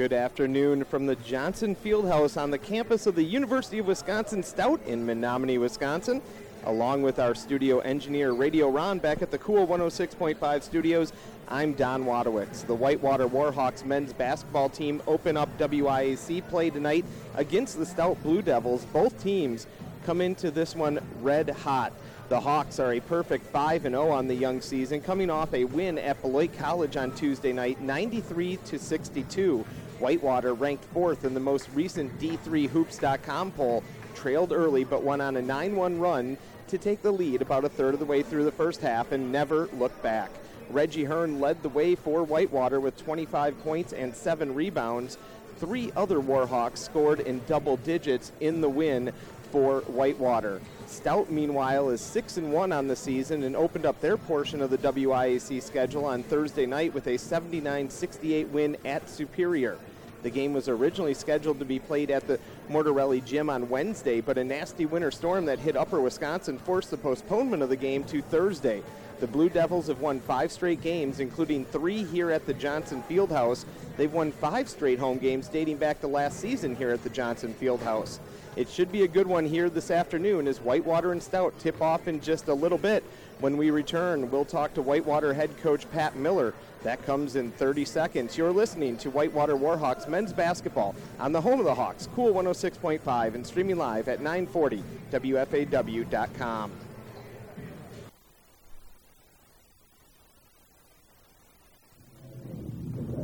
Good 0.00 0.14
afternoon 0.14 0.84
from 0.84 1.04
the 1.04 1.16
Johnson 1.16 1.76
Fieldhouse 1.76 2.40
on 2.40 2.50
the 2.50 2.56
campus 2.56 3.06
of 3.06 3.14
the 3.14 3.22
University 3.22 3.80
of 3.80 3.86
Wisconsin 3.86 4.42
Stout 4.42 4.80
in 4.86 5.06
Menomonie, 5.06 5.60
Wisconsin. 5.60 6.22
Along 6.64 7.02
with 7.02 7.18
our 7.18 7.34
studio 7.34 7.80
engineer, 7.80 8.32
Radio 8.32 8.70
Ron, 8.70 8.98
back 8.98 9.20
at 9.20 9.30
the 9.30 9.36
Cool 9.36 9.66
106.5 9.66 10.62
studios, 10.62 11.12
I'm 11.48 11.74
Don 11.74 12.06
Wadowitz. 12.06 12.66
The 12.66 12.74
Whitewater 12.74 13.28
Warhawks 13.28 13.84
men's 13.84 14.14
basketball 14.14 14.70
team 14.70 15.02
open 15.06 15.36
up 15.36 15.50
WIAC 15.58 16.48
play 16.48 16.70
tonight 16.70 17.04
against 17.34 17.76
the 17.76 17.84
Stout 17.84 18.22
Blue 18.22 18.40
Devils. 18.40 18.86
Both 18.94 19.22
teams 19.22 19.66
come 20.06 20.22
into 20.22 20.50
this 20.50 20.74
one 20.74 20.98
red 21.20 21.50
hot. 21.50 21.92
The 22.30 22.40
Hawks 22.40 22.78
are 22.78 22.92
a 22.92 23.00
perfect 23.00 23.44
5 23.48 23.82
0 23.82 24.08
on 24.08 24.28
the 24.28 24.34
young 24.34 24.60
season, 24.60 25.00
coming 25.00 25.30
off 25.30 25.52
a 25.52 25.64
win 25.64 25.98
at 25.98 26.22
Beloit 26.22 26.56
College 26.56 26.96
on 26.96 27.10
Tuesday 27.10 27.52
night, 27.52 27.80
93 27.80 28.56
to 28.66 28.78
62. 28.78 29.64
Whitewater, 30.00 30.54
ranked 30.54 30.84
fourth 30.86 31.24
in 31.24 31.34
the 31.34 31.40
most 31.40 31.68
recent 31.74 32.18
D3Hoops.com 32.18 33.52
poll, 33.52 33.84
trailed 34.14 34.52
early 34.52 34.82
but 34.82 35.04
went 35.04 35.20
on 35.20 35.36
a 35.36 35.42
9 35.42 35.76
1 35.76 36.00
run 36.00 36.38
to 36.68 36.78
take 36.78 37.02
the 37.02 37.12
lead 37.12 37.42
about 37.42 37.64
a 37.64 37.68
third 37.68 37.94
of 37.94 38.00
the 38.00 38.06
way 38.06 38.22
through 38.22 38.44
the 38.44 38.52
first 38.52 38.80
half 38.80 39.12
and 39.12 39.30
never 39.30 39.68
looked 39.78 40.02
back. 40.02 40.30
Reggie 40.70 41.04
Hearn 41.04 41.40
led 41.40 41.62
the 41.62 41.68
way 41.68 41.94
for 41.94 42.22
Whitewater 42.24 42.80
with 42.80 42.96
25 42.96 43.58
points 43.62 43.92
and 43.92 44.14
seven 44.14 44.54
rebounds. 44.54 45.18
Three 45.58 45.92
other 45.94 46.20
Warhawks 46.20 46.78
scored 46.78 47.20
in 47.20 47.42
double 47.46 47.76
digits 47.78 48.32
in 48.40 48.60
the 48.60 48.68
win 48.68 49.12
for 49.50 49.80
Whitewater. 49.82 50.60
Stout, 50.86 51.30
meanwhile, 51.30 51.90
is 51.90 52.00
6 52.00 52.36
and 52.36 52.52
1 52.52 52.72
on 52.72 52.86
the 52.86 52.96
season 52.96 53.42
and 53.42 53.56
opened 53.56 53.84
up 53.84 54.00
their 54.00 54.16
portion 54.16 54.62
of 54.62 54.70
the 54.70 54.78
WIAC 54.78 55.62
schedule 55.62 56.04
on 56.04 56.22
Thursday 56.22 56.66
night 56.66 56.94
with 56.94 57.06
a 57.08 57.18
79 57.18 57.90
68 57.90 58.48
win 58.48 58.76
at 58.84 59.08
Superior. 59.10 59.76
The 60.22 60.30
game 60.30 60.52
was 60.52 60.68
originally 60.68 61.14
scheduled 61.14 61.58
to 61.60 61.64
be 61.64 61.78
played 61.78 62.10
at 62.10 62.26
the 62.26 62.38
Mortorelli 62.68 63.24
Gym 63.24 63.48
on 63.48 63.68
Wednesday, 63.70 64.20
but 64.20 64.36
a 64.36 64.44
nasty 64.44 64.84
winter 64.84 65.10
storm 65.10 65.46
that 65.46 65.58
hit 65.58 65.76
upper 65.76 66.00
Wisconsin 66.00 66.58
forced 66.58 66.90
the 66.90 66.96
postponement 66.98 67.62
of 67.62 67.70
the 67.70 67.76
game 67.76 68.04
to 68.04 68.20
Thursday. 68.20 68.82
The 69.20 69.26
Blue 69.26 69.48
Devils 69.50 69.88
have 69.88 70.00
won 70.00 70.20
five 70.20 70.50
straight 70.50 70.80
games, 70.80 71.20
including 71.20 71.66
three 71.66 72.04
here 72.04 72.30
at 72.30 72.46
the 72.46 72.54
Johnson 72.54 73.02
Fieldhouse. 73.08 73.64
They've 73.96 74.12
won 74.12 74.32
five 74.32 74.68
straight 74.68 74.98
home 74.98 75.18
games 75.18 75.48
dating 75.48 75.76
back 75.76 76.00
to 76.00 76.06
last 76.06 76.40
season 76.40 76.74
here 76.74 76.90
at 76.90 77.02
the 77.02 77.10
Johnson 77.10 77.54
Fieldhouse. 77.60 78.18
It 78.56 78.68
should 78.68 78.90
be 78.90 79.02
a 79.02 79.08
good 79.08 79.26
one 79.26 79.46
here 79.46 79.68
this 79.70 79.90
afternoon 79.90 80.48
as 80.48 80.60
Whitewater 80.60 81.12
and 81.12 81.22
Stout 81.22 81.58
tip 81.58 81.80
off 81.80 82.08
in 82.08 82.20
just 82.20 82.48
a 82.48 82.54
little 82.54 82.78
bit. 82.78 83.04
When 83.40 83.56
we 83.56 83.70
return, 83.70 84.30
we'll 84.30 84.44
talk 84.44 84.74
to 84.74 84.82
Whitewater 84.82 85.34
head 85.34 85.56
coach 85.62 85.90
Pat 85.92 86.16
Miller. 86.16 86.54
That 86.82 87.04
comes 87.04 87.36
in 87.36 87.50
30 87.52 87.84
seconds. 87.84 88.38
You're 88.38 88.52
listening 88.52 88.96
to 88.98 89.10
Whitewater 89.10 89.56
Warhawks 89.56 90.08
men's 90.08 90.32
basketball 90.32 90.94
on 91.18 91.32
the 91.32 91.40
home 91.40 91.58
of 91.58 91.66
the 91.66 91.74
Hawks, 91.74 92.08
Cool 92.14 92.32
106.5, 92.32 93.34
and 93.34 93.46
streaming 93.46 93.76
live 93.76 94.08
at 94.08 94.20
940 94.20 94.82
WFAW.com. 95.12 96.72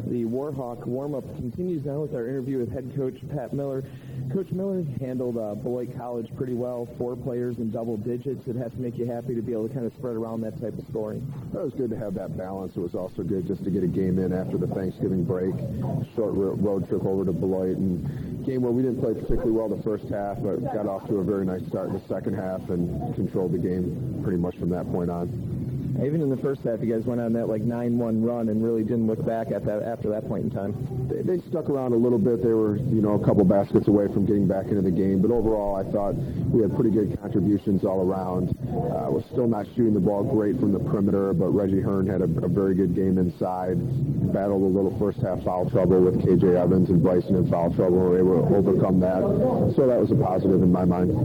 The 0.04 0.24
Warhawk 0.24 0.86
warm-up 0.86 1.24
continues 1.36 1.84
now 1.84 2.00
with 2.00 2.14
our 2.14 2.28
interview 2.28 2.58
with 2.58 2.70
head 2.70 2.92
coach 2.94 3.14
Pat 3.34 3.52
Miller. 3.52 3.82
Coach 4.32 4.50
Miller 4.50 4.84
handled 5.00 5.38
uh, 5.38 5.54
Beloit 5.54 5.96
College 5.96 6.28
pretty 6.36 6.52
well, 6.52 6.88
four 6.98 7.16
players 7.16 7.58
in 7.58 7.70
double 7.70 7.96
digits. 7.96 8.46
It 8.46 8.56
has 8.56 8.72
to 8.72 8.78
make 8.78 8.98
you 8.98 9.06
happy 9.06 9.34
to 9.34 9.42
be 9.42 9.52
able 9.52 9.68
to 9.68 9.74
kind 9.74 9.86
of 9.86 9.92
spread 9.94 10.16
around 10.16 10.42
that 10.42 10.60
type 10.60 10.78
of 10.78 10.84
scoring. 10.88 11.26
It 11.54 11.56
was 11.56 11.72
good 11.72 11.90
to 11.90 11.96
have 11.96 12.14
that 12.14 12.36
balance. 12.36 12.76
It 12.76 12.80
was 12.80 12.94
also 12.94 13.22
good 13.22 13.46
just 13.46 13.64
to 13.64 13.70
get 13.70 13.82
a 13.82 13.88
game 13.88 14.18
in 14.18 14.32
after 14.32 14.58
the 14.58 14.66
Thanksgiving 14.66 15.24
break. 15.24 15.54
Short 16.14 16.34
road 16.34 16.88
trip 16.88 17.04
over 17.04 17.24
to 17.24 17.32
Beloit 17.32 17.76
and 17.76 18.44
game 18.46 18.62
where 18.62 18.72
we 18.72 18.82
didn't 18.82 19.00
play 19.00 19.14
particularly 19.14 19.52
well 19.52 19.68
the 19.68 19.82
first 19.82 20.04
half, 20.08 20.38
but 20.40 20.62
got 20.72 20.86
off 20.86 21.06
to 21.08 21.16
a 21.16 21.24
very 21.24 21.44
nice 21.44 21.66
start 21.66 21.88
in 21.88 21.94
the 21.94 22.08
second 22.08 22.34
half 22.34 22.60
and 22.70 23.14
controlled 23.14 23.52
the 23.52 23.58
game 23.58 24.20
pretty 24.22 24.38
much 24.38 24.56
from 24.56 24.70
that 24.70 24.86
point 24.92 25.10
on 25.10 25.65
even 26.04 26.20
in 26.20 26.30
the 26.30 26.36
first 26.36 26.62
half, 26.62 26.80
you 26.80 26.92
guys 26.92 27.04
went 27.06 27.20
on 27.20 27.32
that 27.34 27.48
like 27.48 27.62
9-1 27.62 28.26
run 28.26 28.48
and 28.48 28.62
really 28.62 28.82
didn't 28.82 29.06
look 29.06 29.24
back 29.24 29.50
at 29.50 29.64
that 29.64 29.82
after 29.82 30.08
that 30.10 30.28
point 30.28 30.44
in 30.44 30.50
time. 30.50 30.74
They, 31.08 31.22
they 31.22 31.48
stuck 31.48 31.70
around 31.70 31.92
a 31.92 31.96
little 31.96 32.18
bit. 32.18 32.42
They 32.42 32.52
were, 32.52 32.76
you 32.76 33.00
know, 33.00 33.14
a 33.14 33.24
couple 33.24 33.44
baskets 33.44 33.88
away 33.88 34.06
from 34.12 34.26
getting 34.26 34.46
back 34.46 34.66
into 34.66 34.82
the 34.82 34.90
game. 34.90 35.22
But 35.22 35.30
overall, 35.30 35.76
I 35.76 35.84
thought 35.90 36.14
we 36.52 36.62
had 36.62 36.74
pretty 36.74 36.90
good 36.90 37.18
contributions 37.20 37.84
all 37.84 38.00
around. 38.02 38.50
Uh, 38.68 39.08
was 39.16 39.24
still 39.32 39.48
not 39.48 39.66
shooting 39.74 39.94
the 39.94 40.00
ball 40.00 40.22
great 40.22 40.60
from 40.60 40.72
the 40.72 40.78
perimeter, 40.78 41.32
but 41.32 41.48
Reggie 41.48 41.80
Hearn 41.80 42.06
had 42.06 42.20
a, 42.20 42.28
a 42.44 42.48
very 42.48 42.74
good 42.74 42.94
game 42.94 43.16
inside. 43.18 43.80
Battled 44.32 44.62
a 44.62 44.72
little 44.72 44.96
first 44.98 45.18
half 45.18 45.42
foul 45.42 45.70
trouble 45.70 46.00
with 46.02 46.20
KJ 46.20 46.56
Evans 46.60 46.90
and 46.90 47.02
Bryson 47.02 47.36
in 47.36 47.48
foul 47.48 47.72
trouble. 47.72 48.10
We 48.10 48.20
were 48.22 48.40
able 48.42 48.48
to 48.48 48.56
overcome 48.56 49.00
that. 49.00 49.22
So 49.74 49.86
that 49.86 49.98
was 49.98 50.10
a 50.12 50.16
positive 50.16 50.62
in 50.62 50.70
my 50.70 50.84
mind. 50.84 51.16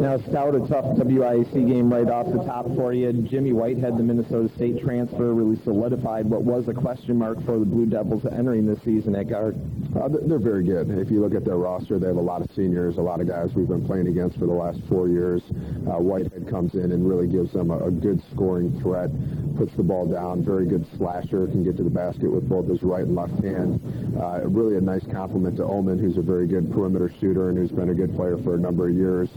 Now, 0.00 0.18
Stout, 0.28 0.54
a 0.54 0.60
tough 0.68 0.84
WIAC 1.00 1.52
game 1.66 1.92
right 1.92 2.08
off 2.08 2.26
the 2.26 2.44
top 2.44 2.66
for 2.76 2.92
you. 2.92 3.12
Jimmy 3.12 3.52
White 3.52 3.77
had 3.78 3.96
the 3.96 4.02
Minnesota 4.02 4.52
State 4.54 4.80
transfer 4.82 5.32
really 5.32 5.60
solidified 5.64 6.26
what 6.26 6.42
was 6.42 6.68
a 6.68 6.74
question 6.74 7.16
mark 7.16 7.38
for 7.44 7.58
the 7.58 7.64
Blue 7.64 7.86
Devils 7.86 8.24
entering 8.26 8.66
this 8.66 8.82
season 8.84 9.14
at 9.14 9.28
guard. 9.28 9.56
Uh, 9.96 10.08
they're 10.08 10.38
very 10.38 10.64
good. 10.64 10.90
If 10.90 11.10
you 11.10 11.20
look 11.20 11.34
at 11.34 11.44
their 11.44 11.56
roster, 11.56 11.98
they 11.98 12.06
have 12.06 12.16
a 12.16 12.20
lot 12.20 12.42
of 12.42 12.50
seniors, 12.54 12.98
a 12.98 13.00
lot 13.00 13.20
of 13.20 13.28
guys 13.28 13.50
we've 13.54 13.68
been 13.68 13.86
playing 13.86 14.08
against 14.08 14.38
for 14.38 14.46
the 14.46 14.52
last 14.52 14.78
four 14.88 15.08
years. 15.08 15.42
Uh, 15.88 15.98
Whitehead 15.98 16.48
comes 16.48 16.74
in 16.74 16.92
and 16.92 17.08
really 17.08 17.26
gives 17.26 17.52
them 17.52 17.70
a, 17.70 17.86
a 17.86 17.90
good 17.90 18.22
scoring 18.32 18.78
threat, 18.80 19.10
puts 19.56 19.74
the 19.76 19.82
ball 19.82 20.06
down, 20.06 20.44
very 20.44 20.66
good 20.66 20.86
slasher, 20.96 21.46
can 21.46 21.64
get 21.64 21.76
to 21.76 21.82
the 21.82 21.90
basket 21.90 22.30
with 22.30 22.48
both 22.48 22.68
his 22.68 22.82
right 22.82 23.04
and 23.04 23.14
left 23.14 23.42
hand. 23.42 23.80
Uh, 24.20 24.40
really 24.46 24.76
a 24.76 24.80
nice 24.80 25.04
compliment 25.12 25.56
to 25.56 25.64
Ullman, 25.64 25.98
who's 25.98 26.16
a 26.16 26.22
very 26.22 26.46
good 26.46 26.70
perimeter 26.72 27.10
shooter 27.20 27.48
and 27.48 27.58
who's 27.58 27.70
been 27.70 27.90
a 27.90 27.94
good 27.94 28.14
player 28.14 28.36
for 28.44 28.54
a 28.54 28.58
number 28.58 28.88
of 28.88 28.94
years. 28.94 29.28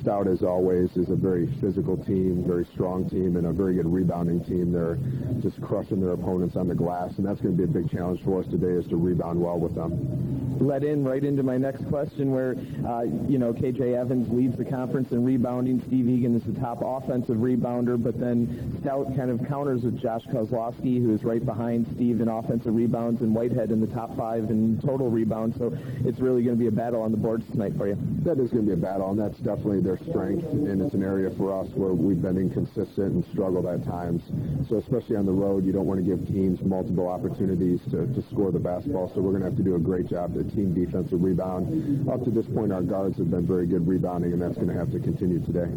Stout, 0.00 0.26
as 0.26 0.42
always, 0.42 0.90
is 0.96 1.10
a 1.10 1.16
very 1.16 1.46
physical 1.60 1.96
team, 1.96 2.44
very 2.46 2.66
strong 2.74 3.08
team, 3.08 3.36
and 3.36 3.46
a 3.46 3.52
very 3.52 3.74
good 3.74 3.81
rebounding 3.86 4.44
team. 4.44 4.72
They're 4.72 4.98
just 5.40 5.60
crushing 5.60 6.00
their 6.00 6.12
opponents 6.12 6.56
on 6.56 6.68
the 6.68 6.74
glass, 6.74 7.12
and 7.16 7.26
that's 7.26 7.40
going 7.40 7.56
to 7.56 7.66
be 7.66 7.78
a 7.78 7.82
big 7.82 7.90
challenge 7.90 8.22
for 8.24 8.40
us 8.40 8.46
today 8.46 8.72
is 8.72 8.86
to 8.88 8.96
rebound 8.96 9.40
well 9.40 9.58
with 9.58 9.74
them. 9.74 10.58
Let 10.60 10.84
in 10.84 11.04
right 11.04 11.24
into 11.24 11.42
my 11.42 11.56
next 11.56 11.86
question 11.88 12.30
where, 12.30 12.54
uh, 12.86 13.02
you 13.28 13.38
know, 13.38 13.52
KJ 13.52 13.98
Evans 13.98 14.32
leads 14.32 14.56
the 14.56 14.64
conference 14.64 15.10
in 15.10 15.24
rebounding. 15.24 15.82
Steve 15.88 16.08
Egan 16.08 16.36
is 16.36 16.42
the 16.44 16.58
top 16.60 16.82
offensive 16.84 17.36
rebounder, 17.36 18.00
but 18.02 18.18
then 18.20 18.78
Stout 18.80 19.16
kind 19.16 19.30
of 19.30 19.46
counters 19.48 19.82
with 19.82 20.00
Josh 20.00 20.22
Kozlowski, 20.26 21.02
who 21.02 21.14
is 21.14 21.24
right 21.24 21.44
behind 21.44 21.86
Steve 21.94 22.20
in 22.20 22.28
offensive 22.28 22.74
rebounds, 22.74 23.22
and 23.22 23.34
Whitehead 23.34 23.70
in 23.70 23.80
the 23.80 23.86
top 23.88 24.16
five 24.16 24.50
in 24.50 24.80
total 24.84 25.10
rebounds. 25.10 25.56
So 25.58 25.76
it's 26.04 26.20
really 26.20 26.42
going 26.42 26.56
to 26.56 26.60
be 26.60 26.68
a 26.68 26.72
battle 26.72 27.02
on 27.02 27.10
the 27.10 27.18
boards 27.18 27.44
tonight 27.50 27.72
for 27.76 27.88
you. 27.88 27.96
That 28.24 28.38
is 28.38 28.50
going 28.50 28.66
to 28.66 28.68
be 28.68 28.72
a 28.72 28.76
battle, 28.76 29.10
and 29.10 29.18
that's 29.18 29.38
definitely 29.38 29.80
their 29.80 29.98
strength, 30.08 30.46
and 30.52 30.80
it's 30.80 30.94
an 30.94 31.02
area 31.02 31.30
for 31.36 31.58
us 31.58 31.68
where 31.74 31.92
we've 31.92 32.22
been 32.22 32.38
inconsistent 32.38 33.14
and 33.14 33.24
struggled 33.32 33.66
at 33.72 33.84
times. 33.84 34.22
So 34.68 34.76
especially 34.76 35.16
on 35.16 35.26
the 35.26 35.32
road, 35.32 35.64
you 35.64 35.72
don't 35.72 35.86
want 35.86 36.04
to 36.04 36.06
give 36.06 36.26
teams 36.28 36.60
multiple 36.62 37.08
opportunities 37.08 37.80
to, 37.90 38.06
to 38.06 38.22
score 38.30 38.52
the 38.52 38.60
basketball. 38.60 39.10
So 39.14 39.20
we're 39.20 39.30
going 39.30 39.42
to 39.42 39.48
have 39.48 39.58
to 39.58 39.64
do 39.64 39.74
a 39.74 39.80
great 39.80 40.06
job 40.06 40.36
at 40.38 40.52
team 40.54 40.74
defensive 40.74 41.22
rebound. 41.22 42.08
Up 42.08 42.24
to 42.24 42.30
this 42.30 42.46
point, 42.46 42.72
our 42.72 42.82
guards 42.82 43.18
have 43.18 43.30
been 43.30 43.46
very 43.46 43.66
good 43.66 43.86
rebounding, 43.86 44.32
and 44.32 44.40
that's 44.40 44.56
going 44.56 44.68
to 44.68 44.74
have 44.74 44.92
to 44.92 45.00
continue 45.00 45.40
today 45.44 45.70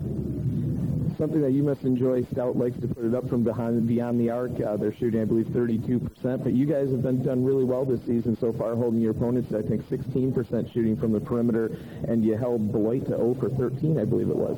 something 1.17 1.41
that 1.41 1.51
you 1.51 1.63
must 1.63 1.83
enjoy. 1.83 2.23
Stout 2.31 2.57
likes 2.57 2.77
to 2.79 2.87
put 2.87 3.05
it 3.05 3.15
up 3.15 3.27
from 3.29 3.43
behind 3.43 3.87
beyond 3.87 4.19
the 4.19 4.29
arc. 4.29 4.51
Uh, 4.59 4.77
they're 4.77 4.93
shooting, 4.95 5.21
I 5.21 5.25
believe, 5.25 5.47
32%. 5.47 6.43
But 6.43 6.53
you 6.53 6.65
guys 6.65 6.89
have 6.91 7.01
been 7.01 7.23
done 7.23 7.43
really 7.43 7.63
well 7.63 7.85
this 7.85 8.01
season 8.01 8.37
so 8.39 8.53
far, 8.53 8.75
holding 8.75 9.01
your 9.01 9.11
opponents, 9.11 9.53
I 9.53 9.61
think, 9.61 9.83
16% 9.83 10.73
shooting 10.73 10.97
from 10.97 11.11
the 11.11 11.19
perimeter, 11.19 11.77
and 12.07 12.23
you 12.23 12.37
held 12.37 12.71
Beloit 12.71 13.05
to 13.05 13.17
0 13.17 13.35
for 13.39 13.49
13, 13.49 13.99
I 13.99 14.05
believe 14.05 14.29
it 14.29 14.35
was. 14.35 14.57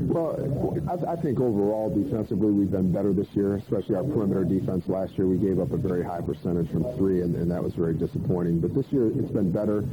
Well, 0.00 0.78
I, 0.88 1.12
I 1.12 1.16
think 1.16 1.40
overall 1.40 1.90
defensively 1.90 2.52
we've 2.52 2.70
been 2.70 2.92
better 2.92 3.12
this 3.12 3.26
year, 3.34 3.56
especially 3.56 3.96
our 3.96 4.04
perimeter 4.04 4.44
defense. 4.44 4.86
Last 4.86 5.18
year 5.18 5.26
we 5.26 5.38
gave 5.38 5.58
up 5.58 5.72
a 5.72 5.76
very 5.76 6.04
high 6.04 6.20
percentage 6.20 6.70
from 6.70 6.84
three, 6.96 7.22
and, 7.22 7.34
and 7.34 7.50
that 7.50 7.62
was 7.62 7.74
very 7.74 7.94
disappointing. 7.94 8.60
But 8.60 8.74
this 8.74 8.86
year 8.92 9.08
it's 9.08 9.30
been 9.32 9.50
better. 9.50 9.84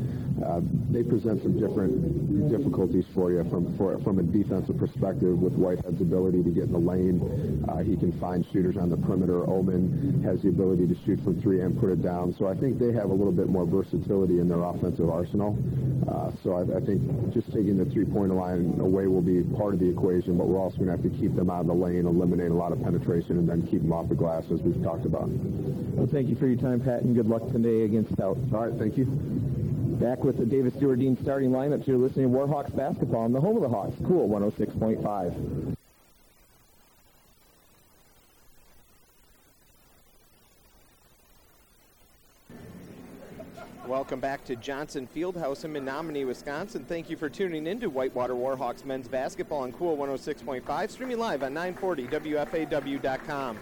Uh, 0.46 0.62
they 0.92 1.02
present 1.02 1.42
some 1.42 1.60
different 1.60 2.50
difficulties 2.50 3.06
for 3.16 3.32
you 3.32 3.44
from 3.50 3.76
for, 3.78 3.98
from 4.00 4.20
a 4.20 4.24
defensive 4.24 4.78
perspective 4.78 5.40
with 5.40 5.54
Whitehead's 5.54 6.02
ability 6.02 6.44
to 6.44 6.50
get 6.52 6.66
in 6.66 6.72
the 6.72 6.78
lane. 6.78 7.66
Uh, 7.68 7.78
he 7.78 7.98
can 7.98 8.12
find 8.20 8.46
shooters 8.54 8.78
on 8.78 8.90
the 8.90 8.98
perimeter. 8.98 9.50
Oman 9.50 10.22
has 10.24 10.42
the 10.44 10.50
ability 10.50 10.86
to 10.88 10.96
shoot 11.06 11.20
from 11.24 11.42
three 11.42 11.62
and 11.62 11.80
put 11.80 11.90
it 11.90 12.04
down. 12.04 12.36
So 12.38 12.48
I 12.48 12.54
think 12.54 12.78
they 12.78 12.94
have 12.94 13.10
a 13.10 13.14
little 13.14 13.34
bit 13.34 13.50
more 13.50 13.66
versatility 13.66 14.40
in 14.40 14.48
their 14.48 14.62
offensive 14.62 15.10
arsenal. 15.10 15.58
Uh, 16.08 16.30
so 16.44 16.54
I, 16.54 16.78
I 16.78 16.82
think 16.86 17.02
just 17.34 17.48
taking 17.52 17.78
the 17.78 17.86
three-point 17.86 18.32
line 18.32 18.78
away 18.80 19.08
will 19.08 19.24
be 19.24 19.42
part 19.58 19.74
of 19.74 19.80
the 19.80 19.95
equation, 19.96 20.38
but 20.38 20.48
we're 20.48 20.60
also 20.60 20.78
going 20.78 20.88
to 20.88 20.92
have 20.92 21.04
to 21.04 21.10
keep 21.10 21.36
them 21.36 21.50
out 21.50 21.62
of 21.62 21.68
the 21.68 21.74
lane, 21.74 22.06
eliminate 22.06 22.52
a 22.52 22.54
lot 22.54 22.72
of 22.72 22.82
penetration, 22.84 23.38
and 23.38 23.48
then 23.48 23.66
keep 23.68 23.82
them 23.82 23.94
off 23.94 24.10
the 24.10 24.16
glass, 24.16 24.44
as 24.52 24.60
we've 24.62 24.82
talked 24.84 25.06
about. 25.06 25.28
Well, 25.30 26.08
thank 26.12 26.28
you 26.28 26.36
for 26.36 26.48
your 26.48 26.58
time, 26.58 26.82
Pat, 26.82 27.04
and 27.04 27.16
good 27.16 27.28
luck 27.28 27.50
today 27.52 27.84
against 27.84 28.14
Stout. 28.14 28.38
All 28.54 28.68
right, 28.68 28.78
thank 28.78 28.98
you. 28.98 29.06
Back 29.06 30.24
with 30.24 30.38
the 30.38 30.46
Davis 30.46 30.74
Stewart 30.74 31.00
Dean 31.00 31.18
starting 31.22 31.52
lineups. 31.52 31.88
You're 31.88 31.98
listening 31.98 32.32
to 32.32 32.38
Warhawks 32.38 32.76
basketball 32.76 33.22
on 33.22 33.32
the 33.32 33.40
home 33.40 33.56
of 33.56 33.64
the 33.64 33.70
Hawks, 33.70 33.96
Cool 34.06 34.28
106.5. 34.28 35.76
Welcome 43.88 44.20
back 44.20 44.44
to 44.46 44.56
Johnson 44.56 45.08
Fieldhouse 45.16 45.64
in 45.64 45.72
Menomonie, 45.72 46.26
Wisconsin. 46.26 46.86
Thank 46.86 47.08
you 47.08 47.16
for 47.16 47.30
tuning 47.30 47.68
in 47.68 47.80
to 47.82 47.88
Whitewater 47.88 48.34
Warhawks 48.34 48.84
men's 48.84 49.08
basketball 49.08 49.60
on 49.60 49.74
Cool 49.74 49.96
106.5, 49.96 50.90
streaming 50.90 51.20
live 51.20 51.44
on 51.44 51.54
940 51.54 52.08
WFAW.com. 52.08 53.60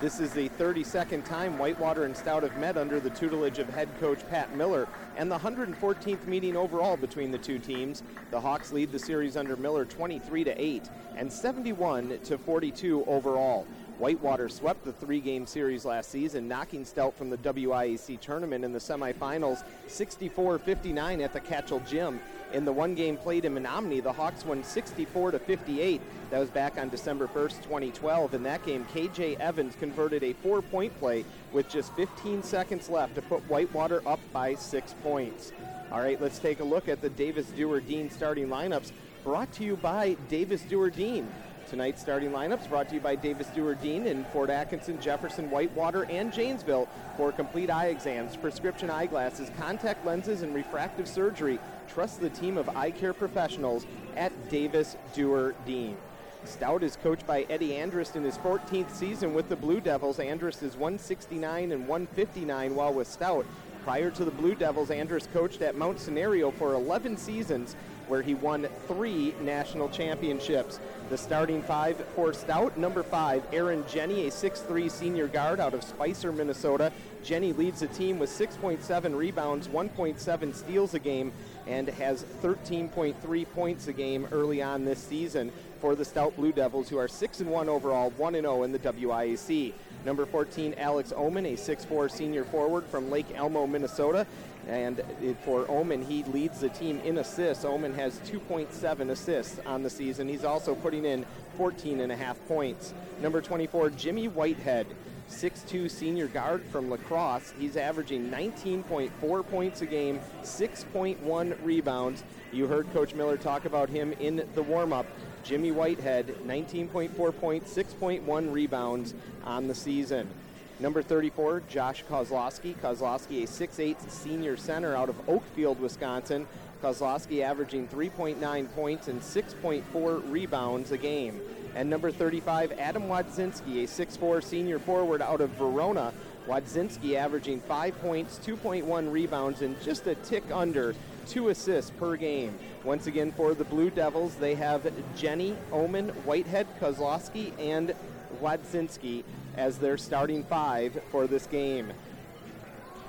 This 0.00 0.18
is 0.18 0.32
the 0.32 0.48
32nd 0.50 1.26
time 1.26 1.58
Whitewater 1.58 2.04
and 2.04 2.16
Stout 2.16 2.42
have 2.42 2.56
met 2.56 2.78
under 2.78 3.00
the 3.00 3.10
tutelage 3.10 3.58
of 3.58 3.68
head 3.68 3.90
coach 4.00 4.26
Pat 4.30 4.56
Miller 4.56 4.88
and 5.18 5.30
the 5.30 5.38
114th 5.38 6.26
meeting 6.26 6.56
overall 6.56 6.96
between 6.96 7.30
the 7.30 7.38
two 7.38 7.58
teams. 7.58 8.02
The 8.30 8.40
Hawks 8.40 8.72
lead 8.72 8.92
the 8.92 8.98
series 8.98 9.36
under 9.36 9.56
Miller 9.56 9.84
23 9.84 10.44
to 10.44 10.62
8 10.62 10.90
and 11.16 11.30
71 11.30 12.18
to 12.24 12.38
42 12.38 13.04
overall. 13.04 13.66
Whitewater 13.98 14.50
swept 14.50 14.84
the 14.84 14.92
three-game 14.92 15.46
series 15.46 15.86
last 15.86 16.10
season, 16.10 16.46
knocking 16.46 16.84
Stout 16.84 17.16
from 17.16 17.30
the 17.30 17.38
WIAC 17.38 18.20
tournament 18.20 18.62
in 18.62 18.72
the 18.72 18.78
semifinals 18.78 19.64
64-59 19.88 21.24
at 21.24 21.32
the 21.32 21.40
Kachel 21.40 21.86
Gym. 21.86 22.20
In 22.52 22.66
the 22.66 22.72
one 22.72 22.94
game 22.94 23.16
played 23.16 23.46
in 23.46 23.54
Menomonie, 23.54 24.02
the 24.02 24.12
Hawks 24.12 24.44
won 24.44 24.62
64 24.62 25.32
to 25.32 25.38
58. 25.38 26.00
That 26.30 26.38
was 26.38 26.50
back 26.50 26.76
on 26.78 26.90
December 26.90 27.26
1st, 27.26 27.62
2012. 27.62 28.34
In 28.34 28.42
that 28.42 28.64
game, 28.66 28.86
KJ 28.94 29.40
Evans 29.40 29.74
converted 29.76 30.22
a 30.22 30.34
four-point 30.34 30.96
play 30.98 31.24
with 31.52 31.68
just 31.68 31.92
15 31.94 32.42
seconds 32.42 32.90
left 32.90 33.14
to 33.14 33.22
put 33.22 33.40
Whitewater 33.48 34.06
up 34.06 34.20
by 34.32 34.54
six 34.54 34.94
points. 35.02 35.52
All 35.90 36.00
right, 36.00 36.20
let's 36.20 36.38
take 36.38 36.60
a 36.60 36.64
look 36.64 36.88
at 36.88 37.00
the 37.00 37.10
Davis 37.10 37.46
Duehr 37.56 37.84
Dean 37.84 38.10
starting 38.10 38.48
lineups 38.48 38.92
brought 39.24 39.50
to 39.52 39.64
you 39.64 39.76
by 39.76 40.16
Davis 40.28 40.62
Duehr 40.62 40.94
Dean. 40.94 41.26
Tonight's 41.66 42.00
starting 42.00 42.30
lineups 42.30 42.68
brought 42.68 42.88
to 42.90 42.94
you 42.94 43.00
by 43.00 43.16
Davis 43.16 43.48
Duehr 43.48 43.80
Dean 43.80 44.06
in 44.06 44.24
Fort 44.26 44.50
Atkinson, 44.50 45.00
Jefferson, 45.00 45.50
Whitewater, 45.50 46.04
and 46.04 46.32
Janesville 46.32 46.88
for 47.16 47.32
complete 47.32 47.70
eye 47.70 47.86
exams, 47.86 48.36
prescription 48.36 48.88
eyeglasses, 48.88 49.50
contact 49.58 50.06
lenses, 50.06 50.42
and 50.42 50.54
refractive 50.54 51.08
surgery. 51.08 51.58
Trust 51.88 52.20
the 52.20 52.30
team 52.30 52.56
of 52.56 52.68
eye 52.76 52.92
care 52.92 53.12
professionals 53.12 53.84
at 54.16 54.32
Davis 54.48 54.96
Duehr 55.12 55.54
Dean. 55.66 55.96
Stout 56.44 56.84
is 56.84 56.94
coached 56.94 57.26
by 57.26 57.44
Eddie 57.50 57.70
Andrist 57.70 58.14
in 58.14 58.22
his 58.22 58.38
14th 58.38 58.92
season 58.92 59.34
with 59.34 59.48
the 59.48 59.56
Blue 59.56 59.80
Devils. 59.80 60.18
Andrist 60.18 60.62
is 60.62 60.76
169 60.76 61.72
and 61.72 61.88
159 61.88 62.76
while 62.76 62.92
with 62.92 63.08
Stout. 63.08 63.44
Prior 63.82 64.10
to 64.10 64.24
the 64.24 64.30
Blue 64.30 64.54
Devils, 64.54 64.90
Andrist 64.90 65.32
coached 65.32 65.62
at 65.62 65.76
Mount 65.76 65.98
Senario 65.98 66.52
for 66.52 66.74
11 66.74 67.16
seasons 67.16 67.74
where 68.08 68.22
he 68.22 68.34
won 68.34 68.68
three 68.86 69.34
national 69.40 69.88
championships. 69.88 70.80
The 71.08 71.18
starting 71.18 71.62
five 71.62 71.96
for 72.14 72.32
Stout, 72.32 72.76
number 72.76 73.02
five, 73.02 73.44
Aaron 73.52 73.84
Jenny, 73.88 74.26
a 74.26 74.30
6'3 74.30 74.90
senior 74.90 75.28
guard 75.28 75.60
out 75.60 75.74
of 75.74 75.84
Spicer, 75.84 76.32
Minnesota. 76.32 76.92
Jenny 77.22 77.52
leads 77.52 77.80
the 77.80 77.86
team 77.88 78.18
with 78.18 78.30
6.7 78.30 79.16
rebounds, 79.16 79.68
1.7 79.68 80.54
steals 80.54 80.94
a 80.94 80.98
game, 80.98 81.32
and 81.66 81.88
has 81.88 82.24
13.3 82.42 83.50
points 83.52 83.88
a 83.88 83.92
game 83.92 84.26
early 84.32 84.62
on 84.62 84.84
this 84.84 84.98
season 84.98 85.52
for 85.80 85.94
the 85.94 86.04
Stout 86.04 86.34
Blue 86.36 86.52
Devils, 86.52 86.88
who 86.88 86.98
are 86.98 87.08
6 87.08 87.40
and 87.40 87.50
1 87.50 87.68
overall, 87.68 88.10
1 88.10 88.34
and 88.34 88.44
0 88.44 88.62
in 88.62 88.72
the 88.72 88.78
WIAC. 88.78 89.72
Number 90.04 90.24
14, 90.24 90.74
Alex 90.78 91.12
Oman, 91.16 91.46
a 91.46 91.54
6'4 91.54 92.10
senior 92.10 92.44
forward 92.44 92.84
from 92.86 93.10
Lake 93.10 93.26
Elmo, 93.34 93.66
Minnesota. 93.66 94.26
And 94.68 95.00
for 95.44 95.70
Oman, 95.70 96.02
he 96.02 96.24
leads 96.24 96.60
the 96.60 96.68
team 96.68 97.00
in 97.04 97.18
assists. 97.18 97.64
Oman 97.64 97.94
has 97.94 98.18
2.7 98.20 99.10
assists 99.10 99.60
on 99.64 99.82
the 99.82 99.90
season. 99.90 100.28
He's 100.28 100.44
also 100.44 100.74
putting 100.74 101.04
in 101.04 101.24
14 101.56 102.00
and 102.00 102.10
a 102.10 102.16
half 102.16 102.36
points. 102.48 102.92
Number 103.20 103.40
24, 103.40 103.90
Jimmy 103.90 104.26
Whitehead, 104.26 104.88
6'2 105.30 105.90
senior 105.90 106.26
guard 106.26 106.64
from 106.64 106.90
La 106.90 106.96
Crosse. 106.96 107.52
He's 107.58 107.76
averaging 107.76 108.28
19.4 108.30 109.46
points 109.48 109.82
a 109.82 109.86
game, 109.86 110.20
6.1 110.42 111.56
rebounds. 111.62 112.24
You 112.52 112.66
heard 112.66 112.92
Coach 112.92 113.14
Miller 113.14 113.36
talk 113.36 113.64
about 113.66 113.88
him 113.88 114.12
in 114.20 114.48
the 114.54 114.62
warm 114.62 114.92
up. 114.92 115.06
Jimmy 115.44 115.70
Whitehead, 115.70 116.26
19.4 116.44 117.38
points, 117.38 117.72
6.1 117.72 118.52
rebounds 118.52 119.14
on 119.44 119.68
the 119.68 119.74
season. 119.74 120.28
Number 120.78 121.02
34, 121.02 121.62
Josh 121.68 122.04
Kozlowski. 122.04 122.74
Kozlowski, 122.76 123.44
a 123.44 123.46
6'8 123.46 124.10
senior 124.10 124.58
center 124.58 124.94
out 124.94 125.08
of 125.08 125.16
Oakfield, 125.26 125.78
Wisconsin. 125.78 126.46
Kozlowski 126.82 127.42
averaging 127.42 127.88
3.9 127.88 128.74
points 128.74 129.08
and 129.08 129.22
6.4 129.22 130.30
rebounds 130.30 130.92
a 130.92 130.98
game. 130.98 131.40
And 131.74 131.88
number 131.88 132.10
35, 132.10 132.72
Adam 132.72 133.04
Wadzinski, 133.04 133.84
a 133.84 133.86
6'4 133.86 134.44
senior 134.44 134.78
forward 134.78 135.22
out 135.22 135.40
of 135.40 135.48
Verona. 135.50 136.12
Wadzinski 136.46 137.16
averaging 137.16 137.60
5 137.62 138.00
points, 138.02 138.38
2.1 138.44 139.10
rebounds, 139.10 139.62
and 139.62 139.80
just 139.82 140.06
a 140.06 140.14
tick 140.16 140.44
under 140.52 140.94
two 141.26 141.48
assists 141.48 141.90
per 141.92 142.16
game. 142.16 142.56
Once 142.84 143.06
again, 143.06 143.32
for 143.32 143.54
the 143.54 143.64
Blue 143.64 143.90
Devils, 143.90 144.34
they 144.36 144.54
have 144.54 144.86
Jenny, 145.16 145.56
Oman, 145.72 146.10
Whitehead, 146.24 146.66
Kozlowski, 146.80 147.52
and 147.58 147.94
Wadzinski 148.42 149.24
as 149.56 149.78
their 149.78 149.96
starting 149.96 150.44
five 150.44 151.00
for 151.10 151.26
this 151.26 151.46
game. 151.46 151.92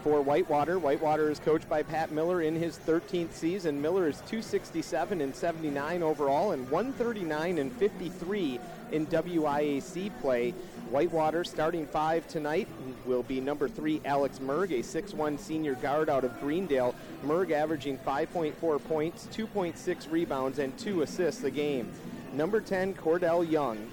For 0.04 0.22
Whitewater, 0.22 0.80
Whitewater 0.80 1.30
is 1.30 1.40
coached 1.40 1.68
by 1.68 1.84
Pat 1.84 2.12
Miller 2.12 2.42
in 2.42 2.56
his 2.56 2.78
13th 2.78 3.34
season. 3.34 3.82
Miller 3.82 4.08
is 4.08 4.18
267 4.22 5.20
and 5.20 5.36
79 5.36 6.02
overall 6.04 6.52
and 6.52 6.70
139 6.70 7.58
and 7.58 7.74
53 7.74 8.60
in 8.92 9.06
WIAC 9.08 10.12
play. 10.22 10.52
Whitewater 10.92 11.44
starting 11.44 11.86
five 11.86 12.26
tonight 12.30 12.70
will 13.06 13.24
be 13.24 13.42
number 13.42 13.68
three, 13.68 14.00
Alex 14.06 14.40
Merg, 14.40 14.72
a 14.72 14.82
6'1 14.82 15.38
senior 15.38 15.76
guard 15.76 16.10
out 16.10 16.24
of 16.24 16.40
Greendale. 16.40 16.96
Merg 17.26 17.52
averaging 17.52 17.98
5.4 17.98 18.84
points, 18.86 19.28
2.6 19.34 20.12
rebounds, 20.12 20.60
and 20.60 20.78
two 20.78 21.02
assists 21.02 21.44
a 21.44 21.52
game. 21.52 21.92
Number 22.32 22.62
10, 22.62 22.94
Cordell 22.94 23.50
Young, 23.50 23.92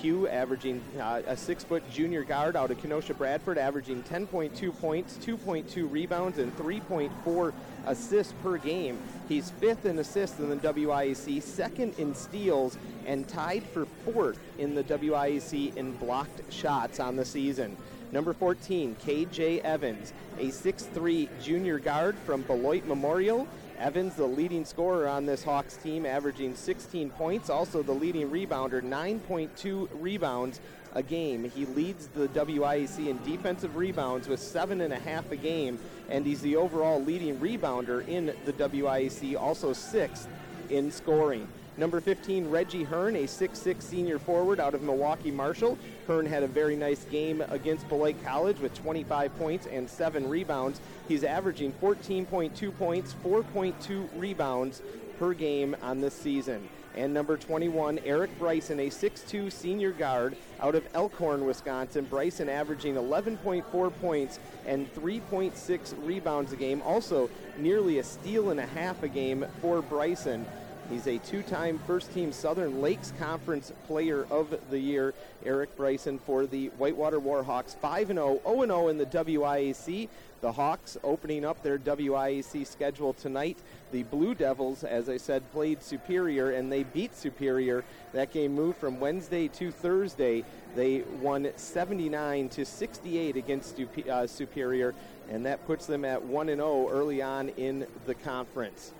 Q 0.00 0.28
averaging 0.28 0.82
uh, 1.00 1.22
a 1.26 1.36
six 1.36 1.64
foot 1.64 1.82
junior 1.90 2.24
guard 2.24 2.56
out 2.56 2.70
of 2.70 2.80
Kenosha 2.80 3.14
Bradford, 3.14 3.58
averaging 3.58 4.02
10.2 4.02 4.80
points, 4.80 5.18
2.2 5.24 5.90
rebounds, 5.90 6.38
and 6.38 6.56
3.4 6.56 7.52
assists 7.86 8.34
per 8.42 8.58
game. 8.58 8.98
He's 9.28 9.50
fifth 9.50 9.86
in 9.86 9.98
assists 9.98 10.38
in 10.38 10.50
the 10.50 10.56
WIAC, 10.56 11.42
second 11.42 11.98
in 11.98 12.14
steals, 12.14 12.76
and 13.06 13.26
tied 13.28 13.62
for 13.62 13.86
fourth 14.04 14.38
in 14.58 14.74
the 14.74 14.84
WIAC 14.84 15.76
in 15.76 15.92
blocked 15.92 16.52
shots 16.52 17.00
on 17.00 17.16
the 17.16 17.24
season. 17.24 17.76
Number 18.12 18.32
14, 18.32 18.96
KJ 19.04 19.62
Evans, 19.62 20.12
a 20.38 20.46
6'3 20.46 21.28
junior 21.42 21.78
guard 21.78 22.16
from 22.24 22.42
Beloit 22.42 22.84
Memorial. 22.86 23.48
Evans, 23.78 24.14
the 24.14 24.26
leading 24.26 24.64
scorer 24.64 25.08
on 25.08 25.26
this 25.26 25.42
Hawks 25.42 25.76
team, 25.76 26.06
averaging 26.06 26.54
16 26.54 27.10
points. 27.10 27.50
Also, 27.50 27.82
the 27.82 27.92
leading 27.92 28.30
rebounder, 28.30 28.82
9.2 28.82 29.88
rebounds 29.94 30.60
a 30.94 31.02
game. 31.02 31.50
He 31.50 31.66
leads 31.66 32.06
the 32.08 32.28
WIAC 32.28 33.08
in 33.08 33.22
defensive 33.24 33.76
rebounds 33.76 34.28
with 34.28 34.40
seven 34.40 34.80
and 34.80 34.92
a 34.92 34.98
half 34.98 35.30
a 35.32 35.36
game, 35.36 35.78
and 36.08 36.24
he's 36.24 36.40
the 36.40 36.56
overall 36.56 37.02
leading 37.02 37.38
rebounder 37.38 38.06
in 38.06 38.34
the 38.44 38.52
WIAC, 38.52 39.40
also 39.40 39.72
sixth 39.72 40.28
in 40.70 40.90
scoring. 40.90 41.48
Number 41.76 42.00
15, 42.00 42.50
Reggie 42.50 42.84
Hearn, 42.84 43.16
a 43.16 43.24
6'6 43.24 43.82
senior 43.82 44.20
forward 44.20 44.60
out 44.60 44.74
of 44.74 44.82
Milwaukee 44.82 45.32
Marshall. 45.32 45.76
Hearn 46.06 46.24
had 46.24 46.44
a 46.44 46.46
very 46.46 46.76
nice 46.76 47.04
game 47.06 47.42
against 47.48 47.88
Beloit 47.88 48.14
College 48.24 48.60
with 48.60 48.72
25 48.74 49.36
points 49.38 49.66
and 49.66 49.90
7 49.90 50.28
rebounds. 50.28 50.80
He's 51.08 51.24
averaging 51.24 51.72
14.2 51.82 52.76
points, 52.78 53.14
4.2 53.24 54.08
rebounds 54.16 54.82
per 55.18 55.34
game 55.34 55.76
on 55.82 56.00
this 56.00 56.14
season. 56.14 56.68
And 56.96 57.12
number 57.12 57.36
21, 57.36 57.98
Eric 58.04 58.38
Bryson, 58.38 58.78
a 58.78 58.88
6'2 58.88 59.50
senior 59.50 59.90
guard 59.90 60.36
out 60.60 60.76
of 60.76 60.84
Elkhorn, 60.94 61.44
Wisconsin. 61.44 62.04
Bryson 62.04 62.48
averaging 62.48 62.94
11.4 62.94 63.92
points 64.00 64.38
and 64.64 64.92
3.6 64.94 65.94
rebounds 66.06 66.52
a 66.52 66.56
game. 66.56 66.80
Also, 66.82 67.28
nearly 67.58 67.98
a 67.98 68.04
steal 68.04 68.50
and 68.50 68.60
a 68.60 68.66
half 68.66 69.02
a 69.02 69.08
game 69.08 69.44
for 69.60 69.82
Bryson. 69.82 70.46
He's 70.90 71.06
a 71.06 71.18
two 71.18 71.42
time 71.42 71.78
first 71.86 72.12
team 72.12 72.30
Southern 72.30 72.82
Lakes 72.82 73.12
Conference 73.18 73.72
Player 73.86 74.26
of 74.30 74.54
the 74.70 74.78
Year. 74.78 75.14
Eric 75.44 75.74
Bryson 75.76 76.18
for 76.18 76.46
the 76.46 76.68
Whitewater 76.76 77.18
Warhawks 77.18 77.74
5 77.76 78.08
0, 78.08 78.40
0 78.44 78.66
0 78.66 78.88
in 78.88 78.98
the 78.98 79.06
WIAC. 79.06 80.08
The 80.42 80.52
Hawks 80.52 80.98
opening 81.02 81.42
up 81.46 81.62
their 81.62 81.78
WIAC 81.78 82.66
schedule 82.66 83.14
tonight. 83.14 83.56
The 83.92 84.02
Blue 84.02 84.34
Devils, 84.34 84.84
as 84.84 85.08
I 85.08 85.16
said, 85.16 85.50
played 85.52 85.82
Superior 85.82 86.50
and 86.50 86.70
they 86.70 86.82
beat 86.82 87.16
Superior. 87.16 87.82
That 88.12 88.30
game 88.30 88.54
moved 88.54 88.76
from 88.76 89.00
Wednesday 89.00 89.48
to 89.48 89.70
Thursday. 89.70 90.44
They 90.76 91.00
won 91.22 91.50
79 91.56 92.50
to 92.50 92.66
68 92.66 93.36
against 93.36 93.80
uh, 93.80 94.26
Superior, 94.26 94.94
and 95.30 95.46
that 95.46 95.66
puts 95.66 95.86
them 95.86 96.04
at 96.04 96.22
1 96.22 96.48
0 96.48 96.88
early 96.90 97.22
on 97.22 97.48
in 97.50 97.86
the 98.04 98.14
conference. 98.14 98.92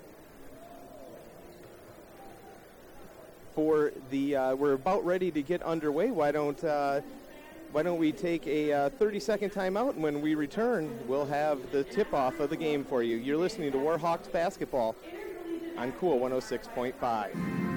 For 3.55 3.93
the. 4.11 4.37
Uh, 4.37 4.55
we're 4.55 4.73
about 4.73 5.05
ready 5.05 5.31
to 5.31 5.43
get 5.43 5.63
underway. 5.63 6.11
Why 6.11 6.33
don't 6.33 6.63
uh, 6.65 7.01
why 7.73 7.83
don't 7.83 7.99
we 7.99 8.13
take 8.13 8.47
a 8.47 8.73
uh, 8.73 8.91
30 8.91 9.21
second 9.21 9.51
timeout, 9.51 9.95
and 9.95 10.03
when 10.03 10.21
we 10.21 10.35
return, 10.35 10.97
we'll 11.09 11.27
have 11.27 11.73
the 11.73 11.85
tip 11.85 12.13
off 12.15 12.39
of 12.41 12.51
the 12.51 12.57
game 12.57 12.85
for 12.85 13.03
you. 13.03 13.17
You're 13.17 13.37
listening 13.37 13.73
to 13.73 13.79
Warhawks 13.79 14.31
basketball 14.31 14.95
on 15.77 15.93
Cool 15.93 16.21
106.5. 16.21 17.75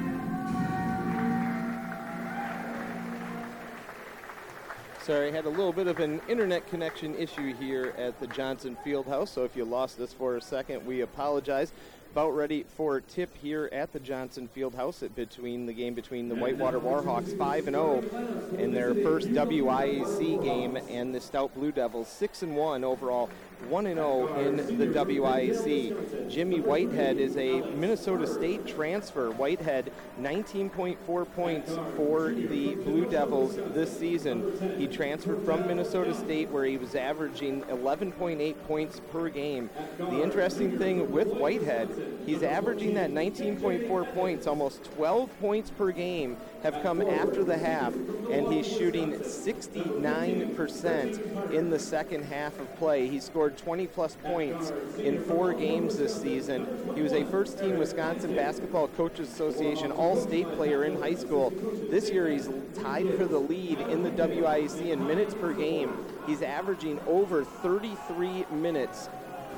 Sorry, 5.01 5.29
I 5.29 5.31
had 5.31 5.45
a 5.45 5.49
little 5.49 5.71
bit 5.71 5.87
of 5.87 5.99
an 5.99 6.19
internet 6.27 6.67
connection 6.67 7.15
issue 7.15 7.55
here 7.55 7.93
at 7.97 8.19
the 8.19 8.27
Johnson 8.27 8.75
Fieldhouse, 8.85 9.29
so 9.29 9.45
if 9.45 9.55
you 9.55 9.63
lost 9.63 10.01
us 10.01 10.11
for 10.11 10.35
a 10.35 10.41
second, 10.41 10.85
we 10.85 10.99
apologize. 10.99 11.71
About 12.17 12.35
ready 12.35 12.65
for 12.75 12.97
a 12.97 13.01
tip 13.03 13.29
here 13.37 13.69
at 13.71 13.93
the 13.93 13.99
Johnson 13.99 14.49
Fieldhouse 14.57 15.07
between 15.13 15.67
the 15.67 15.71
game 15.71 15.93
between 15.93 16.29
the 16.29 16.33
Whitewater 16.33 16.79
Warhawks 16.79 17.37
5 17.37 17.67
and 17.67 17.75
0 17.75 18.57
in 18.57 18.73
their 18.73 18.95
first 18.95 19.27
WIAC 19.27 20.43
game 20.43 20.79
and 20.89 21.13
the 21.13 21.21
Stout 21.21 21.53
Blue 21.53 21.71
Devils 21.71 22.07
6 22.07 22.41
and 22.41 22.55
1 22.55 22.83
overall 22.83 23.29
1 23.69 23.85
0 23.85 24.39
in 24.39 24.55
the 24.55 24.87
WIAC. 24.87 26.29
Jimmy 26.29 26.61
Whitehead 26.61 27.17
is 27.17 27.35
a 27.37 27.61
Minnesota 27.61 28.27
State 28.27 28.65
transfer. 28.65 29.31
Whitehead, 29.31 29.91
19.4 30.21 31.33
points 31.33 31.71
for 31.95 32.31
the 32.31 32.75
Blue 32.75 33.09
Devils 33.09 33.55
this 33.73 33.97
season. 33.97 34.77
He 34.77 34.87
transferred 34.87 35.43
from 35.43 35.67
Minnesota 35.67 36.13
State, 36.13 36.49
where 36.49 36.65
he 36.65 36.77
was 36.77 36.95
averaging 36.95 37.63
11.8 37.63 38.55
points 38.67 39.01
per 39.11 39.29
game. 39.29 39.69
The 39.97 40.21
interesting 40.21 40.77
thing 40.77 41.11
with 41.11 41.27
Whitehead, 41.27 41.89
he's 42.25 42.43
averaging 42.43 42.93
that 42.93 43.11
19.4 43.11 44.13
points, 44.13 44.47
almost 44.47 44.83
12 44.95 45.29
points 45.39 45.71
per 45.71 45.91
game 45.91 46.37
have 46.63 46.81
come 46.83 47.01
after 47.01 47.43
the 47.43 47.57
half, 47.57 47.93
and 48.31 48.51
he's 48.51 48.67
shooting 48.67 49.13
69% 49.13 51.51
in 51.51 51.69
the 51.69 51.79
second 51.79 52.23
half 52.23 52.59
of 52.59 52.75
play. 52.77 53.07
He 53.07 53.19
scored 53.19 53.46
20 53.49 53.87
plus 53.87 54.17
points 54.23 54.71
in 54.97 55.23
four 55.23 55.53
games 55.53 55.97
this 55.97 56.19
season. 56.19 56.67
He 56.95 57.01
was 57.01 57.13
a 57.13 57.25
first 57.25 57.59
team 57.59 57.77
Wisconsin 57.77 58.35
Basketball 58.35 58.87
Coaches 58.89 59.31
Association 59.31 59.91
All 59.91 60.15
State 60.15 60.51
player 60.53 60.83
in 60.83 60.99
high 61.01 61.15
school. 61.15 61.51
This 61.89 62.09
year 62.09 62.29
he's 62.29 62.49
tied 62.75 63.07
for 63.15 63.25
the 63.25 63.39
lead 63.39 63.79
in 63.79 64.03
the 64.03 64.11
WIAC 64.11 64.89
in 64.91 65.05
minutes 65.07 65.33
per 65.33 65.53
game. 65.53 66.05
He's 66.25 66.41
averaging 66.41 66.99
over 67.07 67.43
33 67.43 68.45
minutes 68.51 69.09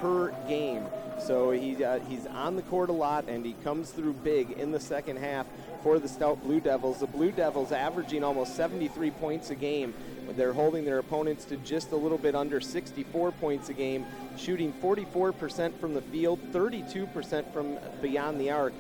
per 0.02 0.32
game. 0.48 0.86
So 1.20 1.52
he, 1.52 1.84
uh, 1.84 2.00
he's 2.08 2.26
on 2.28 2.56
the 2.56 2.62
court 2.64 2.90
a 2.90 2.94
lot 2.94 3.28
and 3.28 3.46
he 3.46 3.54
comes 3.64 3.92
through 3.92 4.14
big 4.14 4.52
in 4.52 4.72
the 4.72 4.80
second 4.80 5.18
half 5.18 5.46
for 5.84 6.00
the 6.00 6.08
Stout 6.08 6.42
Blue 6.44 6.60
Devils. 6.60 7.00
The 7.00 7.08
Blue 7.08 7.32
Devils 7.32 7.72
averaging 7.72 8.24
almost 8.24 8.56
73 8.56 9.12
points 9.12 9.50
a 9.50 9.56
game. 9.56 9.94
They're 10.36 10.54
holding 10.54 10.86
their 10.86 11.00
opponents 11.00 11.46
to 11.46 11.58
just 11.58 11.92
a 11.92 11.96
little 11.96 12.18
bit 12.18 12.36
under 12.36 12.60
64 12.60 13.32
points 13.34 13.70
a 13.70 13.74
game, 13.74 14.06
shooting 14.38 14.74
44% 14.74 15.78
from 15.80 15.94
the 15.94 16.02
field, 16.02 16.40
32% 16.52 17.52
from 17.54 17.78
beyond 18.02 18.40
the 18.40 18.52
arc. 18.52 18.74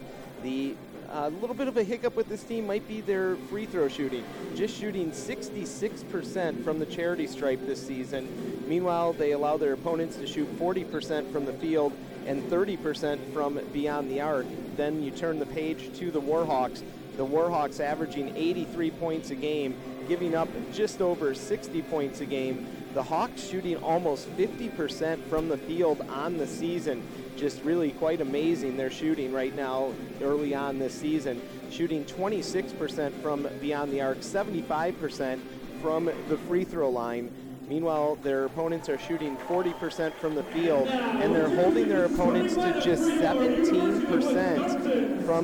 The 0.43 0.75
a 1.11 1.23
uh, 1.23 1.29
little 1.29 1.55
bit 1.55 1.67
of 1.67 1.75
a 1.75 1.83
hiccup 1.83 2.15
with 2.15 2.29
this 2.29 2.43
team 2.43 2.67
might 2.67 2.87
be 2.87 3.01
their 3.01 3.35
free 3.49 3.65
throw 3.65 3.87
shooting. 3.87 4.23
Just 4.55 4.79
shooting 4.79 5.09
66% 5.09 6.63
from 6.63 6.77
the 6.77 6.85
charity 6.85 7.25
stripe 7.25 7.65
this 7.65 7.85
season. 7.85 8.63
Meanwhile, 8.67 9.13
they 9.13 9.31
allow 9.31 9.57
their 9.57 9.73
opponents 9.73 10.17
to 10.17 10.27
shoot 10.27 10.47
40% 10.59 11.31
from 11.31 11.45
the 11.45 11.53
field 11.53 11.93
and 12.27 12.43
30% 12.43 13.33
from 13.33 13.59
beyond 13.73 14.11
the 14.11 14.21
arc. 14.21 14.45
Then 14.77 15.01
you 15.01 15.09
turn 15.09 15.39
the 15.39 15.47
page 15.47 15.97
to 15.97 16.11
the 16.11 16.21
Warhawks. 16.21 16.83
The 17.19 17.25
Warhawks 17.25 17.81
averaging 17.81 18.33
83 18.37 18.91
points 18.91 19.29
a 19.29 19.35
game, 19.35 19.75
giving 20.07 20.35
up 20.35 20.47
just 20.71 21.01
over 21.01 21.35
60 21.35 21.81
points 21.81 22.21
a 22.21 22.25
game. 22.25 22.65
The 22.93 23.03
Hawks 23.03 23.43
shooting 23.43 23.75
almost 23.83 24.29
50% 24.37 25.21
from 25.25 25.49
the 25.49 25.57
field 25.57 25.99
on 26.07 26.37
the 26.37 26.47
season. 26.47 27.05
Just 27.35 27.61
really 27.63 27.91
quite 27.91 28.21
amazing 28.21 28.77
their 28.77 28.89
shooting 28.89 29.33
right 29.33 29.53
now 29.53 29.91
early 30.21 30.55
on 30.55 30.79
this 30.79 30.93
season. 30.93 31.41
Shooting 31.69 32.05
26% 32.05 33.11
from 33.21 33.49
beyond 33.59 33.91
the 33.91 33.99
arc, 33.99 34.19
75% 34.19 35.41
from 35.81 36.05
the 36.05 36.37
free 36.47 36.63
throw 36.63 36.89
line. 36.89 37.29
Meanwhile, 37.69 38.17
their 38.23 38.45
opponents 38.45 38.89
are 38.89 38.97
shooting 38.97 39.37
40% 39.47 40.11
from 40.15 40.33
the 40.33 40.41
field, 40.45 40.87
and 40.87 41.35
they're 41.35 41.55
holding 41.55 41.87
their 41.87 42.05
opponents 42.05 42.55
to 42.55 42.81
just 42.83 43.03
17% 43.03 45.23
from 45.23 45.43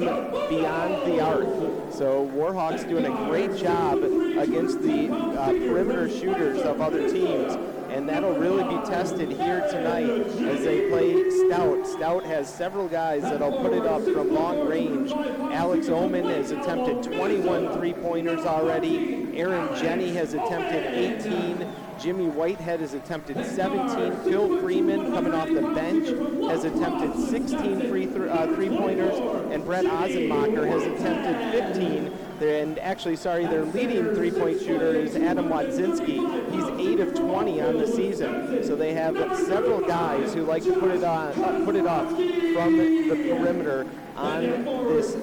beyond 0.50 1.06
the 1.06 1.20
arc. 1.20 1.46
So 1.94 2.28
Warhawks 2.34 2.90
doing 2.90 3.06
a 3.06 3.16
great 3.30 3.56
job 3.56 4.02
against 4.40 4.82
the 4.82 5.14
uh, 5.14 5.52
perimeter 5.52 6.10
shooters 6.10 6.64
of 6.64 6.82
other 6.82 7.08
teams 7.08 7.56
and 7.96 8.10
that'll 8.10 8.38
really 8.38 8.64
be 8.64 8.86
tested 8.86 9.32
here 9.32 9.66
tonight 9.70 10.04
as 10.04 10.66
they 10.66 10.90
play 10.90 11.30
Stout. 11.30 11.88
Stout 11.88 12.26
has 12.26 12.54
several 12.54 12.90
guys 12.90 13.22
that'll 13.22 13.62
put 13.62 13.72
it 13.72 13.86
up 13.86 14.04
from 14.04 14.34
long 14.34 14.68
range. 14.68 15.14
Alex 15.54 15.88
Oman 15.88 16.26
has 16.26 16.52
attempted 16.52 17.04
21 17.04 17.72
three-pointers 17.72 18.42
already. 18.42 19.40
Aaron 19.40 19.74
Jenny 19.80 20.12
has 20.12 20.34
attempted 20.34 20.94
18. 20.94 21.66
Jimmy 22.00 22.28
Whitehead 22.28 22.80
has 22.82 22.94
attempted 22.94 23.44
17. 23.46 24.16
Phil 24.24 24.60
Freeman, 24.60 25.12
coming 25.14 25.34
off 25.34 25.48
the 25.48 25.62
bench, 25.62 26.08
has 26.50 26.64
attempted 26.64 27.16
16 27.30 27.90
free 27.90 28.06
th- 28.06 28.18
uh, 28.30 28.48
three-pointers, 28.56 29.16
and 29.52 29.64
Brett 29.64 29.86
Ozenmacher 29.86 30.68
has 30.68 30.84
attempted 30.84 31.74
15. 31.74 32.14
And 32.42 32.80
actually, 32.80 33.16
sorry, 33.16 33.46
their 33.46 33.64
leading 33.64 34.14
three-point 34.14 34.60
shooter 34.60 34.94
is 34.94 35.16
Adam 35.16 35.48
Wadzinski. 35.48 36.52
He's 36.52 36.88
8 36.88 37.00
of 37.00 37.16
20 37.16 37.62
on 37.62 37.78
the 37.78 37.88
season. 37.88 38.64
So 38.64 38.76
they 38.76 38.94
have 38.94 39.16
several 39.48 39.80
guys 39.80 40.34
who 40.34 40.44
like 40.44 40.64
to 40.64 40.74
put 40.74 40.92
it 40.92 41.04
on, 41.04 41.32
uh, 41.42 41.64
put 41.66 41.76
it 41.76 41.88
up 41.88 42.10
from 42.10 42.78
the 42.78 43.16
perimeter 43.30 43.88
on 44.16 44.66
this 44.66 45.14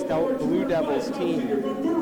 stout 0.00 0.38
Blue 0.38 0.66
Devils 0.66 1.10
team 1.16 2.00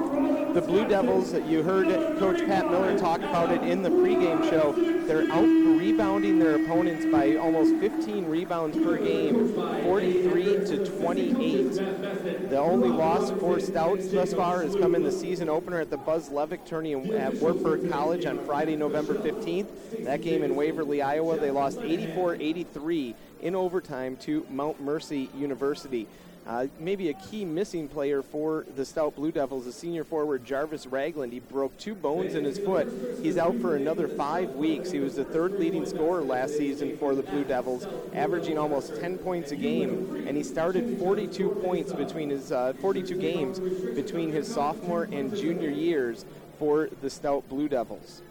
the 0.58 0.66
Blue 0.66 0.88
Devils, 0.88 1.34
you 1.46 1.62
heard 1.62 1.86
Coach 2.18 2.38
Pat 2.46 2.68
Miller 2.68 2.98
talk 2.98 3.20
about 3.20 3.52
it 3.52 3.62
in 3.62 3.82
the 3.82 3.90
pregame 3.90 4.42
show. 4.50 4.72
They're 5.06 5.30
out 5.30 5.44
rebounding 5.44 6.40
their 6.40 6.56
opponents 6.56 7.06
by 7.06 7.36
almost 7.36 7.76
15 7.76 8.24
rebounds 8.24 8.76
per 8.76 8.96
game, 8.96 9.52
43 9.84 10.44
to 10.66 10.84
28. 10.98 12.50
The 12.50 12.58
only 12.58 12.88
loss 12.88 13.30
for 13.38 13.60
Stouts 13.60 14.10
thus 14.10 14.32
far 14.32 14.62
has 14.62 14.74
come 14.74 14.94
in 14.94 15.04
the 15.04 15.12
season 15.12 15.48
opener 15.48 15.80
at 15.80 15.90
the 15.90 15.96
Buzz 15.96 16.30
Levick 16.30 16.64
tourney 16.66 16.94
at 16.94 17.34
Wartburg 17.34 17.88
College 17.90 18.26
on 18.26 18.44
Friday, 18.44 18.74
November 18.74 19.14
15th. 19.14 20.04
That 20.04 20.22
game 20.22 20.42
in 20.42 20.56
Waverly, 20.56 21.02
Iowa, 21.02 21.38
they 21.38 21.50
lost 21.50 21.78
84-83 21.78 23.14
in 23.42 23.54
overtime 23.54 24.16
to 24.22 24.44
Mount 24.50 24.80
Mercy 24.80 25.30
University. 25.36 26.08
Uh, 26.48 26.66
maybe 26.78 27.10
a 27.10 27.12
key 27.12 27.44
missing 27.44 27.86
player 27.86 28.22
for 28.22 28.64
the 28.74 28.82
Stout 28.82 29.16
Blue 29.16 29.30
Devils 29.30 29.66
is 29.66 29.74
senior 29.74 30.02
forward 30.02 30.46
Jarvis 30.46 30.86
Ragland. 30.86 31.30
He 31.30 31.40
broke 31.40 31.76
two 31.76 31.94
bones 31.94 32.34
in 32.34 32.42
his 32.42 32.58
foot. 32.58 32.88
He's 33.22 33.36
out 33.36 33.54
for 33.60 33.76
another 33.76 34.08
five 34.08 34.54
weeks. 34.54 34.90
He 34.90 34.98
was 34.98 35.16
the 35.16 35.24
third 35.24 35.58
leading 35.58 35.84
scorer 35.84 36.22
last 36.22 36.56
season 36.56 36.96
for 36.96 37.14
the 37.14 37.22
Blue 37.22 37.44
Devils, 37.44 37.86
averaging 38.14 38.56
almost 38.56 38.98
10 38.98 39.18
points 39.18 39.52
a 39.52 39.56
game, 39.56 40.24
and 40.26 40.38
he 40.38 40.42
started 40.42 40.98
42 40.98 41.50
points 41.62 41.92
between 41.92 42.30
his 42.30 42.50
uh, 42.50 42.72
42 42.80 43.16
games 43.16 43.60
between 43.60 44.32
his 44.32 44.48
sophomore 44.48 45.02
and 45.12 45.36
junior 45.36 45.68
years 45.68 46.24
for 46.58 46.88
the 47.02 47.10
Stout 47.10 47.46
Blue 47.50 47.68
Devils. 47.68 48.22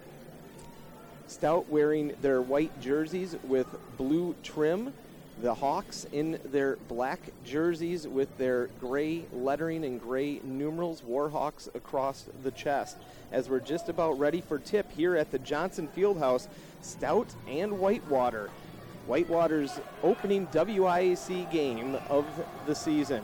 Stout 1.27 1.69
wearing 1.69 2.13
their 2.23 2.41
white 2.41 2.81
jerseys 2.81 3.35
with 3.43 3.67
blue 3.95 4.33
trim 4.41 4.91
the 5.41 5.53
Hawks 5.53 6.07
in 6.11 6.39
their 6.45 6.77
black 6.87 7.19
jerseys 7.45 8.07
with 8.07 8.35
their 8.37 8.67
gray 8.79 9.23
lettering 9.31 9.85
and 9.85 10.01
gray 10.01 10.41
numerals, 10.43 11.01
Warhawks 11.01 11.73
across 11.75 12.25
the 12.43 12.51
chest. 12.51 12.97
As 13.31 13.49
we're 13.49 13.59
just 13.59 13.87
about 13.89 14.17
ready 14.17 14.41
for 14.41 14.57
tip 14.57 14.91
here 14.91 15.15
at 15.15 15.31
the 15.31 15.39
Johnson 15.39 15.87
Fieldhouse, 15.95 16.47
Stout 16.81 17.27
and 17.47 17.79
Whitewater. 17.79 18.49
Whitewater's 19.05 19.79
opening 20.03 20.47
WIAC 20.47 21.51
game 21.51 21.97
of 22.09 22.25
the 22.65 22.73
season. 22.73 23.23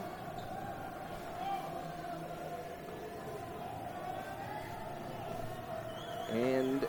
And 6.30 6.86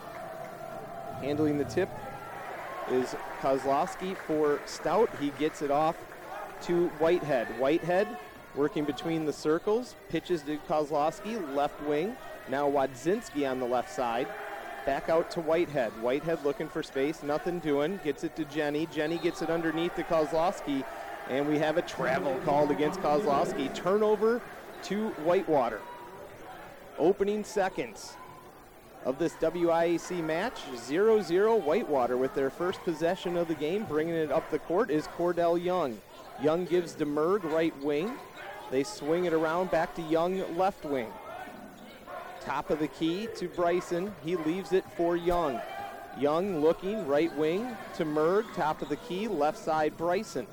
handling 1.20 1.58
the 1.58 1.64
tip 1.64 1.88
is 2.90 3.14
Kozlowski 3.40 4.16
for 4.16 4.60
Stout. 4.66 5.10
He 5.20 5.30
gets 5.38 5.62
it 5.62 5.70
off 5.70 5.96
to 6.62 6.88
Whitehead. 6.98 7.46
Whitehead 7.58 8.08
working 8.54 8.84
between 8.84 9.26
the 9.26 9.32
circles, 9.32 9.94
pitches 10.08 10.42
to 10.42 10.56
Kozlowski, 10.68 11.54
left 11.54 11.80
wing. 11.82 12.16
Now 12.48 12.70
Wadzinski 12.70 13.48
on 13.50 13.60
the 13.60 13.66
left 13.66 13.92
side. 13.92 14.26
Back 14.86 15.08
out 15.08 15.30
to 15.32 15.40
Whitehead. 15.40 15.90
Whitehead 16.00 16.44
looking 16.44 16.68
for 16.68 16.82
space, 16.82 17.22
nothing 17.22 17.58
doing. 17.58 17.98
Gets 18.04 18.24
it 18.24 18.36
to 18.36 18.44
Jenny. 18.44 18.86
Jenny 18.86 19.18
gets 19.18 19.42
it 19.42 19.50
underneath 19.50 19.94
to 19.96 20.04
Kozlowski, 20.04 20.84
and 21.28 21.46
we 21.48 21.58
have 21.58 21.76
a 21.76 21.82
travel 21.82 22.38
called 22.44 22.70
against 22.70 23.00
Kozlowski. 23.00 23.74
Turnover 23.74 24.40
to 24.84 25.08
Whitewater. 25.24 25.80
Opening 26.98 27.42
seconds. 27.42 28.14
Of 29.06 29.18
this 29.18 29.34
WIAC 29.34 30.22
match. 30.22 30.58
0 30.76 31.22
0 31.22 31.56
Whitewater 31.56 32.18
with 32.18 32.34
their 32.34 32.50
first 32.50 32.82
possession 32.82 33.36
of 33.36 33.48
the 33.48 33.54
game. 33.54 33.84
Bringing 33.84 34.16
it 34.16 34.32
up 34.32 34.50
the 34.50 34.58
court 34.58 34.90
is 34.90 35.06
Cordell 35.06 35.62
Young. 35.62 35.98
Young 36.42 36.66
gives 36.66 36.92
to 36.94 37.06
Merg, 37.06 37.44
right 37.44 37.74
wing. 37.82 38.12
They 38.70 38.82
swing 38.82 39.24
it 39.24 39.32
around 39.32 39.70
back 39.70 39.94
to 39.94 40.02
Young, 40.02 40.56
left 40.58 40.84
wing. 40.84 41.08
Top 42.40 42.68
of 42.68 42.80
the 42.80 42.88
key 42.88 43.28
to 43.36 43.48
Bryson. 43.48 44.12
He 44.24 44.36
leaves 44.36 44.72
it 44.72 44.84
for 44.96 45.16
Young. 45.16 45.60
Young 46.18 46.60
looking, 46.60 47.06
right 47.06 47.34
wing 47.36 47.76
to 47.96 48.04
Merg, 48.04 48.52
top 48.54 48.82
of 48.82 48.88
the 48.88 48.96
key, 48.96 49.28
left 49.28 49.58
side 49.58 49.96
Bryson. 49.96 50.46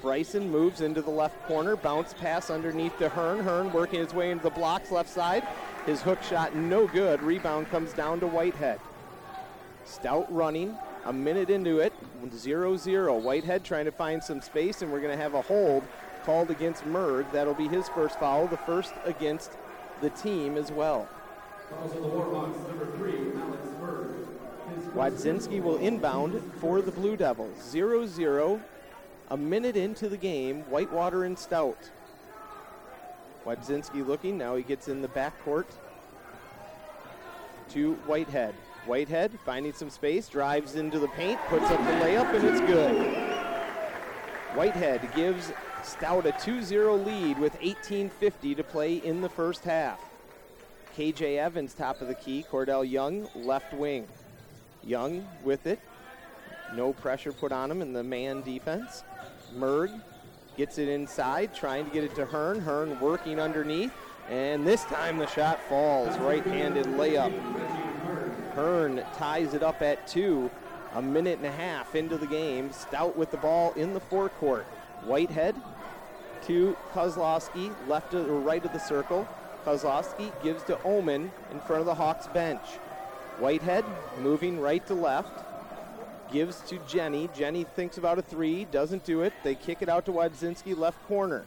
Bryson 0.00 0.50
moves 0.50 0.80
into 0.80 1.02
the 1.02 1.10
left 1.10 1.42
corner, 1.46 1.74
bounce 1.74 2.14
pass 2.14 2.50
underneath 2.50 2.96
to 2.98 3.08
Hearn. 3.08 3.40
Hearn 3.40 3.72
working 3.72 3.98
his 3.98 4.14
way 4.14 4.30
into 4.30 4.44
the 4.44 4.50
blocks, 4.50 4.92
left 4.92 5.08
side. 5.08 5.46
His 5.88 6.02
hook 6.02 6.22
shot 6.22 6.54
no 6.54 6.86
good. 6.86 7.22
Rebound 7.22 7.70
comes 7.70 7.94
down 7.94 8.20
to 8.20 8.26
Whitehead. 8.26 8.78
Stout 9.86 10.30
running, 10.30 10.76
a 11.06 11.12
minute 11.14 11.48
into 11.48 11.78
it, 11.78 11.94
0 12.30 12.76
0. 12.76 13.16
Whitehead 13.16 13.64
trying 13.64 13.86
to 13.86 13.90
find 13.90 14.22
some 14.22 14.42
space, 14.42 14.82
and 14.82 14.92
we're 14.92 15.00
going 15.00 15.16
to 15.16 15.22
have 15.22 15.32
a 15.32 15.40
hold 15.40 15.82
called 16.26 16.50
against 16.50 16.84
Merg. 16.84 17.32
That'll 17.32 17.54
be 17.54 17.68
his 17.68 17.88
first 17.88 18.18
foul, 18.20 18.46
the 18.48 18.58
first 18.58 18.92
against 19.06 19.52
the 20.02 20.10
team 20.10 20.58
as 20.58 20.70
well. 20.70 21.08
Wadzinski 24.94 25.62
will 25.62 25.78
inbound 25.78 26.52
for 26.60 26.82
the 26.82 26.92
Blue 26.92 27.16
Devils. 27.16 27.62
0 27.62 28.04
0 28.04 28.60
a 29.30 29.36
minute 29.38 29.78
into 29.78 30.10
the 30.10 30.18
game, 30.18 30.64
Whitewater 30.64 31.24
and 31.24 31.38
Stout. 31.38 31.90
Wadzinski 33.44 34.06
looking, 34.06 34.36
now 34.36 34.56
he 34.56 34.62
gets 34.62 34.88
in 34.88 35.00
the 35.00 35.08
backcourt 35.08 35.66
to 37.70 37.94
Whitehead. 38.06 38.54
Whitehead 38.86 39.38
finding 39.44 39.72
some 39.72 39.90
space, 39.90 40.28
drives 40.28 40.76
into 40.76 40.98
the 40.98 41.08
paint, 41.08 41.38
puts 41.48 41.70
up 41.70 41.78
the 41.78 42.04
layup, 42.04 42.34
and 42.34 42.44
it's 42.44 42.60
good. 42.60 42.96
Whitehead 44.56 45.08
gives 45.14 45.52
Stout 45.82 46.26
a 46.26 46.32
2-0 46.32 47.04
lead 47.04 47.38
with 47.38 47.58
18.50 47.60 48.56
to 48.56 48.64
play 48.64 48.96
in 48.96 49.20
the 49.20 49.28
first 49.28 49.64
half. 49.64 50.00
KJ 50.96 51.38
Evans 51.38 51.74
top 51.74 52.00
of 52.00 52.08
the 52.08 52.14
key, 52.14 52.44
Cordell 52.50 52.88
Young 52.88 53.28
left 53.34 53.72
wing. 53.72 54.08
Young 54.82 55.28
with 55.44 55.66
it, 55.66 55.78
no 56.74 56.92
pressure 56.92 57.32
put 57.32 57.52
on 57.52 57.70
him 57.70 57.82
in 57.82 57.92
the 57.92 58.02
man 58.02 58.42
defense. 58.42 59.04
Merg 59.56 60.00
gets 60.58 60.76
it 60.76 60.88
inside, 60.88 61.54
trying 61.54 61.86
to 61.86 61.90
get 61.92 62.02
it 62.02 62.14
to 62.16 62.26
Hearn. 62.26 62.60
Hearn 62.60 62.98
working 62.98 63.38
underneath, 63.38 63.92
and 64.28 64.66
this 64.66 64.82
time 64.84 65.16
the 65.16 65.26
shot 65.28 65.62
falls. 65.68 66.18
Right 66.18 66.44
handed 66.44 66.84
layup. 66.86 67.32
Hearn 68.54 69.04
ties 69.16 69.54
it 69.54 69.62
up 69.62 69.80
at 69.80 70.06
two. 70.08 70.50
A 70.94 71.02
minute 71.02 71.38
and 71.38 71.46
a 71.46 71.52
half 71.52 71.94
into 71.94 72.18
the 72.18 72.26
game. 72.26 72.72
Stout 72.72 73.16
with 73.16 73.30
the 73.30 73.36
ball 73.36 73.72
in 73.74 73.94
the 73.94 74.00
forecourt. 74.00 74.64
Whitehead 75.04 75.54
to 76.46 76.76
Kozlowski, 76.92 77.72
left 77.86 78.12
or 78.14 78.40
right 78.40 78.64
of 78.64 78.72
the 78.72 78.80
circle. 78.80 79.28
Kozlowski 79.64 80.32
gives 80.42 80.64
to 80.64 80.82
Oman 80.82 81.30
in 81.52 81.60
front 81.60 81.80
of 81.80 81.86
the 81.86 81.94
Hawks 81.94 82.26
bench. 82.26 82.62
Whitehead 83.38 83.84
moving 84.20 84.58
right 84.58 84.84
to 84.88 84.94
left 84.94 85.44
gives 86.30 86.60
to 86.62 86.78
Jenny. 86.86 87.28
Jenny 87.34 87.64
thinks 87.64 87.98
about 87.98 88.18
a 88.18 88.22
three, 88.22 88.64
doesn't 88.66 89.04
do 89.04 89.22
it. 89.22 89.32
They 89.42 89.54
kick 89.54 89.82
it 89.82 89.88
out 89.88 90.04
to 90.06 90.12
Wadzinski, 90.12 90.76
left 90.76 91.02
corner. 91.06 91.44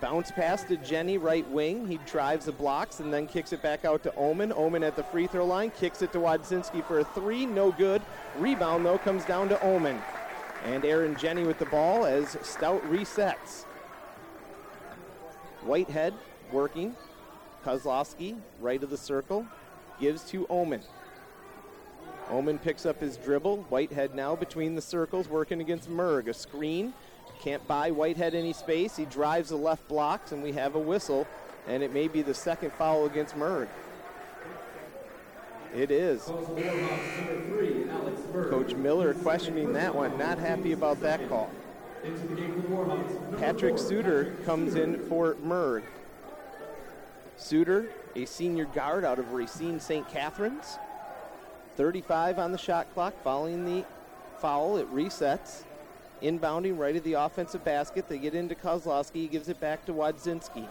Bounce 0.00 0.30
pass 0.30 0.62
to 0.64 0.76
Jenny, 0.76 1.18
right 1.18 1.48
wing. 1.50 1.88
He 1.88 1.98
drives 2.06 2.46
the 2.46 2.52
blocks 2.52 3.00
and 3.00 3.12
then 3.12 3.26
kicks 3.26 3.52
it 3.52 3.62
back 3.62 3.84
out 3.84 4.02
to 4.04 4.14
Oman. 4.16 4.52
Oman 4.52 4.84
at 4.84 4.94
the 4.94 5.02
free 5.02 5.26
throw 5.26 5.44
line, 5.44 5.72
kicks 5.72 6.02
it 6.02 6.12
to 6.12 6.18
Wadzinski 6.18 6.86
for 6.86 7.00
a 7.00 7.04
three, 7.04 7.46
no 7.46 7.72
good. 7.72 8.00
Rebound, 8.38 8.86
though, 8.86 8.98
comes 8.98 9.24
down 9.24 9.48
to 9.48 9.64
Oman. 9.64 10.00
And 10.64 10.84
Aaron 10.84 11.16
Jenny 11.16 11.44
with 11.44 11.58
the 11.58 11.66
ball 11.66 12.04
as 12.04 12.36
Stout 12.42 12.82
resets. 12.90 13.64
Whitehead 15.62 16.14
working. 16.52 16.94
Kozlowski, 17.64 18.36
right 18.60 18.82
of 18.82 18.90
the 18.90 18.96
circle, 18.96 19.46
gives 20.00 20.22
to 20.30 20.46
Oman. 20.48 20.82
Oman 22.30 22.58
picks 22.58 22.84
up 22.84 23.00
his 23.00 23.16
dribble. 23.16 23.58
Whitehead 23.68 24.14
now 24.14 24.36
between 24.36 24.74
the 24.74 24.82
circles, 24.82 25.28
working 25.28 25.60
against 25.60 25.90
Merg. 25.90 26.28
A 26.28 26.34
screen. 26.34 26.92
Can't 27.40 27.66
buy 27.66 27.90
Whitehead 27.90 28.34
any 28.34 28.52
space. 28.52 28.96
He 28.96 29.04
drives 29.04 29.50
the 29.50 29.56
left 29.56 29.86
blocks, 29.88 30.32
and 30.32 30.42
we 30.42 30.52
have 30.52 30.74
a 30.74 30.78
whistle, 30.78 31.26
and 31.66 31.82
it 31.82 31.92
may 31.92 32.08
be 32.08 32.22
the 32.22 32.34
second 32.34 32.72
foul 32.72 33.06
against 33.06 33.36
Merg. 33.36 33.68
It 35.74 35.90
is. 35.90 36.22
Coach 38.32 38.74
Miller 38.74 39.14
questioning 39.14 39.72
that 39.74 39.94
one. 39.94 40.16
Not 40.18 40.38
happy 40.38 40.72
about 40.72 41.00
that 41.00 41.28
call. 41.28 41.50
Patrick 43.38 43.78
Suter 43.78 44.34
comes 44.44 44.74
in 44.74 44.98
for 45.08 45.34
Merg. 45.34 45.82
Suter, 47.36 47.90
a 48.16 48.24
senior 48.24 48.64
guard 48.64 49.04
out 49.04 49.18
of 49.18 49.32
Racine 49.32 49.78
St. 49.78 50.08
Catherine's. 50.08 50.78
35 51.78 52.40
on 52.40 52.50
the 52.50 52.58
shot 52.58 52.92
clock 52.92 53.14
following 53.22 53.64
the 53.64 53.84
foul. 54.40 54.78
It 54.78 54.92
resets. 54.92 55.62
Inbounding 56.20 56.76
right 56.76 56.96
at 56.96 57.04
the 57.04 57.12
offensive 57.12 57.64
basket. 57.64 58.08
They 58.08 58.18
get 58.18 58.34
into 58.34 58.56
Kozlowski. 58.56 59.14
He 59.14 59.28
gives 59.28 59.48
it 59.48 59.60
back 59.60 59.86
to 59.86 59.92
Wadzinski. 59.92 60.66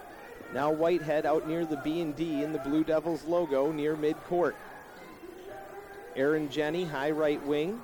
Now 0.53 0.69
Whitehead 0.69 1.25
out 1.25 1.47
near 1.47 1.65
the 1.65 1.77
B 1.77 2.01
and 2.01 2.13
D 2.13 2.43
in 2.43 2.51
the 2.51 2.59
Blue 2.59 2.83
Devils 2.83 3.23
logo 3.23 3.71
near 3.71 3.95
midcourt. 3.95 4.55
Aaron 6.17 6.49
Jenny, 6.49 6.83
high 6.83 7.11
right 7.11 7.41
wing. 7.47 7.81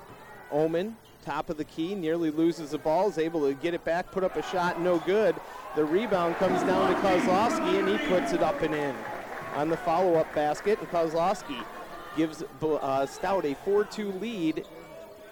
Oman, 0.52 0.94
top 1.24 1.48
of 1.48 1.56
the 1.56 1.64
key, 1.64 1.94
nearly 1.94 2.30
loses 2.30 2.72
the 2.72 2.78
ball, 2.78 3.08
is 3.08 3.16
able 3.16 3.48
to 3.48 3.54
get 3.54 3.72
it 3.72 3.84
back, 3.86 4.10
put 4.12 4.22
up 4.22 4.36
a 4.36 4.42
shot, 4.42 4.82
no 4.82 4.98
good. 4.98 5.34
The 5.76 5.84
rebound 5.84 6.36
comes 6.36 6.60
down 6.64 6.94
to 6.94 7.00
Kozlowski, 7.00 7.78
and 7.78 7.88
he 7.88 7.96
puts 8.06 8.34
it 8.34 8.42
up 8.42 8.60
and 8.60 8.74
in 8.74 8.94
on 9.54 9.70
the 9.70 9.78
follow-up 9.78 10.32
basket. 10.34 10.78
And 10.78 10.90
Kozlowski 10.90 11.64
gives 12.16 12.42
uh, 12.62 13.06
Stout 13.06 13.44
a 13.44 13.54
4-2 13.66 14.20
lead. 14.20 14.66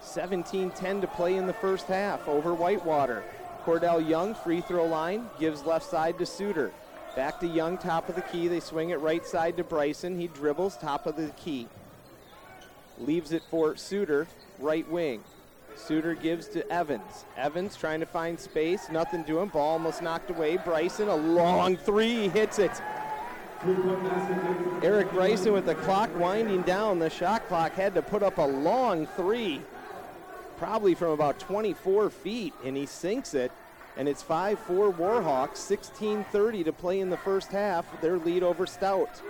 17-10 0.02 1.00
to 1.00 1.06
play 1.06 1.36
in 1.36 1.46
the 1.46 1.52
first 1.52 1.86
half 1.86 2.26
over 2.26 2.54
Whitewater. 2.54 3.22
Cordell 3.64 4.06
Young, 4.06 4.34
free 4.34 4.60
throw 4.60 4.86
line, 4.86 5.28
gives 5.38 5.64
left 5.64 5.88
side 5.88 6.18
to 6.18 6.26
Suter. 6.26 6.72
Back 7.14 7.38
to 7.40 7.46
Young, 7.46 7.78
top 7.78 8.08
of 8.08 8.16
the 8.16 8.22
key. 8.22 8.48
They 8.48 8.58
swing 8.58 8.90
it 8.90 9.00
right 9.00 9.24
side 9.24 9.56
to 9.58 9.64
Bryson. 9.64 10.18
He 10.18 10.26
dribbles, 10.28 10.76
top 10.76 11.06
of 11.06 11.16
the 11.16 11.28
key. 11.30 11.68
Leaves 12.98 13.32
it 13.32 13.42
for 13.50 13.76
Suter, 13.76 14.26
right 14.58 14.88
wing. 14.90 15.22
Suter 15.74 16.14
gives 16.14 16.48
to 16.48 16.68
Evans. 16.70 17.24
Evans 17.36 17.76
trying 17.76 18.00
to 18.00 18.06
find 18.06 18.38
space, 18.38 18.88
nothing 18.90 19.22
doing. 19.22 19.48
Ball 19.48 19.70
almost 19.72 20.02
knocked 20.02 20.30
away. 20.30 20.56
Bryson, 20.56 21.08
a 21.08 21.14
long 21.14 21.76
three, 21.76 22.28
hits 22.28 22.58
it. 22.58 22.72
Eric 24.82 25.12
Bryson 25.12 25.52
with 25.52 25.66
the 25.66 25.76
clock 25.76 26.10
winding 26.18 26.62
down. 26.62 26.98
The 26.98 27.08
shot 27.08 27.46
clock 27.46 27.72
had 27.74 27.94
to 27.94 28.02
put 28.02 28.22
up 28.22 28.38
a 28.38 28.42
long 28.42 29.06
three, 29.06 29.60
probably 30.56 30.94
from 30.94 31.10
about 31.10 31.38
24 31.38 32.10
feet, 32.10 32.54
and 32.64 32.76
he 32.76 32.86
sinks 32.86 33.34
it. 33.34 33.52
And 33.96 34.08
it's 34.08 34.22
5 34.22 34.58
4 34.58 34.92
Warhawks, 34.92 35.58
16 35.58 36.24
30 36.24 36.64
to 36.64 36.72
play 36.72 36.98
in 36.98 37.10
the 37.10 37.16
first 37.16 37.52
half. 37.52 38.00
Their 38.00 38.18
lead 38.18 38.42
over 38.42 38.66
Stout. 38.66 39.22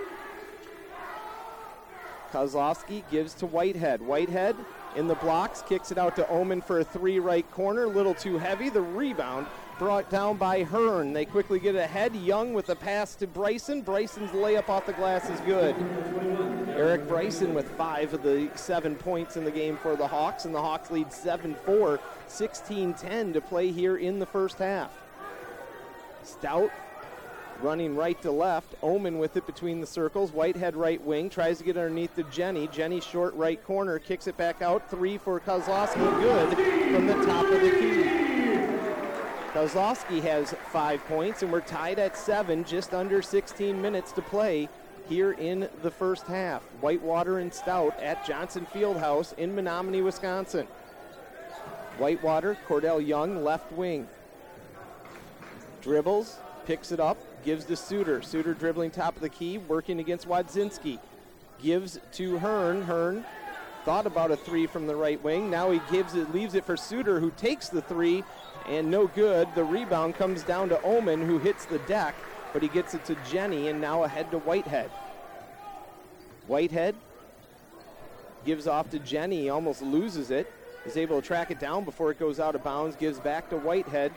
Kozlowski 2.33 3.03
gives 3.11 3.35
to 3.35 3.47
Whitehead. 3.47 4.01
Whitehead 4.01 4.57
in 4.97 5.09
the 5.09 5.15
blocks, 5.17 5.63
kicks 5.63 5.93
it 5.93 5.99
out 5.99 6.17
to 6.17 6.29
Oman 6.31 6.63
for 6.63 6.81
a 6.81 6.85
three 6.85 7.19
right 7.19 7.49
corner. 7.51 7.87
Little 7.87 8.15
too 8.15 8.39
heavy. 8.39 8.71
The 8.71 8.81
rebound 8.81 9.47
brought 9.83 10.09
down 10.11 10.37
by 10.37 10.63
Hearn. 10.63 11.13
They 11.13 11.25
quickly 11.25 11.59
get 11.59 11.75
ahead. 11.75 12.15
Young 12.15 12.55
with 12.55 12.67
the 12.67 12.77
pass 12.77 13.17
to 13.17 13.27
Bryson. 13.27 13.83
Bryson's 13.83 14.31
layup 14.31 14.69
off 14.69 14.87
the 14.87 14.93
glass 14.93 15.29
is 15.29 15.41
good. 15.41 15.75
Eric 16.69 17.09
Bryson 17.09 17.53
with 17.53 17.69
five 17.73 18.15
of 18.15 18.23
the 18.23 18.49
seven 18.55 18.95
points 18.95 19.37
in 19.37 19.43
the 19.43 19.51
game 19.51 19.77
for 19.77 19.97
the 19.97 20.07
Hawks, 20.07 20.45
and 20.45 20.55
the 20.55 20.61
Hawks 20.61 20.93
lead 20.93 21.13
7 21.13 21.57
4, 21.67 21.99
16 22.29 22.95
10 22.95 23.33
to 23.33 23.41
play 23.41 23.73
here 23.73 23.97
in 23.97 24.21
the 24.21 24.27
first 24.27 24.59
half. 24.59 24.93
Stout 26.23 26.71
running 27.61 27.97
right 27.97 28.23
to 28.23 28.31
left. 28.31 28.77
Oman 28.85 29.19
with 29.19 29.37
it 29.37 29.47
between 29.47 29.81
the 29.81 29.87
circles. 29.89 30.31
Whitehead 30.31 30.77
right 30.77 31.03
wing 31.03 31.29
tries 31.29 31.59
to 31.59 31.65
get 31.65 31.77
underneath 31.77 32.15
to 32.15 32.23
Jenny. 32.25 32.69
Jenny 32.69 33.01
short 33.01 33.35
right 33.35 33.63
corner 33.65 33.99
kicks 33.99 34.29
it 34.29 34.37
back 34.37 34.63
out. 34.63 34.89
Three 34.89 35.19
for 35.19 35.41
Kozlowski. 35.41 36.21
Good 36.21 36.95
from 36.95 37.09
the 37.09 37.27
top 37.27 37.47
of 37.47 37.61
the 37.61 37.71
key. 37.73 38.12
Kozlowski 39.53 40.23
has 40.23 40.55
five 40.71 41.05
points, 41.05 41.43
and 41.43 41.53
we're 41.53 41.61
tied 41.61 41.99
at 41.99 42.17
seven, 42.17 42.65
just 42.65 42.95
under 42.95 43.21
16 43.21 43.81
minutes 43.83 44.11
to 44.13 44.23
play 44.23 44.67
here 45.11 45.33
in 45.33 45.69
the 45.83 45.91
first 45.91 46.27
half. 46.27 46.63
Whitewater 46.81 47.39
and 47.39 47.53
Stout 47.53 47.99
at 48.01 48.25
Johnson 48.27 48.67
Fieldhouse 48.73 49.37
in 49.37 49.55
Menomonie, 49.55 50.03
Wisconsin. 50.03 50.67
Whitewater, 51.99 52.57
Cordell 52.67 53.07
Young, 53.07 53.45
left 53.45 53.71
wing. 53.73 54.09
Dribbles, 55.83 56.39
picks 56.65 56.91
it 56.91 56.99
up, 56.99 57.19
gives 57.45 57.67
to 57.67 57.77
Suter. 57.77 58.23
Suter 58.23 58.55
dribbling 58.55 58.91
top 58.91 59.17
of 59.17 59.21
the 59.21 59.29
key, 59.29 59.59
working 59.59 60.01
against 60.01 60.27
Wadzinski. 60.27 60.99
gives 61.63 62.01
to 62.13 62.39
Hearn. 62.39 62.83
Hearn 62.83 63.27
thought 63.85 64.07
about 64.07 64.31
a 64.31 64.37
three 64.37 64.67
from 64.67 64.87
the 64.87 64.95
right 64.95 65.23
wing. 65.23 65.51
Now 65.51 65.71
he 65.71 65.81
gives 65.91 66.15
it, 66.15 66.33
leaves 66.33 66.55
it 66.55 66.65
for 66.65 66.77
Suter, 66.77 67.21
who 67.21 67.31
takes 67.33 67.69
the 67.69 67.83
three, 67.83 68.25
and 68.67 68.91
no 68.91 69.07
good. 69.09 69.49
The 69.55 69.65
rebound 69.65 70.15
comes 70.15 70.43
down 70.43 70.69
to 70.69 70.83
Oman, 70.83 71.27
who 71.27 71.39
hits 71.39 71.65
the 71.65 71.79
deck, 71.81 72.15
but 72.53 72.63
he 72.63 72.69
gets 72.69 72.95
it 72.95 73.05
to 73.07 73.17
Jenny, 73.31 73.69
and 73.69 73.81
now 73.81 74.05
ahead 74.05 74.31
to 74.31 74.39
Whitehead. 74.39 74.91
Whitehead 76.47 76.95
gives 78.45 78.67
off 78.67 78.91
to 78.91 78.99
Jenny, 78.99 79.49
almost 79.49 79.83
loses 79.83 80.31
it, 80.31 80.53
is 80.85 80.97
able 80.97 81.21
to 81.21 81.27
track 81.27 81.51
it 81.51 81.61
down 81.61 81.85
before 81.85 82.11
it 82.11 82.19
goes 82.19 82.41
out 82.41 82.55
of 82.55 82.65
bounds, 82.65 82.97
gives 82.97 83.19
back 83.19 83.51
to 83.51 83.57
Whitehead, 83.57 84.13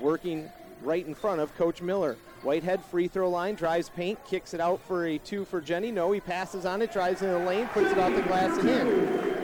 working 0.00 0.50
right 0.82 1.06
in 1.06 1.14
front 1.14 1.40
of 1.40 1.54
Coach 1.56 1.82
Miller. 1.82 2.16
Whitehead 2.42 2.84
free 2.84 3.08
throw 3.08 3.28
line, 3.28 3.56
drives 3.56 3.88
paint, 3.88 4.24
kicks 4.24 4.54
it 4.54 4.60
out 4.60 4.80
for 4.80 5.06
a 5.06 5.18
two 5.18 5.44
for 5.44 5.60
Jenny. 5.60 5.90
No, 5.90 6.12
he 6.12 6.20
passes 6.20 6.64
on 6.64 6.82
it, 6.82 6.92
drives 6.92 7.22
in 7.22 7.30
the 7.30 7.38
lane, 7.38 7.66
puts 7.68 7.90
it 7.90 7.98
off 7.98 8.14
the 8.14 8.22
glass 8.22 8.56
and 8.58 8.68
in. 8.68 8.88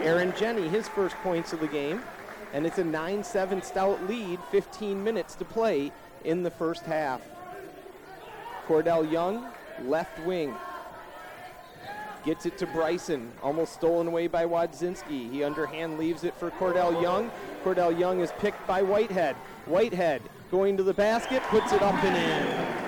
Aaron 0.02 0.32
Jenny, 0.36 0.68
his 0.68 0.86
first 0.88 1.16
points 1.16 1.52
of 1.52 1.60
the 1.60 1.66
game. 1.66 2.02
And 2.52 2.64
it's 2.64 2.78
a 2.78 2.84
9 2.84 3.24
7 3.24 3.62
stout 3.62 4.06
lead, 4.06 4.38
15 4.52 5.02
minutes 5.02 5.34
to 5.36 5.44
play 5.44 5.90
in 6.24 6.44
the 6.44 6.50
first 6.50 6.84
half. 6.84 7.20
Cordell 8.68 9.10
Young, 9.10 9.48
left 9.82 10.20
wing. 10.20 10.54
Gets 12.24 12.46
it 12.46 12.56
to 12.58 12.66
Bryson, 12.68 13.32
almost 13.42 13.74
stolen 13.74 14.06
away 14.06 14.28
by 14.28 14.46
Wadzinski. 14.46 15.30
He 15.30 15.42
underhand 15.42 15.98
leaves 15.98 16.22
it 16.22 16.34
for 16.34 16.50
Cordell 16.52 17.02
Young. 17.02 17.30
Cordell 17.64 17.98
Young 17.98 18.20
is 18.20 18.32
picked 18.38 18.64
by 18.68 18.82
Whitehead. 18.82 19.34
Whitehead 19.66 20.22
going 20.50 20.76
to 20.76 20.84
the 20.84 20.94
basket, 20.94 21.42
puts 21.44 21.72
it 21.72 21.82
up 21.82 22.02
and 22.04 22.16
in. 22.16 22.83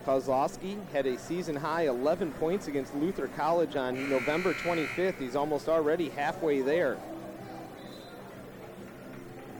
Kozlowski 0.06 0.78
had 0.92 1.06
a 1.06 1.18
season 1.18 1.54
high 1.54 1.86
11 1.86 2.32
points 2.32 2.66
against 2.66 2.94
Luther 2.96 3.28
College 3.28 3.76
on 3.76 4.08
November 4.08 4.54
25th. 4.54 5.18
He's 5.18 5.36
almost 5.36 5.68
already 5.68 6.08
halfway 6.08 6.62
there. 6.62 6.96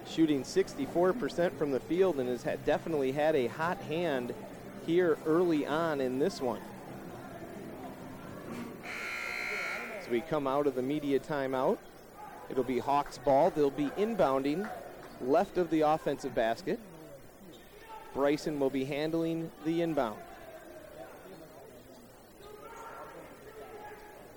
Shooting 0.06 0.42
64% 0.42 1.52
from 1.56 1.70
the 1.70 1.80
field 1.80 2.18
and 2.18 2.28
has 2.28 2.42
had, 2.42 2.64
definitely 2.64 3.12
had 3.12 3.36
a 3.36 3.46
hot 3.46 3.78
hand 3.82 4.34
here 4.86 5.18
early 5.26 5.66
on 5.66 6.00
in 6.00 6.18
this 6.18 6.40
one. 6.40 6.60
As 10.00 10.08
we 10.08 10.22
come 10.22 10.46
out 10.46 10.66
of 10.66 10.74
the 10.74 10.82
media 10.82 11.20
timeout, 11.20 11.78
it'll 12.50 12.64
be 12.64 12.78
Hawks 12.78 13.18
ball. 13.18 13.50
They'll 13.50 13.70
be 13.70 13.90
inbounding 13.98 14.68
left 15.20 15.56
of 15.56 15.70
the 15.70 15.82
offensive 15.82 16.34
basket. 16.34 16.80
Bryson 18.14 18.60
will 18.60 18.70
be 18.70 18.84
handling 18.84 19.50
the 19.64 19.82
inbound. 19.82 20.20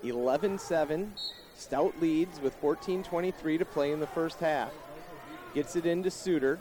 11 0.02 0.58
7. 0.58 1.12
Stout 1.56 1.94
leads 2.00 2.40
with 2.40 2.60
14.23 2.60 3.58
to 3.58 3.64
play 3.64 3.92
in 3.92 4.00
the 4.00 4.06
first 4.06 4.40
half. 4.40 4.70
Gets 5.54 5.74
it 5.74 5.86
into 5.86 6.10
Suter. 6.10 6.58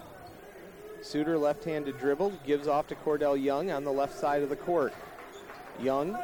Suter 1.02 1.38
left 1.38 1.64
handed 1.66 2.00
dribble, 2.00 2.32
gives 2.46 2.68
off 2.68 2.88
to 2.88 2.96
Cordell 2.96 3.42
Young 3.42 3.70
on 3.70 3.84
the 3.84 3.92
left 3.92 4.18
side 4.18 4.42
of 4.42 4.50
the 4.50 4.56
court. 4.56 4.94
Young 5.80 6.18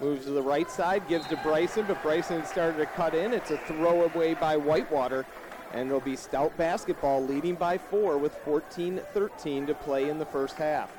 moves 0.00 0.26
to 0.26 0.30
the 0.30 0.42
right 0.42 0.70
side, 0.70 1.08
gives 1.08 1.26
to 1.28 1.36
Bryson, 1.38 1.84
but 1.88 2.02
Bryson 2.02 2.44
started 2.44 2.78
to 2.78 2.86
cut 2.86 3.14
in. 3.14 3.32
It's 3.32 3.50
a 3.50 3.58
throwaway 3.58 4.34
by 4.34 4.56
Whitewater, 4.56 5.26
and 5.72 5.88
it'll 5.88 6.00
be 6.00 6.16
Stout 6.16 6.56
basketball 6.56 7.24
leading 7.24 7.54
by 7.54 7.78
four 7.78 8.18
with 8.18 8.34
14 8.44 9.00
13 9.12 9.66
to 9.66 9.74
play 9.74 10.08
in 10.08 10.18
the 10.18 10.26
first 10.26 10.56
half. 10.56 10.90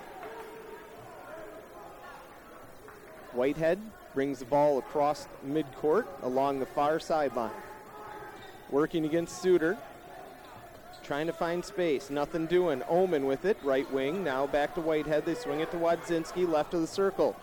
Whitehead 3.34 3.80
brings 4.14 4.40
the 4.40 4.46
ball 4.46 4.78
across 4.78 5.28
midcourt 5.48 6.06
along 6.22 6.60
the 6.60 6.66
far 6.66 7.00
sideline. 7.00 7.52
Working 8.70 9.06
against 9.06 9.42
Suter. 9.42 9.78
Trying 11.04 11.28
to 11.28 11.34
find 11.34 11.64
space. 11.64 12.10
Nothing 12.10 12.46
doing. 12.46 12.84
Oman 12.90 13.26
with 13.26 13.46
it. 13.46 13.58
Right 13.64 13.92
wing. 13.92 14.24
Now 14.24 14.48
back 14.48 14.76
to 14.76 14.82
Whitehead. 14.82 15.26
They 15.26 15.36
swing 15.36 15.62
it 15.62 15.72
to 15.72 15.78
Wadzinski. 15.78 16.48
Left 16.48 16.74
of 16.74 16.82
the 16.82 16.88
circle. 16.88 17.36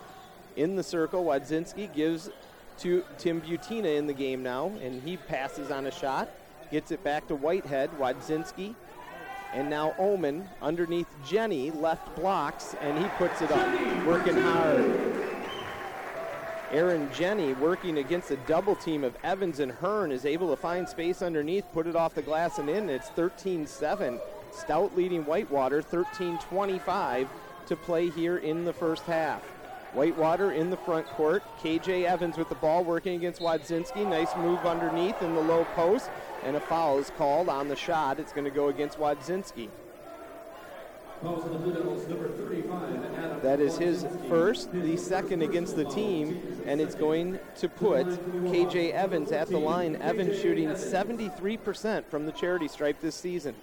In 0.55 0.75
the 0.75 0.83
circle, 0.83 1.23
Wadzinski 1.23 1.93
gives 1.93 2.29
to 2.79 3.03
Tim 3.17 3.41
Butina 3.41 3.97
in 3.97 4.07
the 4.07 4.13
game 4.13 4.41
now, 4.41 4.71
and 4.81 5.01
he 5.03 5.17
passes 5.17 5.69
on 5.69 5.85
a 5.85 5.91
shot. 5.91 6.29
Gets 6.71 6.91
it 6.91 7.03
back 7.03 7.27
to 7.27 7.35
Whitehead. 7.35 7.89
Wadzinski. 7.99 8.75
And 9.53 9.69
now 9.69 9.95
Oman 9.97 10.47
underneath 10.61 11.07
Jenny. 11.25 11.71
Left 11.71 12.15
blocks, 12.15 12.75
and 12.81 12.97
he 12.97 13.05
puts 13.17 13.41
it 13.41 13.51
up. 13.51 14.05
Working 14.05 14.35
hard. 14.35 15.09
Aaron 16.71 17.09
Jenny 17.11 17.53
working 17.53 17.97
against 17.97 18.29
a 18.29 18.37
double 18.37 18.75
team 18.75 19.03
of 19.03 19.15
Evans 19.23 19.59
and 19.59 19.71
Hearn 19.71 20.11
is 20.11 20.23
able 20.23 20.49
to 20.51 20.55
find 20.55 20.87
space 20.87 21.23
underneath, 21.23 21.65
put 21.73 21.87
it 21.87 21.95
off 21.95 22.13
the 22.13 22.21
glass 22.21 22.59
and 22.59 22.69
in. 22.69 22.89
It's 22.89 23.09
13-7. 23.09 24.19
Stout 24.51 24.95
leading 24.95 25.25
Whitewater 25.25 25.81
13-25 25.81 27.27
to 27.65 27.75
play 27.75 28.09
here 28.09 28.37
in 28.37 28.65
the 28.65 28.73
first 28.73 29.03
half. 29.05 29.41
Whitewater 29.93 30.51
in 30.51 30.69
the 30.69 30.77
front 30.77 31.07
court. 31.07 31.41
KJ 31.59 32.03
Evans 32.03 32.37
with 32.37 32.49
the 32.49 32.55
ball 32.55 32.83
working 32.83 33.15
against 33.15 33.41
Wadzinski. 33.41 34.07
Nice 34.07 34.35
move 34.35 34.59
underneath 34.59 35.19
in 35.23 35.33
the 35.33 35.41
low 35.41 35.65
post. 35.75 36.11
And 36.43 36.55
a 36.55 36.59
foul 36.59 36.99
is 36.99 37.11
called 37.17 37.49
on 37.49 37.67
the 37.67 37.75
shot. 37.75 38.19
It's 38.19 38.31
going 38.31 38.45
to 38.45 38.51
go 38.51 38.69
against 38.69 38.97
Wadzinski. 38.97 39.69
That 43.41 43.59
is 43.59 43.77
his 43.77 44.05
first, 44.29 44.71
the 44.71 44.95
second 44.95 45.41
against 45.41 45.75
the 45.75 45.83
team, 45.83 46.61
and 46.65 46.79
it's 46.79 46.95
going 46.95 47.39
to 47.57 47.67
put 47.67 48.07
KJ 48.45 48.93
Evans 48.93 49.33
at 49.33 49.49
the 49.49 49.57
line. 49.57 49.97
Evans 49.97 50.39
shooting 50.39 50.69
73% 50.69 52.05
from 52.05 52.25
the 52.25 52.31
charity 52.31 52.69
stripe 52.69 53.01
this 53.01 53.15
season. 53.15 53.53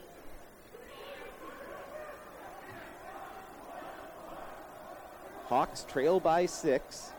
Hawks 5.46 5.86
trail 5.88 6.20
by 6.20 6.44
six 6.44 7.12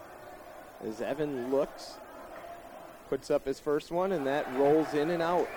as 0.85 1.01
Evan 1.01 1.49
looks, 1.49 1.93
puts 3.09 3.31
up 3.31 3.45
his 3.45 3.59
first 3.59 3.91
one, 3.91 4.11
and 4.11 4.25
that 4.27 4.51
rolls 4.55 4.93
in 4.93 5.09
and 5.11 5.21
out. 5.21 5.47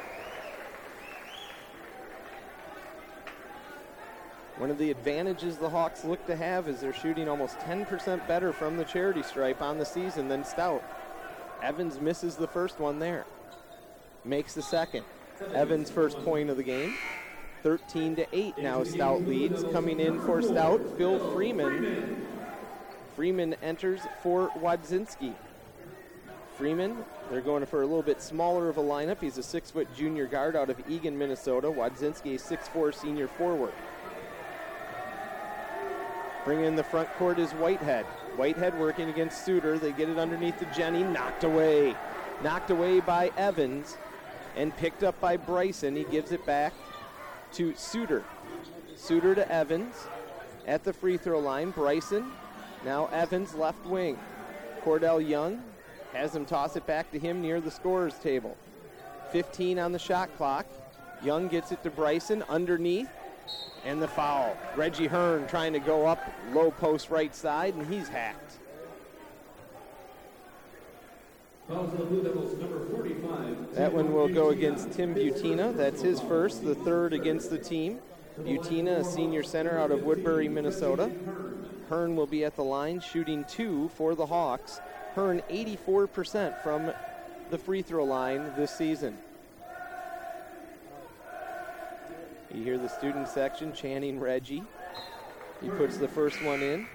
One 4.58 4.70
of 4.70 4.76
the 4.76 4.90
advantages 4.90 5.56
the 5.56 5.70
Hawks 5.70 6.04
look 6.04 6.26
to 6.26 6.36
have 6.36 6.68
is 6.68 6.80
they're 6.80 6.92
shooting 6.92 7.28
almost 7.28 7.58
10% 7.60 8.28
better 8.28 8.52
from 8.52 8.76
the 8.76 8.84
charity 8.84 9.22
stripe 9.22 9.62
on 9.62 9.78
the 9.78 9.86
season 9.86 10.28
than 10.28 10.44
Stout. 10.44 10.84
Evans 11.62 11.98
misses 11.98 12.36
the 12.36 12.46
first 12.46 12.78
one 12.78 12.98
there. 12.98 13.24
makes 14.22 14.52
the 14.54 14.62
second. 14.62 15.04
Evans' 15.54 15.90
first 15.90 16.18
point 16.18 16.50
of 16.50 16.58
the 16.58 16.62
game. 16.62 16.94
13 17.62 18.16
to 18.16 18.26
8 18.32 18.58
now 18.58 18.84
Stout 18.84 19.22
leads. 19.26 19.64
Coming 19.64 19.98
in 19.98 20.20
for 20.20 20.42
Stout, 20.42 20.80
Phil 20.98 21.18
Freeman. 21.32 22.26
Freeman 23.16 23.54
enters 23.62 24.00
for 24.22 24.50
Wadzinski. 24.50 25.34
Freeman, 26.60 26.94
they're 27.30 27.40
going 27.40 27.64
for 27.64 27.80
a 27.80 27.86
little 27.86 28.02
bit 28.02 28.20
smaller 28.20 28.68
of 28.68 28.76
a 28.76 28.82
lineup. 28.82 29.18
He's 29.18 29.38
a 29.38 29.42
six 29.42 29.70
foot 29.70 29.88
junior 29.96 30.26
guard 30.26 30.54
out 30.54 30.68
of 30.68 30.76
Eagan, 30.90 31.16
Minnesota. 31.16 31.68
Wadzinski, 31.68 32.34
a 32.34 32.38
six 32.38 32.68
four 32.68 32.92
senior 32.92 33.28
forward. 33.28 33.72
Bringing 36.44 36.66
in 36.66 36.76
the 36.76 36.84
front 36.84 37.08
court 37.14 37.38
is 37.38 37.52
Whitehead. 37.52 38.04
Whitehead 38.36 38.78
working 38.78 39.08
against 39.08 39.42
Suter. 39.42 39.78
They 39.78 39.92
get 39.92 40.10
it 40.10 40.18
underneath 40.18 40.58
to 40.58 40.66
Jenny, 40.76 41.02
knocked 41.02 41.44
away. 41.44 41.96
Knocked 42.44 42.68
away 42.68 43.00
by 43.00 43.30
Evans 43.38 43.96
and 44.54 44.76
picked 44.76 45.02
up 45.02 45.18
by 45.18 45.38
Bryson. 45.38 45.96
He 45.96 46.04
gives 46.04 46.30
it 46.30 46.44
back 46.44 46.74
to 47.54 47.74
Suter. 47.74 48.22
Suter 48.96 49.34
to 49.34 49.50
Evans 49.50 49.94
at 50.66 50.84
the 50.84 50.92
free 50.92 51.16
throw 51.16 51.38
line. 51.38 51.70
Bryson, 51.70 52.30
now 52.84 53.06
Evans 53.06 53.54
left 53.54 53.86
wing. 53.86 54.18
Cordell 54.84 55.26
Young 55.26 55.62
has 56.12 56.34
him 56.34 56.44
toss 56.44 56.76
it 56.76 56.86
back 56.86 57.10
to 57.12 57.18
him 57.18 57.40
near 57.40 57.60
the 57.60 57.70
scorer's 57.70 58.14
table. 58.18 58.56
15 59.32 59.78
on 59.78 59.92
the 59.92 59.98
shot 59.98 60.34
clock. 60.36 60.66
Young 61.22 61.48
gets 61.48 61.70
it 61.70 61.82
to 61.82 61.90
Bryson 61.90 62.42
underneath, 62.48 63.10
and 63.84 64.00
the 64.00 64.08
foul. 64.08 64.56
Reggie 64.76 65.06
Hearn 65.06 65.46
trying 65.46 65.72
to 65.72 65.78
go 65.78 66.06
up 66.06 66.20
low 66.52 66.70
post 66.70 67.10
right 67.10 67.34
side, 67.34 67.74
and 67.74 67.92
he's 67.92 68.08
hacked. 68.08 68.58
That 73.74 73.92
one 73.92 74.12
will 74.12 74.28
go 74.28 74.48
against 74.48 74.90
Tim 74.92 75.14
Butina. 75.14 75.76
That's 75.76 76.02
his 76.02 76.20
first, 76.20 76.64
the 76.64 76.74
third 76.74 77.12
against 77.12 77.50
the 77.50 77.58
team. 77.58 78.00
Butina, 78.40 78.98
a 78.98 79.04
senior 79.04 79.42
center 79.42 79.78
out 79.78 79.90
of 79.90 80.02
Woodbury, 80.02 80.48
Minnesota. 80.48 81.10
Hearn 81.88 82.16
will 82.16 82.26
be 82.26 82.44
at 82.44 82.56
the 82.56 82.64
line 82.64 83.00
shooting 83.00 83.44
two 83.44 83.88
for 83.90 84.14
the 84.14 84.26
Hawks. 84.26 84.80
Hearn 85.14 85.42
84% 85.50 86.62
from 86.62 86.92
the 87.50 87.58
free 87.58 87.82
throw 87.82 88.04
line 88.04 88.52
this 88.56 88.70
season. 88.70 89.18
You 92.54 92.62
hear 92.62 92.78
the 92.78 92.88
student 92.88 93.28
section 93.28 93.72
chanting 93.72 94.20
Reggie. 94.20 94.62
He 95.60 95.68
puts 95.68 95.96
the 95.96 96.08
first 96.08 96.42
one 96.44 96.62
in. 96.62 96.86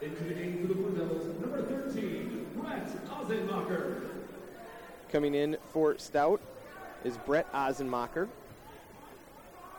The 0.00 0.08
for 0.10 0.24
the 0.24 0.34
Blue 0.74 0.94
Devils, 0.96 1.40
number 1.40 1.62
13, 1.62 2.46
Brett 2.56 3.06
Ozenmacher. 3.08 4.02
Coming 5.10 5.34
in 5.34 5.56
for 5.72 5.96
Stout 5.98 6.40
is 7.04 7.16
Brett 7.18 7.50
Ozenmacher. 7.52 8.28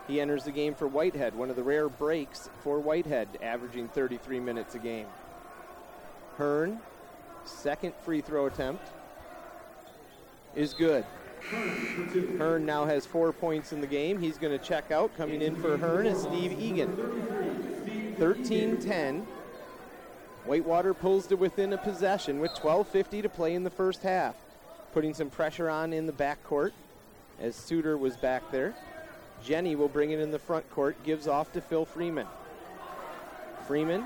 He 0.08 0.22
enters 0.22 0.46
the 0.46 0.52
game 0.52 0.74
for 0.74 0.88
Whitehead, 0.88 1.36
one 1.36 1.50
of 1.50 1.56
the 1.56 1.64
rare 1.64 1.90
breaks 1.90 2.50
for 2.64 2.80
Whitehead, 2.80 3.28
averaging 3.42 3.90
33 3.90 4.40
minutes 4.40 4.76
a 4.76 4.80
game. 4.80 5.08
Hearn, 6.38 6.80
second 7.48 7.94
free 8.04 8.22
throw 8.22 8.46
attempt, 8.46 8.88
is 10.56 10.74
good. 10.74 11.06
Hearn 12.38 12.66
now 12.66 12.86
has 12.86 13.06
four 13.06 13.32
points 13.32 13.72
in 13.72 13.80
the 13.80 13.88
game. 13.88 14.20
He's 14.20 14.38
going 14.38 14.58
to 14.58 14.64
check 14.64 14.92
out. 14.92 15.16
Coming 15.18 15.42
in 15.42 15.56
for 15.56 15.78
Hearn 15.78 16.06
is 16.06 16.22
Steve 16.24 16.60
Egan. 16.60 18.16
13 18.18 18.78
10. 18.78 19.28
Whitewater 20.46 20.94
pulls 20.94 21.28
to 21.28 21.36
within 21.36 21.74
a 21.74 21.78
possession 21.78 22.40
with 22.40 22.52
12.50 22.54 23.22
to 23.22 23.30
play 23.30 23.54
in 23.54 23.64
the 23.64 23.70
first 23.70 24.02
half. 24.02 24.36
Putting 24.94 25.14
some 25.14 25.30
pressure 25.30 25.70
on 25.70 25.94
in 25.94 26.08
the 26.08 26.14
backcourt 26.14 26.72
as 27.40 27.56
Suter 27.56 27.98
was 27.98 28.18
back 28.18 28.50
there. 28.52 28.74
Jenny 29.44 29.76
will 29.76 29.90
bring 29.90 30.12
it 30.12 30.20
in 30.20 30.32
the 30.32 30.40
front 30.40 30.70
court, 30.72 31.02
gives 31.04 31.28
off 31.28 31.52
to 31.54 31.62
Phil 31.62 31.86
Freeman. 31.86 32.28
Freeman 33.68 34.06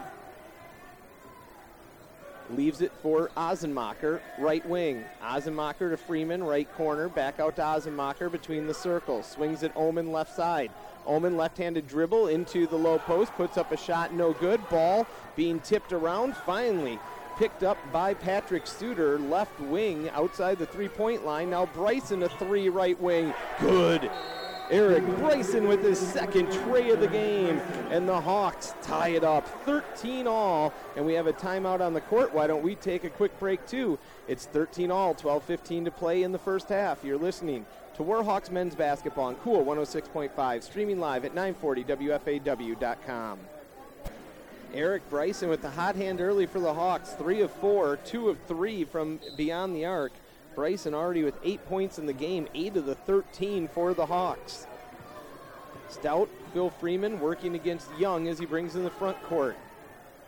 leaves 2.49 2.81
it 2.81 2.91
for 3.01 3.29
Ozenmacher, 3.37 4.19
right 4.37 4.65
wing. 4.67 5.03
Ozenmacher 5.23 5.89
to 5.91 5.97
Freeman, 5.97 6.43
right 6.43 6.71
corner, 6.75 7.07
back 7.07 7.39
out 7.39 7.55
to 7.57 7.61
Ozenmacher 7.61 8.31
between 8.31 8.67
the 8.67 8.73
circles. 8.73 9.25
Swings 9.27 9.63
it 9.63 9.71
Oman 9.75 10.11
left 10.11 10.35
side. 10.35 10.71
Oman 11.05 11.37
left-handed 11.37 11.87
dribble 11.87 12.27
into 12.27 12.67
the 12.67 12.75
low 12.75 12.99
post, 12.99 13.33
puts 13.33 13.57
up 13.57 13.71
a 13.71 13.77
shot, 13.77 14.13
no 14.13 14.33
good. 14.33 14.67
Ball 14.69 15.07
being 15.35 15.59
tipped 15.59 15.93
around, 15.93 16.35
finally 16.35 16.99
picked 17.37 17.63
up 17.63 17.77
by 17.91 18.13
Patrick 18.13 18.67
Suter, 18.67 19.17
left 19.17 19.59
wing 19.61 20.09
outside 20.09 20.59
the 20.59 20.65
three-point 20.65 21.25
line. 21.25 21.49
Now 21.49 21.65
Bryson 21.67 22.23
a 22.23 22.29
three 22.29 22.69
right 22.69 22.99
wing, 23.01 23.33
good. 23.59 24.11
Eric 24.71 25.05
Bryson 25.17 25.67
with 25.67 25.83
his 25.83 25.99
second 25.99 26.49
tray 26.49 26.89
of 26.91 27.01
the 27.01 27.09
game, 27.09 27.59
and 27.89 28.07
the 28.07 28.21
Hawks 28.21 28.73
tie 28.81 29.09
it 29.09 29.25
up 29.25 29.45
13 29.65 30.27
all. 30.27 30.71
And 30.95 31.05
we 31.05 31.13
have 31.13 31.27
a 31.27 31.33
timeout 31.33 31.81
on 31.81 31.93
the 31.93 31.99
court. 31.99 32.33
Why 32.33 32.47
don't 32.47 32.63
we 32.63 32.75
take 32.75 33.03
a 33.03 33.09
quick 33.09 33.37
break 33.37 33.67
too? 33.67 33.99
It's 34.29 34.45
13 34.45 34.89
all, 34.89 35.13
12 35.13 35.43
15 35.43 35.83
to 35.85 35.91
play 35.91 36.23
in 36.23 36.31
the 36.31 36.39
first 36.39 36.69
half. 36.69 37.03
You're 37.03 37.17
listening 37.17 37.65
to 37.95 38.03
Warhawks 38.03 38.49
men's 38.49 38.73
basketball 38.73 39.25
on 39.25 39.35
Cool 39.35 39.65
106.5, 39.65 40.63
streaming 40.63 41.01
live 41.01 41.25
at 41.25 41.35
940wfaw.com. 41.35 43.39
Eric 44.73 45.09
Bryson 45.09 45.49
with 45.49 45.61
the 45.61 45.69
hot 45.69 45.97
hand 45.97 46.21
early 46.21 46.45
for 46.45 46.61
the 46.61 46.73
Hawks, 46.73 47.09
three 47.11 47.41
of 47.41 47.51
four, 47.51 47.97
two 48.05 48.29
of 48.29 48.37
three 48.47 48.85
from 48.85 49.19
beyond 49.35 49.75
the 49.75 49.83
arc. 49.83 50.13
Bryson 50.55 50.93
already 50.93 51.23
with 51.23 51.35
eight 51.43 51.65
points 51.67 51.97
in 51.99 52.05
the 52.05 52.13
game, 52.13 52.47
eight 52.53 52.75
of 52.75 52.85
the 52.85 52.95
13 52.95 53.67
for 53.67 53.93
the 53.93 54.05
Hawks. 54.05 54.67
Stout, 55.89 56.29
Phil 56.53 56.69
Freeman 56.69 57.19
working 57.19 57.55
against 57.55 57.87
Young 57.97 58.27
as 58.27 58.39
he 58.39 58.45
brings 58.45 58.75
in 58.75 58.83
the 58.83 58.89
front 58.89 59.21
court. 59.23 59.57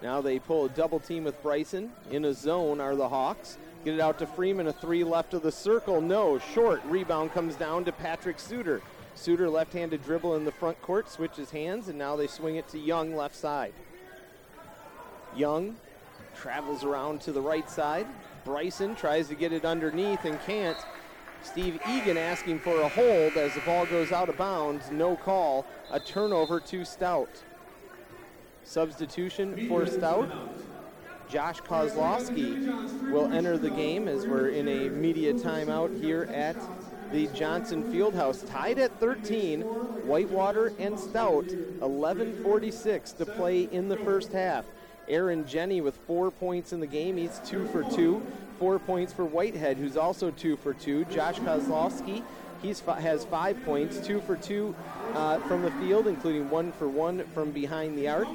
Now 0.02 0.20
they 0.20 0.40
pull 0.40 0.66
a 0.66 0.70
double 0.70 1.00
team 1.00 1.24
with 1.24 1.42
Bryson. 1.42 1.92
In 2.12 2.26
a 2.26 2.34
zone 2.34 2.82
are 2.82 2.96
the 2.96 3.08
Hawks. 3.08 3.58
Get 3.86 3.96
it 3.96 4.00
out 4.00 4.20
to 4.20 4.28
Freeman, 4.28 4.68
a 4.68 4.74
three 4.74 5.04
left 5.04 5.34
of 5.34 5.44
the 5.44 5.52
circle. 5.52 6.02
No, 6.02 6.40
short. 6.40 6.82
Rebound 6.86 7.34
comes 7.34 7.56
down 7.56 7.86
to 7.86 7.92
Patrick 7.92 8.40
Suter. 8.40 8.82
Suter 9.16 9.50
left 9.50 9.74
handed 9.74 10.04
dribble 10.04 10.36
in 10.36 10.46
the 10.46 10.52
front 10.52 10.82
court, 10.82 11.10
switches 11.10 11.52
hands, 11.52 11.88
and 11.88 11.98
now 11.98 12.16
they 12.16 12.28
swing 12.28 12.56
it 12.56 12.68
to 12.70 12.80
Young 12.80 13.16
left 13.16 13.36
side. 13.36 13.74
Young 15.36 15.76
travels 16.36 16.84
around 16.84 17.22
to 17.22 17.32
the 17.32 17.42
right 17.42 17.70
side. 17.70 18.08
Bryson 18.45 18.95
tries 18.95 19.27
to 19.29 19.36
get 19.36 19.53
it 19.53 19.65
underneath 19.65 20.25
and 20.25 20.39
can't. 20.41 20.77
Steve 21.41 21.79
Egan 21.89 22.17
asking 22.17 22.60
for 22.60 22.82
a 22.82 22.89
hold 22.89 23.34
as 23.34 23.53
the 23.53 23.62
ball 23.62 23.86
goes 23.86 24.12
out 24.12 24.29
of 24.29 24.38
bounds. 24.38 24.91
No 24.91 25.15
call. 25.15 25.65
A 25.91 25.99
turnover 25.99 26.60
to 26.62 26.86
Stout. 26.86 27.43
Substitution 28.63 29.67
for 29.67 29.86
Stout. 29.86 30.29
Josh 31.29 31.62
Kozlowski 31.62 33.12
will 33.12 33.32
enter 33.34 33.58
the 33.58 33.69
game 33.69 34.08
as 34.08 34.27
we're 34.27 34.49
in 34.49 34.67
a 34.67 34.89
media 34.89 35.34
timeout 35.34 35.99
here 36.01 36.23
at 36.34 36.56
the 37.12 37.27
Johnson 37.27 37.84
Fieldhouse. 37.91 38.47
Tied 38.49 38.79
at 38.79 38.99
13, 38.99 39.62
Whitewater 39.62 40.73
and 40.79 40.99
Stout, 40.99 41.45
11.46 41.45 43.17
to 43.17 43.25
play 43.25 43.63
in 43.63 43.89
the 43.89 43.97
first 43.97 44.32
half. 44.32 44.65
Aaron 45.08 45.46
Jenny 45.46 45.82
with 45.82 45.96
four 46.08 46.32
points 46.32 46.74
in 46.74 46.80
the 46.80 46.88
game. 46.88 47.18
He's 47.18 47.39
two 47.46 47.68
for 47.68 47.84
two. 47.84 48.22
Four 48.60 48.80
points 48.80 49.12
for 49.12 49.26
Whitehead, 49.26 49.78
who's 49.78 49.98
also 49.98 50.32
two 50.32 50.56
for 50.58 50.74
two. 50.74 51.06
Josh 51.06 51.39
Kozlowski, 51.39 52.24
he 52.62 52.70
has 52.70 53.26
five 53.26 53.62
points, 53.66 54.00
two 54.00 54.22
for 54.22 54.38
two 54.38 54.74
uh, 55.16 55.39
from 55.39 55.63
the 55.63 55.72
field, 55.72 56.08
including 56.08 56.50
one 56.50 56.72
for 56.72 56.88
one 56.88 57.26
from 57.34 57.52
behind 57.52 57.98
the 57.98 58.08
arc. 58.08 58.28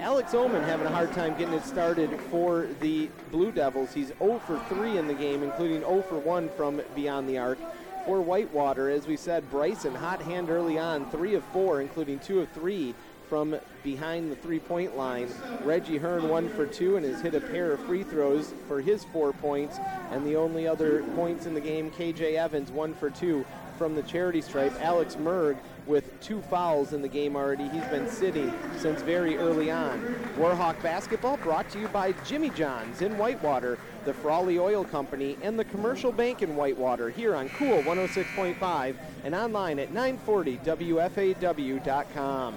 Alex 0.00 0.34
Oman 0.34 0.62
having 0.64 0.86
a 0.86 0.90
hard 0.90 1.12
time 1.12 1.38
getting 1.38 1.54
it 1.54 1.64
started 1.64 2.18
for 2.30 2.66
the 2.80 3.08
Blue 3.30 3.52
Devils. 3.52 3.92
He's 3.92 4.12
0 4.18 4.40
for 4.46 4.58
3 4.68 4.98
in 4.98 5.06
the 5.06 5.14
game, 5.14 5.42
including 5.42 5.80
0 5.80 6.02
for 6.02 6.18
1 6.18 6.48
from 6.56 6.82
beyond 6.96 7.28
the 7.28 7.38
arc. 7.38 7.58
For 8.06 8.20
Whitewater, 8.20 8.90
as 8.90 9.06
we 9.06 9.16
said, 9.16 9.48
Bryson, 9.50 9.94
hot 9.94 10.22
hand 10.22 10.50
early 10.50 10.78
on, 10.78 11.08
3 11.10 11.34
of 11.34 11.44
4, 11.52 11.82
including 11.82 12.18
2 12.18 12.40
of 12.40 12.50
3 12.50 12.94
from 13.30 13.56
behind 13.84 14.30
the 14.30 14.36
three-point 14.36 14.94
line. 14.96 15.28
Reggie 15.62 15.98
Hearn 15.98 16.28
one 16.28 16.48
for 16.48 16.66
two 16.66 16.96
and 16.96 17.06
has 17.06 17.20
hit 17.22 17.36
a 17.36 17.40
pair 17.40 17.72
of 17.72 17.80
free 17.86 18.02
throws 18.02 18.52
for 18.66 18.80
his 18.80 19.04
four 19.04 19.32
points. 19.32 19.78
And 20.10 20.26
the 20.26 20.34
only 20.36 20.66
other 20.66 21.04
points 21.14 21.46
in 21.46 21.54
the 21.54 21.60
game, 21.60 21.92
KJ 21.92 22.34
Evans 22.34 22.72
one 22.72 22.92
for 22.92 23.08
two 23.08 23.46
from 23.78 23.94
the 23.94 24.02
charity 24.02 24.40
stripe. 24.42 24.74
Alex 24.82 25.14
Merg 25.14 25.56
with 25.86 26.20
two 26.20 26.42
fouls 26.42 26.92
in 26.92 27.00
the 27.00 27.08
game 27.08 27.34
already. 27.34 27.66
He's 27.68 27.86
been 27.86 28.06
sitting 28.08 28.52
since 28.76 29.00
very 29.00 29.38
early 29.38 29.70
on. 29.70 29.98
Warhawk 30.36 30.82
basketball 30.82 31.38
brought 31.38 31.70
to 31.70 31.80
you 31.80 31.88
by 31.88 32.12
Jimmy 32.26 32.50
John's 32.50 33.00
in 33.00 33.16
Whitewater, 33.16 33.78
the 34.04 34.12
Frawley 34.12 34.58
Oil 34.58 34.84
Company, 34.84 35.38
and 35.40 35.58
the 35.58 35.64
Commercial 35.64 36.12
Bank 36.12 36.42
in 36.42 36.56
Whitewater 36.56 37.08
here 37.08 37.34
on 37.34 37.48
Cool 37.50 37.82
106.5 37.84 38.96
and 39.24 39.34
online 39.34 39.78
at 39.78 39.94
940wfaw.com. 39.94 42.56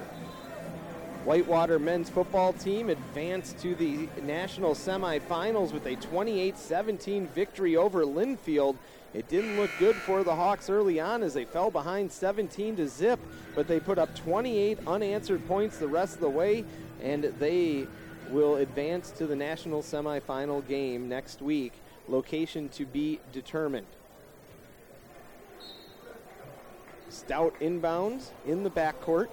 Whitewater 1.26 1.80
men's 1.80 2.10
football 2.10 2.52
team 2.52 2.90
advanced 2.90 3.58
to 3.60 3.76
the 3.76 4.10
national 4.24 4.76
semifinals 4.76 5.72
with 5.72 5.86
a 5.86 5.96
28 5.96 6.58
17 6.58 7.28
victory 7.28 7.78
over 7.78 8.04
Linfield. 8.04 8.76
It 9.14 9.30
didn't 9.30 9.56
look 9.56 9.70
good 9.80 9.96
for 9.96 10.24
the 10.24 10.36
Hawks 10.36 10.70
early 10.70 11.00
on 11.00 11.24
as 11.24 11.34
they 11.34 11.46
fell 11.46 11.72
behind 11.72 12.12
17 12.12 12.76
to 12.76 12.90
zip, 12.90 13.22
but 13.56 13.70
they 13.70 13.80
put 13.80 13.98
up 13.98 14.14
28 14.18 14.80
unanswered 14.86 15.48
points 15.48 15.78
the 15.78 15.88
rest 15.88 16.16
of 16.16 16.22
the 16.22 16.30
way, 16.30 16.66
and 17.02 17.24
they 17.40 17.88
will 18.30 18.58
advance 18.58 19.12
to 19.12 19.26
the 19.26 19.36
national 19.36 19.82
semifinal 19.82 20.68
game 20.68 21.08
next 21.08 21.42
week. 21.42 21.72
Location 22.10 22.68
to 22.70 22.86
be 22.86 23.22
determined. 23.32 23.88
Stout 27.08 27.54
inbounds 27.62 28.32
in 28.46 28.64
the 28.64 28.72
backcourt. 28.72 29.28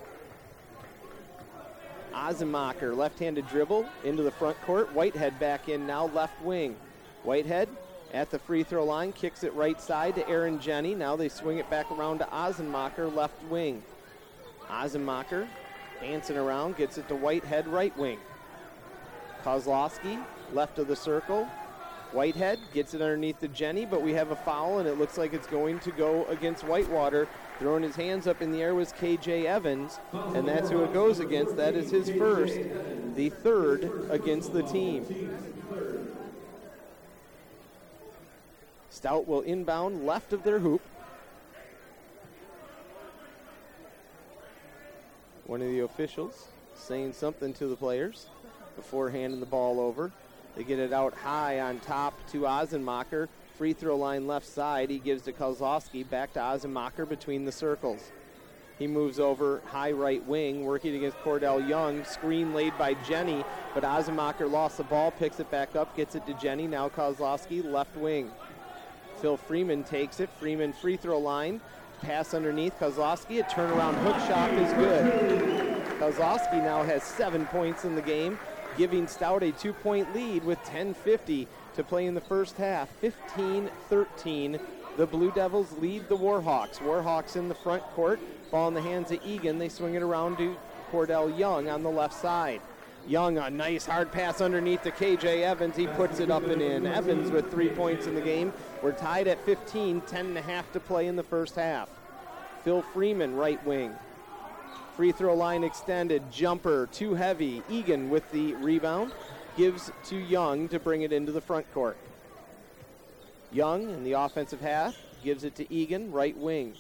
Osemacher, 2.12 2.96
left-handed 2.96 3.46
dribble 3.48 3.86
into 4.04 4.22
the 4.22 4.30
front 4.30 4.60
court. 4.62 4.92
Whitehead 4.92 5.38
back 5.38 5.68
in 5.68 5.86
now, 5.86 6.06
left 6.06 6.40
wing. 6.42 6.76
Whitehead 7.22 7.68
at 8.12 8.30
the 8.30 8.38
free 8.38 8.62
throw 8.62 8.84
line, 8.84 9.12
kicks 9.12 9.44
it 9.44 9.54
right 9.54 9.80
side 9.80 10.14
to 10.16 10.28
Aaron 10.28 10.60
Jenny. 10.60 10.94
Now 10.94 11.16
they 11.16 11.28
swing 11.28 11.58
it 11.58 11.70
back 11.70 11.90
around 11.90 12.18
to 12.18 12.24
Osemacher, 12.26 13.14
left 13.14 13.42
wing. 13.44 13.82
Osemacher 14.68 15.46
dancing 16.00 16.36
around, 16.36 16.76
gets 16.76 16.98
it 16.98 17.06
to 17.08 17.14
Whitehead, 17.14 17.68
right 17.68 17.96
wing. 17.96 18.18
Kozlowski, 19.44 20.22
left 20.52 20.78
of 20.78 20.88
the 20.88 20.96
circle. 20.96 21.46
Whitehead 22.12 22.58
gets 22.72 22.94
it 22.94 23.02
underneath 23.02 23.38
the 23.38 23.48
Jenny, 23.48 23.84
but 23.84 24.02
we 24.02 24.12
have 24.14 24.30
a 24.30 24.36
foul, 24.36 24.78
and 24.78 24.88
it 24.88 24.98
looks 24.98 25.16
like 25.16 25.32
it's 25.32 25.46
going 25.46 25.78
to 25.80 25.92
go 25.92 26.24
against 26.26 26.64
Whitewater. 26.64 27.28
Throwing 27.60 27.82
his 27.82 27.96
hands 27.96 28.26
up 28.26 28.40
in 28.40 28.52
the 28.52 28.62
air 28.62 28.74
was 28.74 28.90
KJ 28.90 29.44
Evans, 29.44 30.00
and 30.14 30.48
that's 30.48 30.70
who 30.70 30.82
it 30.82 30.94
goes 30.94 31.20
against. 31.20 31.58
That 31.58 31.74
is 31.74 31.90
his 31.90 32.08
first, 32.08 32.58
the 33.14 33.28
third 33.28 34.08
against 34.08 34.54
the 34.54 34.62
team. 34.62 35.04
Stout 38.88 39.28
will 39.28 39.42
inbound 39.42 40.06
left 40.06 40.32
of 40.32 40.42
their 40.42 40.58
hoop. 40.58 40.80
One 45.44 45.60
of 45.60 45.68
the 45.68 45.80
officials 45.80 46.48
saying 46.74 47.12
something 47.12 47.52
to 47.52 47.66
the 47.66 47.76
players 47.76 48.28
before 48.74 49.10
handing 49.10 49.40
the 49.40 49.44
ball 49.44 49.80
over. 49.80 50.12
They 50.56 50.64
get 50.64 50.78
it 50.78 50.94
out 50.94 51.12
high 51.12 51.60
on 51.60 51.80
top 51.80 52.14
to 52.30 52.46
Ozenmacher. 52.46 53.28
Free 53.60 53.74
throw 53.74 53.94
line 53.94 54.26
left 54.26 54.46
side. 54.46 54.88
He 54.88 54.98
gives 54.98 55.24
to 55.24 55.34
Kozlowski. 55.34 56.08
Back 56.08 56.32
to 56.32 56.40
Ozenmacher 56.40 57.06
between 57.06 57.44
the 57.44 57.52
circles. 57.52 58.10
He 58.78 58.86
moves 58.86 59.20
over 59.20 59.60
high 59.66 59.92
right 59.92 60.26
wing, 60.26 60.64
working 60.64 60.96
against 60.96 61.18
Cordell 61.18 61.68
Young. 61.68 62.02
Screen 62.04 62.54
laid 62.54 62.72
by 62.78 62.94
Jenny, 63.06 63.44
but 63.74 63.82
Ozenmacher 63.82 64.50
lost 64.50 64.78
the 64.78 64.84
ball, 64.84 65.10
picks 65.10 65.40
it 65.40 65.50
back 65.50 65.76
up, 65.76 65.94
gets 65.94 66.14
it 66.14 66.24
to 66.24 66.32
Jenny. 66.32 66.66
Now 66.66 66.88
Kozlowski, 66.88 67.62
left 67.62 67.94
wing. 67.98 68.30
Phil 69.20 69.36
Freeman 69.36 69.84
takes 69.84 70.20
it. 70.20 70.30
Freeman 70.30 70.72
free 70.72 70.96
throw 70.96 71.18
line. 71.18 71.60
Pass 72.00 72.32
underneath 72.32 72.78
Kozlowski. 72.80 73.40
A 73.40 73.42
turnaround 73.42 73.94
hook 74.02 74.16
shot 74.26 74.54
is 74.54 74.72
good. 74.72 75.84
Kozlowski 75.98 76.64
now 76.64 76.82
has 76.82 77.02
seven 77.02 77.44
points 77.44 77.84
in 77.84 77.94
the 77.94 78.00
game, 78.00 78.38
giving 78.78 79.06
Stout 79.06 79.42
a 79.42 79.52
two 79.52 79.74
point 79.74 80.14
lead 80.14 80.44
with 80.44 80.58
10.50 80.60 81.46
to 81.74 81.85
play 81.85 82.06
in 82.06 82.14
the 82.14 82.20
first 82.20 82.56
half. 82.56 82.88
15 82.96 83.70
13. 83.88 84.61
The 84.96 85.06
Blue 85.06 85.30
Devils 85.33 85.72
lead 85.78 86.09
the 86.09 86.16
Warhawks. 86.16 86.78
Warhawks 86.78 87.37
in 87.37 87.48
the 87.48 87.54
front 87.54 87.83
court. 87.94 88.20
Ball 88.50 88.68
in 88.68 88.74
the 88.74 88.83
hands 88.83 89.11
of 89.12 89.24
Egan. 89.24 89.59
They 89.59 89.68
swing 89.68 89.94
it 89.94 90.02
around 90.02 90.38
to 90.38 90.56
Cordell 90.90 91.37
Young 91.38 91.68
on 91.68 91.83
the 91.83 91.90
left 91.90 92.14
side. 92.14 92.61
Young, 93.06 93.38
a 93.38 93.48
nice 93.48 93.87
hard 93.87 94.12
pass 94.12 94.40
underneath 94.40 94.83
to 94.83 94.90
KJ 94.90 95.42
Evans. 95.42 95.76
He 95.76 95.87
puts 95.87 96.20
it 96.20 96.30
up 96.30 96.44
and 96.44 96.61
in. 96.61 96.87
Evans 96.87 97.30
with 97.30 97.50
three 97.50 97.70
points 97.70 98.06
in 98.06 98.14
the 98.14 98.20
game. 98.20 98.52
We're 98.83 98.92
tied 98.92 99.26
at 99.26 99.44
15, 99.46 100.02
10 100.02 100.26
and 100.26 100.38
a 100.38 100.42
half 100.42 100.70
to 100.72 100.80
play 100.80 101.06
in 101.06 101.16
the 101.16 101.22
first 101.22 101.54
half. 101.54 101.88
Phil 102.62 102.83
Freeman, 102.83 103.35
right 103.37 103.64
wing. 103.64 103.94
Free 104.96 105.12
throw 105.12 105.35
line 105.35 105.64
extended. 105.64 106.30
Jumper, 106.30 106.87
too 106.92 107.14
heavy. 107.14 107.62
Egan 107.70 108.11
with 108.11 108.30
the 108.33 108.54
rebound. 108.56 109.12
Gives 109.60 109.92
to 110.04 110.16
Young 110.16 110.68
to 110.68 110.78
bring 110.78 111.02
it 111.02 111.12
into 111.12 111.32
the 111.32 111.40
front 111.42 111.70
court. 111.74 111.98
Young 113.52 113.90
in 113.90 114.04
the 114.04 114.12
offensive 114.12 114.62
half 114.62 114.96
gives 115.22 115.44
it 115.44 115.54
to 115.56 115.70
Egan, 115.70 116.10
right 116.10 116.34
wing. 116.34 116.72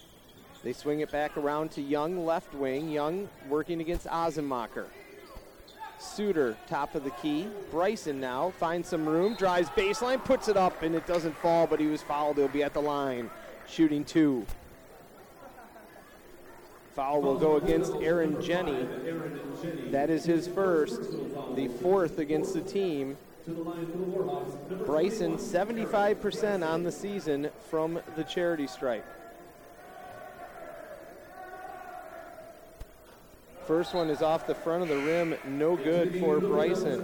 They 0.64 0.72
swing 0.72 1.00
it 1.00 1.12
back 1.12 1.36
around 1.36 1.72
to 1.72 1.82
Young, 1.82 2.24
left 2.24 2.54
wing. 2.54 2.88
Young 2.88 3.28
working 3.50 3.82
against 3.82 4.06
Ozenmacher. 4.06 4.86
Suter, 5.98 6.56
top 6.68 6.94
of 6.94 7.04
the 7.04 7.10
key. 7.10 7.48
Bryson 7.70 8.18
now 8.18 8.48
finds 8.58 8.88
some 8.88 9.06
room, 9.06 9.34
drives 9.34 9.68
baseline, 9.68 10.24
puts 10.24 10.48
it 10.48 10.56
up, 10.56 10.82
and 10.82 10.94
it 10.94 11.06
doesn't 11.06 11.36
fall, 11.36 11.66
but 11.66 11.80
he 11.80 11.86
was 11.86 12.00
fouled. 12.00 12.38
He'll 12.38 12.48
be 12.48 12.62
at 12.62 12.72
the 12.72 12.80
line, 12.80 13.28
shooting 13.68 14.06
two. 14.06 14.46
Foul 16.94 17.22
will 17.22 17.38
go 17.38 17.56
against 17.56 17.94
Aaron 18.00 18.40
Jenny. 18.42 18.86
That 19.90 20.10
is 20.10 20.24
his 20.24 20.48
first, 20.48 21.00
the 21.54 21.68
fourth 21.80 22.18
against 22.18 22.54
the 22.54 22.60
team. 22.60 23.16
Bryson, 24.86 25.36
75% 25.36 26.66
on 26.66 26.82
the 26.82 26.92
season 26.92 27.50
from 27.68 28.00
the 28.16 28.24
charity 28.24 28.66
stripe. 28.66 29.06
First 33.70 33.94
one 33.94 34.10
is 34.10 34.20
off 34.20 34.48
the 34.48 34.54
front 34.56 34.82
of 34.82 34.88
the 34.88 34.96
rim, 34.96 35.36
no 35.46 35.76
good 35.76 36.18
for 36.18 36.40
Bryson. 36.40 37.02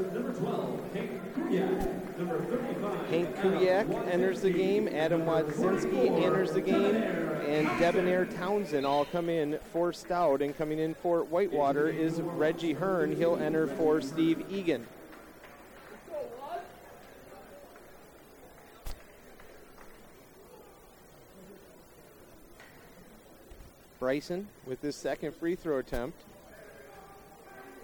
Hank 3.09 3.37
Kuyak 3.37 4.09
enters 4.09 4.41
the 4.41 4.51
game, 4.51 4.89
Adam 4.89 5.23
Wadzinski 5.23 6.25
enters 6.25 6.51
the 6.51 6.61
game, 6.61 6.97
and 6.97 7.69
Debonair 7.79 8.25
Townsend 8.25 8.85
all 8.85 9.05
come 9.05 9.29
in 9.29 9.61
for 9.73 9.93
Stout. 9.93 10.43
And 10.43 10.59
coming 10.59 10.81
in 10.81 10.95
for 10.95 11.23
Whitewater 11.23 11.89
is 11.89 12.21
Reggie 12.21 12.73
Hearn. 12.73 13.15
He'll 13.15 13.37
enter 13.37 13.69
for 13.69 14.01
Steve 14.01 14.45
Egan. 14.51 14.89
Bryson 24.01 24.49
with 24.67 24.83
his 24.83 24.97
second 24.97 25.33
free 25.37 25.55
throw 25.55 25.79
attempt. 25.79 26.25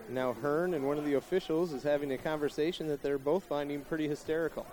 Now 0.08 0.34
Hearn 0.34 0.74
and 0.74 0.86
one 0.86 0.98
of 0.98 1.04
the 1.04 1.14
officials 1.14 1.72
is 1.72 1.82
having 1.82 2.12
a 2.12 2.18
conversation 2.18 2.88
that 2.88 3.02
they're 3.02 3.18
both 3.18 3.44
finding 3.44 3.80
pretty 3.82 4.08
hysterical. 4.08 4.66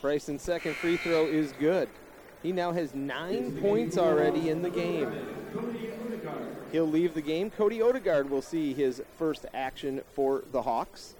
Bryson's 0.00 0.42
second 0.42 0.76
free 0.76 0.96
throw 0.96 1.26
is 1.26 1.52
good. 1.58 1.88
He 2.42 2.52
now 2.52 2.70
has 2.72 2.94
nine 2.94 3.58
points 3.60 3.98
already 3.98 4.48
in 4.48 4.62
the 4.62 4.70
game. 4.70 5.12
He'll 6.70 6.86
leave 6.86 7.14
the 7.14 7.22
game. 7.22 7.50
Cody 7.50 7.82
Odegaard 7.82 8.30
will 8.30 8.42
see 8.42 8.74
his 8.74 9.02
first 9.16 9.46
action 9.52 10.02
for 10.12 10.44
the 10.52 10.62
Hawks. 10.62 11.14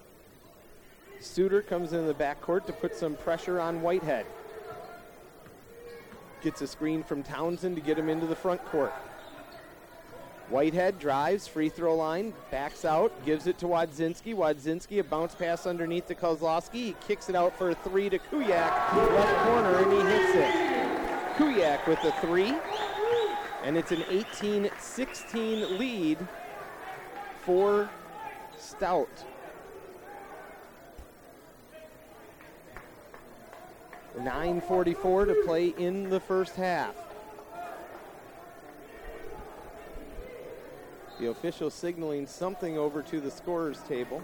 Suter 1.19 1.61
comes 1.61 1.91
in 1.91 2.07
the 2.07 2.13
backcourt 2.13 2.65
to 2.67 2.73
put 2.73 2.95
some 2.95 3.15
pressure 3.15 3.59
on 3.59 3.81
Whitehead. 3.81 4.25
Gets 6.41 6.61
a 6.61 6.67
screen 6.67 7.03
from 7.03 7.23
Townsend 7.23 7.75
to 7.75 7.81
get 7.81 7.99
him 7.99 8.07
into 8.07 8.25
the 8.25 8.35
front 8.35 8.63
court. 8.65 8.93
Whitehead 10.49 10.97
drives, 10.97 11.47
free 11.47 11.69
throw 11.69 11.95
line, 11.95 12.33
backs 12.49 12.83
out, 12.83 13.13
gives 13.23 13.45
it 13.45 13.59
to 13.59 13.67
Wadzinski. 13.67 14.35
Wadzinski, 14.35 14.99
a 14.99 15.03
bounce 15.03 15.35
pass 15.35 15.67
underneath 15.67 16.07
to 16.07 16.15
Kozlowski. 16.15 16.73
He 16.73 16.95
kicks 17.07 17.29
it 17.29 17.35
out 17.35 17.55
for 17.55 17.69
a 17.69 17.75
three 17.75 18.09
to 18.09 18.17
Kuyak, 18.17 18.95
left 19.13 19.45
corner, 19.45 19.75
and 19.77 19.91
he 19.91 19.99
hits 19.99 20.35
it. 20.35 20.69
Kuyak 21.37 21.85
with 21.87 22.01
the 22.01 22.11
three, 22.13 22.55
and 23.63 23.77
it's 23.77 23.91
an 23.91 24.03
18 24.09 24.71
16 24.79 25.77
lead 25.77 26.17
for 27.41 27.87
Stout. 28.57 29.07
Nine 34.19 34.61
forty-four 34.61 35.25
to 35.25 35.35
play 35.45 35.67
in 35.77 36.09
the 36.09 36.19
first 36.19 36.55
half. 36.55 36.95
The 41.19 41.29
official 41.29 41.69
signaling 41.69 42.27
something 42.27 42.77
over 42.77 43.01
to 43.03 43.19
the 43.19 43.29
scorer's 43.29 43.79
table. 43.81 44.23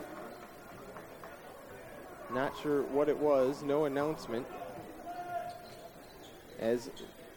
Not 2.34 2.54
sure 2.62 2.84
what 2.84 3.10
it 3.10 3.18
was, 3.18 3.64
no 3.64 3.86
announcement. 3.86 4.46
As 6.60 6.90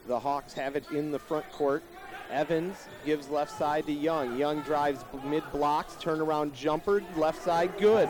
the 0.07 0.19
Hawks 0.19 0.53
have 0.55 0.77
it 0.77 0.91
in 0.93 1.11
the 1.11 1.19
front 1.19 1.51
court. 1.53 1.83
Evans 2.31 2.77
gives 3.07 3.31
left 3.31 3.57
side 3.57 3.87
to 3.87 3.93
Young. 3.93 4.37
Young 4.37 4.61
drives 4.63 5.05
mid 5.25 5.43
blocks, 5.51 5.95
turnaround 5.95 6.53
jumper, 6.55 7.03
left 7.17 7.43
side 7.43 7.77
good. 7.79 8.09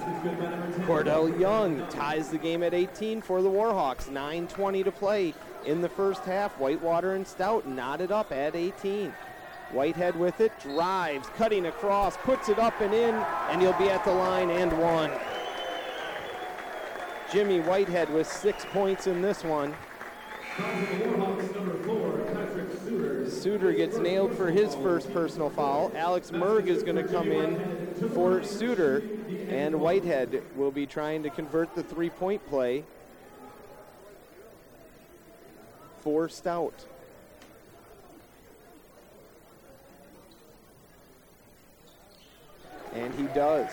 Cordell 0.87 1.39
Young 1.39 1.87
ties 1.89 2.29
the 2.29 2.39
game 2.39 2.63
at 2.63 2.75
18 2.75 3.23
for 3.23 3.43
the 3.43 3.49
Warhawks. 3.49 4.09
9.20 4.09 4.85
to 4.85 4.93
play 4.93 5.35
in 5.65 5.81
the 5.81 5.89
first 5.89 6.25
half. 6.25 6.59
Whitewater 6.59 7.15
and 7.15 7.27
Stout 7.27 7.67
knotted 7.69 8.11
up 8.11 8.33
at 8.33 8.57
18. 8.57 9.13
Whitehead 9.71 10.17
with 10.17 10.41
it, 10.41 10.53
drives, 10.61 11.29
cutting 11.37 11.67
across, 11.67 12.17
puts 12.17 12.49
it 12.49 12.59
up 12.59 12.81
and 12.81 12.95
in, 12.95 13.15
and 13.15 13.61
he'll 13.61 13.79
be 13.79 13.91
at 13.91 14.05
the 14.05 14.13
line 14.13 14.51
and 14.51 14.73
one. 14.79 15.11
Jimmy 17.31 17.61
Whitehead 17.61 18.11
with 18.11 18.27
six 18.27 18.65
points 18.73 19.07
in 19.07 19.21
this 19.21 19.45
one. 19.45 19.75
Suter 23.29 23.73
gets 23.73 23.99
nailed 23.99 24.35
for 24.35 24.51
his 24.51 24.75
first 24.77 25.13
personal 25.13 25.51
foul. 25.51 25.93
Alex 25.95 26.31
Merg 26.31 26.67
is 26.69 26.83
going 26.83 26.97
to 26.97 27.05
come 27.07 27.31
in 27.31 27.95
for 28.15 28.43
Suter, 28.43 29.03
and 29.49 29.79
Whitehead 29.79 30.43
will 30.57 30.71
be 30.71 30.87
trying 30.87 31.23
to 31.23 31.31
convert 31.31 31.75
the 31.75 31.83
three 31.83 32.11
point 32.11 32.45
play 32.49 32.85
for 36.03 36.29
Stout. 36.29 36.87
And 42.95 43.15
he 43.15 43.25
does. 43.35 43.71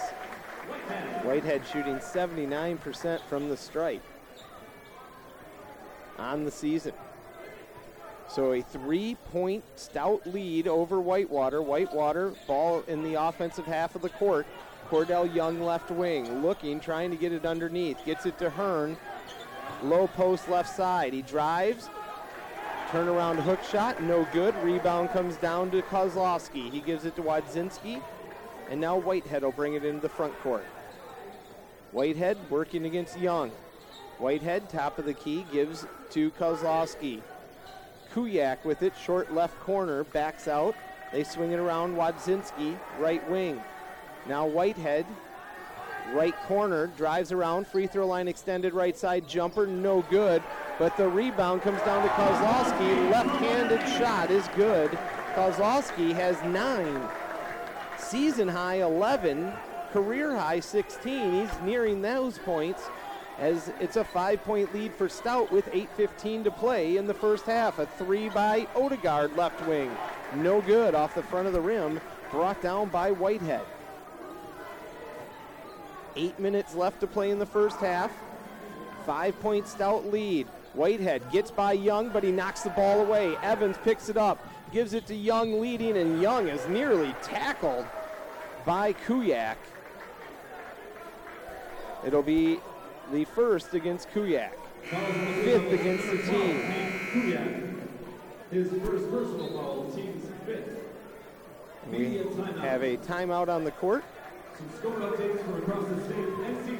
Whitehead 1.23 1.63
shooting 1.71 1.97
79% 1.97 3.21
from 3.21 3.49
the 3.49 3.57
stripe 3.57 4.03
on 6.17 6.43
the 6.43 6.51
season. 6.51 6.93
So 8.27 8.53
a 8.53 8.61
three-point 8.61 9.63
stout 9.75 10.25
lead 10.25 10.67
over 10.67 10.99
Whitewater. 10.99 11.61
Whitewater 11.61 12.33
ball 12.47 12.83
in 12.87 13.03
the 13.03 13.15
offensive 13.15 13.65
half 13.65 13.95
of 13.95 14.01
the 14.01 14.09
court. 14.09 14.47
Cordell 14.89 15.33
Young 15.33 15.61
left 15.61 15.89
wing, 15.89 16.41
looking, 16.41 16.79
trying 16.79 17.11
to 17.11 17.17
get 17.17 17.31
it 17.31 17.45
underneath. 17.45 18.03
Gets 18.05 18.25
it 18.25 18.37
to 18.39 18.49
Hearn. 18.49 18.97
Low 19.83 20.07
post 20.07 20.49
left 20.49 20.75
side. 20.75 21.13
He 21.13 21.21
drives. 21.21 21.89
Turnaround 22.89 23.39
hook 23.39 23.59
shot, 23.63 24.01
no 24.01 24.27
good. 24.31 24.55
Rebound 24.63 25.09
comes 25.09 25.37
down 25.37 25.71
to 25.71 25.81
Kozlowski. 25.83 26.71
He 26.71 26.79
gives 26.79 27.05
it 27.05 27.15
to 27.15 27.23
Wadzinski. 27.23 28.01
And 28.69 28.81
now 28.81 28.97
Whitehead 28.97 29.43
will 29.43 29.51
bring 29.51 29.75
it 29.75 29.85
into 29.85 30.01
the 30.01 30.09
front 30.09 30.37
court. 30.41 30.65
Whitehead 31.91 32.37
working 32.49 32.85
against 32.85 33.19
Young. 33.19 33.51
Whitehead, 34.17 34.69
top 34.69 34.97
of 34.97 35.05
the 35.05 35.13
key, 35.13 35.45
gives 35.51 35.85
to 36.11 36.31
Kozlowski. 36.31 37.21
Kuyak 38.13 38.63
with 38.63 38.81
it, 38.81 38.93
short 38.97 39.33
left 39.33 39.59
corner, 39.59 40.03
backs 40.05 40.47
out. 40.47 40.75
They 41.11 41.23
swing 41.23 41.51
it 41.51 41.59
around 41.59 41.95
Wadzinski, 41.95 42.77
right 42.99 43.27
wing. 43.29 43.61
Now 44.27 44.47
Whitehead, 44.47 45.05
right 46.13 46.35
corner, 46.47 46.87
drives 46.87 47.31
around, 47.31 47.67
free 47.67 47.87
throw 47.87 48.07
line 48.07 48.27
extended, 48.27 48.73
right 48.73 48.97
side 48.97 49.27
jumper, 49.27 49.67
no 49.67 50.01
good. 50.03 50.41
But 50.79 50.97
the 50.97 51.07
rebound 51.07 51.61
comes 51.61 51.81
down 51.81 52.03
to 52.03 52.09
Kozlowski. 52.09 53.11
Left-handed 53.11 53.81
shot 53.97 54.31
is 54.31 54.47
good. 54.55 54.91
Kozlowski 55.35 56.13
has 56.13 56.41
nine. 56.43 57.01
Season 58.07 58.47
high 58.47 58.83
11, 58.83 59.51
career 59.91 60.35
high 60.35 60.59
16. 60.59 61.33
He's 61.33 61.61
nearing 61.61 62.03
those 62.03 62.37
points 62.37 62.83
as 63.39 63.71
it's 63.79 63.95
a 63.95 64.03
five-point 64.03 64.73
lead 64.75 64.93
for 64.93 65.09
Stout 65.09 65.51
with 65.51 65.65
8.15 65.71 66.43
to 66.43 66.51
play 66.51 66.97
in 66.97 67.07
the 67.07 67.15
first 67.15 67.45
half. 67.45 67.79
A 67.79 67.87
three 67.87 68.29
by 68.29 68.67
Odegaard 68.75 69.35
left 69.35 69.65
wing. 69.67 69.89
No 70.35 70.61
good 70.61 70.93
off 70.93 71.15
the 71.15 71.23
front 71.23 71.47
of 71.47 71.53
the 71.53 71.61
rim, 71.61 71.99
brought 72.29 72.61
down 72.61 72.89
by 72.89 73.11
Whitehead. 73.11 73.65
Eight 76.15 76.39
minutes 76.39 76.75
left 76.75 76.99
to 77.01 77.07
play 77.07 77.31
in 77.31 77.39
the 77.39 77.45
first 77.45 77.79
half. 77.79 78.11
Five-point 79.05 79.67
Stout 79.67 80.11
lead. 80.11 80.47
Whitehead 80.73 81.31
gets 81.31 81.49
by 81.49 81.73
Young, 81.73 82.09
but 82.09 82.23
he 82.23 82.31
knocks 82.31 82.61
the 82.61 82.69
ball 82.69 83.01
away. 83.01 83.35
Evans 83.41 83.77
picks 83.83 84.09
it 84.09 84.17
up, 84.17 84.45
gives 84.71 84.93
it 84.93 85.05
to 85.07 85.15
Young 85.15 85.61
leading, 85.61 85.97
and 85.97 86.21
Young 86.21 86.47
is 86.47 86.67
nearly 86.67 87.15
tackled 87.21 87.85
by 88.65 88.93
Kuyak. 88.93 89.57
It'll 92.05 92.21
be 92.21 92.59
the 93.11 93.25
first 93.25 93.73
against 93.73 94.09
Kuyak, 94.11 94.53
fifth 94.83 95.71
against 95.71 96.09
the 96.11 96.17
team. 96.23 96.61
His 98.51 98.69
first 98.69 99.09
personal 99.09 99.49
foul, 99.49 99.91
team's 99.93 100.29
fifth. 100.45 100.79
We 101.91 102.17
have 102.61 102.83
a 102.83 102.97
timeout 102.97 103.49
on 103.49 103.63
the 103.63 103.71
court. 103.71 104.03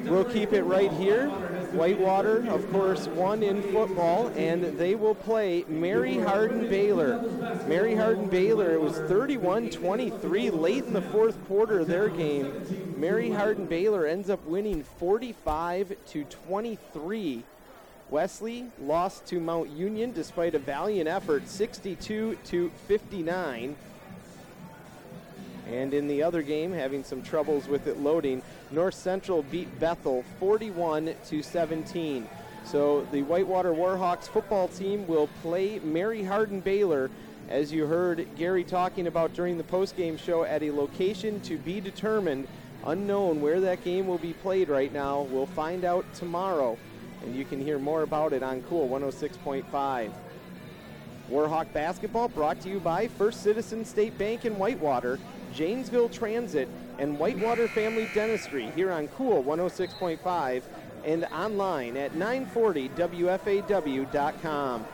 We'll 0.04 0.24
keep 0.24 0.52
it 0.52 0.62
right 0.62 0.92
here. 0.92 1.28
Whitewater, 1.72 2.48
of 2.48 2.70
course, 2.70 3.06
won 3.08 3.42
in 3.42 3.62
football, 3.62 4.28
and 4.28 4.78
they 4.78 4.94
will 4.94 5.14
play 5.14 5.64
Mary 5.68 6.16
Hardin 6.16 6.68
Baylor. 6.68 7.22
Mary 7.66 7.94
Hardin 7.94 8.28
Baylor, 8.28 8.72
it 8.72 8.80
was 8.80 8.96
31 8.98 9.70
23 9.70 10.50
late 10.50 10.84
in 10.84 10.92
the 10.92 11.02
fourth 11.02 11.36
quarter 11.46 11.80
of 11.80 11.88
their 11.88 12.08
game. 12.08 12.94
Mary 12.96 13.30
Hardin 13.30 13.66
Baylor 13.66 14.06
ends 14.06 14.30
up 14.30 14.44
winning 14.46 14.84
45 14.98 15.96
to 16.06 16.24
23. 16.24 17.42
Wesley 18.08 18.70
lost 18.80 19.26
to 19.26 19.40
Mount 19.40 19.70
Union 19.70 20.12
despite 20.12 20.54
a 20.54 20.60
valiant 20.60 21.08
effort, 21.08 21.48
62 21.48 22.38
to 22.44 22.70
59. 22.86 23.76
And 25.70 25.92
in 25.92 26.06
the 26.06 26.22
other 26.22 26.42
game, 26.42 26.72
having 26.72 27.02
some 27.02 27.22
troubles 27.22 27.66
with 27.66 27.86
it 27.86 27.98
loading, 27.98 28.42
North 28.70 28.94
Central 28.94 29.42
beat 29.42 29.80
Bethel 29.80 30.24
41 30.38 31.14
to 31.26 31.42
17. 31.42 32.28
So 32.64 33.06
the 33.12 33.22
Whitewater 33.22 33.72
Warhawks 33.72 34.28
football 34.28 34.68
team 34.68 35.06
will 35.06 35.28
play 35.42 35.78
Mary 35.80 36.22
Hardin 36.22 36.60
Baylor, 36.60 37.10
as 37.48 37.72
you 37.72 37.86
heard 37.86 38.26
Gary 38.36 38.64
talking 38.64 39.06
about 39.06 39.34
during 39.34 39.56
the 39.56 39.64
postgame 39.64 40.18
show, 40.18 40.44
at 40.44 40.62
a 40.62 40.70
location 40.70 41.40
to 41.42 41.58
be 41.58 41.80
determined. 41.80 42.48
Unknown 42.84 43.40
where 43.40 43.60
that 43.60 43.82
game 43.82 44.06
will 44.06 44.18
be 44.18 44.32
played 44.32 44.68
right 44.68 44.92
now. 44.92 45.22
We'll 45.22 45.46
find 45.46 45.84
out 45.84 46.04
tomorrow, 46.14 46.78
and 47.22 47.34
you 47.34 47.44
can 47.44 47.60
hear 47.60 47.78
more 47.78 48.02
about 48.02 48.32
it 48.32 48.44
on 48.44 48.62
Cool 48.62 48.88
106.5. 48.88 50.12
Warhawk 51.30 51.72
basketball 51.72 52.28
brought 52.28 52.60
to 52.60 52.68
you 52.68 52.78
by 52.78 53.08
First 53.08 53.42
Citizen 53.42 53.84
State 53.84 54.16
Bank 54.16 54.44
in 54.44 54.56
Whitewater, 54.56 55.18
Janesville 55.56 56.08
Transit, 56.10 56.68
and 56.98 57.18
Whitewater 57.18 57.66
Family 57.66 58.10
Dentistry 58.12 58.70
here 58.72 58.92
on 58.92 59.08
Cool 59.08 59.42
106.5 59.42 60.62
and 61.04 61.24
online 61.32 61.96
at 61.96 62.12
940WFAW.com. 62.12 64.84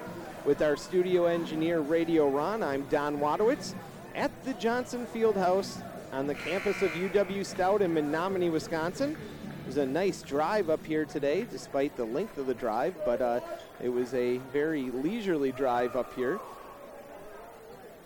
With 0.44 0.62
our 0.62 0.76
studio 0.76 1.26
engineer, 1.26 1.80
Radio 1.80 2.28
Ron, 2.28 2.62
I'm 2.62 2.84
Don 2.84 3.18
Wadowitz 3.18 3.74
at 4.14 4.30
the 4.44 4.54
Johnson 4.54 5.04
Fieldhouse 5.12 5.82
on 6.12 6.28
the 6.28 6.36
campus 6.36 6.80
of 6.82 6.92
UW 6.92 7.44
Stout 7.44 7.82
in 7.82 7.92
Menomonie, 7.92 8.52
Wisconsin. 8.52 9.16
It 9.62 9.66
was 9.66 9.78
a 9.78 9.86
nice 9.86 10.22
drive 10.22 10.70
up 10.70 10.86
here 10.86 11.04
today, 11.04 11.44
despite 11.50 11.96
the 11.96 12.04
length 12.04 12.38
of 12.38 12.46
the 12.46 12.54
drive, 12.54 12.94
but 13.04 13.20
uh, 13.20 13.40
it 13.82 13.88
was 13.88 14.14
a 14.14 14.36
very 14.52 14.92
leisurely 14.92 15.50
drive 15.50 15.96
up 15.96 16.14
here. 16.14 16.38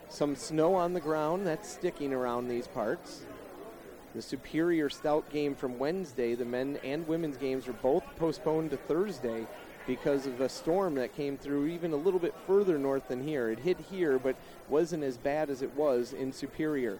Some 0.08 0.36
snow 0.36 0.74
on 0.74 0.92
the 0.92 1.00
ground, 1.00 1.46
that's 1.46 1.68
sticking 1.68 2.12
around 2.12 2.48
these 2.48 2.68
parts. 2.68 3.22
The 4.14 4.22
Superior 4.22 4.88
Stout 4.88 5.28
game 5.30 5.54
from 5.54 5.78
Wednesday, 5.78 6.34
the 6.34 6.44
men 6.44 6.78
and 6.82 7.06
women's 7.06 7.36
games 7.36 7.66
were 7.66 7.74
both 7.74 8.04
postponed 8.16 8.70
to 8.70 8.76
Thursday 8.76 9.46
because 9.86 10.26
of 10.26 10.40
a 10.40 10.48
storm 10.48 10.94
that 10.94 11.14
came 11.14 11.36
through 11.36 11.66
even 11.66 11.92
a 11.92 11.96
little 11.96 12.18
bit 12.18 12.34
further 12.46 12.78
north 12.78 13.08
than 13.08 13.22
here. 13.22 13.50
It 13.50 13.58
hit 13.58 13.78
here, 13.90 14.18
but 14.18 14.36
wasn't 14.68 15.04
as 15.04 15.16
bad 15.16 15.50
as 15.50 15.60
it 15.60 15.74
was 15.74 16.12
in 16.12 16.32
Superior. 16.32 16.98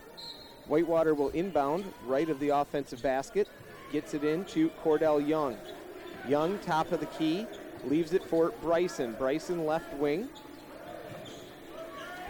Whitewater 0.66 1.14
will 1.14 1.30
inbound 1.30 1.84
right 2.04 2.28
of 2.28 2.38
the 2.40 2.50
offensive 2.50 3.02
basket, 3.02 3.48
gets 3.92 4.14
it 4.14 4.24
in 4.24 4.44
to 4.46 4.68
Cordell 4.84 5.26
Young. 5.26 5.56
Young, 6.28 6.58
top 6.58 6.92
of 6.92 7.00
the 7.00 7.06
key, 7.06 7.46
leaves 7.84 8.12
it 8.12 8.24
for 8.24 8.52
Bryson. 8.60 9.14
Bryson 9.18 9.64
left 9.64 9.94
wing. 9.94 10.28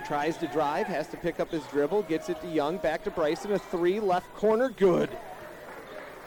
Tries 0.06 0.36
to 0.36 0.46
drive, 0.46 0.86
has 0.86 1.08
to 1.08 1.16
pick 1.16 1.40
up 1.40 1.50
his 1.50 1.64
dribble, 1.64 2.02
gets 2.02 2.28
it 2.28 2.40
to 2.40 2.46
Young, 2.46 2.76
back 2.78 3.02
to 3.04 3.10
Bryson, 3.10 3.50
a 3.52 3.58
three, 3.58 3.98
left 3.98 4.32
corner, 4.34 4.68
good. 4.68 5.10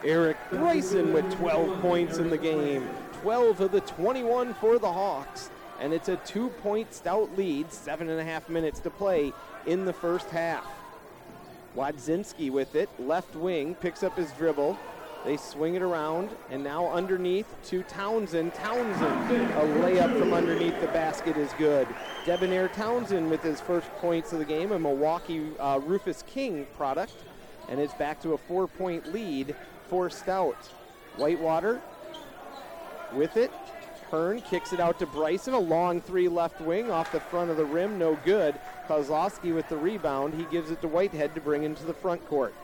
Eric 0.04 0.36
Bryson 0.50 1.14
with 1.14 1.32
12 1.36 1.80
points 1.80 2.18
in 2.18 2.30
the 2.30 2.38
game. 2.38 2.90
12 3.22 3.62
of 3.62 3.72
the 3.72 3.80
21 3.82 4.54
for 4.56 4.80
the 4.80 4.92
Hawks. 4.92 5.50
And 5.80 5.94
it's 5.94 6.10
a 6.10 6.18
two 6.18 6.50
point 6.50 6.94
stout 6.94 7.38
lead, 7.38 7.72
seven 7.72 8.10
and 8.10 8.20
a 8.20 8.24
half 8.24 8.50
minutes 8.50 8.82
to 8.82 8.90
play 8.90 9.32
in 9.66 9.86
the 9.86 9.94
first 9.94 10.30
half. 10.30 10.66
Wadzinski 11.74 12.52
with 12.52 12.76
it, 12.76 12.90
left 13.00 13.34
wing, 13.34 13.76
picks 13.76 14.04
up 14.04 14.18
his 14.18 14.30
dribble. 14.34 14.78
They 15.26 15.36
swing 15.36 15.76
it 15.76 15.82
around, 15.82 16.30
and 16.50 16.64
now 16.64 16.90
underneath 16.90 17.54
to 17.66 17.84
Townsend. 17.84 18.54
Townsend, 18.54 19.52
a 19.52 19.82
layup 19.82 20.18
from 20.18 20.34
underneath 20.34 20.80
the 20.80 20.88
basket 20.88 21.36
is 21.36 21.52
good. 21.58 21.88
Debonair 22.26 22.70
Townsend 22.70 23.30
with 23.30 23.44
his 23.44 23.60
first 23.60 23.90
points 23.96 24.32
of 24.32 24.40
the 24.40 24.46
game, 24.46 24.72
a 24.72 24.80
Milwaukee 24.80 25.52
uh, 25.60 25.80
Rufus 25.84 26.24
King 26.26 26.66
product, 26.78 27.14
and 27.68 27.82
it's 27.82 27.94
back 27.96 28.22
to 28.22 28.34
a 28.34 28.38
four 28.38 28.68
point 28.68 29.12
lead 29.12 29.56
for 29.90 30.10
Stout. 30.10 30.58
Whitewater 31.18 31.82
with 33.14 33.36
it, 33.36 33.52
Hearn 34.10 34.42
kicks 34.42 34.74
it 34.74 34.80
out 34.80 35.00
to 35.00 35.06
Bryson. 35.06 35.54
A 35.54 35.60
long 35.60 36.02
three 36.02 36.28
left 36.28 36.62
wing 36.62 36.90
off 36.90 37.12
the 37.12 37.20
front 37.20 37.52
of 37.52 37.58
the 37.58 37.66
rim. 37.66 38.00
No 38.00 38.18
good. 38.26 38.60
Kozlowski 38.88 39.54
with 39.54 39.68
the 39.70 39.78
rebound. 39.78 40.34
He 40.34 40.46
gives 40.46 40.72
it 40.72 40.82
to 40.82 40.88
Whitehead 40.88 41.36
to 41.36 41.42
bring 41.42 41.64
into 41.64 41.84
the 41.84 41.94
front 41.94 42.26
court. 42.28 42.56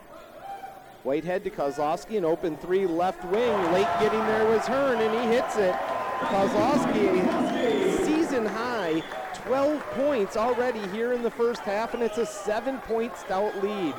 Whitehead 1.06 1.44
to 1.44 1.52
Kozlowski. 1.52 2.18
An 2.18 2.26
open 2.26 2.58
three 2.58 2.88
left 2.88 3.24
wing. 3.26 3.72
Late 3.72 3.88
getting 4.00 4.20
there 4.26 4.46
was 4.48 4.66
Hearn, 4.66 5.00
and 5.00 5.14
he 5.14 5.36
hits 5.36 5.56
it. 5.56 5.76
Kozlowski, 6.20 8.04
season 8.04 8.46
high, 8.48 9.04
12 9.36 9.80
points 9.92 10.36
already 10.36 10.80
here 10.88 11.14
in 11.14 11.22
the 11.22 11.30
first 11.30 11.62
half, 11.62 11.94
and 11.94 12.02
it's 12.02 12.18
a 12.18 12.26
seven 12.26 12.80
point 12.80 13.16
stout 13.18 13.62
lead. 13.62 13.94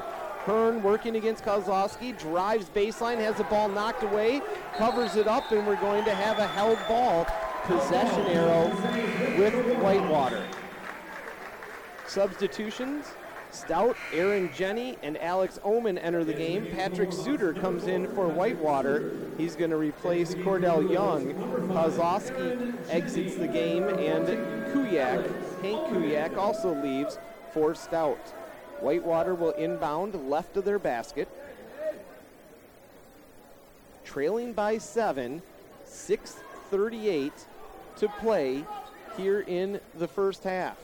Hearn 0.47 0.83
working 0.83 1.15
against 1.15 1.45
Kozlowski, 1.45 2.19
drives 2.19 2.69
baseline, 2.71 3.19
has 3.19 3.37
the 3.37 3.45
ball 3.45 3.69
knocked 3.69 4.03
away, 4.03 4.43
covers 4.77 5.15
it 5.15 5.29
up, 5.29 5.53
and 5.53 5.65
we're 5.65 5.81
going 5.81 6.05
to 6.05 6.15
have 6.15 6.41
a 6.41 6.47
held 6.49 6.79
ball. 6.89 7.25
Possession 7.65 8.27
arrow 8.27 8.69
with 9.39 9.55
Whitewater. 9.79 10.45
Substitutions. 12.09 13.07
Stout, 13.57 13.97
Aaron 14.13 14.51
Jenny, 14.55 14.99
and 15.03 15.17
Alex 15.17 15.59
Oman 15.65 15.97
enter 15.97 16.25
the 16.25 16.35
game. 16.35 16.67
Patrick 16.75 17.11
Suter 17.11 17.55
comes 17.55 17.87
in 17.87 18.07
for 18.15 18.29
Whitewater. 18.29 19.13
He's 19.39 19.57
going 19.57 19.71
to 19.71 19.79
replace 19.79 20.35
Cordell 20.35 20.93
Young. 20.93 21.33
Kozlowski 21.69 22.75
exits 22.91 23.37
the 23.37 23.49
game, 23.49 23.85
and 23.85 24.27
Kuyak, 24.73 25.25
Hank 25.63 25.89
Kuyak, 25.89 26.37
also 26.37 26.75
leaves 26.83 27.19
for 27.53 27.75
Stout. 27.75 28.19
Whitewater 28.81 29.35
will 29.35 29.53
inbound 29.53 30.29
left 30.29 30.59
of 30.59 30.67
their 30.67 30.79
basket. 30.79 31.29
Trailing 34.05 34.53
by 34.53 34.77
seven, 34.77 35.41
6.38 35.89 37.33
to 37.97 38.09
play 38.21 38.65
here 39.17 39.41
in 39.41 39.81
the 39.99 40.07
first 40.07 40.45
half. 40.45 40.77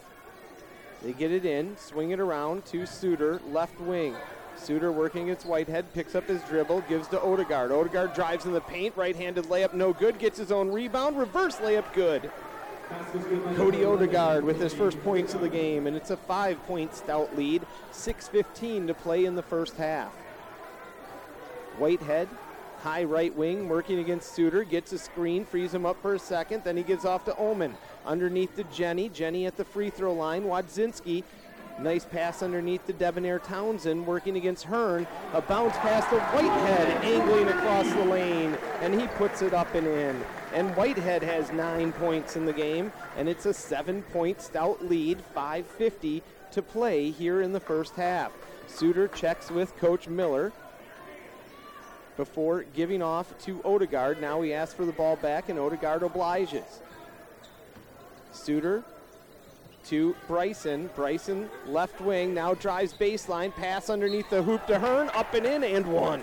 They 1.03 1.12
get 1.12 1.32
it 1.32 1.44
in, 1.44 1.76
swing 1.76 2.12
it 2.12 2.20
around 2.20 2.64
to 2.66 2.86
Suter, 2.86 3.40
left 3.50 3.80
wing. 3.80 4.14
Suter 4.57 4.92
working 4.92 5.24
against 5.24 5.46
Whitehead, 5.46 5.92
picks 5.94 6.14
up 6.14 6.28
his 6.28 6.40
dribble, 6.42 6.82
gives 6.82 7.09
to 7.09 7.20
Odegaard. 7.20 7.72
Odegaard 7.72 8.14
drives 8.14 8.44
in 8.44 8.53
the 8.53 8.61
paint, 8.61 8.96
right-handed 8.96 9.46
layup, 9.46 9.74
no 9.74 9.92
good, 9.92 10.18
gets 10.18 10.38
his 10.38 10.53
own 10.53 10.70
rebound, 10.70 11.18
reverse 11.18 11.57
layup, 11.57 11.92
good. 11.92 12.30
Cody 13.57 13.84
Odegaard 13.84 14.44
with 14.44 14.61
his 14.61 14.72
first 14.74 15.03
points 15.03 15.34
of 15.34 15.40
the 15.40 15.48
game, 15.48 15.86
and 15.86 15.96
it's 15.96 16.11
a 16.11 16.16
five-point 16.16 16.94
stout 16.94 17.34
lead. 17.36 17.62
6.15 17.92 18.86
to 18.86 18.94
play 18.94 19.24
in 19.24 19.34
the 19.34 19.42
first 19.42 19.76
half. 19.76 20.12
Whitehead, 21.78 22.28
high 22.80 23.05
right 23.05 23.34
wing, 23.34 23.68
working 23.68 23.98
against 23.98 24.34
Suter, 24.34 24.62
gets 24.62 24.92
a 24.92 24.98
screen, 24.98 25.44
frees 25.44 25.72
him 25.74 25.86
up 25.86 26.00
for 26.03 26.14
a 26.14 26.18
second, 26.18 26.62
then 26.64 26.76
he 26.76 26.82
gives 26.82 27.05
off 27.05 27.24
to 27.24 27.36
Oman. 27.38 27.74
Underneath 28.05 28.57
to 28.57 28.64
Jenny, 28.64 29.09
Jenny 29.09 29.46
at 29.46 29.57
the 29.57 29.64
free 29.64 29.90
throw 29.90 30.12
line. 30.12 30.44
Wadzinski, 30.44 31.22
nice 31.78 32.05
pass 32.05 32.42
underneath 32.42 32.86
to 32.86 32.92
Debonair 32.92 33.38
Townsend, 33.38 34.07
working 34.07 34.36
against 34.36 34.64
Hearn. 34.64 35.07
A 35.34 35.40
bounce 35.40 35.76
pass 35.78 36.09
to 36.11 36.18
Whitehead, 36.18 37.05
angling 37.05 37.48
across 37.48 37.88
the 37.92 38.05
lane, 38.05 38.57
and 38.80 38.98
he 39.00 39.07
puts 39.09 39.42
it 39.42 39.55
up 39.55 39.74
and 39.74 39.86
in. 39.86 40.20
And 40.53 40.74
Whitehead 40.76 41.22
has 41.22 41.53
nine 41.53 41.92
points 41.92 42.36
in 42.36 42.44
the 42.44 42.53
game, 42.53 42.92
and 43.16 43.28
it's 43.28 43.46
a 43.46 43.55
seven 43.55 44.03
point 44.03 44.40
stout 44.40 44.84
lead, 44.84 45.18
5.50 45.34 46.22
to 46.53 46.62
play 46.62 47.11
here 47.11 47.40
in 47.40 47.53
the 47.53 47.61
first 47.61 47.94
half. 47.94 48.32
Suter 48.66 49.09
checks 49.09 49.50
with 49.50 49.76
Coach 49.78 50.09
Miller 50.09 50.53
before 52.16 52.64
giving 52.74 53.03
off 53.03 53.36
to 53.38 53.62
Odegaard. 53.64 54.20
Now 54.20 54.42
he 54.42 54.53
asks 54.53 54.74
for 54.74 54.84
the 54.84 54.92
ball 54.92 55.16
back, 55.16 55.48
and 55.48 55.59
Odegaard 55.59 56.03
obliges. 56.03 56.80
Suter 58.33 58.83
to 59.85 60.14
Bryson. 60.28 60.91
Bryson 60.95 61.51
left 61.66 62.01
wing, 62.01 62.35
now 62.35 62.55
drives 62.55 62.93
baseline, 62.93 63.55
pass 63.55 63.91
underneath 63.91 64.28
the 64.30 64.43
hoop 64.43 64.66
to 64.66 64.78
Hearn, 64.78 65.11
up 65.14 65.35
and 65.35 65.47
in, 65.47 65.64
and 65.64 65.87
one. 65.87 66.22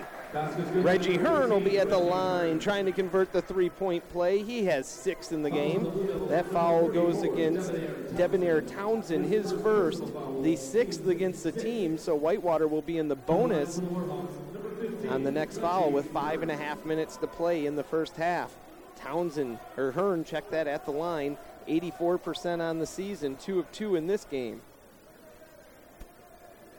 Reggie 0.74 1.16
Hearn 1.16 1.50
will 1.50 1.60
be 1.60 1.78
at 1.78 1.90
the 1.90 1.98
line 1.98 2.60
trying 2.60 2.86
to 2.86 2.92
convert 2.92 3.32
the 3.32 3.42
three 3.42 3.68
point 3.68 4.08
play. 4.10 4.42
He 4.42 4.64
has 4.66 4.86
six 4.86 5.32
in 5.32 5.42
the 5.42 5.50
game. 5.50 6.28
That 6.28 6.46
foul 6.46 6.88
goes 6.88 7.22
against 7.22 7.72
Debonair 8.16 8.60
Townsend, 8.60 9.26
his 9.26 9.50
first, 9.50 10.04
the 10.42 10.54
sixth 10.54 11.06
against 11.08 11.42
the 11.42 11.50
team. 11.50 11.98
So 11.98 12.14
Whitewater 12.14 12.68
will 12.68 12.82
be 12.82 12.98
in 12.98 13.08
the 13.08 13.16
bonus 13.16 13.80
on 15.08 15.24
the 15.24 15.32
next 15.32 15.58
foul 15.58 15.90
with 15.90 16.10
five 16.12 16.42
and 16.42 16.50
a 16.50 16.56
half 16.56 16.84
minutes 16.84 17.16
to 17.16 17.26
play 17.26 17.66
in 17.66 17.74
the 17.74 17.84
first 17.84 18.14
half. 18.14 18.54
Townsend 19.02 19.58
or 19.76 19.92
Hearn 19.92 20.24
checked 20.24 20.50
that 20.50 20.66
at 20.66 20.84
the 20.84 20.92
line. 20.92 21.36
84% 21.68 22.60
on 22.60 22.78
the 22.78 22.86
season, 22.86 23.36
two 23.36 23.58
of 23.58 23.70
two 23.72 23.96
in 23.96 24.06
this 24.06 24.24
game. 24.24 24.60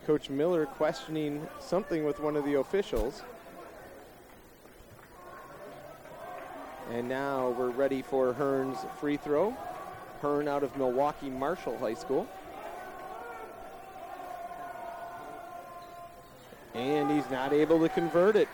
Coach 0.06 0.30
Miller 0.30 0.66
questioning 0.66 1.48
something 1.60 2.04
with 2.06 2.20
one 2.20 2.36
of 2.36 2.44
the 2.44 2.56
officials. 2.56 3.22
And 6.92 7.08
now 7.08 7.56
we're 7.58 7.70
ready 7.70 8.02
for 8.02 8.34
Hearn's 8.34 8.80
free 9.00 9.18
throw. 9.18 9.56
Hearn 10.22 10.48
out 10.48 10.64
of 10.64 10.76
Milwaukee 10.76 11.30
Marshall 11.30 11.78
High 11.78 11.94
School. 11.94 12.28
And 16.74 17.12
he's 17.12 17.30
not 17.30 17.54
able 17.54 17.80
to 17.80 17.90
convert 17.90 18.36
it. 18.36 18.48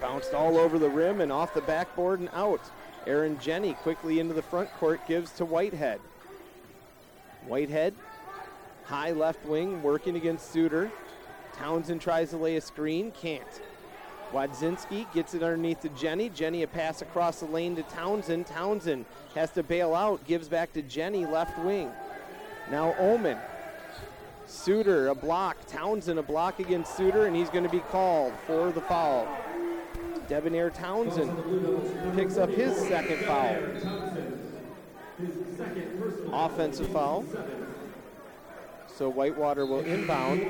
Bounced 0.00 0.32
all 0.32 0.56
over 0.56 0.78
the 0.78 0.88
rim 0.88 1.20
and 1.20 1.32
off 1.32 1.54
the 1.54 1.60
backboard 1.62 2.20
and 2.20 2.28
out. 2.32 2.60
Aaron 3.06 3.38
Jenny 3.38 3.74
quickly 3.74 4.20
into 4.20 4.34
the 4.34 4.42
front 4.42 4.72
court 4.74 5.06
gives 5.06 5.32
to 5.32 5.44
Whitehead. 5.44 6.00
Whitehead, 7.46 7.94
high 8.84 9.12
left 9.12 9.44
wing, 9.44 9.82
working 9.82 10.16
against 10.16 10.50
Suter. 10.50 10.90
Townsend 11.52 12.00
tries 12.00 12.30
to 12.30 12.36
lay 12.36 12.56
a 12.56 12.60
screen, 12.60 13.10
can't. 13.12 13.60
Wadzinski 14.32 15.12
gets 15.12 15.34
it 15.34 15.42
underneath 15.42 15.80
to 15.82 15.88
Jenny. 15.90 16.28
Jenny 16.28 16.62
a 16.62 16.66
pass 16.66 17.02
across 17.02 17.40
the 17.40 17.46
lane 17.46 17.76
to 17.76 17.82
Townsend. 17.84 18.46
Townsend 18.46 19.04
has 19.34 19.50
to 19.52 19.62
bail 19.62 19.94
out, 19.94 20.24
gives 20.24 20.48
back 20.48 20.72
to 20.72 20.82
Jenny, 20.82 21.24
left 21.24 21.58
wing. 21.58 21.90
Now 22.70 22.94
Oman. 22.98 23.38
Suter 24.46 25.08
a 25.08 25.14
block. 25.14 25.56
Townsend 25.66 26.18
a 26.18 26.22
block 26.22 26.58
against 26.58 26.96
Suter, 26.96 27.26
and 27.26 27.36
he's 27.36 27.50
going 27.50 27.64
to 27.64 27.70
be 27.70 27.80
called 27.80 28.32
for 28.46 28.72
the 28.72 28.80
foul. 28.80 29.28
Debonair 30.28 30.70
Townsend 30.70 32.14
picks 32.14 32.36
up 32.36 32.50
his 32.50 32.76
second 32.88 33.18
foul. 33.24 33.56
Offensive 36.32 36.88
foul. 36.88 37.24
So 38.86 39.08
Whitewater 39.08 39.66
will 39.66 39.80
inbound. 39.80 40.46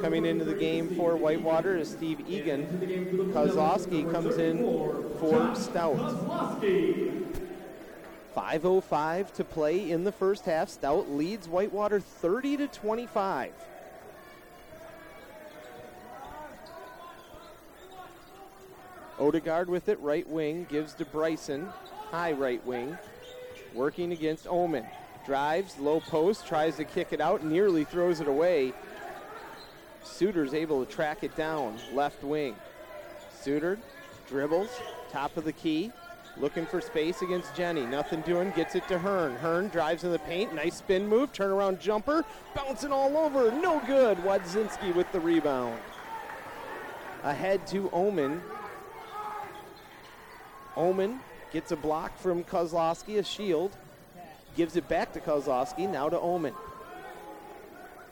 Coming 0.00 0.24
into 0.24 0.44
the 0.44 0.54
game 0.54 0.94
for 0.94 1.16
Whitewater 1.16 1.76
is 1.76 1.90
Steve 1.90 2.20
Egan. 2.28 3.32
Kozlowski 3.34 4.10
comes 4.10 4.36
in 4.36 4.58
for 5.18 5.54
Stout. 5.56 5.98
5.05 8.36 9.32
to 9.34 9.44
play 9.44 9.90
in 9.90 10.04
the 10.04 10.12
first 10.12 10.44
half. 10.44 10.68
Stout 10.68 11.10
leads 11.10 11.48
Whitewater 11.48 12.00
30 12.00 12.58
to 12.58 12.68
25. 12.68 13.52
Odegaard 19.22 19.68
with 19.68 19.88
it, 19.88 20.00
right 20.00 20.28
wing, 20.28 20.66
gives 20.68 20.94
to 20.94 21.04
Bryson, 21.04 21.68
high 22.10 22.32
right 22.32 22.64
wing, 22.66 22.98
working 23.72 24.10
against 24.10 24.48
Oman. 24.48 24.84
Drives, 25.24 25.78
low 25.78 26.00
post, 26.00 26.44
tries 26.44 26.76
to 26.76 26.84
kick 26.84 27.12
it 27.12 27.20
out, 27.20 27.44
nearly 27.44 27.84
throws 27.84 28.20
it 28.20 28.26
away. 28.26 28.72
Suter's 30.02 30.54
able 30.54 30.84
to 30.84 30.90
track 30.90 31.22
it 31.22 31.36
down, 31.36 31.78
left 31.92 32.24
wing. 32.24 32.56
Suter 33.40 33.78
dribbles, 34.28 34.70
top 35.12 35.36
of 35.36 35.44
the 35.44 35.52
key, 35.52 35.92
looking 36.36 36.66
for 36.66 36.80
space 36.80 37.22
against 37.22 37.54
Jenny. 37.54 37.86
Nothing 37.86 38.22
doing, 38.22 38.50
gets 38.56 38.74
it 38.74 38.88
to 38.88 38.98
Hearn. 38.98 39.36
Hearn 39.36 39.68
drives 39.68 40.02
in 40.02 40.10
the 40.10 40.18
paint, 40.18 40.52
nice 40.52 40.78
spin 40.78 41.06
move, 41.06 41.32
turnaround 41.32 41.78
jumper, 41.78 42.24
bouncing 42.56 42.90
all 42.90 43.16
over, 43.16 43.52
no 43.52 43.80
good. 43.86 44.18
Wadzinski 44.18 44.92
with 44.96 45.10
the 45.12 45.20
rebound. 45.20 45.78
Ahead 47.22 47.64
to 47.68 47.88
Oman, 47.92 48.42
Oman 50.76 51.20
gets 51.52 51.72
a 51.72 51.76
block 51.76 52.18
from 52.18 52.44
Kozlowski, 52.44 53.18
a 53.18 53.22
shield. 53.22 53.76
Gives 54.56 54.76
it 54.76 54.88
back 54.88 55.12
to 55.14 55.20
Kozlowski, 55.20 55.90
now 55.90 56.08
to 56.08 56.20
Oman. 56.20 56.54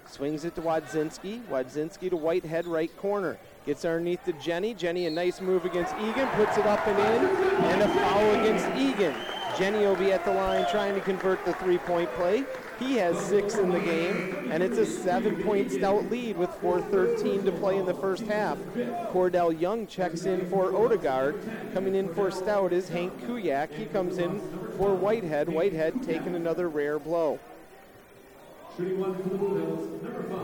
Swings 0.07 0.45
it 0.45 0.55
to 0.57 0.63
Wadzinski. 0.63 1.43
Wadzinski 1.47 2.11
to 2.11 2.17
Whitehead, 2.17 2.67
right 2.67 2.95
corner. 2.97 3.39
Gets 3.67 3.85
underneath 3.85 4.25
to 4.25 4.33
Jenny. 4.35 4.75
Jenny, 4.75 5.07
a 5.07 5.11
nice 5.11 5.41
move 5.41 5.65
against 5.65 5.95
Egan, 5.97 6.29
puts 6.29 6.57
it 6.57 6.67
up 6.67 6.85
and 6.87 6.99
in, 6.99 7.31
and 7.65 7.83
a 7.83 7.89
foul 7.89 8.41
against 8.41 8.67
Egan. 8.77 9.15
Jenny 9.59 9.79
will 9.79 9.97
be 9.97 10.13
at 10.13 10.25
the 10.25 10.33
line 10.33 10.65
trying 10.71 10.95
to 10.95 11.01
convert 11.01 11.45
the 11.45 11.53
three-point 11.55 12.11
play. 12.15 12.45
He 12.79 12.95
has 12.97 13.19
six 13.19 13.57
in 13.57 13.71
the 13.71 13.81
game, 13.81 14.49
and 14.51 14.63
it's 14.63 14.79
a 14.79 14.87
seven-point 14.87 15.73
stout 15.73 16.11
lead 16.11 16.37
with 16.37 16.51
4.13 16.63 17.45
to 17.45 17.53
play 17.53 17.77
in 17.77 17.85
the 17.85 17.95
first 17.95 18.23
half. 18.25 18.59
Cordell 19.13 19.59
Young 19.59 19.87
checks 19.87 20.25
in 20.25 20.49
for 20.49 20.75
Odegaard. 20.75 21.41
Coming 21.75 21.95
in 21.95 22.13
for 22.15 22.31
stout 22.31 22.73
is 22.73 22.89
Hank 22.89 23.21
Kuyak. 23.27 23.73
He 23.73 23.85
comes 23.87 24.19
in 24.19 24.41
for 24.79 24.95
Whitehead. 24.95 25.49
Whitehead 25.49 26.03
taking 26.03 26.35
another 26.35 26.69
rare 26.69 26.99
blow. 26.99 27.39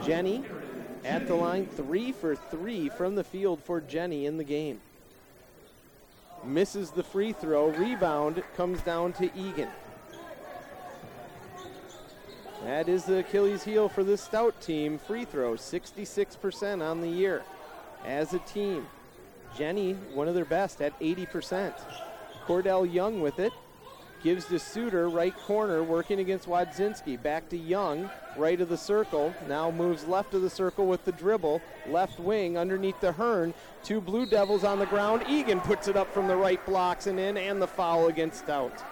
Jenny 0.04 0.44
at 1.04 1.26
the 1.26 1.34
line, 1.34 1.66
three 1.66 2.12
for 2.12 2.36
three 2.36 2.88
from 2.88 3.14
the 3.14 3.24
field 3.24 3.62
for 3.62 3.80
Jenny 3.80 4.26
in 4.26 4.36
the 4.36 4.44
game. 4.44 4.80
Misses 6.44 6.90
the 6.90 7.02
free 7.02 7.32
throw. 7.32 7.68
Rebound 7.70 8.42
comes 8.56 8.80
down 8.82 9.12
to 9.14 9.24
Egan. 9.36 9.68
That 12.64 12.88
is 12.88 13.04
the 13.04 13.18
Achilles 13.18 13.62
heel 13.62 13.88
for 13.88 14.02
this 14.02 14.22
stout 14.22 14.60
team. 14.60 14.98
Free 14.98 15.24
throws, 15.24 15.60
66% 15.60 16.82
on 16.82 17.00
the 17.00 17.08
year 17.08 17.42
as 18.04 18.34
a 18.34 18.38
team. 18.40 18.86
Jenny, 19.56 19.92
one 20.14 20.28
of 20.28 20.34
their 20.34 20.44
best 20.44 20.82
at 20.82 20.98
80%. 21.00 21.72
Cordell 22.46 22.92
Young 22.92 23.20
with 23.20 23.38
it. 23.38 23.52
Gives 24.22 24.46
to 24.46 24.58
Suter, 24.58 25.08
right 25.08 25.36
corner, 25.36 25.82
working 25.82 26.20
against 26.20 26.48
Wadzinski. 26.48 27.22
Back 27.22 27.48
to 27.50 27.56
Young, 27.56 28.10
right 28.36 28.60
of 28.60 28.68
the 28.68 28.76
circle. 28.76 29.32
Now 29.46 29.70
moves 29.70 30.06
left 30.06 30.34
of 30.34 30.42
the 30.42 30.50
circle 30.50 30.86
with 30.86 31.04
the 31.04 31.12
dribble. 31.12 31.60
Left 31.88 32.18
wing 32.18 32.56
underneath 32.56 32.98
the 33.00 33.12
Hearn. 33.12 33.54
Two 33.84 34.00
Blue 34.00 34.26
Devils 34.26 34.64
on 34.64 34.78
the 34.78 34.86
ground. 34.86 35.24
Egan 35.28 35.60
puts 35.60 35.86
it 35.86 35.96
up 35.96 36.12
from 36.12 36.26
the 36.26 36.36
right 36.36 36.64
blocks 36.66 37.06
and 37.06 37.20
in, 37.20 37.36
and 37.36 37.60
the 37.60 37.66
foul 37.66 38.08
against 38.08 38.40
Stout. 38.40 38.82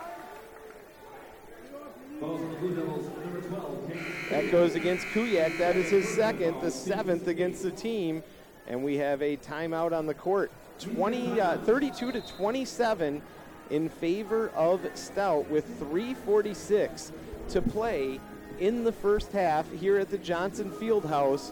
That 4.30 4.50
goes 4.50 4.74
against 4.74 5.06
Kuyak. 5.08 5.58
That 5.58 5.76
is 5.76 5.90
his 5.90 6.08
second, 6.08 6.60
the 6.60 6.70
seventh 6.70 7.28
against 7.28 7.62
the 7.62 7.70
team. 7.70 8.22
And 8.66 8.84
we 8.84 8.96
have 8.96 9.20
a 9.22 9.36
timeout 9.36 9.92
on 9.92 10.06
the 10.06 10.14
court. 10.14 10.50
20, 10.78 11.40
uh, 11.40 11.58
32 11.58 12.12
to 12.12 12.20
27 12.20 13.22
in 13.70 13.88
favor 13.88 14.50
of 14.50 14.86
Stout 14.94 15.48
with 15.50 15.64
346 15.78 17.12
to 17.50 17.62
play 17.62 18.20
in 18.60 18.84
the 18.84 18.92
first 18.92 19.32
half 19.32 19.70
here 19.72 19.98
at 19.98 20.10
the 20.10 20.18
Johnson 20.18 20.70
Fieldhouse 20.70 21.50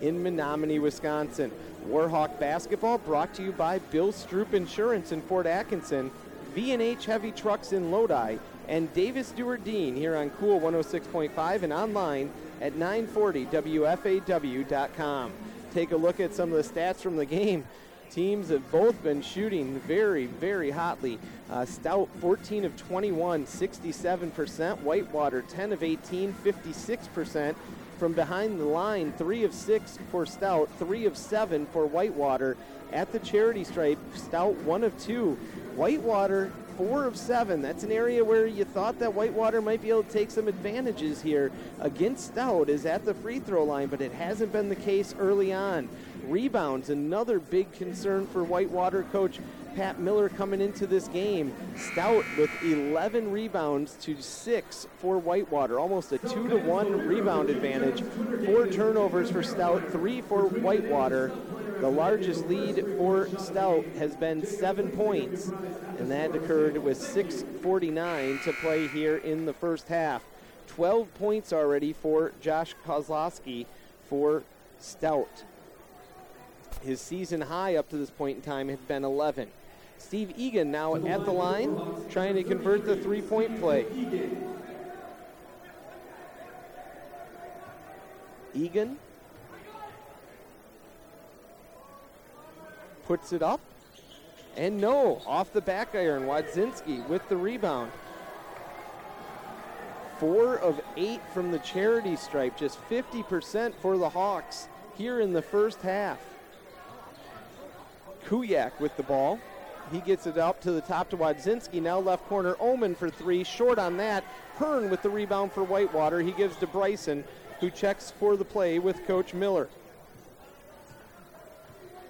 in 0.00 0.22
Menomonie, 0.22 0.80
Wisconsin. 0.80 1.50
Warhawk 1.88 2.38
basketball 2.38 2.98
brought 2.98 3.32
to 3.34 3.42
you 3.42 3.50
by 3.52 3.78
Bill 3.78 4.12
Stroop 4.12 4.52
Insurance 4.52 5.12
in 5.12 5.22
Fort 5.22 5.46
Atkinson, 5.46 6.10
V&H 6.54 7.06
Heavy 7.06 7.32
Trucks 7.32 7.72
in 7.72 7.90
Lodi, 7.90 8.36
and 8.68 8.92
Davis 8.92 9.32
Duehr 9.36 9.56
Dean 9.62 9.94
here 9.96 10.16
on 10.16 10.30
Cool 10.30 10.60
106.5 10.60 11.62
and 11.62 11.72
online 11.72 12.30
at 12.60 12.74
940WFAW.com. 12.74 15.32
Take 15.72 15.92
a 15.92 15.96
look 15.96 16.20
at 16.20 16.34
some 16.34 16.52
of 16.52 16.56
the 16.56 16.64
stats 16.80 16.96
from 16.96 17.16
the 17.16 17.24
game. 17.24 17.64
Teams 18.10 18.48
have 18.48 18.68
both 18.72 19.00
been 19.04 19.22
shooting 19.22 19.78
very, 19.86 20.26
very 20.26 20.72
hotly. 20.72 21.16
Uh, 21.48 21.64
Stout 21.64 22.08
14 22.20 22.64
of 22.64 22.76
21, 22.76 23.46
67%. 23.46 24.80
Whitewater 24.80 25.42
10 25.42 25.72
of 25.72 25.84
18, 25.84 26.34
56%. 26.44 27.54
From 28.00 28.12
behind 28.12 28.58
the 28.58 28.64
line, 28.64 29.12
3 29.12 29.44
of 29.44 29.54
6 29.54 29.98
for 30.10 30.26
Stout, 30.26 30.68
3 30.78 31.06
of 31.06 31.16
7 31.16 31.66
for 31.66 31.86
Whitewater. 31.86 32.56
At 32.92 33.12
the 33.12 33.20
charity 33.20 33.62
stripe, 33.62 33.98
Stout 34.16 34.56
1 34.56 34.82
of 34.82 34.98
2. 34.98 35.34
Whitewater 35.76 36.50
4 36.78 37.04
of 37.04 37.16
7. 37.16 37.62
That's 37.62 37.84
an 37.84 37.92
area 37.92 38.24
where 38.24 38.46
you 38.46 38.64
thought 38.64 38.98
that 38.98 39.14
Whitewater 39.14 39.62
might 39.62 39.82
be 39.82 39.90
able 39.90 40.02
to 40.02 40.10
take 40.10 40.32
some 40.32 40.48
advantages 40.48 41.22
here 41.22 41.52
against 41.78 42.28
Stout 42.28 42.68
is 42.68 42.86
at 42.86 43.04
the 43.04 43.14
free 43.14 43.38
throw 43.38 43.62
line, 43.62 43.86
but 43.86 44.00
it 44.00 44.12
hasn't 44.12 44.50
been 44.50 44.68
the 44.68 44.74
case 44.74 45.14
early 45.16 45.52
on. 45.52 45.88
Rebounds, 46.26 46.90
another 46.90 47.38
big 47.38 47.70
concern 47.72 48.26
for 48.26 48.44
Whitewater 48.44 49.04
coach 49.04 49.38
Pat 49.76 50.00
Miller 50.00 50.28
coming 50.28 50.60
into 50.60 50.86
this 50.86 51.08
game. 51.08 51.52
Stout 51.76 52.24
with 52.36 52.50
11 52.62 53.30
rebounds 53.30 53.94
to 54.02 54.20
6 54.20 54.86
for 54.98 55.18
Whitewater, 55.18 55.78
almost 55.78 56.12
a 56.12 56.18
2 56.18 56.48
to 56.48 56.56
1 56.56 57.06
rebound 57.06 57.50
advantage. 57.50 58.02
Four 58.46 58.66
turnovers 58.66 59.30
for 59.30 59.42
Stout, 59.42 59.90
3 59.90 60.20
for 60.22 60.42
Whitewater. 60.44 61.32
The 61.80 61.88
largest 61.88 62.46
lead 62.48 62.84
for 62.98 63.28
Stout 63.38 63.84
has 63.96 64.14
been 64.16 64.44
7 64.44 64.90
points, 64.90 65.50
and 65.98 66.10
that 66.10 66.34
occurred 66.34 66.76
with 66.76 66.98
6:49 66.98 68.38
to 68.44 68.52
play 68.54 68.86
here 68.88 69.16
in 69.16 69.46
the 69.46 69.54
first 69.54 69.88
half. 69.88 70.22
12 70.66 71.12
points 71.14 71.52
already 71.52 71.92
for 71.92 72.32
Josh 72.40 72.74
Kozlowski 72.86 73.66
for 74.08 74.42
Stout. 74.78 75.44
His 76.82 77.00
season 77.00 77.40
high 77.42 77.76
up 77.76 77.88
to 77.90 77.96
this 77.96 78.10
point 78.10 78.36
in 78.36 78.42
time 78.42 78.68
had 78.68 78.86
been 78.88 79.04
11. 79.04 79.48
Steve 79.98 80.32
Egan 80.36 80.70
now 80.70 80.94
at 80.94 81.24
the 81.24 81.32
line, 81.32 81.78
trying 82.08 82.34
to 82.34 82.42
convert 82.42 82.86
the 82.86 82.96
three 82.96 83.20
point 83.20 83.60
play. 83.60 83.84
Egan 88.54 88.98
puts 93.06 93.32
it 93.32 93.42
up. 93.42 93.60
And 94.56 94.80
no, 94.80 95.20
off 95.26 95.52
the 95.52 95.60
back 95.60 95.94
iron, 95.94 96.24
Wadzinski 96.24 97.06
with 97.08 97.28
the 97.28 97.36
rebound. 97.36 97.92
Four 100.18 100.58
of 100.58 100.80
eight 100.96 101.20
from 101.32 101.50
the 101.50 101.58
charity 101.60 102.16
stripe, 102.16 102.56
just 102.56 102.78
50% 102.88 103.74
for 103.80 103.96
the 103.96 104.08
Hawks 104.08 104.68
here 104.96 105.20
in 105.20 105.32
the 105.32 105.42
first 105.42 105.80
half. 105.80 106.18
Kuyak 108.26 108.78
with 108.80 108.96
the 108.96 109.02
ball. 109.02 109.38
He 109.90 110.00
gets 110.00 110.26
it 110.26 110.38
up 110.38 110.60
to 110.60 110.72
the 110.72 110.80
top 110.80 111.10
to 111.10 111.16
Wadzinski. 111.16 111.82
Now 111.82 111.98
left 111.98 112.26
corner, 112.28 112.56
Oman 112.60 112.94
for 112.94 113.10
three. 113.10 113.42
Short 113.42 113.78
on 113.78 113.96
that. 113.96 114.24
Hearn 114.56 114.90
with 114.90 115.02
the 115.02 115.10
rebound 115.10 115.52
for 115.52 115.64
Whitewater. 115.64 116.20
He 116.20 116.32
gives 116.32 116.56
to 116.56 116.66
Bryson, 116.66 117.24
who 117.58 117.70
checks 117.70 118.12
for 118.18 118.36
the 118.36 118.44
play 118.44 118.78
with 118.78 119.04
Coach 119.06 119.34
Miller. 119.34 119.68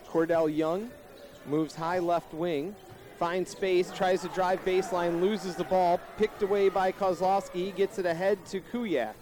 Cordell 0.08 0.54
Young 0.54 0.90
moves 1.46 1.74
high 1.74 2.00
left 2.00 2.34
wing. 2.34 2.74
Finds 3.18 3.50
space, 3.50 3.90
tries 3.92 4.22
to 4.22 4.28
drive 4.28 4.64
baseline, 4.64 5.20
loses 5.20 5.54
the 5.54 5.64
ball. 5.64 6.00
Picked 6.18 6.42
away 6.42 6.68
by 6.68 6.90
Kozlowski. 6.90 7.74
Gets 7.76 7.98
it 7.98 8.06
ahead 8.06 8.44
to 8.46 8.60
Kuyak. 8.60 9.14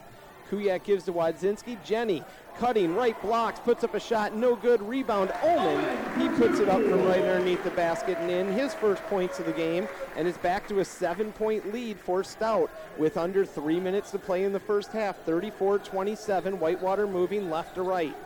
Kuyak 0.51 0.85
gives 0.85 1.05
to 1.05 1.13
Wadzinski. 1.13 1.83
Jenny 1.85 2.23
cutting, 2.59 2.95
right 2.95 3.21
blocks, 3.23 3.61
puts 3.61 3.85
up 3.85 3.95
a 3.95 4.01
shot, 4.01 4.35
no 4.35 4.57
good. 4.57 4.83
Rebound, 4.83 5.33
Oman. 5.43 6.21
He 6.21 6.29
puts 6.37 6.59
it 6.59 6.69
up 6.69 6.83
from 6.83 7.05
right 7.05 7.23
underneath 7.23 7.63
the 7.63 7.71
basket 7.71 8.19
and 8.19 8.31
in 8.31 8.53
his 8.53 8.75
first 8.75 9.03
points 9.05 9.39
of 9.39 9.47
the 9.47 9.53
game. 9.53 9.87
And 10.17 10.27
it's 10.27 10.39
back 10.39 10.67
to 10.69 10.81
a 10.81 10.85
seven 10.85 11.33
point 11.33 11.73
lead 11.73 11.99
for 11.99 12.25
Stout 12.25 12.71
with 12.99 13.17
under 13.17 13.45
three 13.45 13.79
minutes 13.79 14.11
to 14.11 14.19
play 14.19 14.45
in 14.45 14.53
the 14.53 14.61
first 14.61 14.93
half. 14.93 15.17
34 15.25 15.79
27. 15.79 16.59
Whitewater 16.59 17.07
moving 17.07 17.49
left 17.49 17.77
to 17.77 17.83
right. 17.83 18.17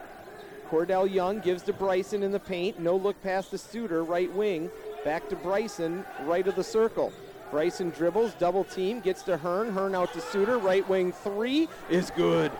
Cordell 0.70 1.12
Young 1.12 1.40
gives 1.40 1.62
to 1.64 1.72
Bryson 1.74 2.22
in 2.22 2.32
the 2.32 2.40
paint. 2.40 2.80
No 2.80 2.96
look 2.96 3.22
past 3.22 3.50
the 3.50 3.58
Suter, 3.58 4.02
right 4.02 4.32
wing. 4.32 4.70
Back 5.04 5.28
to 5.28 5.36
Bryson, 5.36 6.04
right 6.22 6.46
of 6.48 6.56
the 6.56 6.64
circle. 6.64 7.12
Bryson 7.52 7.90
dribbles, 7.90 8.32
double 8.38 8.64
team, 8.64 9.00
gets 9.00 9.22
to 9.24 9.36
Hearn. 9.36 9.70
Hearn 9.72 9.94
out 9.94 10.14
to 10.14 10.22
Suter, 10.22 10.56
right 10.56 10.88
wing 10.88 11.12
three 11.12 11.68
is 11.90 12.10
good. 12.10 12.50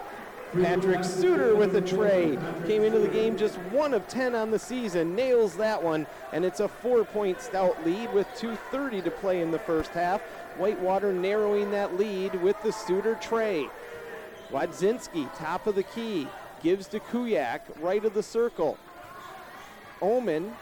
Patrick 0.53 1.03
Suter 1.03 1.57
with 1.57 1.75
a 1.77 1.81
trey. 1.81 2.39
Came 2.67 2.83
into 2.83 2.99
the 2.99 3.09
game 3.09 3.39
just 3.39 3.57
one 3.73 3.95
of 3.95 4.07
10 4.07 4.35
on 4.35 4.51
the 4.51 4.59
season, 4.59 5.15
nails 5.15 5.57
that 5.57 5.83
one, 5.83 6.07
and 6.33 6.45
it's 6.45 6.61
a 6.61 6.69
four 6.69 7.05
point 7.05 7.41
stout 7.41 7.83
lead 7.87 8.13
with 8.13 8.27
2.30 8.35 9.03
to 9.05 9.11
play 9.11 9.41
in 9.41 9.51
the 9.51 9.59
first 9.59 9.93
half. 9.93 10.21
Whitewater 10.59 11.11
narrowing 11.11 11.71
that 11.71 11.97
lead 11.97 12.35
with 12.43 12.63
the 12.63 12.71
Suter 12.71 13.15
trey. 13.15 13.71
Wadzinski, 14.51 15.35
top 15.39 15.67
of 15.67 15.75
the 15.75 15.85
key, 15.85 16.29
gives 16.63 16.87
to 16.89 17.01
Kuyak, 17.01 17.63
right 17.81 18.05
of 18.05 18.13
the 18.13 18.23
circle. 18.23 18.77
Oman 20.03 20.55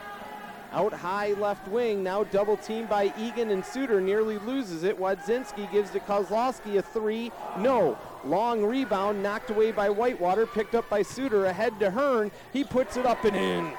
out 0.72 0.92
high 0.92 1.32
left 1.32 1.66
wing, 1.68 2.02
now 2.02 2.24
double 2.24 2.56
teamed 2.56 2.88
by 2.88 3.12
Egan 3.18 3.50
and 3.50 3.64
Suter, 3.64 4.00
nearly 4.00 4.38
loses 4.38 4.84
it. 4.84 4.98
Wadzinski 4.98 5.70
gives 5.72 5.90
to 5.90 6.00
Kozlowski 6.00 6.78
a 6.78 6.82
three. 6.82 7.32
No. 7.58 7.98
Long 8.24 8.62
rebound, 8.62 9.22
knocked 9.22 9.50
away 9.50 9.72
by 9.72 9.90
Whitewater, 9.90 10.46
picked 10.46 10.74
up 10.74 10.88
by 10.90 11.02
Suter, 11.02 11.46
ahead 11.46 11.78
to 11.80 11.90
Hearn. 11.90 12.30
He 12.52 12.64
puts 12.64 12.96
it 12.96 13.06
up 13.06 13.24
and 13.24 13.36
in. 13.36 13.72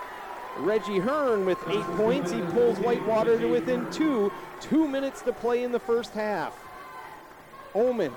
Reggie 0.57 0.99
Hearn 0.99 1.45
with 1.45 1.59
eight 1.69 1.85
points. 1.95 2.31
He 2.31 2.41
pulls 2.41 2.77
Whitewater 2.79 3.39
to 3.39 3.45
within 3.47 3.89
two. 3.91 4.31
Two 4.59 4.87
minutes 4.87 5.21
to 5.21 5.33
play 5.33 5.63
in 5.63 5.71
the 5.71 5.79
first 5.79 6.11
half. 6.13 6.57
Oman 7.73 8.13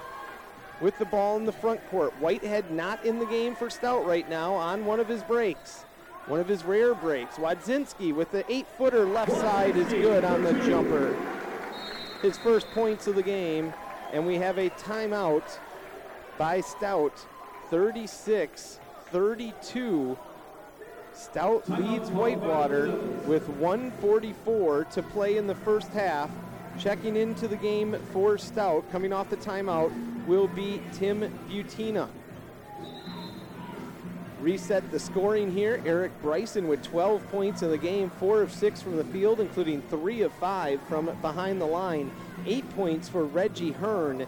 with 0.80 0.98
the 0.98 1.04
ball 1.04 1.36
in 1.36 1.46
the 1.46 1.52
front 1.52 1.80
court. 1.90 2.12
Whitehead 2.14 2.70
not 2.70 3.04
in 3.04 3.18
the 3.18 3.26
game 3.26 3.54
for 3.54 3.70
Stout 3.70 4.04
right 4.06 4.28
now 4.28 4.54
on 4.54 4.84
one 4.84 5.00
of 5.00 5.08
his 5.08 5.22
breaks. 5.22 5.83
One 6.26 6.40
of 6.40 6.48
his 6.48 6.64
rare 6.64 6.94
breaks. 6.94 7.36
Wadzinski 7.36 8.14
with 8.14 8.30
the 8.30 8.50
eight 8.50 8.66
footer 8.78 9.04
left 9.04 9.32
side 9.32 9.76
is 9.76 9.88
good 9.88 10.24
on 10.24 10.42
the 10.42 10.54
jumper. 10.64 11.14
his 12.22 12.38
first 12.38 12.66
points 12.70 13.06
of 13.06 13.14
the 13.14 13.22
game, 13.22 13.74
and 14.12 14.26
we 14.26 14.36
have 14.36 14.56
a 14.56 14.70
timeout 14.70 15.58
by 16.38 16.62
Stout, 16.62 17.26
36 17.68 18.80
32. 19.10 20.16
Stout 21.12 21.68
leads 21.68 22.10
Whitewater 22.10 22.90
with 23.26 23.48
144 23.50 24.84
to 24.84 25.02
play 25.02 25.36
in 25.36 25.46
the 25.46 25.54
first 25.54 25.88
half. 25.90 26.30
Checking 26.78 27.16
into 27.16 27.46
the 27.46 27.56
game 27.56 27.96
for 28.12 28.38
Stout, 28.38 28.90
coming 28.90 29.12
off 29.12 29.28
the 29.30 29.36
timeout, 29.36 29.92
will 30.26 30.48
be 30.48 30.80
Tim 30.94 31.30
Butina. 31.48 32.08
Reset 34.44 34.90
the 34.90 34.98
scoring 34.98 35.50
here. 35.50 35.82
Eric 35.86 36.12
Bryson 36.20 36.68
with 36.68 36.82
12 36.82 37.26
points 37.30 37.62
in 37.62 37.70
the 37.70 37.78
game, 37.78 38.10
four 38.10 38.42
of 38.42 38.52
six 38.52 38.82
from 38.82 38.98
the 38.98 39.04
field, 39.04 39.40
including 39.40 39.80
three 39.88 40.20
of 40.20 40.34
five 40.34 40.82
from 40.82 41.06
behind 41.22 41.62
the 41.62 41.66
line. 41.66 42.10
Eight 42.44 42.68
points 42.76 43.08
for 43.08 43.24
Reggie 43.24 43.72
Hearn, 43.72 44.26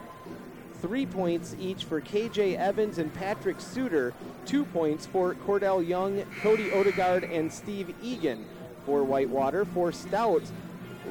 three 0.81 1.05
points 1.05 1.55
each 1.61 1.85
for 1.85 2.01
KJ 2.01 2.57
Evans 2.57 2.97
and 2.97 3.13
Patrick 3.13 3.61
Suter, 3.61 4.15
two 4.47 4.65
points 4.65 5.05
for 5.05 5.35
Cordell 5.35 5.87
Young, 5.87 6.25
Cody 6.41 6.73
Odegaard, 6.73 7.25
and 7.25 7.53
Steve 7.53 7.95
Egan 8.03 8.47
for 8.87 9.05
Whitewater. 9.05 9.67
For 9.67 9.93
Stout, 9.93 10.45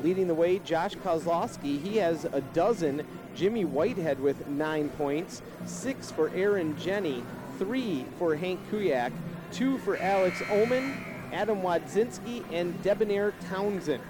leading 0.01 0.27
the 0.27 0.33
way, 0.33 0.57
Josh 0.57 0.95
Kozlowski. 0.95 1.79
He 1.79 1.97
has 1.97 2.25
a 2.25 2.41
dozen. 2.41 3.05
Jimmy 3.35 3.65
Whitehead 3.65 4.19
with 4.19 4.47
nine 4.47 4.89
points, 4.89 5.43
six 5.65 6.09
for 6.09 6.29
Aaron 6.29 6.75
Jenny, 6.79 7.21
three 7.57 8.05
for 8.17 8.35
Hank 8.35 8.59
Kuyak, 8.71 9.11
two 9.51 9.77
for 9.79 9.97
Alex 9.97 10.41
Oman, 10.49 10.93
Adam 11.31 11.61
Wadzinski, 11.61 12.43
and 12.51 12.81
Debonair 12.81 13.33
Townsend. 13.49 14.03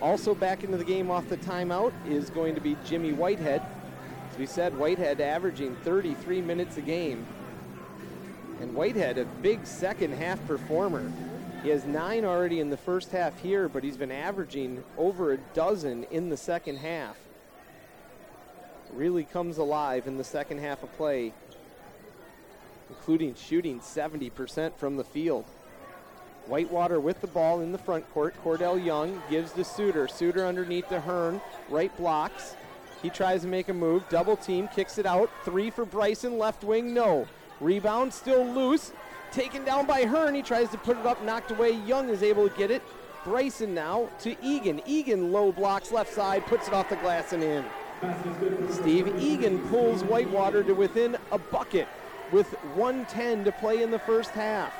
Also 0.00 0.34
back 0.34 0.64
into 0.64 0.76
the 0.76 0.84
game 0.84 1.10
off 1.10 1.28
the 1.28 1.36
timeout 1.36 1.92
is 2.06 2.30
going 2.30 2.54
to 2.54 2.60
be 2.60 2.76
Jimmy 2.84 3.12
Whitehead. 3.12 3.62
As 4.30 4.38
we 4.38 4.46
said, 4.46 4.76
Whitehead 4.76 5.20
averaging 5.20 5.76
33 5.76 6.42
minutes 6.42 6.76
a 6.76 6.82
game. 6.82 7.26
And 8.60 8.74
Whitehead, 8.74 9.18
a 9.18 9.24
big 9.24 9.66
second 9.66 10.12
half 10.12 10.44
performer. 10.46 11.10
He 11.62 11.70
has 11.70 11.86
nine 11.86 12.24
already 12.24 12.60
in 12.60 12.68
the 12.68 12.76
first 12.76 13.10
half 13.12 13.40
here, 13.40 13.68
but 13.68 13.82
he's 13.82 13.96
been 13.96 14.12
averaging 14.12 14.84
over 14.98 15.32
a 15.32 15.38
dozen 15.54 16.04
in 16.10 16.28
the 16.28 16.36
second 16.36 16.76
half. 16.76 17.16
Really 18.92 19.24
comes 19.24 19.56
alive 19.56 20.06
in 20.06 20.18
the 20.18 20.24
second 20.24 20.58
half 20.58 20.82
of 20.82 20.94
play, 20.96 21.32
including 22.98 23.34
shooting 23.34 23.80
70% 23.80 24.74
from 24.76 24.96
the 24.96 25.04
field. 25.04 25.44
Whitewater 26.46 27.00
with 27.00 27.20
the 27.20 27.26
ball 27.26 27.60
in 27.60 27.72
the 27.72 27.78
front 27.78 28.10
court. 28.12 28.34
Cordell 28.42 28.82
Young 28.82 29.22
gives 29.30 29.52
to 29.52 29.64
Suter. 29.64 30.08
Suter 30.08 30.46
underneath 30.46 30.88
the 30.88 31.00
Hearn. 31.00 31.40
Right 31.68 31.94
blocks. 31.96 32.54
He 33.02 33.10
tries 33.10 33.42
to 33.42 33.48
make 33.48 33.68
a 33.68 33.74
move. 33.74 34.08
Double 34.08 34.36
team. 34.36 34.68
Kicks 34.68 34.98
it 34.98 35.06
out. 35.06 35.30
Three 35.44 35.70
for 35.70 35.84
Bryson. 35.84 36.38
Left 36.38 36.64
wing. 36.64 36.92
No. 36.92 37.26
Rebound 37.60 38.12
still 38.12 38.44
loose. 38.44 38.92
Taken 39.32 39.64
down 39.64 39.86
by 39.86 40.04
Hearn. 40.04 40.34
He 40.34 40.42
tries 40.42 40.68
to 40.70 40.78
put 40.78 40.98
it 40.98 41.06
up. 41.06 41.22
Knocked 41.22 41.50
away. 41.50 41.72
Young 41.72 42.08
is 42.10 42.22
able 42.22 42.48
to 42.48 42.56
get 42.56 42.70
it. 42.70 42.82
Bryson 43.24 43.74
now 43.74 44.08
to 44.20 44.36
Egan. 44.44 44.82
Egan 44.86 45.32
low 45.32 45.50
blocks 45.50 45.92
left 45.92 46.12
side. 46.12 46.46
Puts 46.46 46.68
it 46.68 46.74
off 46.74 46.90
the 46.90 46.96
glass 46.96 47.32
and 47.32 47.42
in. 47.42 47.64
Steve 48.70 49.14
Egan 49.18 49.66
pulls 49.68 50.04
Whitewater 50.04 50.62
to 50.62 50.74
within 50.74 51.16
a 51.32 51.38
bucket 51.38 51.88
with 52.34 52.52
110 52.74 53.44
to 53.44 53.52
play 53.52 53.80
in 53.80 53.92
the 53.92 53.98
first 54.00 54.30
half. 54.30 54.72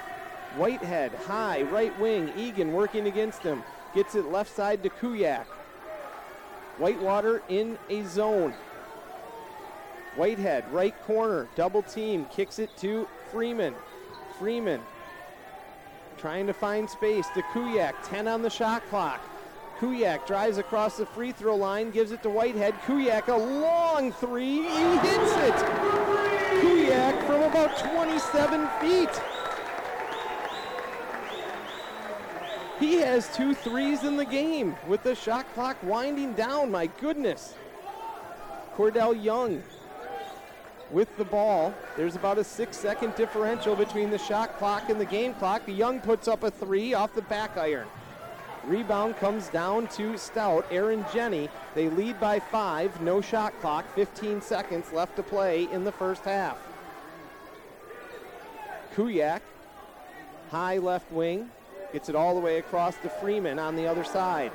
Whitehead, 0.57 1.13
high, 1.15 1.63
right 1.63 1.97
wing. 2.01 2.33
Egan 2.37 2.73
working 2.73 3.07
against 3.07 3.45
him. 3.45 3.63
Gets 3.95 4.17
it 4.17 4.25
left 4.25 4.55
side 4.55 4.83
to 4.83 4.91
Kuyak. 4.91 5.45
Whitewater 6.79 7.43
in 7.49 7.79
a 7.89 8.03
zone. 8.03 8.55
Whitehead, 10.17 10.65
right 10.73 11.01
corner, 11.05 11.47
double 11.55 11.83
team, 11.83 12.27
kicks 12.27 12.59
it 12.59 12.77
to 12.79 13.07
Freeman. 13.31 13.75
Freeman 14.37 14.81
trying 16.19 16.49
to 16.49 16.53
find 16.53 16.91
space 16.91 17.29
to 17.35 17.43
Kuyak, 17.53 17.95
10 18.05 18.27
on 18.27 18.43
the 18.43 18.51
shot 18.51 18.83
clock. 18.89 19.21
Kuyak 19.79 20.27
drives 20.27 20.59
across 20.59 20.97
the 20.97 21.07
free 21.07 21.31
throw 21.31 21.55
line, 21.55 21.93
gives 21.93 22.11
it 22.11 22.23
to 22.25 22.31
Whitehead. 22.31 22.75
Kuyak, 22.87 23.29
a 23.29 23.37
long 23.37 24.11
three, 24.11 24.63
he 24.63 24.99
hits 24.99 25.37
it! 25.37 26.34
Kuyak 26.61 27.27
from 27.27 27.43
about 27.43 27.77
27 27.79 28.69
feet. 28.81 29.23
He 32.81 32.97
has 32.97 33.35
two 33.35 33.55
threes 33.55 34.05
in 34.05 34.17
the 34.17 34.25
game 34.25 34.77
with 34.87 35.03
the 35.03 35.15
shot 35.15 35.47
clock 35.55 35.77
winding 35.83 36.33
down. 36.35 36.71
My 36.71 36.87
goodness. 36.87 37.55
Cordell 38.77 39.23
Young 39.23 39.63
with 40.91 41.17
the 41.17 41.25
ball. 41.25 41.73
There's 41.97 42.17
about 42.17 42.39
a 42.39 42.45
six 42.45 42.77
second 42.77 43.15
differential 43.15 43.77
between 43.77 44.11
the 44.11 44.19
shot 44.19 44.59
clock 44.59 44.91
and 44.91 45.01
the 45.01 45.05
game 45.05 45.35
clock. 45.35 45.65
The 45.67 45.73
Young 45.73 46.01
puts 46.01 46.29
up 46.29 46.43
a 46.43 46.51
three 46.51 46.95
off 46.95 47.15
the 47.15 47.23
back 47.23 47.57
iron. 47.57 47.87
Rebound 48.67 49.17
comes 49.17 49.49
down 49.49 49.89
to 49.89 50.17
Stout. 50.17 50.67
Aaron 50.71 51.05
Jenny. 51.12 51.49
They 51.75 51.89
lead 51.89 52.19
by 52.21 52.41
five. 52.41 53.01
No 53.01 53.21
shot 53.21 53.59
clock. 53.61 53.85
15 53.95 54.41
seconds 54.41 54.93
left 54.93 55.17
to 55.17 55.23
play 55.23 55.69
in 55.73 55.85
the 55.85 55.93
first 55.93 56.25
half. 56.25 56.59
Kuyak, 58.95 59.41
high 60.51 60.79
left 60.79 61.11
wing, 61.11 61.51
Gets 61.95 62.09
it 62.09 62.17
all 62.17 62.35
the 62.35 62.41
way 62.41 62.59
across 62.59 62.97
to 63.03 63.09
Freeman 63.09 63.61
on 63.61 63.77
the 63.77 63.87
other 63.87 64.03
side. 64.03 64.51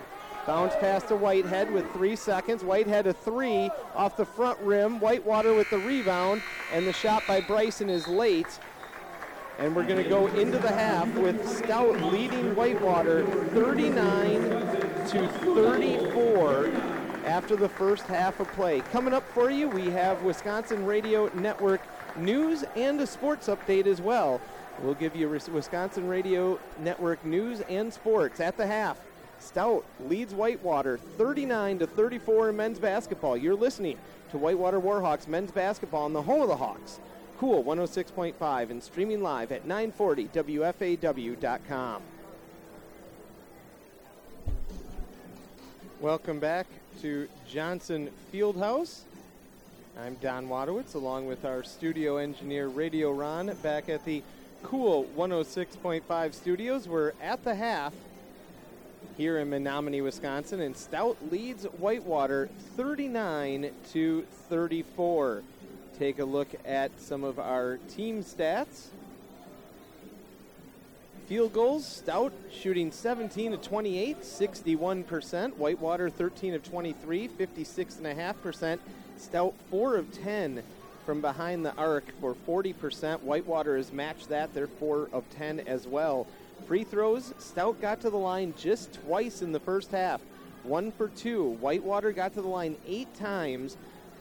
Bounce 0.45 0.76
pass 0.76 1.03
to 1.05 1.16
Whitehead 1.16 1.72
with 1.72 1.89
three 1.93 2.18
seconds. 2.18 2.66
Whitehead 2.66 3.07
a 3.07 3.14
three 3.14 3.72
off 3.95 4.18
the 4.18 4.26
front 4.26 4.60
rim. 4.60 4.99
Whitewater 4.99 5.53
with 5.53 5.70
the 5.70 5.78
rebound, 5.78 6.41
and 6.74 6.86
the 6.86 6.91
shot 6.91 7.24
by 7.30 7.39
Bryson 7.39 7.89
is 7.89 8.10
late. 8.10 8.60
And 9.60 9.76
we're 9.76 9.86
going 9.86 10.01
to 10.01 10.10
go 10.10 10.28
into 10.28 10.57
the 10.57 10.72
half 10.72 11.14
with 11.16 11.45
Stout 11.45 12.01
leading 12.14 12.55
Whitewater 12.55 13.26
39 13.47 14.41
to 15.10 15.28
34 15.28 16.72
after 17.26 17.57
the 17.57 17.68
first 17.68 18.03
half 18.03 18.39
of 18.39 18.47
play. 18.53 18.80
Coming 18.93 19.14
up 19.14 19.28
for 19.34 19.51
you, 19.51 19.68
we 19.68 19.88
have 19.88 20.24
Wisconsin 20.24 20.86
Radio 20.86 21.30
Network 21.34 21.82
news 22.16 22.64
and 22.78 23.01
a 23.01 23.05
sports 23.05 23.47
update 23.49 23.86
as 23.86 23.99
well. 23.99 24.39
We'll 24.82 24.93
give 24.93 25.14
you 25.14 25.28
Wisconsin 25.28 26.07
Radio 26.07 26.57
Network 26.80 27.26
news 27.26 27.60
and 27.70 27.91
sports 27.93 28.39
at 28.39 28.55
the 28.55 28.66
half. 28.66 28.97
Stout 29.39 29.84
leads 30.07 30.34
Whitewater 30.34 30.97
39 30.97 31.80
to 31.80 31.88
34 31.88 32.51
in 32.51 32.55
men's 32.55 32.80
basketball. 32.80 33.36
You're 33.36 33.55
listening 33.55 33.97
to 34.32 34.38
Whitewater 34.38 34.80
Warhawks 34.80 35.28
men's 35.28 35.51
basketball 35.51 36.05
on 36.05 36.14
the 36.14 36.22
home 36.22 36.41
of 36.41 36.47
the 36.47 36.55
Hawks. 36.55 37.01
Cool 37.40 37.64
106.5 37.64 38.70
and 38.70 38.84
streaming 38.84 39.24
live 39.24 39.52
at 39.54 39.66
940WFAW.com. 39.66 42.02
Welcome 46.02 46.40
back 46.42 46.68
to 47.02 47.30
Johnson 47.48 48.10
Fieldhouse. 48.34 49.04
I'm 49.98 50.16
Don 50.16 50.50
Wadowitz 50.50 50.96
along 50.96 51.28
with 51.28 51.46
our 51.46 51.64
studio 51.64 52.18
engineer 52.18 52.68
Radio 52.68 53.14
Ron 53.14 53.56
back 53.64 53.88
at 53.88 54.04
the 54.04 54.22
cool 54.62 55.06
106.5 55.16 56.34
studios. 56.34 56.90
We're 56.90 57.14
at 57.22 57.46
the 57.46 57.56
half 57.56 57.94
here 59.16 59.38
in 59.38 59.50
Menomonie, 59.50 60.04
Wisconsin, 60.04 60.60
and 60.60 60.76
Stout 60.76 61.16
leads 61.32 61.64
Whitewater 61.64 62.50
39 62.76 63.72
to 63.94 64.26
34. 64.50 65.42
Take 66.00 66.20
a 66.20 66.26
look 66.26 66.47
at 66.64 66.91
some 67.02 67.26
of 67.26 67.39
our 67.39 67.76
team 67.89 68.24
stats. 68.24 68.88
Field 71.28 71.52
goals, 71.52 71.86
Stout 71.86 72.32
shooting 72.50 72.89
17 72.89 73.52
to 73.52 73.58
28, 73.58 74.22
61%. 74.22 75.58
Whitewater 75.58 76.10
13 76.10 76.54
of 76.54 76.64
23, 76.64 77.28
56.5%. 77.28 78.80
Stout 79.18 79.54
4 79.70 79.97
of 79.97 80.14
10 80.24 80.64
from 81.06 81.20
behind 81.20 81.66
the 81.66 81.76
arc 81.76 82.06
for 82.22 82.34
40%. 82.47 83.22
Whitewater 83.22 83.76
has 83.76 83.91
matched 83.91 84.30
that. 84.30 84.54
They're 84.54 84.68
4 84.68 85.10
of 85.12 85.30
10 85.32 85.60
as 85.60 85.86
well. 85.86 86.28
Free 86.66 86.86
throws, 86.86 87.34
Stout 87.39 87.82
got 87.82 88.00
to 88.02 88.10
the 88.10 88.18
line 88.18 88.54
just 88.58 88.93
twice 88.93 89.41
in 89.41 89.52
the 89.52 89.60
first 89.60 89.91
half. 89.91 90.22
One 90.64 90.93
for 90.93 91.10
two. 91.10 91.58
Whitewater 91.60 92.14
got 92.14 92.34
to 92.36 92.41
the 92.41 92.47
line 92.47 92.78
eight 92.88 93.14
times, 93.16 93.76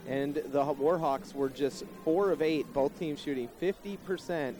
and 0.07 0.35
the 0.35 0.63
Warhawks 0.63 1.33
were 1.33 1.49
just 1.49 1.83
four 2.03 2.31
of 2.31 2.41
eight, 2.41 2.71
both 2.73 2.97
teams 2.99 3.19
shooting 3.19 3.49
50% 3.61 4.55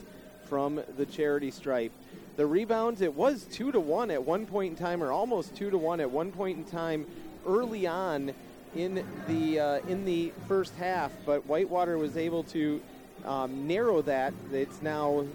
from 0.45 0.81
the 0.97 1.05
charity 1.05 1.51
stripe. 1.51 1.91
The 2.35 2.45
rebounds, 2.45 3.01
it 3.01 3.13
was 3.13 3.45
two 3.51 3.71
to 3.71 3.79
one 3.79 4.11
at 4.11 4.23
one 4.23 4.45
point 4.45 4.71
in 4.71 4.77
time, 4.77 5.03
or 5.03 5.11
almost 5.11 5.55
two 5.55 5.69
to 5.69 5.77
one 5.77 5.99
at 5.99 6.09
one 6.09 6.31
point 6.31 6.57
in 6.57 6.65
time 6.65 7.05
early 7.45 7.87
on 7.87 8.33
in 8.75 9.05
the 9.27 9.59
uh, 9.59 9.79
in 9.87 10.05
the 10.05 10.31
first 10.47 10.73
half, 10.75 11.11
but 11.25 11.45
Whitewater 11.47 11.97
was 11.97 12.17
able 12.17 12.43
to 12.43 12.79
um, 13.25 13.67
narrow 13.67 14.01
that. 14.03 14.33
It's 14.51 14.81
now 14.81 15.25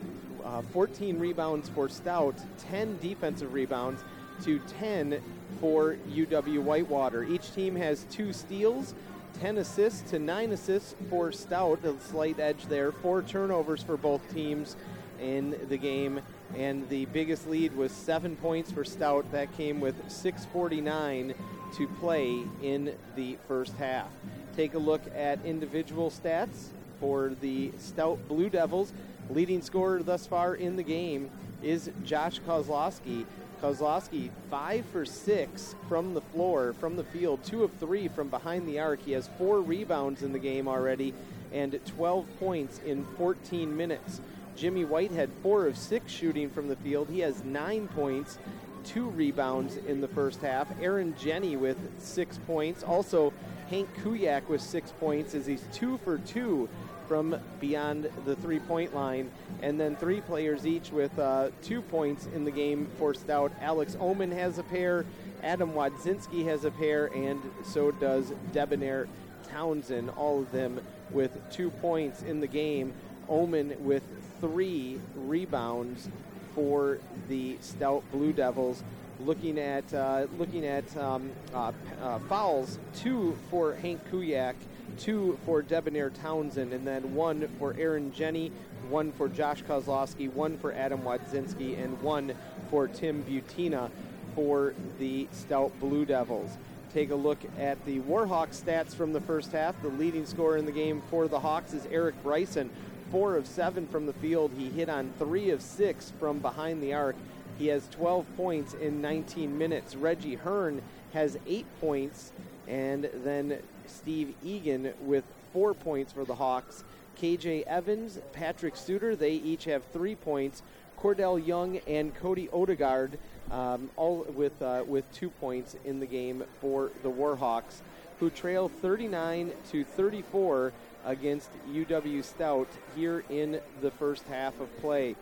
uh, 0.45 0.63
14 0.73 1.19
rebounds 1.19 1.69
for 1.69 1.89
Stout, 1.89 2.37
10 2.71 2.99
defensive 3.01 3.53
rebounds. 3.53 4.03
to 4.43 4.59
10 4.81 5.21
for 5.61 5.97
UW 6.11 6.59
Whitewater. 6.61 7.23
Each 7.25 7.53
team 7.55 7.77
has 7.77 8.05
two 8.11 8.33
steals, 8.33 8.95
10 9.41 9.59
assists 9.59 10.11
to 10.11 10.19
9 10.19 10.53
assists 10.53 10.95
for 11.11 11.33
Stout, 11.33 11.85
a 11.85 11.99
slight 12.01 12.39
edge 12.39 12.67
there. 12.67 12.93
Four 12.93 13.23
turnovers 13.23 13.83
for 13.83 13.97
both 13.97 14.21
teams 14.33 14.77
in 15.21 15.57
the 15.69 15.77
game, 15.77 16.21
and 16.57 16.89
the 16.89 17.07
biggest 17.07 17.49
lead 17.49 17.77
was 17.77 17.93
seven 17.93 18.37
points 18.37 18.71
for 18.71 18.85
Stout. 18.85 19.31
That 19.33 19.55
came 19.57 19.81
with 19.81 19.97
6:49 20.09 21.35
to 21.77 21.89
play 22.01 22.45
in 22.63 22.95
the 23.17 23.37
first 23.49 23.75
half. 23.75 24.09
Take 24.57 24.75
a 24.75 24.79
look 24.79 25.03
at 25.15 25.45
individual 25.45 26.11
stats 26.11 26.69
for 27.01 27.33
the 27.41 27.73
Stout 27.79 28.29
Blue 28.29 28.49
Devils. 28.49 28.93
Leading 29.31 29.63
scorer 29.63 30.03
thus 30.03 30.27
far 30.27 30.55
in 30.55 30.77
the 30.77 30.83
game 30.83 31.31
is 31.63 31.91
Josh 32.05 32.41
Kozlowski. 32.41 33.25
Kozlowski, 33.65 34.29
five 34.51 34.85
for 34.93 35.07
six 35.07 35.75
from 35.89 36.13
the 36.13 36.21
floor, 36.21 36.75
from 36.75 36.97
the 36.97 37.05
field, 37.05 37.43
two 37.43 37.65
of 37.65 37.73
three 37.81 38.09
from 38.09 38.29
behind 38.29 38.69
the 38.69 38.79
arc. 38.79 39.01
He 39.03 39.13
has 39.13 39.31
four 39.39 39.63
rebounds 39.63 40.23
in 40.23 40.35
the 40.35 40.39
game 40.39 40.69
already 40.69 41.15
and 41.51 41.81
12 41.87 42.27
points 42.39 42.79
in 42.85 43.07
14 43.17 43.75
minutes. 43.75 44.21
Jimmy 44.55 44.85
Whitehead 44.85 45.31
four 45.43 45.67
of 45.67 45.79
six 45.79 46.13
shooting 46.13 46.51
from 46.51 46.69
the 46.69 46.77
field. 46.77 47.09
He 47.09 47.21
has 47.21 47.43
nine 47.43 47.89
points, 47.89 48.37
two 48.85 49.09
rebounds 49.09 49.79
in 49.79 50.03
the 50.03 50.09
first 50.09 50.43
half. 50.43 50.69
Aaron 50.83 51.15
Jenny 51.19 51.57
with 51.57 51.79
six 51.99 52.37
points. 52.47 52.83
Also, 52.83 53.33
Hank 53.71 53.89
Kuyak 54.03 54.47
with 54.47 54.61
six 54.61 54.93
points 55.01 55.35
as 55.35 55.47
he's 55.47 55.65
two 55.73 55.97
for 56.05 56.19
two 56.19 56.69
from 57.07 57.37
beyond 57.61 58.11
the 58.25 58.37
three 58.37 58.61
point 58.61 58.95
line. 58.95 59.31
And 59.63 59.79
then 59.79 59.97
three 59.97 60.21
players 60.21 60.67
each 60.67 60.91
with 60.91 61.19
uh, 61.19 61.51
two 61.63 61.83
points 61.83 62.27
in 62.35 62.45
the 62.45 62.51
game 62.51 62.89
for 62.99 63.15
Stout. 63.15 63.53
Alex 63.61 63.97
Oman 64.01 64.33
has 64.33 64.59
a 64.59 64.63
pair, 64.63 65.05
Adam 65.43 65.73
Wadzinski 65.73 66.45
has 66.47 66.65
a 66.65 66.71
pair, 66.71 67.07
and 67.07 67.41
so 67.65 67.91
does 67.91 68.33
Debonair 68.53 69.09
Townsend, 69.51 70.11
all 70.11 70.41
of 70.41 70.53
them 70.53 70.81
with 71.11 71.39
two 71.51 71.71
points 71.71 72.23
in 72.23 72.41
the 72.41 72.47
game. 72.47 72.93
Oman 73.29 73.75
with 73.85 74.03
three 74.41 75.01
rebounds 75.15 76.09
for 76.55 76.99
the 77.29 77.57
Stout 77.61 78.03
Blue 78.13 78.33
Devils. 78.33 78.83
Looking 79.21 79.59
at 79.59 79.95
uh, 79.95 80.27
looking 80.39 80.67
at 80.67 80.97
um, 80.97 81.31
uh, 81.55 81.73
uh, 82.03 82.19
fouls, 82.21 82.79
two 82.97 83.37
for 83.51 83.75
Hank 83.75 84.01
Kuyak, 84.11 84.55
two 84.99 85.39
for 85.47 85.63
Debonair 85.63 86.11
Townsend, 86.11 86.73
and 86.73 86.87
then 86.87 87.15
one 87.15 87.49
for 87.59 87.77
Aaron 87.79 88.13
Jenny, 88.13 88.51
one 88.89 89.13
for 89.13 89.29
Josh 89.29 89.63
Kozlowski, 89.63 90.33
one 90.33 90.59
for 90.59 90.73
Adam 90.73 91.03
Wadzinski, 91.03 91.83
and 91.83 92.01
one 92.03 92.35
for 92.71 92.89
Tim 92.89 93.23
Butina 93.23 93.91
for 94.35 94.75
the 94.99 95.29
Stout 95.33 95.73
Blue 95.81 96.05
Devils. 96.05 96.51
Take 96.93 97.11
a 97.11 97.15
look 97.15 97.39
at 97.59 97.85
the 97.87 98.01
Warhawks 98.01 98.63
stats 98.63 98.95
from 98.95 99.13
the 99.13 99.21
first 99.21 99.53
half. 99.53 99.81
The 99.83 99.89
leading 99.89 100.27
scorer 100.27 100.57
in 100.57 100.67
the 100.67 100.73
game 100.73 101.03
for 101.11 101.29
the 101.29 101.41
Hawks 101.41 101.73
is 101.73 101.87
Eric 101.91 102.21
Bryson, 102.23 102.71
four 103.11 103.37
of 103.37 103.47
seven 103.47 103.87
from 103.87 104.07
the 104.07 104.13
field. 104.15 104.51
He 104.57 104.71
hit 104.71 104.89
on 104.89 105.13
three 105.19 105.51
of 105.51 105.63
six 105.63 106.13
from 106.19 106.39
behind 106.39 106.83
the 106.83 106.95
arc. 106.95 107.17
He 107.59 107.69
has 107.69 107.89
12 107.89 108.27
points 108.37 108.75
in 108.75 109.01
19 109.01 109.57
minutes. 109.57 109.95
Reggie 109.95 110.35
Hearn 110.35 110.83
has 111.13 111.39
eight 111.47 111.67
points, 111.81 112.33
and 112.67 113.09
then 113.23 113.59
Steve 113.87 114.35
Egan 114.43 114.93
with 115.03 115.25
four 115.53 115.75
points 115.75 116.13
for 116.13 116.25
the 116.25 116.35
Hawks. 116.35 116.83
KJ 117.21 117.63
Evans, 117.67 118.19
Patrick 118.33 118.77
Suter, 118.77 119.15
they 119.15 119.33
each 119.33 119.65
have 119.65 119.85
three 119.93 120.17
points. 120.17 120.63
Cordell 121.01 121.45
Young 121.45 121.79
and 121.87 122.15
Cody 122.17 122.49
Odegaard, 122.53 123.19
um, 123.51 123.91
all 123.97 124.27
with 124.35 124.61
uh, 124.63 124.83
with 124.87 125.11
two 125.13 125.29
points 125.29 125.77
in 125.85 126.01
the 126.01 126.07
game 126.07 126.45
for 126.61 126.91
the 127.03 127.11
Warhawks, 127.11 127.83
who 128.21 128.31
trail 128.31 128.69
39 128.69 129.53
to 129.71 129.85
34 129.85 130.73
against 131.05 131.51
UW 131.71 132.25
Stout 132.25 132.69
here 132.97 133.23
in 133.29 133.61
the 133.83 133.91
first 133.91 134.27
half 134.29 134.59
of 134.61 134.77
play. 134.81 135.15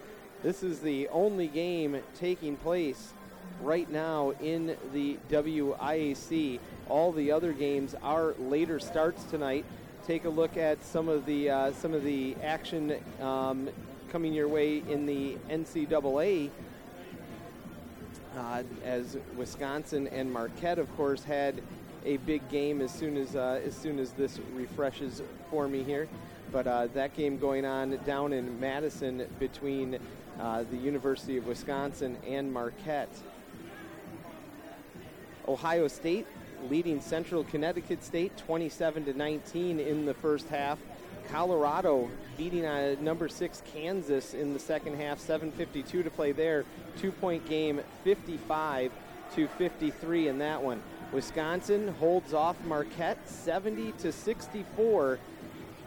This 0.42 0.64
is 0.64 0.80
the 0.80 1.06
only 1.10 1.46
game 1.46 2.00
taking 2.18 2.56
place 2.56 3.12
right 3.62 3.88
now 3.88 4.32
in 4.40 4.76
the 4.92 5.16
WIAC. 5.30 6.58
All 6.88 7.12
the 7.12 7.30
other 7.30 7.52
games 7.52 7.94
are 8.02 8.34
later 8.40 8.80
starts 8.80 9.22
tonight. 9.22 9.64
Take 10.04 10.24
a 10.24 10.28
look 10.28 10.56
at 10.56 10.84
some 10.84 11.08
of 11.08 11.26
the 11.26 11.48
uh, 11.48 11.72
some 11.74 11.94
of 11.94 12.02
the 12.02 12.34
action 12.42 12.96
um, 13.20 13.68
coming 14.10 14.32
your 14.32 14.48
way 14.48 14.78
in 14.78 15.06
the 15.06 15.36
NCAA. 15.48 16.50
Uh, 18.36 18.64
as 18.84 19.16
Wisconsin 19.36 20.08
and 20.08 20.32
Marquette, 20.32 20.80
of 20.80 20.92
course, 20.96 21.22
had 21.22 21.62
a 22.04 22.16
big 22.16 22.48
game 22.48 22.80
as 22.80 22.90
soon 22.92 23.16
as 23.16 23.36
uh, 23.36 23.60
as 23.64 23.76
soon 23.76 24.00
as 24.00 24.10
this 24.10 24.40
refreshes 24.54 25.22
for 25.50 25.68
me 25.68 25.84
here. 25.84 26.08
But 26.50 26.66
uh, 26.66 26.88
that 26.88 27.14
game 27.14 27.38
going 27.38 27.64
on 27.64 27.96
down 28.04 28.32
in 28.32 28.58
Madison 28.58 29.26
between 29.38 29.98
uh, 30.42 30.64
the 30.70 30.76
University 30.76 31.36
of 31.36 31.46
Wisconsin 31.46 32.18
and 32.26 32.52
Marquette. 32.52 33.14
Ohio 35.46 35.86
State 35.88 36.26
leading 36.68 37.00
Central 37.00 37.44
Connecticut 37.44 38.02
State 38.04 38.36
27 38.36 39.04
to 39.04 39.14
19 39.14 39.78
in 39.78 40.04
the 40.04 40.14
first 40.14 40.48
half. 40.48 40.78
Colorado 41.30 42.10
beating 42.36 42.66
uh, 42.66 42.96
number 43.00 43.28
six 43.28 43.62
Kansas 43.72 44.34
in 44.34 44.52
the 44.52 44.58
second 44.58 44.96
half, 44.96 45.20
7:52 45.20 46.02
to 46.02 46.10
play 46.10 46.32
there. 46.32 46.64
Two-point 47.00 47.48
game, 47.48 47.80
55 48.02 48.90
to 49.36 49.46
53 49.46 50.28
in 50.28 50.38
that 50.38 50.60
one. 50.60 50.82
Wisconsin 51.12 51.94
holds 52.00 52.34
off 52.34 52.56
Marquette 52.64 53.18
70 53.28 53.92
to 53.92 54.10
64. 54.10 55.18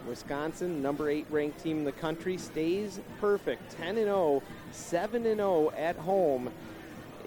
Wisconsin, 0.07 0.81
number 0.81 1.09
eight 1.09 1.25
ranked 1.29 1.61
team 1.61 1.79
in 1.79 1.83
the 1.85 1.91
country, 1.91 2.37
stays 2.37 2.99
perfect. 3.19 3.71
10 3.77 3.97
and 3.97 4.05
0, 4.05 4.43
7 4.71 5.25
and 5.25 5.37
0 5.37 5.71
at 5.77 5.95
home 5.97 6.49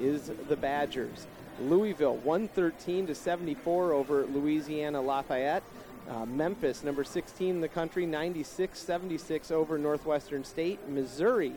is 0.00 0.30
the 0.48 0.56
Badgers. 0.56 1.26
Louisville 1.60 2.16
113 2.16 3.08
to 3.08 3.14
74 3.14 3.92
over 3.92 4.26
Louisiana 4.26 5.00
Lafayette. 5.00 5.62
Uh, 6.08 6.24
Memphis, 6.24 6.82
number 6.82 7.04
16 7.04 7.56
in 7.56 7.60
the 7.60 7.68
country, 7.68 8.06
96 8.06 8.78
76 8.78 9.50
over 9.50 9.76
Northwestern 9.76 10.44
State. 10.44 10.88
Missouri 10.88 11.52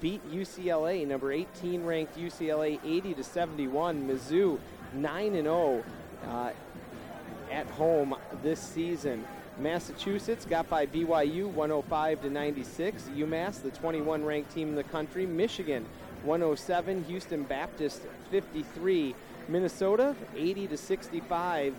beat 0.00 0.22
UCLA, 0.30 1.06
number 1.06 1.32
18 1.32 1.84
ranked 1.84 2.16
UCLA, 2.16 2.78
80 2.84 3.14
to 3.14 3.24
71. 3.24 4.08
Mizzou 4.08 4.58
9 4.94 5.34
and 5.34 5.44
0 5.44 5.84
uh, 6.28 6.50
at 7.50 7.66
home 7.70 8.14
this 8.42 8.60
season. 8.60 9.24
Massachusetts 9.60 10.46
got 10.46 10.68
by 10.70 10.86
BYU 10.86 11.46
105 11.46 12.22
to 12.22 12.30
96. 12.30 13.02
UMass, 13.14 13.62
the 13.62 13.70
21 13.70 14.24
ranked 14.24 14.52
team 14.54 14.70
in 14.70 14.74
the 14.74 14.84
country. 14.84 15.26
Michigan 15.26 15.84
107. 16.24 17.04
Houston 17.04 17.42
Baptist 17.42 18.02
53. 18.30 19.14
Minnesota 19.48 20.16
80 20.34 20.68
to 20.68 20.76
65 20.76 21.74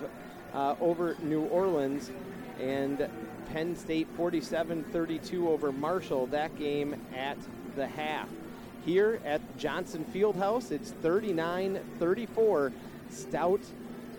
uh, 0.53 0.75
over 0.79 1.15
New 1.23 1.45
Orleans. 1.45 2.11
And 2.59 3.09
Penn 3.51 3.75
State 3.75 4.07
47 4.15 4.83
32 4.91 5.49
over 5.49 5.71
Marshall. 5.71 6.27
That 6.27 6.57
game 6.59 6.95
at 7.15 7.37
the 7.75 7.87
half. 7.87 8.29
Here 8.85 9.19
at 9.25 9.41
Johnson 9.57 10.05
Fieldhouse, 10.13 10.71
it's 10.71 10.91
39 10.91 11.79
34. 11.99 12.71
Stout 13.09 13.61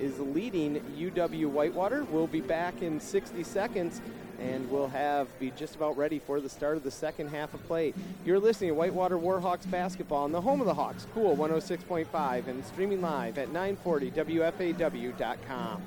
is 0.01 0.19
leading 0.19 0.81
UW 0.99 1.47
Whitewater. 1.47 2.05
We'll 2.05 2.27
be 2.27 2.41
back 2.41 2.83
in 2.83 3.01
60 3.01 3.45
seconds 3.45 4.01
and 4.43 4.71
we'll 4.71 4.89
have 4.89 5.29
be 5.39 5.51
just 5.53 5.77
about 5.77 5.97
ready 5.97 6.19
for 6.19 6.41
the 6.41 6.49
start 6.49 6.77
of 6.77 6.83
the 6.83 6.91
second 6.91 7.29
half 7.29 7.55
of 7.55 7.65
play. 7.67 7.95
You're 8.25 8.41
listening 8.41 8.71
to 8.71 8.75
Whitewater 8.75 9.19
Warhawks 9.19 9.71
basketball 9.71 10.25
on 10.25 10.33
the 10.33 10.41
home 10.41 10.61
of 10.61 10.67
the 10.67 10.75
Hawks, 10.75 11.07
Cool 11.15 11.37
106.5, 11.37 12.49
and 12.49 12.65
streaming 12.65 13.01
live 13.01 13.39
at 13.39 13.53
940WFAW.com. 13.53 15.83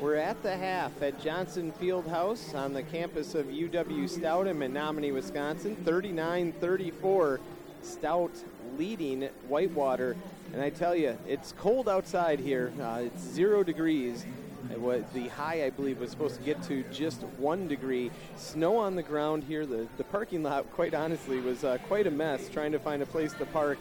We're 0.00 0.14
at 0.14 0.40
the 0.42 0.56
half 0.56 1.02
at 1.02 1.20
Johnson 1.20 1.72
Field 1.72 2.06
House 2.06 2.54
on 2.54 2.72
the 2.72 2.82
campus 2.82 3.34
of 3.34 3.44
UW 3.46 4.08
Stout 4.08 4.46
in 4.46 4.58
Menomonie, 4.58 5.12
Wisconsin. 5.12 5.76
39 5.84 6.52
34. 6.52 7.40
Stout 7.82 8.32
leading 8.78 9.28
Whitewater. 9.46 10.16
And 10.52 10.60
I 10.60 10.70
tell 10.70 10.96
you, 10.96 11.16
it's 11.28 11.52
cold 11.58 11.88
outside 11.88 12.40
here. 12.40 12.72
Uh, 12.80 13.02
it's 13.04 13.22
zero 13.22 13.62
degrees. 13.62 14.26
The 15.14 15.28
high, 15.28 15.64
I 15.64 15.70
believe, 15.70 16.00
was 16.00 16.10
supposed 16.10 16.36
to 16.36 16.42
get 16.42 16.62
to 16.64 16.82
just 16.92 17.22
one 17.38 17.68
degree. 17.68 18.10
Snow 18.36 18.76
on 18.76 18.96
the 18.96 19.02
ground 19.02 19.44
here. 19.44 19.64
The, 19.64 19.86
the 19.96 20.04
parking 20.04 20.42
lot, 20.42 20.70
quite 20.72 20.94
honestly, 20.94 21.38
was 21.40 21.62
uh, 21.64 21.78
quite 21.86 22.06
a 22.06 22.10
mess 22.10 22.48
trying 22.48 22.72
to 22.72 22.78
find 22.78 23.02
a 23.02 23.06
place 23.06 23.32
to 23.34 23.46
park 23.46 23.78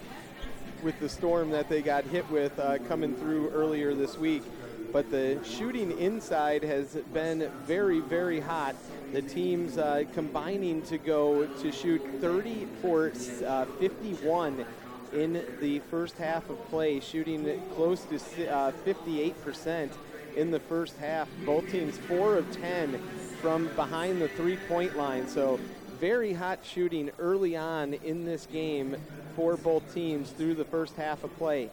with 0.84 1.00
the 1.00 1.10
storm 1.10 1.50
that 1.52 1.70
they 1.70 1.82
got 1.82 2.06
hit 2.06 2.30
with 2.30 2.58
uh, 2.60 2.78
coming 2.88 3.16
through 3.16 3.50
earlier 3.50 3.94
this 3.96 4.18
week. 4.18 4.44
But 4.92 5.12
the 5.12 5.40
shooting 5.44 5.98
inside 6.00 6.64
has 6.64 6.96
been 7.14 7.52
very, 7.66 8.00
very 8.00 8.40
hot. 8.40 8.76
The 9.12 9.22
teams 9.22 9.78
uh, 9.78 10.04
combining 10.14 10.82
to 10.84 10.98
go 10.98 11.46
to 11.46 11.72
shoot 11.72 12.02
30 12.22 12.68
for 12.82 13.12
uh, 13.46 13.66
51 13.80 14.66
in 15.14 15.46
the 15.60 15.80
first 15.92 16.18
half 16.18 16.50
of 16.50 16.64
play, 16.70 17.00
shooting 17.00 17.62
close 17.76 18.06
to 18.06 18.48
uh, 18.48 18.72
58% 18.86 19.90
in 20.36 20.52
the 20.52 20.60
first 20.60 20.98
half. 20.98 21.28
Both 21.46 21.70
teams 21.72 21.98
4 21.98 22.38
of 22.38 22.52
10 22.52 23.02
from 23.42 23.68
behind 23.76 24.22
the 24.22 24.28
three 24.30 24.58
point 24.68 24.98
line. 24.98 25.28
So, 25.28 25.60
very 26.00 26.32
hot 26.34 26.60
shooting 26.64 27.12
early 27.20 27.58
on 27.58 27.94
in 27.94 28.24
this 28.24 28.46
game 28.46 28.96
for 29.36 29.58
both 29.58 29.94
teams 29.94 30.30
through 30.30 30.56
the 30.56 30.64
first 30.64 30.96
half 30.96 31.24
of 31.24 31.38
play. 31.38 31.70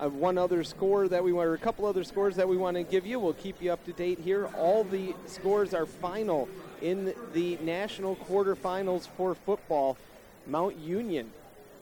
Uh, 0.00 0.08
one 0.08 0.38
other 0.38 0.62
score 0.64 1.08
that 1.08 1.22
we 1.22 1.32
want, 1.32 1.48
or 1.48 1.54
a 1.54 1.58
couple 1.58 1.84
other 1.86 2.04
scores 2.04 2.36
that 2.36 2.48
we 2.48 2.56
want 2.56 2.76
to 2.76 2.82
give 2.82 3.06
you. 3.06 3.18
We'll 3.18 3.32
keep 3.34 3.60
you 3.62 3.72
up 3.72 3.84
to 3.86 3.92
date 3.92 4.18
here. 4.20 4.46
All 4.56 4.84
the 4.84 5.14
scores 5.26 5.74
are 5.74 5.86
final 5.86 6.48
in 6.80 7.14
the 7.32 7.56
national 7.62 8.16
quarterfinals 8.16 9.08
for 9.16 9.34
football. 9.34 9.96
Mount 10.46 10.76
Union 10.78 11.30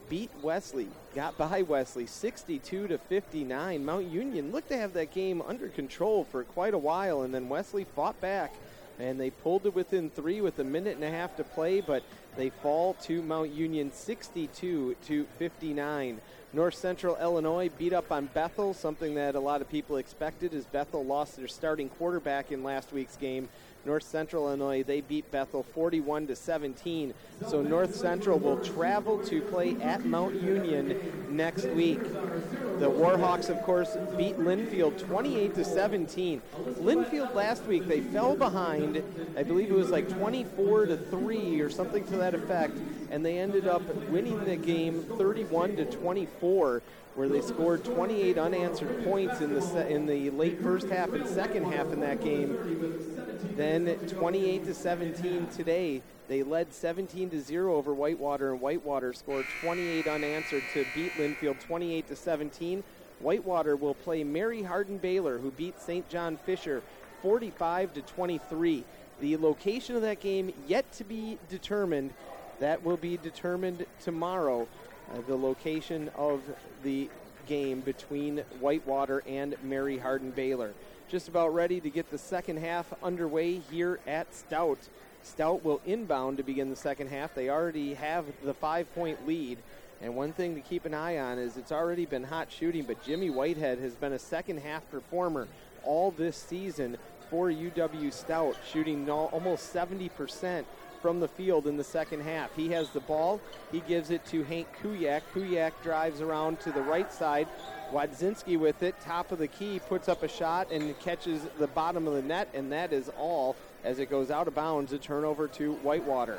beat 0.09 0.31
Wesley, 0.43 0.89
got 1.15 1.37
by 1.37 1.63
Wesley 1.63 2.07
62 2.07 2.89
to 2.89 2.99
59. 2.99 3.85
Mount 3.85 4.07
Union 4.07 4.53
looked 4.53 4.69
to 4.69 4.77
have 4.77 4.93
that 4.95 5.13
game 5.13 5.43
under 5.43 5.69
control 5.69 6.25
for 6.25 6.45
quite 6.45 6.75
a 6.75 6.79
while, 6.79 7.23
and 7.23 7.35
then 7.35 7.49
Wesley 7.49 7.85
fought 7.85 8.21
back 8.21 8.53
and 8.99 9.21
they 9.21 9.31
pulled 9.31 9.67
it 9.67 9.75
within 9.75 10.11
three 10.11 10.41
with 10.41 10.59
a 10.59 10.65
minute 10.65 10.95
and 10.95 11.05
a 11.05 11.11
half 11.11 11.37
to 11.37 11.45
play, 11.45 11.81
but 11.81 12.03
they 12.37 12.51
fall 12.51 12.95
to 13.03 13.23
Mount 13.23 13.53
Union 13.53 13.93
62 13.93 14.97
to 15.07 15.25
59. 15.39 16.21
North 16.53 16.75
Central 16.75 17.17
Illinois 17.21 17.69
beat 17.77 17.93
up 17.93 18.11
on 18.11 18.27
Bethel, 18.27 18.73
something 18.73 19.15
that 19.17 19.35
a 19.35 19.41
lot 19.41 19.61
of 19.61 19.69
people 19.69 19.97
expected 19.97 20.55
as 20.55 20.65
Bethel 20.65 21.05
lost 21.05 21.37
their 21.37 21.49
starting 21.49 21.89
quarterback 21.91 22.51
in 22.51 22.63
last 22.63 22.93
week's 22.93 23.17
game. 23.17 23.49
North 23.87 24.03
Central 24.03 24.49
Illinois, 24.49 24.83
they 24.83 25.01
beat 25.01 25.31
Bethel 25.31 25.63
41 25.63 26.27
to 26.27 26.37
17. 26.37 27.15
So 27.47 27.63
North 27.63 27.95
Central 27.95 28.39
will 28.39 28.59
travel 28.59 29.19
to 29.27 29.41
play 29.41 29.77
at 29.81 30.05
Mount 30.05 30.43
Union 30.43 31.27
next 31.31 31.67
week. 31.69 32.03
The 32.03 32.91
Warhawks, 32.91 33.49
of 33.49 33.63
course, 33.63 33.97
beat 34.17 34.39
Linfield 34.39 34.99
28 34.99 35.55
to 35.55 35.65
17. 35.65 36.43
Linfield 36.81 37.33
last 37.35 37.65
week 37.67 37.87
they 37.87 38.01
fell 38.01 38.35
behind. 38.37 39.03
I 39.37 39.45
believe 39.45 39.71
it 39.71 39.77
was 39.77 39.91
like 39.91 40.09
24 40.09 40.87
to 40.87 40.97
3 40.97 41.61
or 41.61 41.71
something 41.71 42.05
to 42.07 42.17
that 42.17 42.35
effect, 42.35 42.77
and 43.11 43.25
they 43.25 43.39
ended 43.39 43.69
up 43.69 43.83
winning 44.07 44.45
the 44.45 44.57
game 44.57 45.05
31 45.17 45.77
to 45.77 45.85
24 45.85 46.83
where 47.15 47.29
they 47.31 47.41
scored 47.41 47.83
28 47.83 48.37
unanswered 48.37 49.03
points 49.03 49.41
in 49.41 49.55
the 49.55 49.63
se- 49.63 49.91
in 49.91 50.05
the 50.05 50.29
late 50.31 50.61
first 50.63 50.87
half 50.89 51.11
and 51.15 51.27
second 51.27 51.65
half 51.65 51.91
in 51.91 52.01
that 52.01 52.23
game. 52.23 53.16
Then 53.57 53.97
28 54.09 54.65
to 54.65 54.75
17 54.75 55.47
today. 55.49 56.03
They 56.29 56.43
led 56.43 56.73
17 56.73 57.31
to 57.31 57.41
0 57.41 57.75
over 57.75 57.95
Whitewater, 57.95 58.53
and 58.53 58.61
Whitewater 58.61 59.13
scored 59.13 59.47
28 59.61 60.09
unanswered 60.09 60.63
to 60.75 60.85
beat 60.95 61.13
Linfield 61.13 61.61
28 61.61 62.09
to 62.09 62.17
17. 62.17 62.83
Whitewater 63.21 63.77
will 63.77 63.95
play 63.95 64.25
Mary 64.25 64.63
Hardin 64.63 64.99
Baylor, 64.99 65.39
who 65.39 65.51
beat 65.51 65.81
St. 65.81 66.09
John 66.09 66.37
Fisher 66.37 66.83
45 67.23 67.95
to 67.95 68.03
23. 68.03 68.85
The 69.21 69.37
location 69.37 69.97
of 69.97 70.03
that 70.03 70.21
game 70.21 70.53
yet 70.67 70.91
to 70.93 71.05
be 71.05 71.39
determined. 71.49 72.13
That 72.61 72.83
will 72.85 72.97
be 72.97 73.17
determined 73.17 73.87
tomorrow. 74.03 74.67
Uh, 75.13 75.21
the 75.27 75.37
location 75.37 76.11
of 76.17 76.43
the 76.83 77.09
game 77.47 77.81
between 77.81 78.39
Whitewater 78.61 79.23
and 79.27 79.55
Mary 79.63 79.99
Hardin 79.99 80.33
Baylor. 80.33 80.73
Just 81.09 81.29
about 81.29 81.55
ready 81.55 81.79
to 81.81 81.89
get 81.89 82.11
the 82.11 82.19
second 82.19 82.59
half 82.59 82.93
underway 83.01 83.61
here 83.71 84.01
at 84.09 84.35
Stout. 84.35 84.79
Stout 85.23 85.65
will 85.65 85.81
inbound 85.87 86.39
to 86.39 86.43
begin 86.43 86.69
the 86.69 86.75
second 86.75 87.11
half. 87.11 87.33
They 87.33 87.49
already 87.49 87.95
have 87.95 88.25
the 88.45 88.55
five 88.55 88.93
point 88.93 89.25
lead. 89.25 89.59
And 90.03 90.17
one 90.17 90.33
thing 90.33 90.57
to 90.57 90.61
keep 90.61 90.85
an 90.85 90.95
eye 90.95 91.19
on 91.19 91.39
is 91.39 91.57
it's 91.57 91.71
already 91.71 92.07
been 92.07 92.25
hot 92.25 92.51
shooting, 92.51 92.83
but 92.83 93.05
Jimmy 93.05 93.31
Whitehead 93.31 93.79
has 93.79 93.95
been 93.95 94.15
a 94.15 94.19
second 94.19 94.59
half 94.59 94.91
performer 94.91 95.47
all 95.85 96.11
this 96.11 96.37
season 96.37 96.97
for 97.31 97.51
UW 97.51 98.13
Stout, 98.13 98.57
shooting 98.73 99.09
almost 99.09 99.73
70% 99.73 100.65
from 101.01 101.21
the 101.21 101.29
field 101.29 101.69
in 101.69 101.77
the 101.77 101.85
second 101.85 102.23
half. 102.23 102.55
He 102.57 102.71
has 102.71 102.91
the 102.91 103.01
ball. 103.01 103.41
He 103.71 103.79
gives 103.81 104.11
it 104.11 104.25
to 104.27 104.43
Hank 104.43 104.67
Kuyak. 104.83 105.23
Kuyak 105.33 105.73
drives 105.85 106.21
around 106.21 106.59
to 106.61 106.73
the 106.73 106.83
right 106.83 107.13
side. 107.13 107.47
Wadzinski 107.93 108.59
with 108.59 108.83
it, 108.83 108.95
top 109.01 109.33
of 109.33 109.39
the 109.39 109.47
key, 109.47 109.79
puts 109.79 110.09
up 110.09 110.23
a 110.23 110.29
shot 110.29 110.71
and 110.71 110.99
catches 111.01 111.43
the 111.59 111.69
bottom 111.69 112.07
of 112.09 112.15
the 112.15 112.23
net, 112.23 112.49
and 112.55 112.73
that 112.73 112.93
is 112.93 113.09
all 113.17 113.57
as 113.85 113.99
it 113.99 114.11
goes 114.11 114.31
out 114.31 114.49
of 114.49 114.55
bounds. 114.55 114.93
A 114.93 114.99
turnover 114.99 115.47
to 115.49 115.75
Whitewater. 115.75 116.39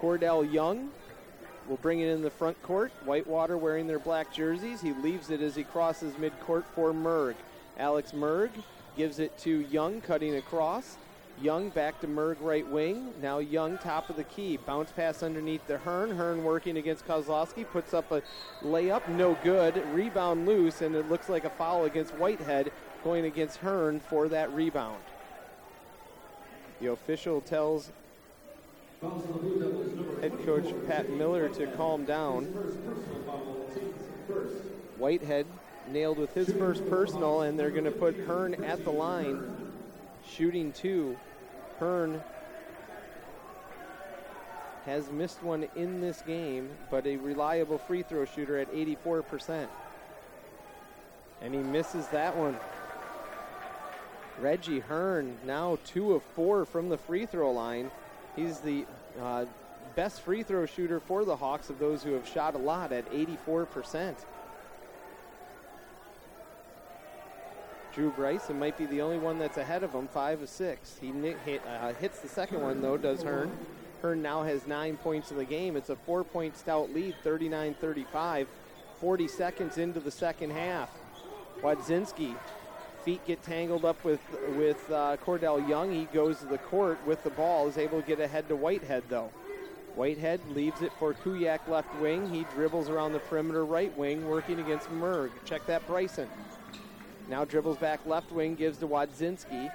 Cordell 0.00 0.50
Young 0.52 0.90
will 1.68 1.76
bring 1.76 2.00
it 2.00 2.08
in 2.08 2.22
the 2.22 2.30
front 2.30 2.60
court. 2.62 2.92
Whitewater 3.04 3.56
wearing 3.56 3.86
their 3.86 3.98
black 3.98 4.32
jerseys. 4.32 4.80
He 4.80 4.92
leaves 4.92 5.30
it 5.30 5.40
as 5.40 5.54
he 5.54 5.64
crosses 5.64 6.14
midcourt 6.14 6.64
for 6.74 6.92
Merg. 6.92 7.34
Alex 7.78 8.12
Merg 8.12 8.50
gives 8.96 9.18
it 9.18 9.36
to 9.38 9.60
Young, 9.70 10.00
cutting 10.00 10.36
across. 10.36 10.96
Young 11.40 11.68
back 11.70 12.00
to 12.00 12.08
Merg 12.08 12.36
right 12.40 12.66
wing. 12.66 13.12
Now 13.22 13.38
Young 13.38 13.78
top 13.78 14.10
of 14.10 14.16
the 14.16 14.24
key. 14.24 14.56
Bounce 14.56 14.90
pass 14.90 15.22
underneath 15.22 15.64
the 15.68 15.78
Hearn. 15.78 16.10
Hearn 16.16 16.42
working 16.42 16.76
against 16.76 17.06
Kozlowski. 17.06 17.64
Puts 17.68 17.94
up 17.94 18.10
a 18.10 18.22
layup. 18.62 19.06
No 19.08 19.38
good. 19.44 19.80
Rebound 19.94 20.46
loose, 20.46 20.82
and 20.82 20.96
it 20.96 21.08
looks 21.08 21.28
like 21.28 21.44
a 21.44 21.50
foul 21.50 21.84
against 21.84 22.12
Whitehead 22.14 22.72
going 23.04 23.24
against 23.24 23.58
Hearn 23.58 24.00
for 24.00 24.28
that 24.28 24.52
rebound. 24.52 25.02
The 26.80 26.90
official 26.90 27.40
tells 27.40 27.92
head 30.20 30.32
coach 30.44 30.74
Pat 30.88 31.08
Miller 31.10 31.48
to 31.50 31.68
calm 31.68 32.04
down. 32.04 32.46
Whitehead 34.96 35.46
nailed 35.88 36.18
with 36.18 36.34
his 36.34 36.52
first 36.52 36.88
personal, 36.90 37.42
and 37.42 37.56
they're 37.56 37.70
going 37.70 37.84
to 37.84 37.92
put 37.92 38.16
Hearn 38.26 38.64
at 38.64 38.84
the 38.84 38.90
line, 38.90 39.72
shooting 40.26 40.72
two. 40.72 41.16
Hearn 41.78 42.22
has 44.84 45.10
missed 45.10 45.42
one 45.42 45.66
in 45.76 46.00
this 46.00 46.22
game, 46.22 46.70
but 46.90 47.06
a 47.06 47.16
reliable 47.16 47.78
free 47.78 48.02
throw 48.02 48.24
shooter 48.24 48.58
at 48.58 48.72
84%. 48.72 49.66
And 51.42 51.54
he 51.54 51.60
misses 51.60 52.06
that 52.08 52.36
one. 52.36 52.56
Reggie 54.40 54.80
Hearn 54.80 55.36
now 55.44 55.78
two 55.84 56.14
of 56.14 56.22
four 56.22 56.64
from 56.64 56.88
the 56.88 56.98
free 56.98 57.26
throw 57.26 57.50
line. 57.52 57.90
He's 58.36 58.60
the 58.60 58.86
uh, 59.20 59.44
best 59.94 60.22
free 60.22 60.42
throw 60.42 60.64
shooter 60.64 61.00
for 61.00 61.24
the 61.24 61.36
Hawks 61.36 61.70
of 61.70 61.78
those 61.78 62.02
who 62.02 62.12
have 62.12 62.26
shot 62.26 62.54
a 62.54 62.58
lot 62.58 62.92
at 62.92 63.10
84%. 63.10 64.14
Drew 67.94 68.10
Bryson 68.10 68.58
might 68.58 68.76
be 68.76 68.86
the 68.86 69.00
only 69.00 69.18
one 69.18 69.38
that's 69.38 69.56
ahead 69.56 69.82
of 69.82 69.92
him, 69.92 70.08
five 70.08 70.42
of 70.42 70.48
six. 70.48 70.96
He 71.00 71.12
hit, 71.44 71.62
uh, 71.66 71.92
hits 71.94 72.20
the 72.20 72.28
second 72.28 72.60
one 72.60 72.80
though, 72.80 72.96
does 72.96 73.22
Hearn. 73.22 73.50
Hearn 74.02 74.22
now 74.22 74.42
has 74.42 74.66
nine 74.66 74.96
points 74.96 75.30
in 75.30 75.36
the 75.36 75.44
game. 75.44 75.76
It's 75.76 75.90
a 75.90 75.96
four-point 75.96 76.56
stout 76.56 76.92
lead, 76.92 77.16
39-35. 77.24 78.46
40 79.00 79.28
seconds 79.28 79.78
into 79.78 80.00
the 80.00 80.10
second 80.10 80.50
half. 80.50 80.90
Wadzinski, 81.62 82.34
feet 83.04 83.24
get 83.26 83.42
tangled 83.42 83.84
up 83.84 84.02
with 84.04 84.20
with 84.56 84.90
uh, 84.90 85.16
Cordell 85.24 85.66
Young. 85.68 85.92
He 85.92 86.04
goes 86.06 86.38
to 86.40 86.46
the 86.46 86.58
court 86.58 86.98
with 87.06 87.22
the 87.24 87.30
ball, 87.30 87.68
is 87.68 87.78
able 87.78 88.00
to 88.00 88.06
get 88.06 88.20
ahead 88.20 88.48
to 88.48 88.56
Whitehead 88.56 89.04
though. 89.08 89.30
Whitehead 89.94 90.40
leaves 90.54 90.82
it 90.82 90.92
for 90.98 91.14
Kuyak 91.14 91.66
left 91.66 91.92
wing. 92.00 92.28
He 92.30 92.44
dribbles 92.54 92.88
around 92.88 93.12
the 93.12 93.18
perimeter 93.18 93.64
right 93.64 93.96
wing, 93.98 94.28
working 94.28 94.60
against 94.60 94.88
Merg. 94.90 95.30
Check 95.44 95.66
that 95.66 95.84
Bryson. 95.88 96.28
Now 97.28 97.44
dribbles 97.44 97.76
back 97.76 98.00
left 98.06 98.32
wing, 98.32 98.54
gives 98.54 98.78
to 98.78 98.88
Wadzinski. 98.88 99.70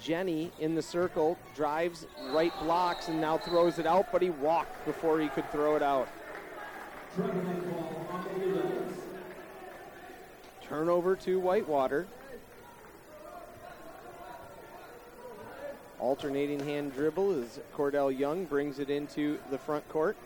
Jenny 0.00 0.52
in 0.58 0.74
the 0.74 0.82
circle, 0.82 1.38
drives 1.54 2.06
right 2.32 2.52
blocks, 2.60 3.08
and 3.08 3.20
now 3.20 3.38
throws 3.38 3.78
it 3.78 3.86
out, 3.86 4.10
but 4.12 4.20
he 4.20 4.30
walked 4.30 4.84
before 4.84 5.20
he 5.20 5.28
could 5.28 5.50
throw 5.50 5.76
it 5.76 5.82
out. 5.82 6.08
Turnover 10.62 11.16
to 11.16 11.38
Whitewater. 11.38 12.06
Alternating 16.00 16.58
hand 16.60 16.92
dribble 16.94 17.42
as 17.42 17.60
Cordell 17.76 18.10
Young 18.10 18.44
brings 18.44 18.80
it 18.80 18.90
into 18.90 19.38
the 19.50 19.58
front 19.58 19.88
court, 19.88 20.16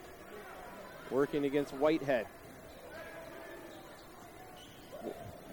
working 1.10 1.44
against 1.44 1.74
Whitehead. 1.74 2.26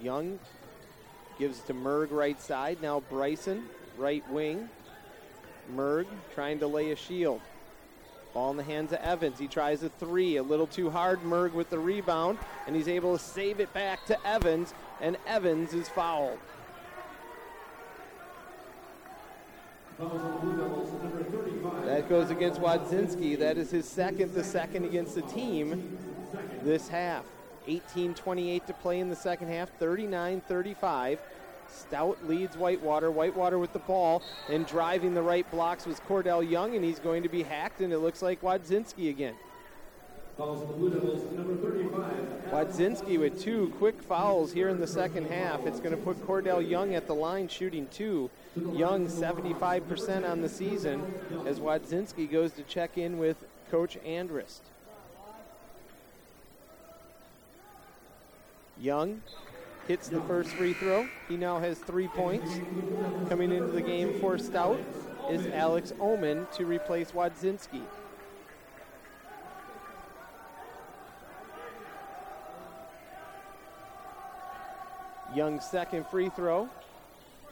Young 0.02 0.40
gives 1.38 1.60
it 1.60 1.68
to 1.68 1.74
Merg 1.74 2.12
right 2.12 2.40
side. 2.42 2.82
Now 2.82 3.02
Bryson, 3.10 3.66
right 3.98 4.28
wing. 4.32 4.70
Merg 5.76 6.06
trying 6.34 6.60
to 6.60 6.68
lay 6.68 6.92
a 6.92 6.96
shield. 6.96 7.42
Ball 8.34 8.52
in 8.52 8.58
the 8.58 8.64
hands 8.64 8.92
of 8.92 9.00
Evans. 9.00 9.38
He 9.38 9.48
tries 9.48 9.84
a 9.84 9.90
three, 9.90 10.38
a 10.38 10.44
little 10.44 10.68
too 10.68 10.90
hard. 10.90 11.22
Merg 11.22 11.54
with 11.54 11.70
the 11.70 11.78
rebound, 11.78 12.40
and 12.66 12.76
he's 12.76 12.88
able 12.88 13.18
to 13.18 13.24
save 13.24 13.60
it 13.60 13.72
back 13.74 14.06
to 14.08 14.28
Evans, 14.28 14.74
and 15.02 15.18
Evans 15.28 15.74
is 15.74 15.88
fouled. 15.90 16.40
Fouls 19.98 20.22
on 20.22 20.32
the 20.34 20.40
Blue 20.40 20.58
Devils, 20.58 20.92
number 21.04 21.24
35. 21.24 21.86
That 21.86 22.10
goes 22.10 22.32
against 22.32 22.60
Wadzinski. 22.60 23.38
That 23.38 23.58
is 23.58 23.70
his 23.70 23.88
second, 23.88 24.34
the 24.34 24.44
second 24.44 24.86
against 24.86 25.14
the 25.14 25.22
team 25.22 25.98
this 26.64 26.88
half. 26.88 27.26
18-28 27.68 28.66
to 28.66 28.74
play 28.74 29.00
in 29.00 29.10
the 29.10 29.16
second 29.16 29.50
half, 29.50 29.70
39-35. 29.80 31.18
Stout 31.68 32.18
leads 32.28 32.56
Whitewater. 32.56 33.10
Whitewater 33.10 33.58
with 33.58 33.74
the 33.74 33.80
ball 33.80 34.22
and 34.50 34.66
driving 34.66 35.14
the 35.14 35.22
right 35.22 35.50
blocks 35.50 35.86
was 35.86 36.00
Cordell 36.02 36.48
Young, 36.48 36.76
and 36.76 36.84
he's 36.84 37.00
going 37.00 37.24
to 37.24 37.30
be 37.30 37.44
hacked, 37.44 37.82
and 37.82 37.92
it 37.92 38.00
looks 38.00 38.22
like 38.22 38.42
Wadzinski 38.42 39.10
again. 39.10 39.36
Fouls 40.38 40.62
on 40.62 40.68
the 40.68 40.74
Blue 40.74 40.90
Devils, 40.90 41.32
number 41.34 41.56
35. 41.56 42.04
Wadzinski 42.52 43.20
with 43.20 43.40
two 43.40 43.72
quick 43.78 44.02
fouls 44.02 44.52
here 44.52 44.70
in 44.70 44.80
the 44.80 44.88
second 44.88 45.28
half. 45.28 45.66
It's 45.68 45.80
going 45.80 45.96
to 45.96 46.02
put 46.02 46.26
Cordell 46.26 46.68
Young 46.68 46.96
at 46.96 47.06
the 47.06 47.14
line 47.14 47.48
shooting 47.48 47.88
two. 47.92 48.32
Young 48.56 49.08
75% 49.08 50.28
on 50.28 50.42
the 50.42 50.50
season 50.50 51.14
as 51.46 51.60
Wadzinski 51.60 52.30
goes 52.32 52.52
to 52.54 52.64
check 52.64 52.98
in 52.98 53.20
with 53.20 53.38
Coach 53.70 53.98
Andrist. 54.06 54.62
Young 58.84 59.22
hits 59.88 60.10
the 60.10 60.20
first 60.24 60.50
free 60.50 60.74
throw. 60.74 61.08
He 61.30 61.38
now 61.38 61.58
has 61.58 61.80
three 61.80 62.10
points. 62.10 62.60
Coming 63.30 63.54
into 63.54 63.72
the 63.72 63.82
game 63.82 64.20
for 64.20 64.38
Stout 64.38 64.78
is 65.30 65.48
Alex 65.48 65.94
Oman 66.02 66.48
to 66.58 66.66
replace 66.66 67.12
Wadzinski. 67.12 67.82
Young's 75.34 75.66
second 75.66 76.06
free 76.08 76.28
throw 76.28 76.68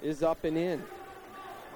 is 0.02 0.22
up 0.24 0.44
and 0.44 0.58
in. 0.58 0.84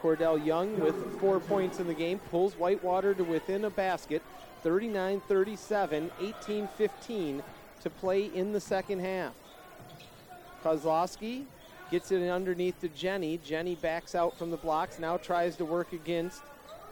Cordell 0.01 0.45
Young 0.45 0.77
with 0.81 1.17
four 1.21 1.39
points 1.39 1.79
in 1.79 1.87
the 1.87 1.93
game 1.93 2.19
pulls 2.29 2.57
Whitewater 2.57 3.13
to 3.13 3.23
within 3.23 3.63
a 3.63 3.69
basket, 3.69 4.21
39 4.63 5.21
37, 5.29 6.11
18 6.19 6.67
15 6.67 7.43
to 7.83 7.89
play 7.89 8.25
in 8.25 8.51
the 8.51 8.59
second 8.59 8.99
half. 8.99 9.31
Kozlowski 10.65 11.45
gets 11.91 12.11
it 12.11 12.27
underneath 12.27 12.81
to 12.81 12.87
Jenny. 12.89 13.37
Jenny 13.43 13.75
backs 13.75 14.15
out 14.15 14.35
from 14.35 14.49
the 14.49 14.57
blocks, 14.57 14.97
now 14.97 15.15
tries 15.17 15.55
to 15.57 15.65
work 15.65 15.93
against 15.93 16.41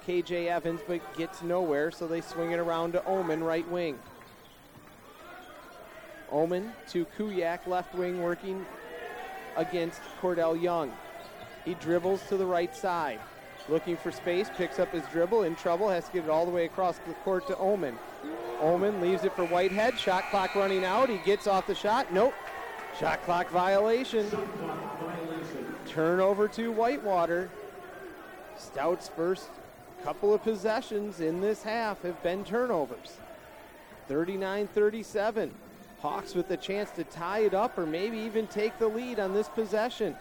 KJ 0.05 0.47
Evans, 0.47 0.81
but 0.87 1.01
gets 1.17 1.41
nowhere, 1.41 1.89
so 1.89 2.07
they 2.07 2.21
swing 2.21 2.51
it 2.51 2.59
around 2.59 2.91
to 2.91 3.05
Oman, 3.07 3.43
right 3.43 3.67
wing. 3.69 3.97
Oman 6.31 6.71
to 6.89 7.05
Kuyak, 7.17 7.65
left 7.65 7.95
wing, 7.95 8.21
working 8.21 8.63
against 9.57 10.01
Cordell 10.21 10.61
Young. 10.61 10.91
He 11.65 11.73
dribbles 11.75 12.21
to 12.27 12.37
the 12.37 12.45
right 12.45 12.75
side. 12.75 13.19
Looking 13.69 13.97
for 13.97 14.11
space, 14.11 14.49
picks 14.55 14.77
up 14.77 14.91
his 14.91 15.03
dribble, 15.07 15.43
in 15.43 15.55
trouble, 15.55 15.89
has 15.89 16.05
to 16.07 16.11
get 16.11 16.25
it 16.25 16.29
all 16.29 16.45
the 16.45 16.51
way 16.51 16.65
across 16.65 16.99
the 16.99 17.13
court 17.23 17.47
to 17.47 17.57
Oman. 17.57 17.97
Oman 18.61 19.01
leaves 19.01 19.23
it 19.23 19.33
for 19.35 19.45
Whitehead. 19.45 19.97
Shot 19.97 20.29
clock 20.29 20.53
running 20.55 20.83
out. 20.83 21.09
He 21.09 21.17
gets 21.19 21.47
off 21.47 21.65
the 21.65 21.75
shot. 21.75 22.13
Nope. 22.13 22.33
Shot 22.99 23.23
clock 23.23 23.49
violation. 23.49 24.29
Turnover 25.87 26.47
to 26.49 26.71
Whitewater. 26.71 27.49
Stout's 28.57 29.07
first 29.07 29.49
couple 30.03 30.33
of 30.33 30.43
possessions 30.43 31.19
in 31.19 31.41
this 31.41 31.63
half 31.63 32.01
have 32.03 32.21
been 32.21 32.43
turnovers. 32.43 33.17
39 34.07 34.67
37. 34.67 35.51
Hawks 36.01 36.35
with 36.35 36.51
a 36.51 36.57
chance 36.57 36.91
to 36.91 37.03
tie 37.05 37.39
it 37.39 37.53
up 37.53 37.77
or 37.77 37.85
maybe 37.85 38.17
even 38.17 38.45
take 38.47 38.77
the 38.77 38.87
lead 38.87 39.19
on 39.19 39.33
this 39.33 39.47
possession. 39.47 40.15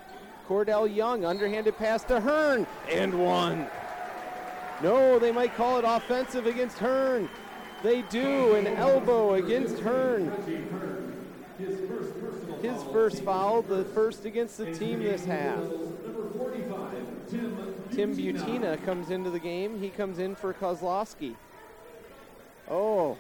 Cordell 0.49 0.93
Young, 0.93 1.25
underhanded 1.25 1.77
pass 1.77 2.05
to 2.05 2.21
Hearn, 2.21 2.67
and 2.91 3.15
one. 3.15 3.67
No, 4.83 5.19
they 5.19 5.33
might 5.33 5.55
call 5.57 5.79
it 5.79 5.85
offensive 5.87 6.47
against 6.47 6.79
Hearn. 6.79 7.29
They 7.83 8.03
do, 8.03 8.55
an 8.55 8.67
elbow 8.67 9.35
against 9.35 9.79
Hearn. 9.81 10.33
His 12.63 12.81
first 12.93 13.23
foul, 13.23 13.63
the 13.63 13.85
first 13.87 14.25
against 14.25 14.57
the 14.57 14.73
team 14.73 15.03
this 15.03 15.25
half. 15.25 15.59
Tim 17.91 18.17
Butina 18.17 18.83
comes 18.85 19.11
into 19.11 19.31
the 19.31 19.41
game. 19.41 19.81
He 19.81 19.89
comes 19.89 20.21
in 20.21 20.37
for 20.37 20.55
Kozlowski. 20.55 21.35
Oh. 22.71 23.19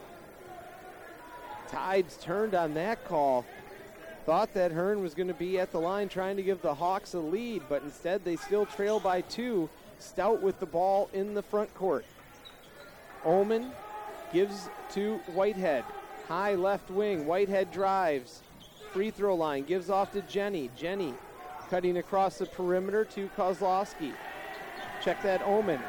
Tides 1.68 2.16
turned 2.18 2.54
on 2.54 2.74
that 2.74 3.04
call. 3.04 3.44
Thought 4.26 4.54
that 4.54 4.70
Hearn 4.70 5.02
was 5.02 5.14
going 5.14 5.26
to 5.26 5.34
be 5.34 5.58
at 5.58 5.72
the 5.72 5.80
line 5.80 6.08
trying 6.08 6.36
to 6.36 6.42
give 6.42 6.62
the 6.62 6.74
Hawks 6.74 7.14
a 7.14 7.18
lead, 7.18 7.62
but 7.68 7.82
instead 7.82 8.24
they 8.24 8.36
still 8.36 8.64
trail 8.64 9.00
by 9.00 9.22
two. 9.22 9.68
Stout 9.98 10.40
with 10.40 10.60
the 10.60 10.66
ball 10.66 11.10
in 11.12 11.34
the 11.34 11.42
front 11.42 11.74
court. 11.74 12.04
Oman 13.24 13.72
gives 14.32 14.68
to 14.92 15.16
Whitehead. 15.34 15.84
High 16.28 16.54
left 16.54 16.90
wing. 16.90 17.26
Whitehead 17.26 17.72
drives. 17.72 18.42
Free 18.92 19.10
throw 19.10 19.34
line. 19.34 19.64
Gives 19.64 19.88
off 19.88 20.12
to 20.12 20.22
Jenny. 20.22 20.70
Jenny 20.76 21.14
cutting 21.70 21.96
across 21.96 22.36
the 22.36 22.44
perimeter 22.44 23.02
to 23.06 23.30
Kozlowski. 23.36 24.12
Check 25.02 25.22
that 25.22 25.40
Oman. 25.46 25.80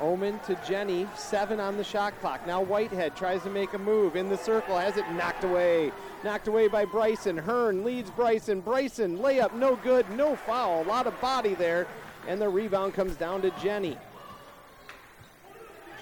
Oman 0.00 0.40
to 0.40 0.58
Jenny. 0.66 1.06
Seven 1.16 1.60
on 1.60 1.76
the 1.76 1.84
shot 1.84 2.18
clock. 2.20 2.44
Now 2.44 2.60
Whitehead 2.60 3.14
tries 3.14 3.44
to 3.44 3.50
make 3.50 3.72
a 3.74 3.78
move 3.78 4.16
in 4.16 4.28
the 4.28 4.36
circle. 4.36 4.76
Has 4.76 4.96
it 4.96 5.08
knocked 5.12 5.44
away. 5.44 5.92
Knocked 6.24 6.48
away 6.48 6.66
by 6.66 6.84
Bryson. 6.84 7.38
Hearn 7.38 7.84
leads 7.84 8.10
Bryson. 8.10 8.60
Bryson 8.60 9.18
layup 9.18 9.54
no 9.54 9.76
good. 9.76 10.10
No 10.10 10.34
foul. 10.34 10.82
A 10.82 10.86
lot 10.88 11.06
of 11.06 11.20
body 11.20 11.54
there. 11.54 11.86
And 12.26 12.40
the 12.40 12.48
rebound 12.48 12.94
comes 12.94 13.14
down 13.14 13.42
to 13.42 13.52
Jenny. 13.62 13.96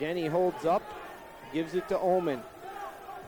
Jenny 0.01 0.27
holds 0.27 0.65
up. 0.65 0.83
Gives 1.53 1.75
it 1.75 1.89
to 1.91 1.99
Oman. 1.99 2.41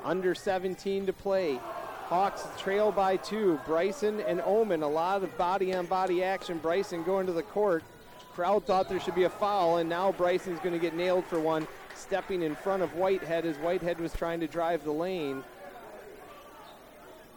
Under 0.05 0.35
17 0.35 1.05
to 1.05 1.12
play. 1.12 1.61
Hawks 2.09 2.47
trail 2.57 2.91
by 2.91 3.19
two. 3.19 3.61
Bryson 3.67 4.21
and 4.21 4.41
Oman, 4.41 4.83
a 4.83 4.89
lot 4.89 5.23
of 5.23 5.37
body 5.37 5.75
on 5.75 5.85
body 5.85 6.25
action. 6.25 6.57
Bryson 6.57 7.03
going 7.03 7.27
to 7.27 7.35
the 7.35 7.43
court. 7.43 7.85
Crowd 8.33 8.65
thought 8.65 8.89
there 8.89 8.99
should 8.99 9.15
be 9.15 9.25
a 9.25 9.31
foul, 9.31 9.77
and 9.77 9.91
now 9.91 10.13
Bryson's 10.13 10.59
going 10.61 10.73
to 10.73 10.79
get 10.79 10.95
nailed 10.95 11.27
for 11.27 11.39
one, 11.39 11.69
stepping 11.95 12.41
in 12.41 12.55
front 12.55 12.83
of 12.83 12.95
Whitehead 12.95 13.45
as 13.45 13.57
Whitehead 13.57 14.01
was 14.01 14.15
trying 14.15 14.41
to 14.41 14.47
drive 14.47 14.85
the 14.85 14.93
lane. 14.93 15.45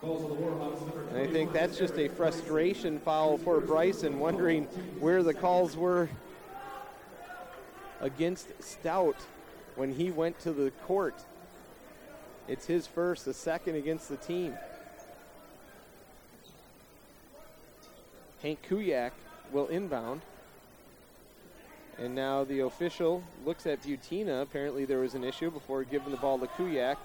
And 0.04 1.18
I 1.18 1.28
think 1.28 1.52
that's 1.52 1.78
just 1.78 1.98
a 1.98 2.08
frustration 2.08 2.98
foul 3.00 3.38
for 3.38 3.60
Bryson, 3.60 4.20
wondering 4.20 4.64
where 5.00 5.22
the 5.22 5.34
calls 5.34 5.76
were 5.76 6.10
against 8.00 8.48
Stout 8.64 9.18
when 9.76 9.94
he 9.94 10.12
went 10.12 10.40
to 10.40 10.54
the 10.54 10.72
court. 10.86 11.16
It's 12.52 12.66
his 12.66 12.86
first, 12.86 13.24
the 13.24 13.34
second 13.34 13.76
against 13.76 14.10
the 14.10 14.18
team. 14.18 14.56
Hank 18.44 18.60
Kuyak 18.70 19.12
will 19.54 19.68
inbound. 19.68 20.20
And 21.98 22.14
now 22.14 22.44
the 22.44 22.60
official 22.60 23.24
looks 23.46 23.66
at 23.66 23.82
Butina. 23.84 24.42
Apparently 24.42 24.84
there 24.84 25.00
was 25.00 25.14
an 25.14 25.24
issue 25.24 25.50
before 25.50 25.86
giving 25.86 26.12
the 26.12 26.18
ball 26.18 26.38
to 26.40 26.48
Kuyak. 26.48 26.98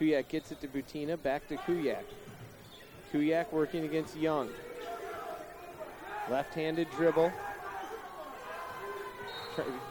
Kuyak 0.00 0.26
gets 0.26 0.50
it 0.50 0.60
to 0.62 0.66
Butina, 0.66 1.16
back 1.22 1.46
to 1.46 1.56
Kuyak. 1.58 2.02
Kuyak 3.12 3.52
working 3.52 3.84
against 3.84 4.16
Young. 4.16 4.50
Left-handed 6.28 6.88
dribble. 6.96 7.30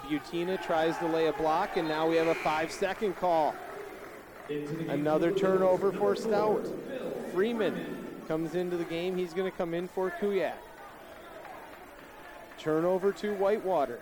Butina 0.10 0.62
tries 0.62 0.98
to 0.98 1.08
lay 1.08 1.28
a 1.28 1.34
block, 1.34 1.78
and 1.78 1.88
now 1.88 2.10
we 2.10 2.18
have 2.18 2.28
a 2.28 2.36
five-second 2.36 3.16
call. 3.16 3.56
Another 4.50 5.32
turnover 5.32 5.92
for 5.92 6.16
Stout. 6.16 6.66
Freeman 7.34 7.98
comes 8.28 8.56
into 8.56 8.78
the 8.78 8.86
game. 8.86 9.18
He's 9.18 9.34
going 9.34 9.50
to 9.50 9.58
come 9.58 9.74
in 9.74 9.88
for 9.88 10.12
Kuyak. 10.12 10.54
Turnover 12.58 13.12
to 13.14 13.34
Whitewater. 13.34 14.00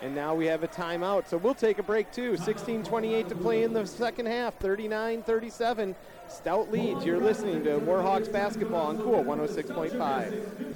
And 0.00 0.14
now 0.14 0.34
we 0.34 0.46
have 0.46 0.62
a 0.62 0.68
timeout. 0.68 1.28
So 1.28 1.38
we'll 1.38 1.54
take 1.54 1.78
a 1.78 1.82
break 1.82 2.12
too. 2.12 2.32
16-28 2.32 3.28
to 3.28 3.34
play 3.34 3.62
in 3.62 3.72
the 3.72 3.86
second 3.86 4.26
half. 4.26 4.58
39-37. 4.58 5.94
Stout 6.28 6.70
leads. 6.70 7.04
You're 7.04 7.20
listening 7.20 7.64
to 7.64 7.78
Warhawks 7.80 8.30
basketball 8.30 8.88
on 8.88 8.98
Cool 8.98 9.24
106.5. 9.24 10.74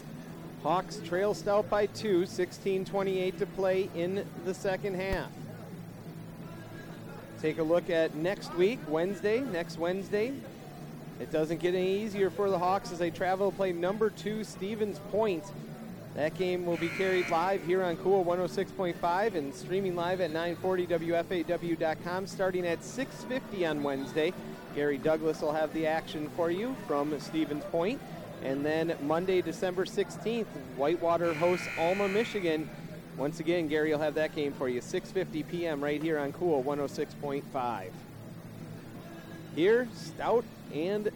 Hawks 0.63 1.01
trail 1.05 1.35
Stout 1.35 1.69
by 1.69 1.87
two. 1.87 2.23
16-28 2.23 3.39
to 3.39 3.47
play 3.47 3.91
in 3.95 4.27
the 4.45 4.55
second 4.55 4.95
half. 4.95 5.31
Take 7.41 7.59
a 7.59 7.63
look 7.63 7.89
at 7.89 8.17
next 8.17 8.53
week, 8.55 8.81
Wednesday. 8.89 9.41
Next 9.41 9.79
Wednesday, 9.79 10.33
it 11.21 11.31
doesn't 11.31 11.61
get 11.61 11.75
any 11.75 12.03
easier 12.03 12.31
for 12.31 12.51
the 12.51 12.59
Hawks 12.59 12.91
as 12.91 12.99
they 12.99 13.11
travel 13.11 13.53
to 13.53 13.57
play 13.57 13.73
number 13.73 14.11
two 14.11 14.43
Stevens 14.43 14.99
Point. 15.13 15.45
That 16.17 16.35
game 16.35 16.67
will 16.67 16.79
be 16.79 16.89
carried 16.89 17.31
live 17.31 17.63
here 17.63 17.85
on 17.85 17.97
Cool 17.99 18.25
106.5 18.25 19.37
and 19.37 19.55
streaming 19.55 19.95
live 19.95 20.21
at 20.21 20.33
940WFAW.com 20.33 22.27
starting 22.27 22.67
at 22.67 22.81
6.50 22.81 23.71
on 23.71 23.85
Wednesday. 23.85 24.33
Gary 24.75 24.99
Douglas 24.99 25.41
will 25.41 25.53
have 25.53 25.73
the 25.75 25.87
action 25.87 26.29
for 26.35 26.51
you 26.51 26.75
from 26.89 27.19
Stevens 27.21 27.65
Point. 27.67 28.01
And 28.43 28.67
then 28.67 28.97
Monday, 29.03 29.43
December 29.43 29.85
16th, 29.85 30.47
Whitewater 30.77 31.35
hosts 31.35 31.69
Alma, 31.79 32.09
Michigan. 32.09 32.69
Once 33.19 33.41
again, 33.41 33.67
Gary 33.67 33.91
will 33.91 33.99
have 33.99 34.15
that 34.15 34.35
game 34.35 34.53
for 34.53 34.69
you, 34.69 34.81
6:50 34.81 35.49
p.m. 35.49 35.83
right 35.83 36.01
here 36.01 36.19
on 36.19 36.33
Cool 36.33 36.63
106.5. 36.63 37.91
Here, 39.57 39.89
Stout 39.93 40.45
and 40.73 41.11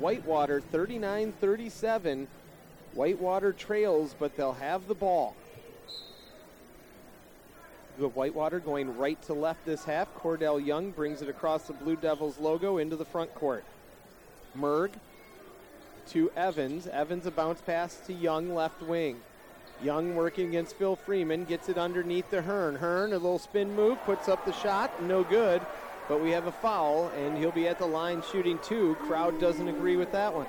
Whitewater 0.00 0.60
39-37. 0.72 2.26
Whitewater 2.92 3.52
trails, 3.52 4.16
but 4.18 4.36
they'll 4.36 4.54
have 4.54 4.88
the 4.88 4.94
ball. 4.94 5.36
The 7.98 8.08
Whitewater 8.08 8.58
going 8.58 8.98
right 8.98 9.20
to 9.22 9.34
left 9.34 9.64
this 9.64 9.84
half. 9.84 10.12
Cordell 10.16 10.64
Young 10.64 10.90
brings 10.90 11.22
it 11.22 11.28
across 11.28 11.68
the 11.68 11.72
Blue 11.72 11.94
Devils 11.94 12.40
logo 12.40 12.78
into 12.78 12.96
the 12.96 13.04
front 13.04 13.32
court. 13.36 13.64
Merg 14.58 14.90
to 16.08 16.32
Evans. 16.36 16.88
Evans 16.88 17.26
a 17.26 17.30
bounce 17.30 17.60
pass 17.60 17.96
to 18.06 18.12
Young 18.12 18.52
left 18.52 18.82
wing. 18.82 19.20
Young 19.84 20.14
working 20.16 20.48
against 20.48 20.76
Phil 20.76 20.96
Freeman 20.96 21.44
gets 21.44 21.68
it 21.68 21.76
underneath 21.76 22.30
to 22.30 22.40
Hearn. 22.40 22.76
Hearn 22.76 23.12
a 23.12 23.18
little 23.18 23.38
spin 23.38 23.76
move 23.76 24.02
puts 24.06 24.30
up 24.30 24.46
the 24.46 24.52
shot, 24.52 25.02
no 25.02 25.22
good. 25.22 25.60
But 26.08 26.22
we 26.22 26.30
have 26.30 26.46
a 26.46 26.52
foul 26.52 27.08
and 27.08 27.36
he'll 27.36 27.52
be 27.52 27.68
at 27.68 27.78
the 27.78 27.86
line 27.86 28.22
shooting 28.32 28.58
two. 28.62 28.94
Crowd 29.06 29.38
doesn't 29.38 29.68
agree 29.68 29.96
with 29.96 30.10
that 30.12 30.32
one. 30.34 30.46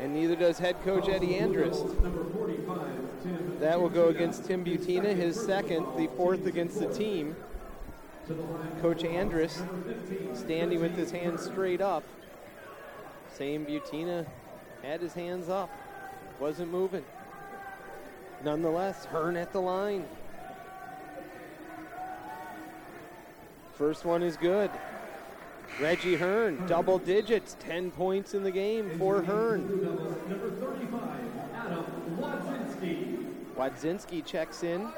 And 0.00 0.14
neither 0.14 0.36
does 0.36 0.58
head 0.58 0.80
coach 0.84 1.08
Eddie 1.08 1.34
Andrist. 1.34 2.00
Number 2.00 2.24
45, 2.32 2.78
Tim. 3.24 3.56
That 3.58 3.80
will 3.80 3.88
go 3.88 4.08
against 4.08 4.44
Tim 4.44 4.64
Butina, 4.64 5.16
his 5.16 5.40
second, 5.40 5.86
the 5.96 6.06
fourth 6.16 6.46
against 6.46 6.78
the 6.78 6.92
team. 6.92 7.34
The 8.28 8.34
Coach 8.80 9.02
Andrist 9.02 9.66
standing 10.36 10.80
with 10.80 10.96
his 10.96 11.10
hands 11.10 11.44
straight 11.44 11.80
up. 11.80 12.04
Same 13.32 13.66
Butina 13.66 14.26
had 14.82 15.00
his 15.00 15.12
hands 15.12 15.48
up, 15.48 15.70
wasn't 16.40 16.70
moving. 16.70 17.04
Nonetheless, 18.42 19.04
Hearn 19.06 19.36
at 19.36 19.52
the 19.52 19.60
line. 19.60 20.04
First 23.74 24.04
one 24.04 24.22
is 24.22 24.36
good. 24.36 24.70
Reggie 25.80 26.14
Hearn, 26.14 26.64
double 26.66 26.98
digits, 26.98 27.56
10 27.58 27.90
points 27.90 28.34
in 28.34 28.44
the 28.44 28.50
game 28.50 28.96
for 28.98 29.22
Hearn. 29.22 29.66
Number 30.28 30.50
35, 30.50 31.02
Adam 31.54 31.84
Wadzinski. 32.16 33.26
Wadzinski 33.56 34.24
checks 34.24 34.62
in. 34.62 34.88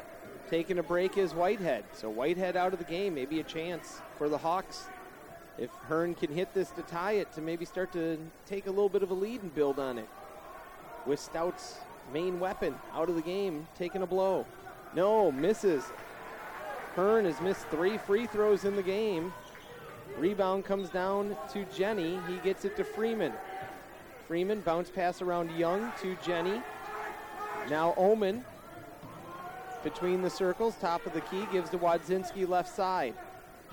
Taking 0.50 0.78
a 0.78 0.82
break 0.82 1.16
is 1.16 1.34
Whitehead. 1.34 1.84
So 1.92 2.10
Whitehead 2.10 2.56
out 2.56 2.72
of 2.72 2.78
the 2.78 2.84
game, 2.84 3.14
maybe 3.14 3.40
a 3.40 3.42
chance 3.42 4.00
for 4.16 4.28
the 4.28 4.38
Hawks. 4.38 4.86
If 5.58 5.70
Hearn 5.88 6.14
can 6.14 6.30
hit 6.30 6.52
this 6.52 6.70
to 6.72 6.82
tie 6.82 7.12
it, 7.12 7.32
to 7.32 7.40
maybe 7.40 7.64
start 7.64 7.92
to 7.94 8.18
take 8.44 8.66
a 8.66 8.70
little 8.70 8.90
bit 8.90 9.02
of 9.02 9.10
a 9.10 9.14
lead 9.14 9.42
and 9.42 9.54
build 9.54 9.78
on 9.78 9.98
it. 9.98 10.08
With 11.06 11.20
Stout's 11.20 11.78
main 12.12 12.40
weapon 12.40 12.74
out 12.92 13.08
of 13.08 13.14
the 13.14 13.22
game, 13.22 13.66
taking 13.76 14.02
a 14.02 14.06
blow. 14.06 14.44
No, 14.94 15.30
misses. 15.30 15.84
Hearn 16.94 17.24
has 17.24 17.40
missed 17.40 17.66
three 17.68 17.98
free 17.98 18.26
throws 18.26 18.64
in 18.64 18.76
the 18.76 18.82
game. 18.82 19.32
Rebound 20.18 20.64
comes 20.64 20.88
down 20.88 21.36
to 21.52 21.64
Jenny. 21.76 22.18
He 22.26 22.36
gets 22.38 22.64
it 22.64 22.76
to 22.76 22.84
Freeman. 22.84 23.32
Freeman 24.26 24.60
bounce 24.60 24.90
pass 24.90 25.22
around 25.22 25.50
Young 25.56 25.92
to 26.02 26.16
Jenny. 26.24 26.62
Now 27.68 27.94
Oman 27.96 28.44
between 29.86 30.20
the 30.20 30.30
circles, 30.30 30.74
top 30.80 31.06
of 31.06 31.12
the 31.12 31.20
key, 31.20 31.46
gives 31.52 31.70
to 31.70 31.78
Wadzinski 31.78 32.48
left 32.48 32.74
side. 32.74 33.14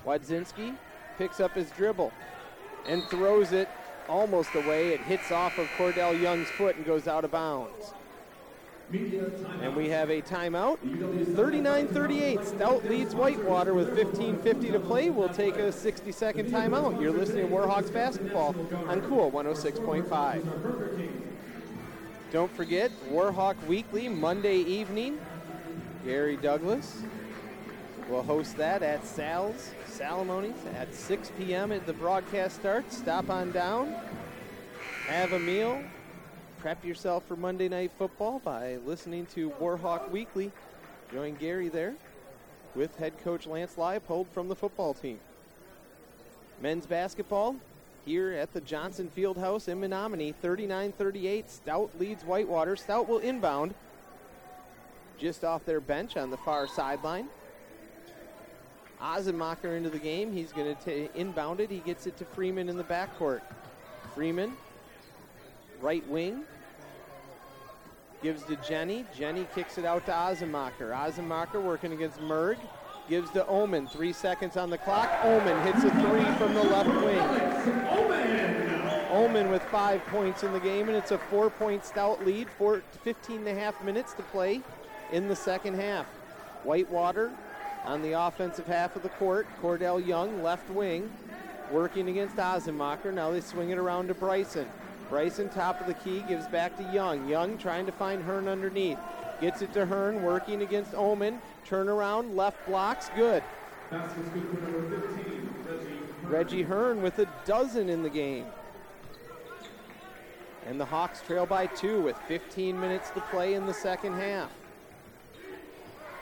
Wadzinski 0.06 0.76
picks 1.18 1.40
up 1.40 1.52
his 1.54 1.70
dribble 1.72 2.12
and 2.86 3.02
throws 3.04 3.50
it 3.50 3.68
almost 4.08 4.54
away. 4.54 4.88
It 4.88 5.00
hits 5.00 5.30
off 5.32 5.58
of 5.58 5.66
Cordell 5.76 6.20
Young's 6.20 6.48
foot 6.50 6.76
and 6.76 6.84
goes 6.84 7.08
out 7.08 7.24
of 7.24 7.30
bounds. 7.30 7.94
And 8.92 9.74
we 9.74 9.88
have 9.88 10.10
a 10.10 10.20
timeout. 10.22 10.78
39-38. 11.34 12.44
Stout 12.44 12.84
leads 12.84 13.14
Whitewater 13.14 13.74
with 13.74 13.96
15.50 13.96 14.72
to 14.72 14.80
play. 14.80 15.10
We'll 15.10 15.28
take 15.28 15.56
a 15.56 15.68
60-second 15.68 16.50
timeout. 16.50 17.00
You're 17.00 17.12
listening 17.12 17.48
to 17.48 17.54
Warhawks 17.54 17.92
basketball 17.92 18.54
on 18.86 19.00
Cool 19.02 19.30
106.5. 19.32 21.10
Don't 22.30 22.54
forget, 22.54 22.90
Warhawk 23.10 23.56
Weekly, 23.66 24.08
Monday 24.08 24.58
evening. 24.58 25.18
Gary 26.04 26.36
Douglas 26.36 27.02
will 28.08 28.22
host 28.22 28.56
that 28.56 28.82
at 28.82 29.06
Sal's 29.06 29.70
Salamoni's 29.88 30.66
at 30.76 30.94
6 30.94 31.32
p.m. 31.38 31.72
at 31.72 31.86
the 31.86 31.92
broadcast 31.92 32.56
starts. 32.56 32.98
Stop 32.98 33.30
on 33.30 33.50
down, 33.52 33.94
have 35.06 35.32
a 35.32 35.38
meal, 35.38 35.82
prep 36.58 36.84
yourself 36.84 37.24
for 37.26 37.36
Monday 37.36 37.68
Night 37.68 37.92
Football 37.96 38.40
by 38.40 38.76
listening 38.84 39.26
to 39.34 39.50
Warhawk 39.60 40.10
Weekly. 40.10 40.50
Join 41.12 41.34
Gary 41.36 41.68
there 41.68 41.94
with 42.74 42.96
head 42.96 43.12
coach 43.22 43.46
Lance 43.46 43.74
Leipold 43.76 44.26
from 44.34 44.48
the 44.48 44.56
football 44.56 44.94
team. 44.94 45.18
Men's 46.60 46.86
basketball 46.86 47.56
here 48.04 48.32
at 48.32 48.52
the 48.52 48.60
Johnson 48.60 49.08
Field 49.08 49.38
House 49.38 49.68
in 49.68 49.80
Menomonie, 49.80 50.34
39-38. 50.42 51.48
Stout 51.48 51.90
leads 51.98 52.24
Whitewater. 52.24 52.76
Stout 52.76 53.08
will 53.08 53.18
inbound 53.18 53.74
just 55.16 55.44
off 55.44 55.64
their 55.64 55.80
bench 55.80 56.16
on 56.16 56.30
the 56.30 56.36
far 56.38 56.66
sideline. 56.66 57.28
Ozenmacher 59.04 59.76
into 59.76 59.90
the 59.90 59.98
game. 59.98 60.32
He's 60.32 60.50
going 60.52 60.74
to 60.74 61.18
inbound 61.18 61.60
it. 61.60 61.70
He 61.70 61.78
gets 61.78 62.06
it 62.06 62.16
to 62.16 62.24
Freeman 62.24 62.68
in 62.70 62.76
the 62.76 62.84
backcourt. 62.84 63.42
Freeman, 64.14 64.56
right 65.80 66.06
wing, 66.08 66.44
gives 68.22 68.42
to 68.44 68.56
Jenny. 68.56 69.04
Jenny 69.16 69.46
kicks 69.54 69.76
it 69.76 69.84
out 69.84 70.06
to 70.06 70.12
Ozenmacher. 70.12 70.92
Ozenmacher 70.92 71.62
working 71.62 71.92
against 71.92 72.18
Merg. 72.20 72.56
Gives 73.06 73.30
to 73.32 73.46
Oman. 73.48 73.86
Three 73.88 74.14
seconds 74.14 74.56
on 74.56 74.70
the 74.70 74.78
clock. 74.78 75.10
Oman 75.24 75.62
hits 75.66 75.84
a 75.84 75.90
three 75.90 76.24
from 76.38 76.54
the 76.54 76.62
left 76.62 76.88
wing. 76.88 77.18
Oman 79.10 79.50
with 79.50 79.62
five 79.64 80.02
points 80.06 80.42
in 80.42 80.52
the 80.54 80.60
game, 80.60 80.88
and 80.88 80.96
it's 80.96 81.10
a 81.10 81.18
four-point 81.18 81.84
stout 81.84 82.24
lead. 82.24 82.48
Four, 82.48 82.82
15 83.02 83.38
and 83.38 83.48
a 83.48 83.54
half 83.54 83.82
minutes 83.84 84.14
to 84.14 84.22
play 84.22 84.62
in 85.12 85.28
the 85.28 85.36
second 85.36 85.74
half. 85.74 86.06
Whitewater 86.62 87.30
on 87.84 88.02
the 88.02 88.12
offensive 88.12 88.66
half 88.66 88.96
of 88.96 89.02
the 89.02 89.08
court. 89.10 89.46
Cordell 89.62 90.04
Young, 90.04 90.42
left 90.42 90.68
wing, 90.70 91.10
working 91.70 92.08
against 92.08 92.36
Ozenmacher. 92.36 93.12
Now 93.12 93.30
they 93.30 93.40
swing 93.40 93.70
it 93.70 93.78
around 93.78 94.08
to 94.08 94.14
Bryson. 94.14 94.66
Bryson, 95.08 95.48
top 95.48 95.80
of 95.80 95.86
the 95.86 95.94
key, 95.94 96.24
gives 96.26 96.46
back 96.48 96.76
to 96.78 96.82
Young. 96.92 97.28
Young 97.28 97.58
trying 97.58 97.86
to 97.86 97.92
find 97.92 98.22
Hearn 98.22 98.48
underneath. 98.48 98.98
Gets 99.40 99.62
it 99.62 99.72
to 99.74 99.84
Hearn, 99.84 100.22
working 100.22 100.62
against 100.62 100.94
Oman. 100.94 101.40
Turnaround, 101.68 102.34
left 102.34 102.64
blocks, 102.66 103.10
good. 103.16 103.42
Good 103.90 104.02
15, 104.10 105.54
Reggie. 105.68 106.26
Reggie 106.26 106.62
Hearn 106.62 107.02
with 107.02 107.18
a 107.18 107.28
dozen 107.44 107.88
in 107.88 108.02
the 108.02 108.10
game. 108.10 108.46
And 110.66 110.80
the 110.80 110.84
Hawks 110.86 111.20
trail 111.20 111.44
by 111.44 111.66
two 111.66 112.00
with 112.00 112.16
15 112.26 112.80
minutes 112.80 113.10
to 113.10 113.20
play 113.22 113.54
in 113.54 113.66
the 113.66 113.74
second 113.74 114.14
half. 114.14 114.50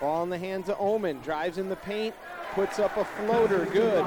Ball 0.03 0.25
in 0.25 0.31
the 0.31 0.39
hands 0.39 0.69
of 0.69 0.81
Oman. 0.81 1.21
Drives 1.21 1.59
in 1.59 1.69
the 1.69 1.77
paint. 1.77 2.13
Puts 2.55 2.81
up 2.81 2.97
a 2.97 3.05
floater. 3.05 3.67
Good. 3.67 4.05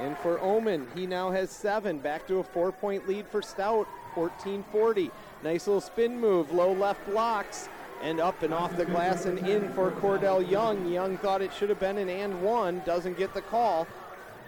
And 0.00 0.18
for 0.18 0.40
Oman, 0.40 0.88
he 0.92 1.06
now 1.06 1.30
has 1.30 1.48
seven. 1.50 2.00
Back 2.00 2.26
to 2.26 2.38
a 2.38 2.42
four 2.42 2.72
point 2.72 3.06
lead 3.06 3.28
for 3.28 3.40
Stout. 3.40 3.86
14 4.16 4.64
40. 4.72 5.12
Nice 5.44 5.68
little 5.68 5.80
spin 5.80 6.20
move. 6.20 6.50
Low 6.50 6.72
left 6.72 7.06
blocks. 7.06 7.68
And 8.02 8.18
up 8.18 8.42
and 8.42 8.52
off 8.52 8.76
the 8.76 8.84
glass 8.84 9.26
and 9.26 9.38
in 9.46 9.72
for 9.74 9.92
Cordell 9.92 10.50
Young. 10.50 10.90
Young 10.90 11.16
thought 11.18 11.40
it 11.40 11.54
should 11.54 11.68
have 11.68 11.78
been 11.78 11.98
an 11.98 12.08
and 12.08 12.42
one. 12.42 12.82
Doesn't 12.84 13.16
get 13.16 13.32
the 13.32 13.42
call. 13.42 13.86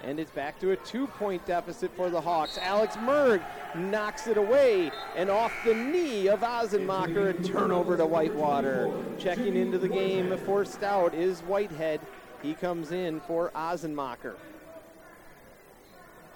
And 0.06 0.20
it's 0.20 0.30
back 0.30 0.60
to 0.60 0.72
a 0.72 0.76
two 0.76 1.06
point 1.06 1.46
deficit 1.46 1.90
for 1.96 2.10
the 2.10 2.20
Hawks. 2.20 2.58
Alex 2.60 2.94
Merg 2.96 3.42
knocks 3.74 4.26
it 4.26 4.36
away 4.36 4.90
and 5.16 5.30
off 5.30 5.52
the 5.64 5.74
knee 5.74 6.28
of 6.28 6.40
Ozenmacher. 6.40 7.30
A 7.30 7.42
turnover 7.42 7.96
to 7.96 8.04
Whitewater. 8.04 8.92
Checking 9.18 9.56
into 9.56 9.78
the 9.78 9.88
game 9.88 10.36
for 10.44 10.64
Stout 10.66 11.14
is 11.14 11.40
Whitehead. 11.40 12.00
He 12.42 12.52
comes 12.52 12.92
in 12.92 13.20
for 13.20 13.50
Ozenmacher. 13.54 14.34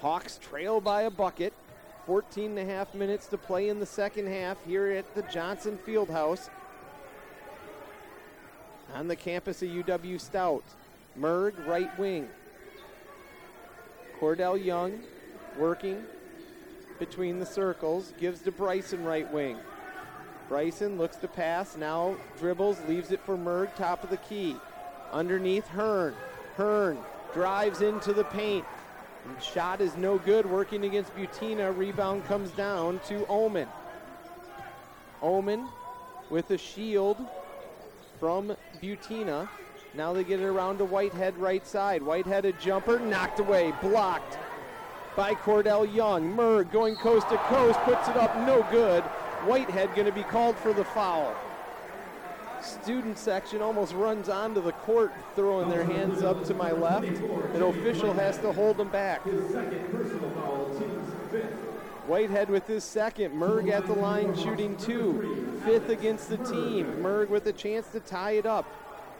Hawks 0.00 0.38
trail 0.38 0.80
by 0.80 1.02
a 1.02 1.10
bucket. 1.10 1.52
14 2.06 2.56
and 2.56 2.70
a 2.70 2.72
half 2.72 2.94
minutes 2.94 3.26
to 3.26 3.36
play 3.36 3.68
in 3.68 3.80
the 3.80 3.86
second 3.86 4.28
half 4.28 4.56
here 4.64 4.86
at 4.92 5.14
the 5.14 5.20
Johnson 5.24 5.78
Fieldhouse 5.86 6.48
on 8.94 9.08
the 9.08 9.16
campus 9.16 9.60
of 9.60 9.68
UW 9.68 10.18
Stout. 10.18 10.64
Merg, 11.20 11.66
right 11.66 11.96
wing. 11.98 12.28
Cordell 14.20 14.62
Young 14.62 15.00
working 15.56 16.04
between 16.98 17.38
the 17.38 17.46
circles, 17.46 18.12
gives 18.18 18.40
to 18.42 18.52
Bryson, 18.52 19.04
right 19.04 19.30
wing. 19.32 19.56
Bryson 20.48 20.98
looks 20.98 21.16
to 21.16 21.28
pass, 21.28 21.76
now 21.76 22.16
dribbles, 22.38 22.78
leaves 22.88 23.12
it 23.12 23.20
for 23.24 23.36
Merg, 23.36 23.74
top 23.76 24.02
of 24.02 24.10
the 24.10 24.16
key. 24.16 24.56
Underneath 25.12 25.66
Hearn. 25.68 26.14
Hearn 26.56 26.98
drives 27.32 27.82
into 27.82 28.12
the 28.12 28.24
paint, 28.24 28.64
Shot 29.40 29.80
is 29.80 29.96
no 29.96 30.18
good, 30.18 30.46
working 30.46 30.84
against 30.84 31.14
Butina. 31.14 31.76
Rebound 31.76 32.24
comes 32.24 32.50
down 32.52 33.00
to 33.06 33.26
Oman. 33.28 33.68
Oman 35.22 35.68
with 36.30 36.50
a 36.50 36.58
shield 36.58 37.18
from 38.18 38.56
Butina. 38.82 39.48
Now 39.98 40.12
they 40.12 40.22
get 40.22 40.38
it 40.38 40.44
around 40.44 40.78
to 40.78 40.84
Whitehead 40.84 41.36
right 41.38 41.66
side. 41.66 42.04
Whitehead 42.04 42.44
a 42.44 42.52
jumper, 42.52 43.00
knocked 43.00 43.40
away, 43.40 43.74
blocked 43.82 44.38
by 45.16 45.34
Cordell 45.34 45.92
Young. 45.92 46.36
Merg 46.36 46.70
going 46.70 46.94
coast 46.94 47.28
to 47.30 47.36
coast, 47.36 47.80
puts 47.80 48.06
it 48.06 48.16
up, 48.16 48.36
no 48.46 48.64
good. 48.70 49.02
Whitehead 49.44 49.92
going 49.96 50.06
to 50.06 50.12
be 50.12 50.22
called 50.22 50.56
for 50.56 50.72
the 50.72 50.84
foul. 50.84 51.34
Student 52.62 53.18
section 53.18 53.60
almost 53.60 53.92
runs 53.92 54.28
onto 54.28 54.62
the 54.62 54.70
court, 54.70 55.12
throwing 55.34 55.68
their 55.68 55.84
hands 55.84 56.22
up 56.22 56.44
to 56.44 56.54
my 56.54 56.70
left. 56.70 57.08
An 57.08 57.62
official 57.62 58.12
has 58.12 58.38
to 58.38 58.52
hold 58.52 58.76
them 58.76 58.90
back. 58.90 59.20
Whitehead 62.06 62.50
with 62.50 62.68
his 62.68 62.84
second. 62.84 63.34
Merg 63.34 63.68
at 63.68 63.84
the 63.88 63.94
line 63.94 64.36
shooting 64.36 64.76
two. 64.76 65.60
Fifth 65.64 65.88
against 65.88 66.28
the 66.28 66.36
team. 66.38 66.86
Merg 67.00 67.30
with 67.30 67.46
a 67.48 67.52
chance 67.52 67.88
to 67.88 67.98
tie 67.98 68.32
it 68.32 68.46
up. 68.46 68.64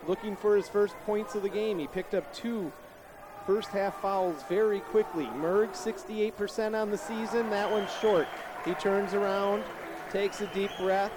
Looking 0.08 0.36
for 0.36 0.56
his 0.56 0.68
first 0.68 0.94
points 1.04 1.34
of 1.34 1.42
the 1.42 1.50
game. 1.50 1.78
He 1.78 1.86
picked 1.86 2.14
up 2.14 2.32
two 2.34 2.72
first 3.46 3.68
half 3.68 4.00
fouls 4.00 4.42
very 4.48 4.80
quickly. 4.80 5.26
Merg, 5.26 5.72
68% 5.72 6.74
on 6.74 6.90
the 6.90 6.96
season. 6.96 7.50
That 7.50 7.70
one's 7.70 7.92
short. 8.00 8.26
He 8.64 8.72
turns 8.74 9.12
around, 9.12 9.62
takes 10.10 10.40
a 10.40 10.46
deep 10.48 10.70
breath. 10.78 11.12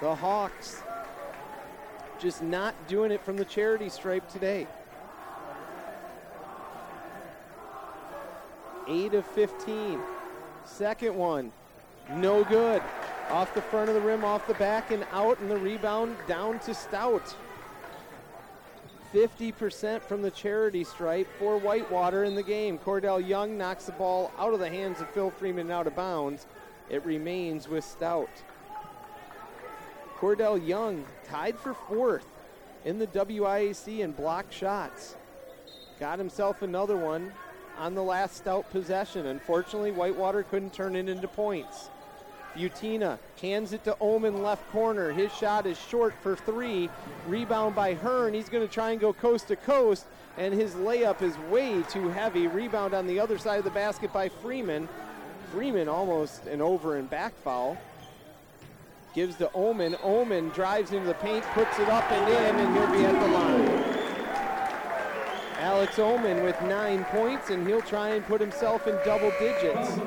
The 0.00 0.14
Hawks 0.14 0.82
just 2.18 2.42
not 2.42 2.74
doing 2.88 3.12
it 3.12 3.24
from 3.24 3.36
the 3.36 3.44
charity 3.44 3.88
stripe 3.88 4.28
today. 4.28 4.66
8 8.88 9.14
of 9.14 9.26
15. 9.26 10.00
Second 10.64 11.14
one, 11.14 11.52
no 12.16 12.42
good. 12.42 12.82
Off 13.30 13.54
the 13.54 13.62
front 13.62 13.88
of 13.88 13.94
the 13.94 14.00
rim, 14.00 14.24
off 14.24 14.46
the 14.46 14.54
back, 14.54 14.90
and 14.90 15.06
out, 15.12 15.38
and 15.38 15.50
the 15.50 15.56
rebound 15.56 16.16
down 16.26 16.58
to 16.60 16.74
Stout. 16.74 17.34
50% 19.14 20.02
from 20.02 20.22
the 20.22 20.30
charity 20.30 20.84
stripe 20.84 21.28
for 21.38 21.58
Whitewater 21.58 22.24
in 22.24 22.34
the 22.34 22.42
game. 22.42 22.78
Cordell 22.78 23.26
Young 23.26 23.56
knocks 23.56 23.86
the 23.86 23.92
ball 23.92 24.32
out 24.38 24.52
of 24.52 24.60
the 24.60 24.68
hands 24.68 25.00
of 25.00 25.08
Phil 25.10 25.30
Freeman 25.30 25.66
and 25.66 25.72
out 25.72 25.86
of 25.86 25.96
bounds. 25.96 26.46
It 26.88 27.04
remains 27.04 27.68
with 27.68 27.84
Stout. 27.84 28.30
Cordell 30.18 30.64
Young 30.64 31.04
tied 31.24 31.58
for 31.58 31.74
fourth 31.74 32.26
in 32.84 32.98
the 32.98 33.06
WIAC 33.06 34.00
in 34.00 34.12
block 34.12 34.50
shots. 34.50 35.16
Got 35.98 36.18
himself 36.18 36.62
another 36.62 36.96
one 36.96 37.32
on 37.78 37.94
the 37.94 38.02
last 38.02 38.36
stout 38.36 38.70
possession. 38.70 39.26
Unfortunately, 39.26 39.92
Whitewater 39.92 40.42
couldn't 40.42 40.72
turn 40.72 40.96
it 40.96 41.08
into 41.08 41.28
points. 41.28 41.90
Butina 42.56 43.18
hands 43.40 43.72
it 43.72 43.84
to 43.84 43.96
Oman 44.00 44.42
left 44.42 44.68
corner. 44.70 45.12
His 45.12 45.32
shot 45.34 45.66
is 45.66 45.78
short 45.78 46.14
for 46.22 46.36
three. 46.36 46.90
Rebound 47.26 47.74
by 47.74 47.94
Hearn. 47.94 48.34
He's 48.34 48.48
going 48.48 48.66
to 48.66 48.72
try 48.72 48.90
and 48.90 49.00
go 49.00 49.12
coast 49.12 49.48
to 49.48 49.56
coast, 49.56 50.04
and 50.36 50.52
his 50.52 50.74
layup 50.74 51.22
is 51.22 51.36
way 51.50 51.82
too 51.82 52.08
heavy. 52.08 52.46
Rebound 52.46 52.94
on 52.94 53.06
the 53.06 53.20
other 53.20 53.38
side 53.38 53.58
of 53.58 53.64
the 53.64 53.70
basket 53.70 54.12
by 54.12 54.28
Freeman. 54.28 54.88
Freeman 55.52 55.88
almost 55.88 56.46
an 56.46 56.60
over 56.60 56.96
and 56.96 57.08
back 57.08 57.34
foul. 57.42 57.76
Gives 59.14 59.36
to 59.36 59.50
Oman. 59.54 59.96
Oman 60.02 60.50
drives 60.50 60.92
into 60.92 61.06
the 61.06 61.14
paint, 61.14 61.44
puts 61.54 61.78
it 61.78 61.88
up 61.88 62.10
and 62.12 62.28
in, 62.32 62.66
and 62.66 62.76
he'll 62.76 62.92
be 62.92 63.04
at 63.04 63.20
the 63.20 63.28
line. 63.28 64.00
Alex 65.58 65.98
Oman 65.98 66.42
with 66.44 66.60
nine 66.62 67.04
points, 67.06 67.50
and 67.50 67.66
he'll 67.66 67.82
try 67.82 68.10
and 68.10 68.24
put 68.24 68.40
himself 68.40 68.86
in 68.86 68.96
double 69.04 69.32
digits. 69.38 69.98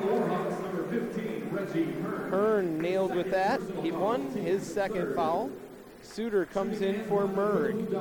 Hearn 2.30 2.78
nailed 2.78 3.14
with 3.14 3.30
that. 3.30 3.60
He 3.82 3.90
won 3.90 4.30
his 4.30 4.62
second 4.62 5.14
foul. 5.14 5.50
Suter 6.02 6.44
comes 6.46 6.80
in 6.80 7.04
for 7.04 7.26
Merg. 7.26 7.92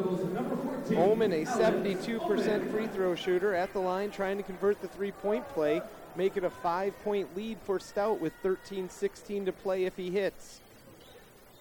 Oman, 0.96 1.32
a 1.34 1.46
72% 1.46 2.72
free 2.72 2.88
throw 2.88 3.16
shooter 3.16 3.56
at 3.56 3.74
the 3.74 3.80
line, 3.80 4.12
trying 4.12 4.38
to 4.38 4.44
convert 4.44 4.82
the 4.82 4.88
three 4.88 5.12
point 5.12 5.48
play, 5.50 5.82
make 6.16 6.38
it 6.38 6.44
a 6.44 6.50
five 6.50 6.94
point 7.04 7.36
lead 7.36 7.58
for 7.64 7.80
Stout 7.80 8.20
with 8.20 8.34
13 8.44 8.90
16 8.90 9.46
to 9.46 9.52
play 9.52 9.86
if 9.86 9.96
he 9.96 10.12
hits. 10.12 10.60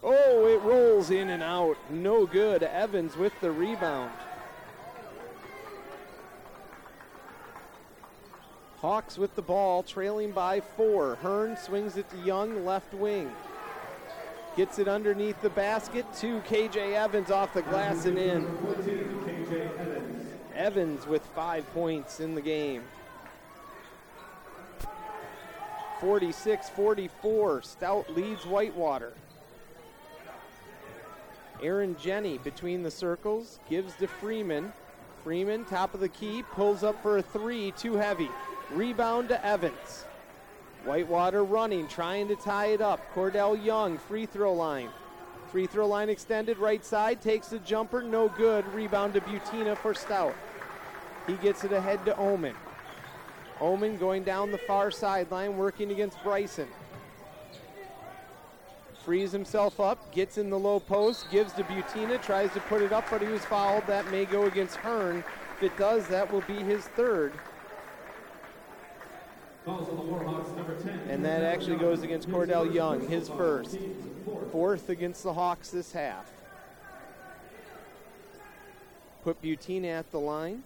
Oh, 0.02 0.46
it 0.48 0.60
rolls 0.62 1.10
in 1.10 1.30
and 1.30 1.42
out. 1.42 1.76
No 1.88 2.26
good. 2.26 2.62
Evans 2.64 3.16
with 3.16 3.32
the 3.40 3.52
rebound. 3.52 4.10
Hawks 8.82 9.16
with 9.16 9.36
the 9.36 9.42
ball, 9.42 9.84
trailing 9.84 10.32
by 10.32 10.60
four. 10.60 11.14
Hearn 11.22 11.56
swings 11.56 11.96
it 11.96 12.10
to 12.10 12.16
Young, 12.18 12.66
left 12.66 12.92
wing. 12.92 13.30
Gets 14.56 14.80
it 14.80 14.88
underneath 14.88 15.40
the 15.40 15.50
basket 15.50 16.04
to 16.14 16.40
KJ 16.40 16.94
Evans 16.94 17.30
off 17.30 17.54
the 17.54 17.62
glass 17.62 18.06
and 18.06 18.18
in. 18.18 18.44
Evans 20.56 21.06
with 21.06 21.24
five 21.26 21.64
points 21.72 22.18
in 22.18 22.34
the 22.34 22.40
game. 22.40 22.82
46 26.00 26.68
44. 26.70 27.62
Stout 27.62 28.12
leads 28.12 28.44
Whitewater. 28.44 29.12
Aaron 31.62 31.96
Jenny 32.00 32.38
between 32.38 32.82
the 32.82 32.90
circles 32.90 33.60
gives 33.70 33.94
to 33.94 34.09
Freeman. 34.09 34.72
Freeman, 35.22 35.64
top 35.66 35.94
of 35.94 36.00
the 36.00 36.09
key, 36.09 36.42
pulls 36.50 36.82
up 36.82 37.00
for 37.00 37.18
a 37.18 37.22
three, 37.22 37.70
too 37.70 37.94
heavy. 37.94 38.28
Rebound 38.74 39.28
to 39.28 39.44
Evans. 39.44 40.05
Whitewater 40.85 41.44
running, 41.44 41.86
trying 41.89 42.28
to 42.28 42.36
tie 42.36 42.66
it 42.66 42.81
up. 42.81 43.01
Cordell 43.15 43.62
Young, 43.62 43.99
free 43.99 44.27
throw 44.27 44.53
line. 44.53 44.89
Free 45.51 45.66
throw 45.66 45.86
line 45.86 46.09
extended, 46.09 46.57
right 46.59 46.85
side, 46.85 47.20
takes 47.20 47.49
the 47.49 47.59
jumper, 47.59 48.03
no 48.03 48.28
good. 48.31 48.66
Rebound 48.73 49.12
to 49.15 49.20
Butina 49.20 49.77
for 49.77 49.93
Stout. 49.93 50.35
He 51.27 51.35
gets 51.35 51.65
it 51.65 51.73
ahead 51.73 52.05
to 52.07 52.19
Oman. 52.19 52.55
Oman 53.61 53.99
going 53.99 54.24
down 54.24 54.51
the 54.51 54.59
far 54.59 54.90
sideline, 54.90 55.59
working 55.59 55.90
against 55.90 56.23
Bryson. 56.23 56.69
Frees 59.05 59.31
himself 59.32 59.78
up, 59.78 60.12
gets 60.12 60.39
in 60.39 60.49
the 60.49 60.59
low 60.59 60.81
post, 60.81 61.31
gives 61.31 61.53
to 61.55 61.65
Butina, 61.65 62.20
tries 62.23 62.53
to 62.55 62.61
put 62.61 62.81
it 62.81 62.93
up, 62.93 63.05
but 63.11 63.20
he 63.20 63.28
was 63.28 63.44
fouled. 63.44 63.86
That 63.86 64.11
may 64.11 64.24
go 64.24 64.47
against 64.47 64.77
Hearn. 64.77 65.23
If 65.57 65.62
it 65.65 65.77
does, 65.77 66.07
that 66.09 66.32
will 66.32 66.43
be 66.43 66.55
his 66.55 66.85
third. 66.85 67.32
And 71.09 71.24
that 71.24 71.43
actually 71.43 71.76
goes 71.76 72.02
against 72.02 72.28
Cordell 72.28 72.72
Young, 72.72 73.06
his 73.09 73.28
first. 73.28 73.78
Fourth 74.51 74.89
against 74.89 75.22
the 75.22 75.32
Hawks 75.32 75.70
this 75.70 75.93
half. 75.93 76.30
Put 79.22 79.40
Butina 79.40 79.98
at 79.98 80.10
the 80.10 80.18
line. 80.18 80.64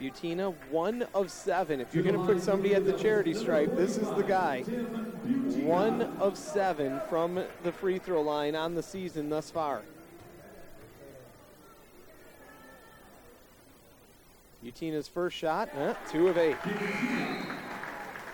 Butina, 0.00 0.54
one 0.70 1.06
of 1.14 1.30
seven. 1.30 1.80
If 1.80 1.94
you're 1.94 2.04
going 2.04 2.18
to 2.18 2.24
put 2.24 2.42
somebody 2.42 2.74
at 2.74 2.84
the 2.84 2.92
charity 2.92 3.34
stripe, 3.34 3.76
this 3.76 3.96
is 3.96 4.08
the 4.10 4.22
guy. 4.22 4.62
One 4.62 6.02
of 6.20 6.36
seven 6.36 7.00
from 7.08 7.44
the 7.62 7.72
free 7.72 7.98
throw 7.98 8.22
line 8.22 8.54
on 8.54 8.74
the 8.74 8.82
season 8.82 9.30
thus 9.30 9.50
far. 9.50 9.82
Butina's 14.64 15.08
first 15.08 15.36
shot, 15.36 15.68
eh, 15.76 15.94
two 16.10 16.28
of 16.28 16.38
eight. 16.38 16.56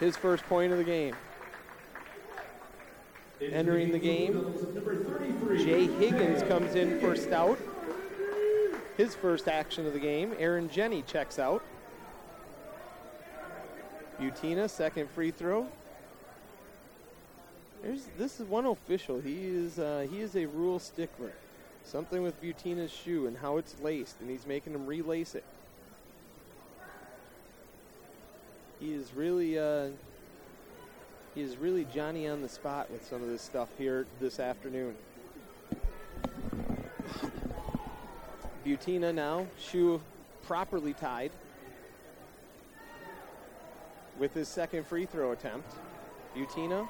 His 0.01 0.17
first 0.17 0.45
point 0.45 0.73
of 0.73 0.79
the 0.79 0.85
game. 0.85 1.15
Entering 3.41 3.93
the 3.93 3.99
game, 3.99 4.55
Jay 5.59 5.87
Higgins 5.87 6.43
comes 6.43 6.75
in 6.75 6.99
for 7.01 7.15
Stout. 7.15 7.59
His 8.97 9.15
first 9.15 9.47
action 9.47 9.87
of 9.87 9.93
the 9.93 9.99
game. 9.99 10.35
Aaron 10.39 10.69
Jenny 10.71 11.03
checks 11.03 11.39
out. 11.39 11.63
Butina, 14.19 14.69
second 14.69 15.09
free 15.11 15.31
throw. 15.31 15.67
There's, 17.83 18.09
this 18.19 18.41
is 18.41 18.47
one 18.47 18.67
official. 18.67 19.21
He 19.21 19.47
is 19.47 19.79
uh, 19.79 20.07
he 20.11 20.21
is 20.21 20.37
a 20.37 20.47
rule 20.47 20.79
stickler. 20.79 21.33
Something 21.85 22.23
with 22.23 22.41
Butina's 22.43 22.91
shoe 22.91 23.27
and 23.27 23.39
how 23.39 23.57
it's 23.57 23.75
laced, 23.81 24.21
and 24.21 24.29
he's 24.29 24.47
making 24.47 24.75
him 24.75 24.87
relace 24.87 25.35
it. 25.35 25.45
He 28.81 28.95
is 28.95 29.13
really 29.15 29.59
uh, 29.59 29.89
he 31.35 31.43
is 31.43 31.59
really 31.59 31.87
Johnny 31.95 32.27
on 32.27 32.41
the 32.41 32.49
spot 32.49 32.91
with 32.91 33.07
some 33.07 33.23
of 33.23 33.29
this 33.29 33.43
stuff 33.43 33.69
here 33.77 34.07
this 34.21 34.41
afternoon. 34.41 34.95
Butina 38.65 39.15
now, 39.15 39.47
shoe 39.59 40.01
properly 40.43 40.95
tied 40.95 41.31
with 44.19 44.33
his 44.33 44.49
second 44.49 44.87
free 44.87 45.05
throw 45.07 45.33
attempt. 45.33 45.75
Butina, 46.35 46.89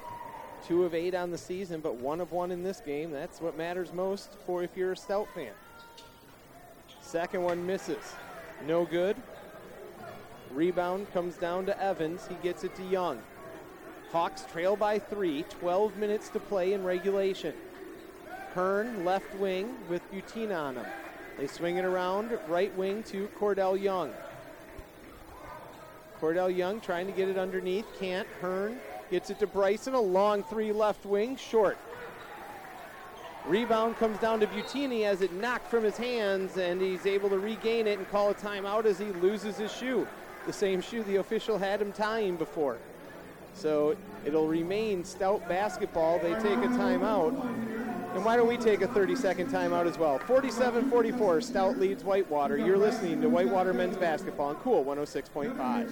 two 0.65 0.85
of 0.85 0.95
eight 0.95 1.13
on 1.13 1.29
the 1.29 1.37
season, 1.37 1.81
but 1.81 1.95
one 1.95 2.21
of 2.21 2.31
one 2.31 2.51
in 2.51 2.63
this 2.63 2.79
game. 2.79 3.11
That's 3.11 3.41
what 3.41 3.57
matters 3.57 3.91
most 3.91 4.37
for 4.45 4.63
if 4.63 4.77
you're 4.77 4.93
a 4.93 4.97
Stout 4.97 5.27
fan. 5.35 5.53
Second 7.01 7.43
one 7.43 7.65
misses. 7.65 8.15
No 8.65 8.85
good. 8.85 9.17
Rebound 10.53 11.11
comes 11.13 11.37
down 11.37 11.65
to 11.67 11.81
Evans. 11.81 12.27
He 12.27 12.35
gets 12.35 12.63
it 12.63 12.75
to 12.75 12.83
Young. 12.83 13.19
Hawks 14.11 14.43
trail 14.51 14.75
by 14.75 14.99
three, 14.99 15.43
12 15.43 15.95
minutes 15.97 16.29
to 16.29 16.39
play 16.39 16.73
in 16.73 16.83
regulation. 16.83 17.53
Hearn 18.53 19.05
left 19.05 19.33
wing 19.35 19.73
with 19.87 20.01
Butina 20.11 20.59
on 20.59 20.75
him. 20.75 20.85
They 21.37 21.47
swing 21.47 21.77
it 21.77 21.85
around 21.85 22.37
right 22.49 22.75
wing 22.77 23.03
to 23.03 23.29
Cordell 23.39 23.81
Young. 23.81 24.11
Cordell 26.19 26.55
Young 26.55 26.81
trying 26.81 27.07
to 27.07 27.13
get 27.13 27.29
it 27.29 27.37
underneath, 27.37 27.85
can't. 27.97 28.27
Hearn 28.41 28.77
gets 29.09 29.29
it 29.29 29.39
to 29.39 29.47
Bryson, 29.47 29.93
a 29.93 30.01
long 30.01 30.43
three 30.43 30.73
left 30.73 31.05
wing, 31.05 31.37
short. 31.37 31.77
Rebound 33.47 33.97
comes 33.97 34.19
down 34.19 34.39
to 34.41 34.47
Butina 34.47 35.05
as 35.05 35.21
it 35.21 35.31
knocked 35.33 35.67
from 35.67 35.83
his 35.83 35.97
hands, 35.97 36.57
and 36.57 36.79
he's 36.79 37.05
able 37.05 37.29
to 37.29 37.39
regain 37.39 37.87
it 37.87 37.97
and 37.97 38.07
call 38.11 38.29
a 38.29 38.35
timeout 38.35 38.85
as 38.85 38.99
he 38.99 39.05
loses 39.05 39.57
his 39.57 39.71
shoe. 39.71 40.07
The 40.45 40.53
same 40.53 40.81
shoe 40.81 41.03
the 41.03 41.17
official 41.17 41.57
had 41.57 41.81
him 41.81 41.91
tying 41.91 42.35
before. 42.35 42.77
So 43.53 43.95
it'll 44.25 44.47
remain 44.47 45.03
stout 45.03 45.47
basketball. 45.47 46.19
They 46.19 46.33
take 46.35 46.57
a 46.57 46.69
timeout. 46.69 47.39
And 48.13 48.25
why 48.25 48.35
don't 48.35 48.47
we 48.47 48.57
take 48.57 48.81
a 48.81 48.87
30 48.87 49.15
second 49.15 49.49
timeout 49.49 49.87
as 49.87 49.97
well? 49.97 50.19
47 50.19 50.89
44, 50.89 51.41
Stout 51.41 51.79
leads 51.79 52.03
Whitewater. 52.03 52.57
You're 52.57 52.77
listening 52.77 53.21
to 53.21 53.29
Whitewater 53.29 53.73
men's 53.73 53.95
basketball 53.95 54.49
on 54.49 54.55
Cool 54.57 54.83
106.5. 54.83 55.89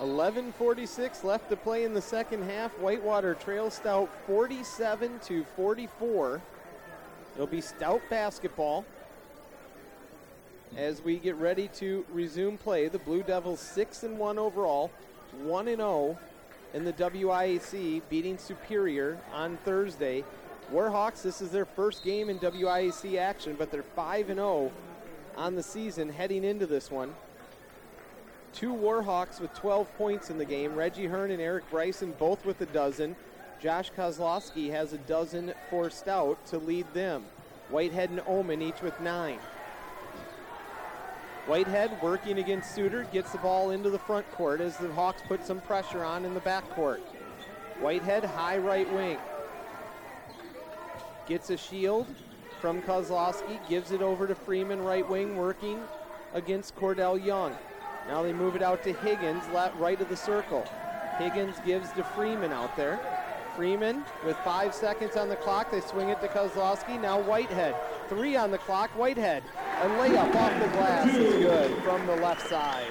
11:46 0.00 1.24
left 1.24 1.48
to 1.50 1.56
play 1.56 1.84
in 1.84 1.94
the 1.94 2.02
second 2.02 2.42
half. 2.44 2.70
Whitewater 2.78 3.34
trails 3.34 3.74
Stout 3.74 4.10
47 4.26 5.18
to 5.24 5.44
44. 5.56 6.40
It'll 7.34 7.46
be 7.46 7.60
Stout 7.60 8.02
basketball 8.10 8.84
as 10.76 11.02
we 11.02 11.16
get 11.16 11.36
ready 11.36 11.68
to 11.74 12.04
resume 12.12 12.58
play. 12.58 12.88
The 12.88 12.98
Blue 12.98 13.22
Devils 13.22 13.60
6 13.60 14.02
and 14.02 14.18
1 14.18 14.38
overall, 14.38 14.90
1 15.42 15.68
and 15.68 15.78
0 15.78 16.18
in 16.74 16.84
the 16.84 16.92
WIAC, 16.92 18.02
beating 18.08 18.38
Superior 18.38 19.18
on 19.32 19.56
Thursday. 19.64 20.24
Warhawks, 20.72 21.22
this 21.22 21.40
is 21.40 21.50
their 21.50 21.64
first 21.64 22.04
game 22.04 22.28
in 22.28 22.38
WIAC 22.38 23.18
action, 23.18 23.56
but 23.58 23.70
they're 23.70 23.82
5 23.82 24.30
and 24.30 24.38
0 24.38 24.70
on 25.36 25.54
the 25.54 25.62
season 25.62 26.10
heading 26.10 26.44
into 26.44 26.66
this 26.66 26.90
one. 26.90 27.14
Two 28.52 28.74
Warhawks 28.74 29.40
with 29.40 29.54
12 29.54 29.96
points 29.96 30.30
in 30.30 30.38
the 30.38 30.44
game. 30.44 30.74
Reggie 30.74 31.06
Hearn 31.06 31.30
and 31.30 31.40
Eric 31.40 31.70
Bryson 31.70 32.14
both 32.18 32.44
with 32.44 32.60
a 32.60 32.66
dozen. 32.66 33.14
Josh 33.60 33.90
Kozlowski 33.92 34.70
has 34.70 34.92
a 34.92 34.98
dozen 34.98 35.52
for 35.70 35.90
Stout 35.90 36.44
to 36.46 36.58
lead 36.58 36.86
them. 36.94 37.24
Whitehead 37.70 38.10
and 38.10 38.22
Oman 38.26 38.62
each 38.62 38.82
with 38.82 38.98
nine. 39.00 39.38
Whitehead 41.48 42.02
working 42.02 42.40
against 42.40 42.74
Suter 42.74 43.04
gets 43.10 43.32
the 43.32 43.38
ball 43.38 43.70
into 43.70 43.88
the 43.88 43.98
front 43.98 44.30
court 44.32 44.60
as 44.60 44.76
the 44.76 44.92
Hawks 44.92 45.22
put 45.26 45.46
some 45.46 45.62
pressure 45.62 46.04
on 46.04 46.26
in 46.26 46.34
the 46.34 46.40
back 46.40 46.68
court. 46.68 47.00
Whitehead 47.80 48.22
high 48.22 48.58
right 48.58 48.92
wing. 48.92 49.16
Gets 51.26 51.48
a 51.48 51.56
shield 51.56 52.06
from 52.60 52.82
Kozlowski, 52.82 53.66
gives 53.66 53.92
it 53.92 54.02
over 54.02 54.26
to 54.26 54.34
Freeman 54.34 54.82
right 54.82 55.08
wing 55.08 55.36
working 55.36 55.80
against 56.34 56.76
Cordell 56.76 57.24
Young. 57.24 57.56
Now 58.08 58.22
they 58.22 58.34
move 58.34 58.54
it 58.54 58.60
out 58.60 58.82
to 58.84 58.92
Higgins, 58.92 59.42
right 59.78 59.98
of 59.98 60.10
the 60.10 60.16
circle. 60.16 60.68
Higgins 61.16 61.56
gives 61.64 61.90
to 61.92 62.04
Freeman 62.04 62.52
out 62.52 62.76
there. 62.76 63.00
Freeman 63.58 64.04
with 64.24 64.36
five 64.44 64.72
seconds 64.72 65.16
on 65.16 65.28
the 65.28 65.34
clock. 65.34 65.68
They 65.68 65.80
swing 65.80 66.10
it 66.10 66.20
to 66.20 66.28
Kozlowski. 66.28 67.00
Now 67.02 67.20
Whitehead. 67.20 67.74
Three 68.08 68.36
on 68.36 68.52
the 68.52 68.58
clock. 68.58 68.88
Whitehead. 68.90 69.42
A 69.82 69.86
layup 69.98 70.32
off 70.36 70.62
the 70.62 70.68
glass 70.68 71.12
is 71.12 71.44
good 71.44 71.82
from 71.82 72.06
the 72.06 72.14
left 72.14 72.48
side. 72.48 72.86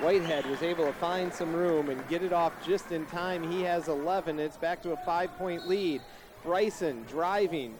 Whitehead 0.00 0.46
was 0.46 0.62
able 0.62 0.86
to 0.86 0.92
find 0.94 1.30
some 1.30 1.52
room 1.52 1.90
and 1.90 2.08
get 2.08 2.22
it 2.22 2.32
off 2.32 2.54
just 2.66 2.92
in 2.92 3.04
time. 3.06 3.52
He 3.52 3.60
has 3.64 3.88
11. 3.88 4.38
It's 4.38 4.56
back 4.56 4.80
to 4.84 4.92
a 4.92 4.96
five 5.04 5.36
point 5.36 5.68
lead. 5.68 6.00
Bryson 6.42 7.04
driving 7.06 7.74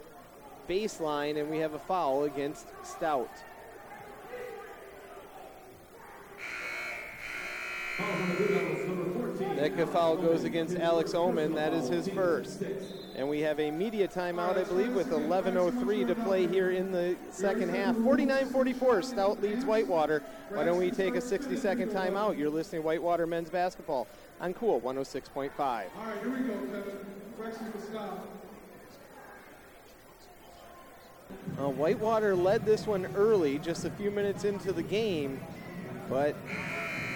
baseline, 0.68 1.40
and 1.40 1.50
we 1.50 1.56
have 1.56 1.72
a 1.72 1.78
foul 1.78 2.24
against 2.24 2.66
Stout. 2.82 3.30
That 9.60 9.90
foul 9.90 10.16
goes 10.16 10.44
against 10.44 10.78
Alex 10.78 11.12
Oman. 11.14 11.54
That 11.54 11.74
is 11.74 11.86
his 11.86 12.08
first. 12.08 12.62
And 13.14 13.28
we 13.28 13.40
have 13.40 13.60
a 13.60 13.70
media 13.70 14.08
timeout, 14.08 14.56
I 14.56 14.64
believe, 14.64 14.94
with 14.94 15.10
11.03 15.10 16.06
to 16.06 16.14
play 16.14 16.46
here 16.46 16.70
in 16.70 16.90
the 16.90 17.14
second 17.30 17.68
half. 17.68 17.94
49-44, 17.96 19.04
Stout 19.04 19.42
leads 19.42 19.66
Whitewater. 19.66 20.22
Why 20.48 20.64
don't 20.64 20.78
we 20.78 20.90
take 20.90 21.14
a 21.14 21.20
60-second 21.20 21.90
timeout? 21.90 22.38
You're 22.38 22.48
listening 22.48 22.80
to 22.80 22.86
Whitewater 22.86 23.26
men's 23.26 23.50
basketball 23.50 24.08
on 24.40 24.54
Cool 24.54 24.80
106.5. 24.80 25.50
All 25.58 25.76
right, 25.76 26.20
here 26.22 26.30
we 26.30 26.38
go, 26.38 26.54
Kevin. 26.54 26.96
For 27.36 27.80
Scott. 27.86 28.26
Uh, 31.58 31.68
Whitewater 31.68 32.34
led 32.34 32.64
this 32.64 32.86
one 32.86 33.06
early, 33.14 33.58
just 33.58 33.84
a 33.84 33.90
few 33.90 34.10
minutes 34.10 34.44
into 34.44 34.72
the 34.72 34.82
game, 34.82 35.38
but 36.08 36.34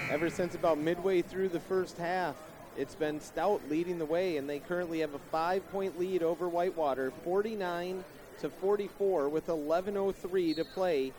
ever 0.09 0.29
since 0.29 0.55
about 0.55 0.77
midway 0.77 1.21
through 1.21 1.49
the 1.49 1.59
first 1.59 1.97
half, 1.97 2.35
it's 2.77 2.95
been 2.95 3.21
Stout 3.21 3.61
leading 3.69 3.97
the 3.97 4.05
way, 4.05 4.37
and 4.37 4.49
they 4.49 4.59
currently 4.59 4.99
have 4.99 5.13
a 5.13 5.19
five-point 5.19 5.97
lead 5.97 6.21
over 6.23 6.47
Whitewater, 6.47 7.11
49 7.23 8.03
to 8.41 8.49
44, 8.49 9.29
with 9.29 9.47
11:03 9.47 10.53
to 10.55 10.65
play 10.65 11.13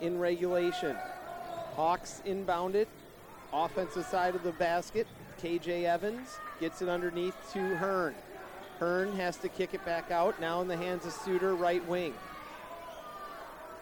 in 0.00 0.18
regulation. 0.18 0.96
Hawks 1.76 2.22
inbounded, 2.24 2.86
offensive 3.52 4.06
side 4.06 4.34
of 4.34 4.42
the 4.42 4.52
basket. 4.52 5.06
KJ 5.42 5.84
Evans 5.84 6.38
gets 6.60 6.80
it 6.80 6.88
underneath 6.88 7.36
to 7.52 7.76
Hearn. 7.76 8.14
Hearn 8.78 9.14
has 9.16 9.36
to 9.38 9.48
kick 9.48 9.74
it 9.74 9.84
back 9.84 10.10
out. 10.10 10.40
Now 10.40 10.60
in 10.62 10.68
the 10.68 10.76
hands 10.76 11.04
of 11.04 11.12
Suter, 11.12 11.54
right 11.54 11.86
wing. 11.86 12.14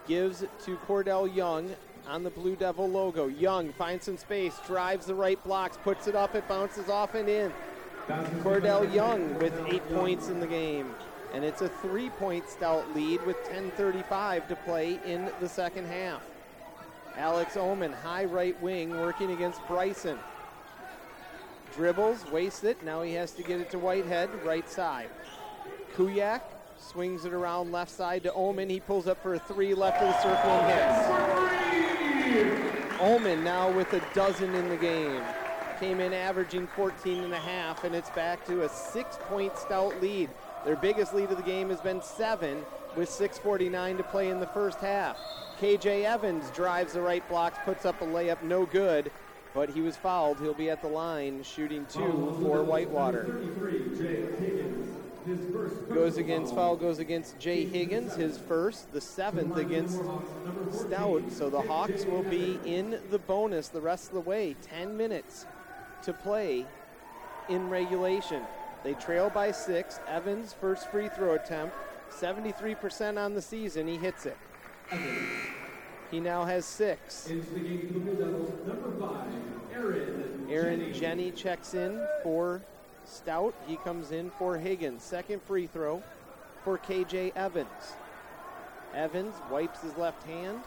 Gives 0.07 0.43
to 0.65 0.77
Cordell 0.87 1.33
Young 1.33 1.73
on 2.07 2.23
the 2.23 2.29
Blue 2.29 2.55
Devil 2.55 2.89
logo. 2.89 3.27
Young 3.27 3.71
finds 3.73 4.05
some 4.05 4.17
space, 4.17 4.59
drives 4.67 5.05
the 5.05 5.15
right 5.15 5.41
blocks, 5.43 5.77
puts 5.77 6.07
it 6.07 6.15
up, 6.15 6.35
it 6.35 6.47
bounces 6.47 6.89
off 6.89 7.15
and 7.15 7.29
in. 7.29 7.51
Cordell 8.07 8.91
Young 8.93 9.37
with 9.39 9.53
eight 9.67 9.87
points 9.89 10.27
in 10.27 10.39
the 10.39 10.47
game. 10.47 10.93
And 11.33 11.43
it's 11.43 11.61
a 11.61 11.69
three 11.69 12.09
point 12.09 12.47
stout 12.47 12.93
lead 12.95 13.25
with 13.25 13.37
10.35 13.45 14.47
to 14.49 14.55
play 14.57 14.99
in 15.05 15.31
the 15.39 15.49
second 15.49 15.85
half. 15.87 16.21
Alex 17.17 17.57
Oman, 17.57 17.93
high 17.93 18.25
right 18.25 18.59
wing, 18.61 18.91
working 18.99 19.31
against 19.31 19.65
Bryson. 19.67 20.19
Dribbles, 21.75 22.29
wastes 22.31 22.63
it. 22.63 22.83
Now 22.83 23.01
he 23.01 23.13
has 23.13 23.31
to 23.31 23.43
get 23.43 23.59
it 23.59 23.71
to 23.71 23.79
Whitehead, 23.79 24.29
right 24.43 24.69
side. 24.69 25.09
Kuyak 25.95 26.41
swings 26.83 27.25
it 27.25 27.33
around 27.33 27.71
left 27.71 27.91
side 27.91 28.23
to 28.23 28.33
Oman. 28.33 28.69
He 28.69 28.79
pulls 28.79 29.07
up 29.07 29.21
for 29.21 29.33
a 29.35 29.39
three 29.39 29.73
left 29.73 30.01
of 30.01 30.13
the 30.13 30.21
circle 30.21 30.51
and 30.51 30.67
hits. 32.31 32.99
Oman 32.99 33.43
now 33.43 33.71
with 33.71 33.91
a 33.93 34.01
dozen 34.13 34.53
in 34.55 34.69
the 34.69 34.77
game. 34.77 35.21
Came 35.79 35.99
in 35.99 36.13
averaging 36.13 36.67
14 36.67 37.23
and 37.23 37.33
a 37.33 37.39
half, 37.39 37.83
and 37.83 37.95
it's 37.95 38.09
back 38.11 38.45
to 38.45 38.63
a 38.63 38.69
six 38.69 39.17
point 39.27 39.57
stout 39.57 39.99
lead. 40.01 40.29
Their 40.65 40.75
biggest 40.75 41.13
lead 41.13 41.29
of 41.29 41.37
the 41.37 41.43
game 41.43 41.69
has 41.69 41.81
been 41.81 42.01
seven 42.01 42.63
with 42.95 43.09
6.49 43.09 43.97
to 43.97 44.03
play 44.03 44.29
in 44.29 44.39
the 44.39 44.47
first 44.47 44.79
half. 44.79 45.17
KJ 45.59 46.03
Evans 46.05 46.49
drives 46.51 46.93
the 46.93 47.01
right 47.01 47.27
blocks, 47.27 47.57
puts 47.65 47.85
up 47.85 48.01
a 48.01 48.05
layup, 48.05 48.41
no 48.43 48.65
good, 48.65 49.11
but 49.53 49.69
he 49.69 49.81
was 49.81 49.97
fouled. 49.97 50.39
He'll 50.39 50.53
be 50.53 50.69
at 50.69 50.81
the 50.81 50.87
line 50.87 51.43
shooting 51.43 51.85
two 51.87 52.37
for 52.41 52.63
Whitewater. 52.63 53.41
33, 55.25 55.35
Jay 55.35 55.35
Higgins. 55.35 55.45
His 55.45 55.53
first 55.53 55.89
Goes 55.89 56.17
against 56.17 56.55
foul 56.55 56.75
goes 56.75 56.99
against 56.99 57.39
Jay 57.39 57.65
Higgins, 57.65 58.15
his 58.15 58.37
first, 58.37 58.91
the 58.91 59.01
seventh 59.01 59.57
against 59.57 59.99
Stout. 60.71 61.23
So 61.31 61.49
the 61.49 61.61
Hawks 61.61 62.05
will 62.05 62.23
be 62.23 62.59
in 62.65 62.99
the 63.09 63.19
bonus 63.19 63.69
the 63.69 63.81
rest 63.81 64.07
of 64.09 64.13
the 64.15 64.21
way. 64.21 64.55
10 64.61 64.95
minutes 64.97 65.45
to 66.03 66.13
play 66.13 66.65
in 67.49 67.69
regulation. 67.69 68.41
They 68.83 68.93
trail 68.93 69.29
by 69.29 69.51
six. 69.51 69.99
Evans 70.07 70.53
first 70.53 70.89
free 70.91 71.09
throw 71.09 71.35
attempt, 71.35 71.75
73% 72.11 73.17
on 73.23 73.33
the 73.33 73.41
season. 73.41 73.87
He 73.87 73.97
hits 73.97 74.25
it. 74.25 74.37
He 76.11 76.19
now 76.19 76.45
has 76.45 76.65
six. 76.65 77.27
into 77.27 77.49
the 77.53 77.59
game 77.59 77.87
for 77.87 77.93
the 77.93 77.99
Blue 77.99 78.15
Devils, 78.15 78.51
number 78.67 78.91
five, 78.99 79.27
Aaron. 79.73 80.47
Aaron 80.49 80.93
Jenny 80.93 81.31
checks 81.31 81.73
in 81.73 82.05
for 82.21 82.61
Stout. 83.05 83.53
He 83.67 83.77
comes 83.77 84.11
in 84.11 84.29
for 84.31 84.57
Higgins. 84.57 85.03
Second 85.03 85.41
free 85.41 85.67
throw 85.67 86.03
for 86.63 86.77
KJ 86.77 87.33
Evans. 87.35 87.67
Evans 88.93 89.35
wipes 89.51 89.81
his 89.81 89.95
left 89.97 90.23
hand. 90.23 90.59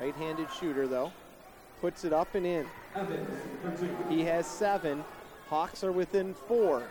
Right 0.00 0.14
handed 0.14 0.48
shooter, 0.58 0.86
though. 0.86 1.12
Puts 1.80 2.04
it 2.04 2.12
up 2.12 2.34
and 2.34 2.46
in. 2.46 2.66
He 4.08 4.22
has 4.24 4.46
seven. 4.46 5.04
Hawks 5.48 5.84
are 5.84 5.92
within 5.92 6.34
four. 6.34 6.82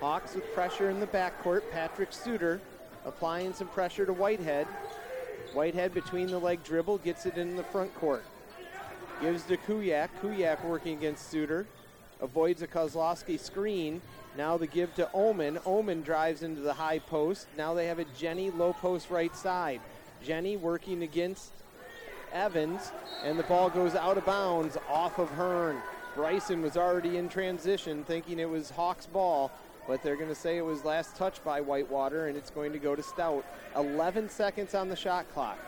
Hawks 0.00 0.34
with 0.34 0.52
pressure 0.54 0.90
in 0.90 1.00
the 1.00 1.06
backcourt. 1.06 1.62
Patrick 1.70 2.12
Suter 2.12 2.60
applying 3.04 3.52
some 3.52 3.68
pressure 3.68 4.06
to 4.06 4.12
Whitehead. 4.12 4.66
Whitehead 5.52 5.92
between 5.92 6.28
the 6.28 6.38
leg 6.38 6.62
dribble, 6.62 6.98
gets 6.98 7.26
it 7.26 7.36
in 7.36 7.56
the 7.56 7.64
front 7.64 7.94
court. 7.94 8.24
Gives 9.20 9.42
to 9.44 9.56
Kuyak. 9.56 10.08
Kuyak 10.22 10.64
working 10.64 10.96
against 10.96 11.30
Suter. 11.30 11.66
Avoids 12.22 12.62
a 12.62 12.66
Kozlowski 12.66 13.38
screen. 13.38 14.02
Now 14.36 14.56
the 14.56 14.66
give 14.66 14.94
to 14.94 15.08
Oman. 15.14 15.58
Oman 15.66 16.02
drives 16.02 16.42
into 16.42 16.60
the 16.60 16.74
high 16.74 16.98
post. 16.98 17.46
Now 17.56 17.74
they 17.74 17.86
have 17.86 17.98
a 17.98 18.04
Jenny 18.16 18.50
low 18.50 18.72
post 18.74 19.10
right 19.10 19.34
side. 19.34 19.80
Jenny 20.22 20.56
working 20.56 21.02
against 21.02 21.52
Evans, 22.32 22.92
and 23.24 23.38
the 23.38 23.42
ball 23.44 23.70
goes 23.70 23.94
out 23.94 24.18
of 24.18 24.26
bounds 24.26 24.76
off 24.88 25.18
of 25.18 25.30
Hearn. 25.30 25.78
Bryson 26.14 26.62
was 26.62 26.76
already 26.76 27.16
in 27.16 27.28
transition, 27.28 28.04
thinking 28.04 28.38
it 28.38 28.48
was 28.48 28.70
Hawks' 28.70 29.06
ball, 29.06 29.50
but 29.88 30.02
they're 30.02 30.16
going 30.16 30.28
to 30.28 30.34
say 30.34 30.58
it 30.58 30.64
was 30.64 30.84
last 30.84 31.16
touched 31.16 31.42
by 31.44 31.60
Whitewater, 31.60 32.26
and 32.26 32.36
it's 32.36 32.50
going 32.50 32.72
to 32.72 32.78
go 32.78 32.94
to 32.94 33.02
Stout. 33.02 33.44
11 33.76 34.28
seconds 34.28 34.74
on 34.74 34.88
the 34.88 34.96
shot 34.96 35.26
clock. 35.32 35.58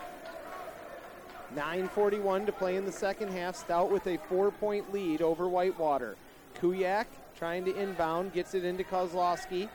9.41 1.55 2.47
to 2.47 2.53
play 2.53 2.77
in 2.77 2.85
the 2.85 2.93
second 2.93 3.31
half. 3.31 3.57
Stout 3.57 3.91
with 3.91 4.07
a 4.07 4.19
four 4.29 4.51
point 4.51 4.93
lead 4.93 5.23
over 5.23 5.49
Whitewater. 5.49 6.17
Kuyak 6.63 7.07
trying 7.37 7.65
to 7.65 7.75
inbound, 7.77 8.33
gets 8.33 8.55
it 8.55 8.65
into 8.65 8.85
Kozlowski. 8.85 9.69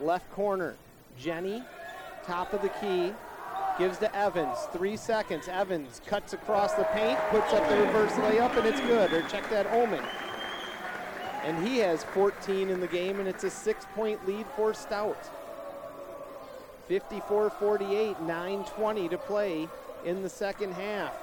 Left 0.00 0.28
corner. 0.32 0.74
Jenny, 1.16 1.62
top 2.24 2.52
of 2.52 2.62
the 2.62 2.68
key, 2.68 3.12
gives 3.78 3.98
to 3.98 4.12
Evans. 4.16 4.58
Three 4.72 4.96
seconds. 4.96 5.46
Evans 5.46 6.00
cuts 6.06 6.32
across 6.32 6.72
the 6.72 6.84
paint, 6.84 7.18
puts 7.30 7.52
up 7.52 7.68
the 7.68 7.76
reverse 7.76 8.10
layup, 8.12 8.56
and 8.56 8.66
it's 8.66 8.80
good. 8.80 9.12
Or 9.12 9.22
check 9.28 9.48
that 9.50 9.66
Oman. 9.68 10.04
And 11.44 11.64
he 11.64 11.78
has 11.78 12.02
14 12.04 12.70
in 12.70 12.80
the 12.80 12.88
game, 12.88 13.20
and 13.20 13.28
it's 13.28 13.44
a 13.44 13.50
six 13.50 13.84
point 13.94 14.26
lead 14.26 14.46
for 14.56 14.74
Stout. 14.74 15.30
54 16.88 17.50
48, 17.50 18.16
9.20 18.16 19.10
to 19.10 19.18
play 19.18 19.68
in 20.04 20.22
the 20.22 20.28
second 20.28 20.72
half. 20.72 21.14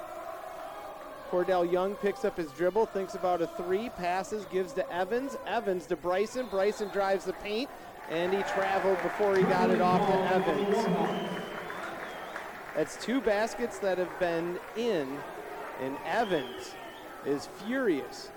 Cordell 1.30 1.70
Young 1.70 1.94
picks 1.94 2.24
up 2.24 2.36
his 2.36 2.50
dribble, 2.52 2.86
thinks 2.86 3.14
about 3.14 3.40
a 3.40 3.46
three, 3.46 3.88
passes, 3.90 4.44
gives 4.46 4.72
to 4.72 4.92
Evans. 4.92 5.36
Evans 5.46 5.86
to 5.86 5.96
Bryson. 5.96 6.46
Bryson 6.50 6.88
drives 6.88 7.24
the 7.24 7.32
paint, 7.34 7.70
and 8.10 8.32
he 8.32 8.42
traveled 8.42 9.00
before 9.02 9.36
he 9.36 9.42
got 9.44 9.70
it 9.70 9.80
off 9.80 10.04
to 10.08 10.34
Evans. 10.34 11.30
That's 12.74 12.96
two 13.04 13.20
baskets 13.20 13.78
that 13.78 13.98
have 13.98 14.18
been 14.18 14.58
in, 14.76 15.18
and 15.80 15.96
Evans 16.04 16.74
is 17.24 17.48
furious. 17.64 18.30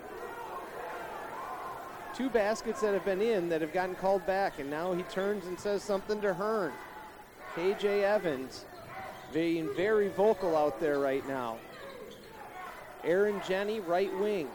Two 2.13 2.29
baskets 2.29 2.81
that 2.81 2.93
have 2.93 3.05
been 3.05 3.21
in 3.21 3.49
that 3.49 3.61
have 3.61 3.73
gotten 3.73 3.95
called 3.95 4.23
back, 4.27 4.59
and 4.59 4.69
now 4.69 4.93
he 4.93 5.01
turns 5.03 5.47
and 5.47 5.59
says 5.59 5.81
something 5.81 6.21
to 6.21 6.33
Hearn. 6.33 6.71
KJ 7.55 8.03
Evans 8.03 8.65
being 9.33 9.67
very 9.75 10.09
vocal 10.09 10.55
out 10.55 10.79
there 10.79 10.99
right 10.99 11.27
now. 11.27 11.57
Aaron 13.03 13.41
Jenny, 13.47 13.79
right 13.79 14.15
wing. 14.19 14.47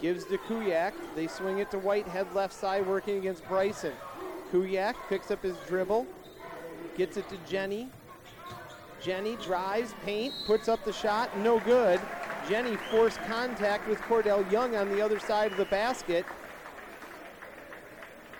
Gives 0.00 0.24
to 0.26 0.38
Kuyak. 0.38 0.92
They 1.14 1.26
swing 1.26 1.58
it 1.58 1.70
to 1.72 1.78
Whitehead, 1.78 2.34
left 2.34 2.54
side, 2.54 2.86
working 2.86 3.18
against 3.18 3.46
Bryson. 3.48 3.92
Kuyak 4.52 4.94
picks 5.08 5.30
up 5.30 5.42
his 5.42 5.56
dribble, 5.66 6.06
gets 6.96 7.16
it 7.16 7.28
to 7.28 7.36
Jenny. 7.48 7.88
Jenny 9.02 9.36
drives, 9.36 9.94
paint, 10.04 10.34
puts 10.46 10.68
up 10.68 10.84
the 10.84 10.92
shot, 10.92 11.36
no 11.38 11.60
good. 11.60 12.00
Jenny 12.48 12.76
forced 12.90 13.20
contact 13.24 13.86
with 13.88 13.98
Cordell 14.00 14.50
Young 14.50 14.74
on 14.74 14.88
the 14.88 15.02
other 15.02 15.20
side 15.20 15.52
of 15.52 15.58
the 15.58 15.66
basket. 15.66 16.24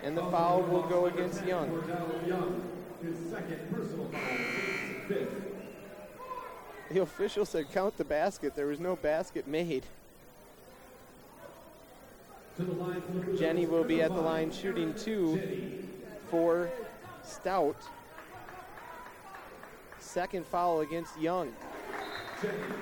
And 0.02 0.16
the 0.16 0.22
foul 0.30 0.62
will 0.62 0.84
go 0.84 1.06
against 1.06 1.44
Young. 1.44 1.68
Cordell 1.68 2.26
Young, 2.26 2.62
his 3.02 3.18
second 3.30 3.70
personal 3.70 4.08
foul, 4.10 5.08
fifth. 5.08 5.47
The 6.92 7.02
official 7.02 7.44
said 7.44 7.70
count 7.72 7.98
the 7.98 8.04
basket. 8.04 8.56
There 8.56 8.66
was 8.66 8.80
no 8.80 8.96
basket 8.96 9.46
made. 9.46 9.84
Jenny 13.38 13.66
will 13.66 13.84
be 13.84 14.02
at 14.02 14.14
the 14.14 14.20
line 14.20 14.50
shooting 14.50 14.94
two 14.94 15.86
for 16.30 16.70
Stout. 17.22 17.76
Second 20.00 20.46
foul 20.46 20.80
against 20.80 21.18
Young. 21.20 21.52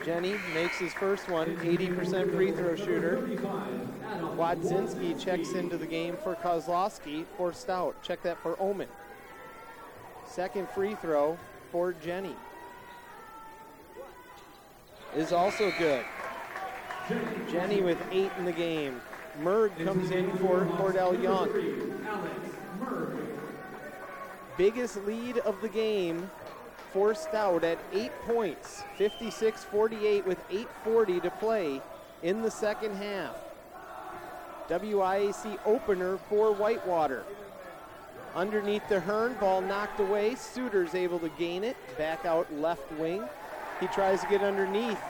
Jenny 0.04 0.36
makes 0.54 0.78
his 0.78 0.92
first 0.94 1.28
one, 1.28 1.56
80% 1.56 2.32
free 2.32 2.52
throw 2.52 2.76
shooter. 2.76 3.20
35, 3.20 3.68
Wadzinski 4.36 5.18
checks 5.18 5.52
into 5.52 5.76
the 5.76 5.86
game 5.86 6.16
for 6.22 6.36
Kozlowski 6.36 7.24
for 7.36 7.52
Stout. 7.52 8.00
Check 8.02 8.22
that 8.22 8.38
for 8.38 8.60
Oman. 8.62 8.88
Second 10.28 10.68
free 10.70 10.94
throw 10.94 11.36
for 11.72 11.92
Jenny 11.92 12.36
is 15.16 15.32
also 15.32 15.72
good. 15.78 16.04
Jenny 17.50 17.80
with 17.80 17.98
eight 18.12 18.30
in 18.38 18.44
the 18.44 18.52
game. 18.52 19.00
Merg 19.42 19.72
comes 19.84 20.10
in 20.10 20.30
for 20.38 20.66
Cordell 20.76 21.20
Young. 21.22 21.50
Biggest 24.56 24.96
lead 25.04 25.38
of 25.38 25.60
the 25.60 25.68
game 25.68 26.30
for 26.92 27.14
Stout 27.14 27.62
at 27.64 27.78
eight 27.92 28.12
points, 28.22 28.82
56 28.96 29.64
48 29.64 30.26
with 30.26 30.48
8.40 30.48 31.22
to 31.22 31.30
play 31.30 31.82
in 32.22 32.42
the 32.42 32.50
second 32.50 32.96
half. 32.96 33.36
WIAC 34.68 35.58
opener 35.64 36.16
for 36.28 36.52
Whitewater. 36.52 37.24
Underneath 38.34 38.86
the 38.88 39.00
Hearn, 39.00 39.34
ball 39.34 39.60
knocked 39.60 40.00
away. 40.00 40.34
Suter's 40.34 40.94
able 40.94 41.18
to 41.20 41.28
gain 41.38 41.64
it. 41.64 41.76
Back 41.96 42.24
out 42.24 42.52
left 42.54 42.90
wing. 42.92 43.22
He 43.80 43.86
tries 43.88 44.22
to 44.22 44.26
get 44.28 44.42
underneath 44.42 45.00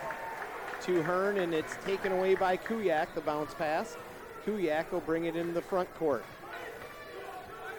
to 0.83 1.03
Hearn, 1.03 1.39
and 1.39 1.55
it's 1.55 1.77
taken 1.85 2.13
away 2.13 2.35
by 2.35 2.57
Kuyak, 2.57 3.15
the 3.15 3.21
bounce 3.21 3.55
pass. 3.55 3.97
Kuyak 4.45 4.91
will 4.91 5.01
bring 5.01 5.25
it 5.25 5.37
into 5.37 5.53
the 5.53 5.63
front 5.63 5.93
court. 5.95 6.25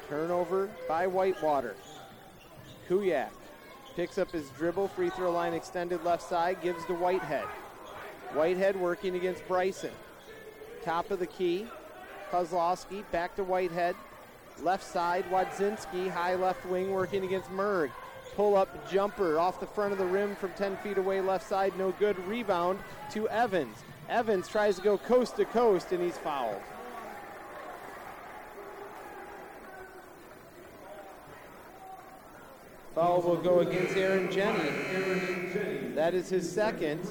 Turnover 0.10 0.70
by 0.88 1.08
Whitewater. 1.08 1.76
Kuyak 2.88 3.32
picks 3.96 4.18
up 4.18 4.32
his 4.32 4.50
dribble, 4.52 4.88
free 4.90 5.10
throw 5.10 5.32
line 5.32 5.54
extended 5.54 6.04
left 6.04 6.24
side, 6.24 6.62
gives 6.62 6.86
to 6.86 6.94
Whitehead. 6.94 7.48
Whitehead 8.34 8.80
working 8.80 9.16
against 9.16 9.46
Bryson. 9.48 9.92
Top 10.84 11.12
of 11.12 11.20
the 11.20 11.28
key, 11.28 11.68
Kozlowski 12.32 13.04
back 13.12 13.36
to 13.36 13.44
Whitehead. 13.44 13.96
Left 14.62 14.84
side, 14.84 15.26
Wadzinski, 15.30 16.10
high 16.10 16.36
left 16.36 16.66
wing 16.66 16.92
working 16.92 17.26
against 17.26 17.50
Merg. 17.52 17.92
Pull 18.38 18.56
up 18.56 18.88
jumper 18.88 19.40
off 19.40 19.60
the 19.60 19.66
front 19.66 19.94
of 19.94 19.98
the 19.98 20.06
rim 20.06 20.36
from 20.36 20.52
10 20.52 20.78
feet 20.78 21.00
away, 21.00 21.22
left 21.22 21.50
side, 21.50 21.76
no 21.76 21.92
good. 21.94 22.16
Rebound 22.28 22.78
to 23.10 23.28
Evans. 23.30 23.84
Evans 24.10 24.48
tries 24.48 24.76
to 24.76 24.82
go 24.84 24.96
coast 24.96 25.38
to 25.38 25.46
coast 25.46 25.92
and 25.92 26.04
he's 26.04 26.20
fouled. 26.20 26.62
Foul 32.94 33.24
will 33.24 33.38
go 33.38 33.62
against 33.62 33.98
Aaron 33.98 34.32
Jenny. 34.32 34.70
That 35.96 36.14
is 36.14 36.30
his 36.30 36.48
second. 36.48 37.02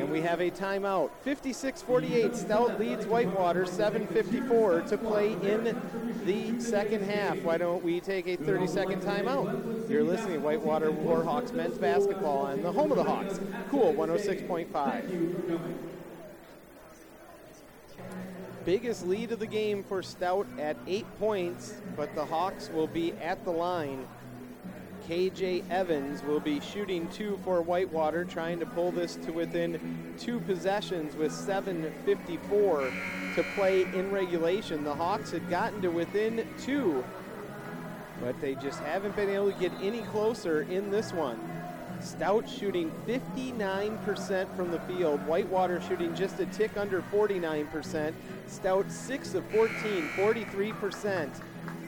And 0.00 0.10
we 0.10 0.22
have 0.22 0.40
a 0.40 0.50
timeout. 0.50 1.10
56-48, 1.26 2.34
Stout 2.34 2.80
leads 2.80 3.04
Whitewater, 3.04 3.66
7.54 3.66 4.88
to 4.88 4.96
play 4.96 5.34
in 5.34 5.78
the 6.24 6.58
second 6.58 7.04
half. 7.04 7.42
Why 7.42 7.58
don't 7.58 7.84
we 7.84 8.00
take 8.00 8.26
a 8.26 8.38
30-second 8.38 9.02
timeout? 9.02 9.90
You're 9.90 10.02
listening 10.02 10.36
to 10.36 10.40
Whitewater 10.40 10.90
Warhawks 10.90 11.52
men's 11.52 11.76
basketball 11.76 12.46
and 12.46 12.64
the 12.64 12.72
home 12.72 12.90
of 12.90 12.96
the 12.96 13.04
Hawks. 13.04 13.40
Cool, 13.70 13.92
106.5. 13.92 15.60
Biggest 18.64 19.06
lead 19.06 19.32
of 19.32 19.38
the 19.38 19.46
game 19.46 19.84
for 19.84 20.02
Stout 20.02 20.46
at 20.58 20.78
eight 20.86 21.06
points, 21.18 21.74
but 21.94 22.14
the 22.14 22.24
Hawks 22.24 22.70
will 22.70 22.86
be 22.86 23.12
at 23.20 23.44
the 23.44 23.50
line 23.50 24.06
KJ 25.08 25.68
Evans 25.70 26.22
will 26.22 26.40
be 26.40 26.60
shooting 26.60 27.08
two 27.08 27.38
for 27.44 27.62
Whitewater, 27.62 28.24
trying 28.24 28.58
to 28.60 28.66
pull 28.66 28.92
this 28.92 29.16
to 29.16 29.32
within 29.32 30.14
two 30.18 30.40
possessions 30.40 31.16
with 31.16 31.32
7.54 31.32 32.92
to 33.34 33.42
play 33.54 33.82
in 33.82 34.10
regulation. 34.10 34.84
The 34.84 34.94
Hawks 34.94 35.30
had 35.30 35.48
gotten 35.48 35.80
to 35.82 35.88
within 35.88 36.46
two, 36.58 37.04
but 38.20 38.40
they 38.40 38.54
just 38.56 38.80
haven't 38.80 39.16
been 39.16 39.30
able 39.30 39.52
to 39.52 39.58
get 39.58 39.72
any 39.82 40.02
closer 40.02 40.62
in 40.62 40.90
this 40.90 41.12
one. 41.12 41.40
Stout 42.00 42.48
shooting 42.48 42.90
59% 43.06 44.56
from 44.56 44.70
the 44.70 44.80
field. 44.80 45.20
Whitewater 45.26 45.80
shooting 45.82 46.14
just 46.14 46.40
a 46.40 46.46
tick 46.46 46.76
under 46.76 47.02
49%. 47.02 48.14
Stout 48.46 48.90
6 48.90 49.34
of 49.34 49.44
14, 49.46 50.08
43% 50.16 51.30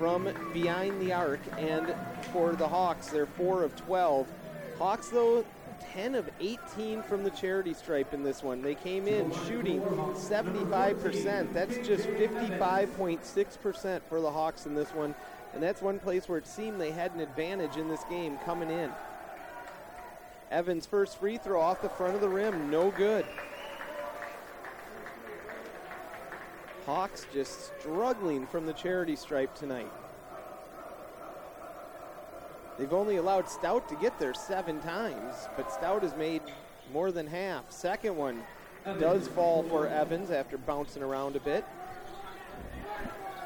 from 0.02 0.28
behind 0.52 1.00
the 1.00 1.12
arc. 1.12 1.38
And 1.58 1.94
for 2.32 2.54
the 2.54 2.66
Hawks, 2.66 3.06
they're 3.06 3.24
4 3.24 3.62
of 3.62 3.76
12. 3.76 4.26
Hawks, 4.76 5.10
though, 5.10 5.44
10 5.92 6.16
of 6.16 6.28
18 6.40 7.04
from 7.04 7.22
the 7.22 7.30
charity 7.30 7.72
stripe 7.72 8.12
in 8.12 8.24
this 8.24 8.42
one. 8.42 8.62
They 8.62 8.74
came 8.74 9.06
in 9.06 9.30
shooting 9.46 9.80
75%. 9.80 11.52
That's 11.52 11.86
just 11.86 12.08
55.6% 12.08 14.00
for 14.08 14.20
the 14.20 14.32
Hawks 14.32 14.66
in 14.66 14.74
this 14.74 14.90
one. 14.90 15.14
And 15.54 15.62
that's 15.62 15.80
one 15.80 16.00
place 16.00 16.28
where 16.28 16.38
it 16.38 16.48
seemed 16.48 16.80
they 16.80 16.90
had 16.90 17.12
an 17.12 17.20
advantage 17.20 17.76
in 17.76 17.88
this 17.88 18.02
game 18.10 18.38
coming 18.44 18.70
in. 18.70 18.90
Evans' 20.50 20.84
first 20.84 21.16
free 21.18 21.38
throw 21.38 21.60
off 21.60 21.80
the 21.80 21.88
front 21.88 22.16
of 22.16 22.20
the 22.20 22.28
rim, 22.28 22.72
no 22.72 22.90
good. 22.90 23.24
Hawks 26.86 27.26
just 27.32 27.72
struggling 27.80 28.46
from 28.46 28.66
the 28.66 28.72
charity 28.72 29.16
stripe 29.16 29.54
tonight. 29.54 29.90
They've 32.78 32.92
only 32.92 33.16
allowed 33.16 33.48
Stout 33.48 33.88
to 33.90 33.94
get 33.96 34.18
there 34.18 34.34
seven 34.34 34.80
times, 34.80 35.34
but 35.56 35.72
Stout 35.72 36.02
has 36.02 36.16
made 36.16 36.42
more 36.92 37.12
than 37.12 37.26
half. 37.26 37.70
Second 37.70 38.16
one 38.16 38.42
does 38.98 39.28
fall 39.28 39.62
for 39.64 39.86
Evans 39.86 40.30
after 40.30 40.58
bouncing 40.58 41.02
around 41.02 41.36
a 41.36 41.40
bit. 41.40 41.64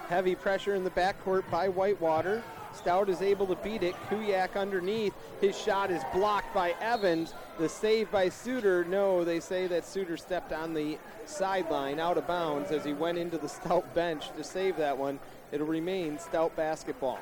Heavy 0.09 0.35
pressure 0.35 0.75
in 0.75 0.85
the 0.85 0.91
backcourt 0.91 1.51
by 1.51 1.69
Whitewater. 1.69 2.43
Stout 2.77 3.09
is 3.09 3.23
able 3.23 3.47
to 3.47 3.57
beat 3.57 3.83
it. 3.83 3.95
Kuyak 4.09 4.57
underneath. 4.57 5.15
His 5.41 5.57
shot 5.59 5.91
is 5.91 6.03
blocked 6.13 6.55
by 6.55 6.75
Evans. 6.81 7.35
The 7.59 7.69
save 7.69 8.11
by 8.11 8.29
Suter. 8.29 8.85
No, 8.85 9.25
they 9.25 9.41
say 9.41 9.67
that 9.67 9.87
Suter 9.87 10.17
stepped 10.17 10.53
on 10.53 10.75
the 10.75 10.99
sideline 11.25 11.99
out 11.99 12.19
of 12.19 12.27
bounds 12.27 12.71
as 12.71 12.85
he 12.85 12.93
went 12.93 13.19
into 13.19 13.39
the 13.39 13.49
Stout 13.49 13.95
bench 13.95 14.31
to 14.37 14.45
save 14.45 14.77
that 14.77 14.97
one. 14.97 15.19
It'll 15.53 15.67
remain 15.67 16.19
Stout 16.19 16.55
basketball. 16.57 17.19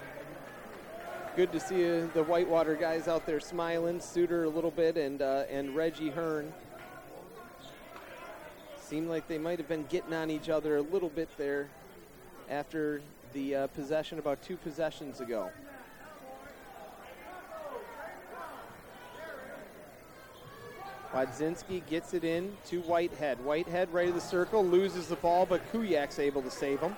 Good 1.36 1.51
to 1.52 1.59
see 1.59 1.85
uh, 1.85 2.06
the 2.14 2.22
Whitewater 2.22 2.76
guys 2.76 3.09
out 3.09 3.26
there 3.26 3.40
smiling. 3.40 4.01
Suter 4.01 4.44
a 4.44 4.48
little 4.48 4.70
bit 4.70 4.97
and 4.97 5.20
uh, 5.20 5.44
and 5.51 5.74
Reggie 5.74 6.10
Hearn. 6.10 6.52
Seemed 8.81 9.09
like 9.09 9.26
they 9.26 9.39
might 9.39 9.59
have 9.59 9.68
been 9.68 9.86
getting 9.89 10.14
on 10.14 10.31
each 10.31 10.48
other 10.48 10.76
a 10.76 10.82
little 10.82 11.09
bit 11.09 11.28
there 11.36 11.68
after 12.48 13.01
the 13.35 13.55
uh, 13.55 13.66
possession 13.69 14.19
about 14.19 14.40
two 14.43 14.56
possessions 14.56 15.20
ago. 15.20 15.51
Wadzinski 21.12 21.85
gets 21.86 22.15
it 22.15 22.24
in 22.24 22.56
to 22.66 22.81
Whitehead. 22.81 23.39
Whitehead 23.44 23.93
right 23.93 24.09
of 24.09 24.15
the 24.15 24.20
circle, 24.20 24.65
loses 24.65 25.09
the 25.09 25.16
ball, 25.16 25.47
but 25.47 25.61
Kuyak's 25.73 26.19
able 26.19 26.43
to 26.43 26.51
save 26.51 26.81
him. 26.81 26.97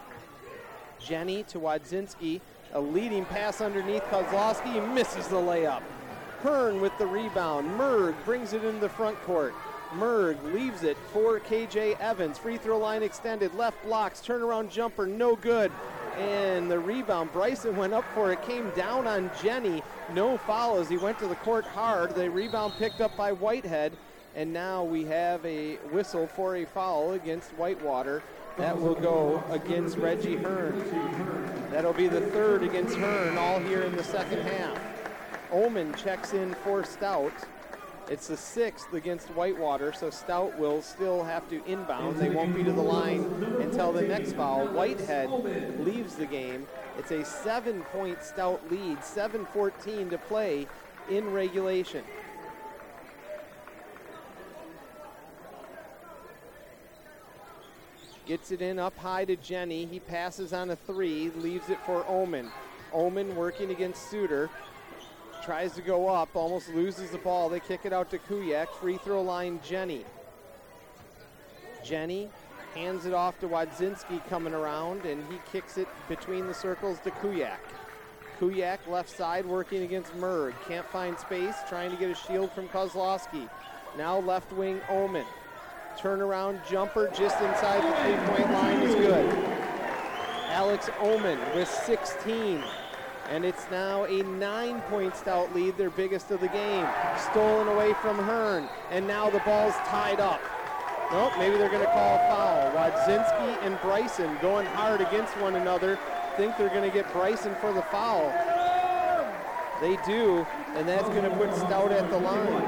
Jenny 0.98 1.42
to 1.44 1.58
Wadzinski, 1.58 2.40
a 2.72 2.80
leading 2.80 3.24
pass 3.26 3.60
underneath 3.60 4.02
Kozlowski, 4.04 4.94
misses 4.94 5.28
the 5.28 5.36
layup. 5.36 5.82
Hearn 6.40 6.80
with 6.80 6.96
the 6.98 7.06
rebound. 7.06 7.68
Merg 7.78 8.14
brings 8.24 8.52
it 8.52 8.64
into 8.64 8.80
the 8.80 8.88
front 8.88 9.20
court. 9.22 9.54
Merg 9.94 10.42
leaves 10.52 10.82
it 10.82 10.96
for 11.12 11.40
KJ 11.40 11.98
Evans. 12.00 12.38
Free 12.38 12.56
throw 12.56 12.78
line 12.78 13.02
extended, 13.02 13.54
left 13.54 13.82
blocks, 13.84 14.20
turnaround 14.20 14.70
jumper, 14.70 15.06
no 15.06 15.36
good. 15.36 15.70
And 16.16 16.70
the 16.70 16.78
rebound, 16.78 17.32
Bryson 17.32 17.76
went 17.76 17.92
up 17.92 18.04
for 18.14 18.32
it, 18.32 18.42
came 18.42 18.70
down 18.70 19.06
on 19.06 19.30
Jenny. 19.42 19.82
No 20.14 20.38
foul 20.38 20.78
as 20.78 20.88
he 20.88 20.96
went 20.96 21.18
to 21.18 21.26
the 21.26 21.34
court 21.36 21.64
hard. 21.64 22.14
The 22.14 22.30
rebound 22.30 22.74
picked 22.78 23.00
up 23.00 23.16
by 23.16 23.32
Whitehead. 23.32 23.92
And 24.34 24.52
now 24.52 24.84
we 24.84 25.04
have 25.04 25.44
a 25.46 25.76
whistle 25.92 26.26
for 26.26 26.56
a 26.56 26.64
foul 26.64 27.12
against 27.12 27.50
Whitewater. 27.52 28.22
That 28.58 28.78
will 28.78 28.94
go 28.94 29.42
against 29.50 29.98
Reggie 29.98 30.36
Hearn. 30.36 30.78
That'll 31.70 31.92
be 31.92 32.08
the 32.08 32.20
third 32.20 32.62
against 32.62 32.96
Hearn, 32.96 33.36
all 33.36 33.58
here 33.58 33.82
in 33.82 33.94
the 33.96 34.04
second 34.04 34.42
half. 34.42 34.78
Oman 35.52 35.94
checks 35.94 36.32
in 36.32 36.54
for 36.54 36.84
Stout. 36.84 37.32
It's 38.08 38.28
the 38.28 38.36
sixth 38.36 38.92
against 38.92 39.26
Whitewater, 39.30 39.92
so 39.92 40.10
Stout 40.10 40.56
will 40.60 40.80
still 40.80 41.24
have 41.24 41.48
to 41.50 41.64
inbound. 41.66 42.18
They 42.18 42.30
won't 42.30 42.54
be 42.54 42.62
to 42.62 42.72
the 42.72 42.80
line 42.80 43.24
until 43.60 43.92
the 43.92 44.02
next 44.02 44.34
foul. 44.34 44.68
Whitehead 44.68 45.28
leaves 45.80 46.14
the 46.14 46.26
game. 46.26 46.68
It's 46.98 47.10
a 47.10 47.24
seven 47.24 47.82
point 47.92 48.22
Stout 48.22 48.70
lead, 48.70 49.02
7 49.02 49.44
14 49.46 50.10
to 50.10 50.18
play 50.18 50.68
in 51.10 51.32
regulation. 51.32 52.04
Gets 58.24 58.52
it 58.52 58.62
in 58.62 58.78
up 58.78 58.96
high 58.98 59.24
to 59.24 59.34
Jenny. 59.34 59.84
He 59.84 59.98
passes 59.98 60.52
on 60.52 60.70
a 60.70 60.76
three, 60.76 61.30
leaves 61.36 61.70
it 61.70 61.78
for 61.84 62.04
Oman. 62.08 62.50
Oman 62.92 63.34
working 63.34 63.72
against 63.72 64.10
Suter 64.10 64.48
tries 65.46 65.72
to 65.76 65.80
go 65.80 66.08
up, 66.08 66.28
almost 66.34 66.74
loses 66.74 67.10
the 67.10 67.18
ball. 67.18 67.48
They 67.48 67.60
kick 67.60 67.82
it 67.84 67.92
out 67.92 68.10
to 68.10 68.18
Kuyak. 68.18 68.68
Free 68.80 68.98
throw 68.98 69.22
line, 69.22 69.60
Jenny. 69.64 70.04
Jenny 71.84 72.28
hands 72.74 73.06
it 73.06 73.14
off 73.14 73.38
to 73.38 73.46
Wadzinski 73.46 74.26
coming 74.28 74.52
around, 74.52 75.06
and 75.06 75.22
he 75.30 75.38
kicks 75.50 75.78
it 75.78 75.86
between 76.08 76.48
the 76.48 76.52
circles 76.52 76.98
to 77.04 77.12
Kuyak. 77.12 77.58
Kuyak 78.40 78.78
left 78.88 79.08
side 79.08 79.46
working 79.46 79.84
against 79.84 80.12
Merg. 80.16 80.52
Can't 80.66 80.86
find 80.88 81.16
space, 81.16 81.54
trying 81.68 81.92
to 81.92 81.96
get 81.96 82.10
a 82.10 82.14
shield 82.14 82.50
from 82.50 82.68
Kozlowski. 82.68 83.48
Now 83.96 84.18
left 84.18 84.52
wing 84.52 84.80
Oman. 84.90 85.24
Turnaround 85.96 86.68
jumper 86.68 87.06
just 87.14 87.40
inside 87.40 87.82
the 87.82 87.96
three 88.02 88.34
point 88.34 88.52
line 88.52 88.82
is 88.82 88.94
good. 88.96 89.32
Alex 90.48 90.90
Oman 91.00 91.38
with 91.54 91.68
16 91.68 92.62
and 93.28 93.44
it's 93.44 93.70
now 93.70 94.04
a 94.04 94.22
nine 94.22 94.80
point 94.82 95.16
stout 95.16 95.54
lead, 95.54 95.76
their 95.76 95.90
biggest 95.90 96.30
of 96.30 96.40
the 96.40 96.48
game. 96.48 96.86
Stolen 97.30 97.68
away 97.68 97.92
from 97.94 98.16
Hearn, 98.18 98.68
and 98.90 99.06
now 99.06 99.30
the 99.30 99.40
ball's 99.40 99.74
tied 99.86 100.20
up. 100.20 100.40
Nope, 101.12 101.32
maybe 101.38 101.56
they're 101.56 101.70
going 101.70 101.84
to 101.84 101.92
call 101.92 102.16
a 102.16 102.28
foul. 102.28 102.72
Wadzinski 102.72 103.64
and 103.64 103.80
Bryson 103.80 104.36
going 104.42 104.66
hard 104.66 105.00
against 105.00 105.36
one 105.38 105.56
another. 105.56 105.98
Think 106.36 106.56
they're 106.56 106.68
going 106.68 106.88
to 106.88 106.94
get 106.94 107.10
Bryson 107.12 107.54
for 107.60 107.72
the 107.72 107.82
foul. 107.82 108.32
They 109.80 109.96
do, 110.06 110.46
and 110.74 110.88
that's 110.88 111.08
going 111.08 111.22
to 111.22 111.36
put 111.36 111.54
Stout 111.54 111.92
at 111.92 112.10
the 112.10 112.18
line. 112.18 112.62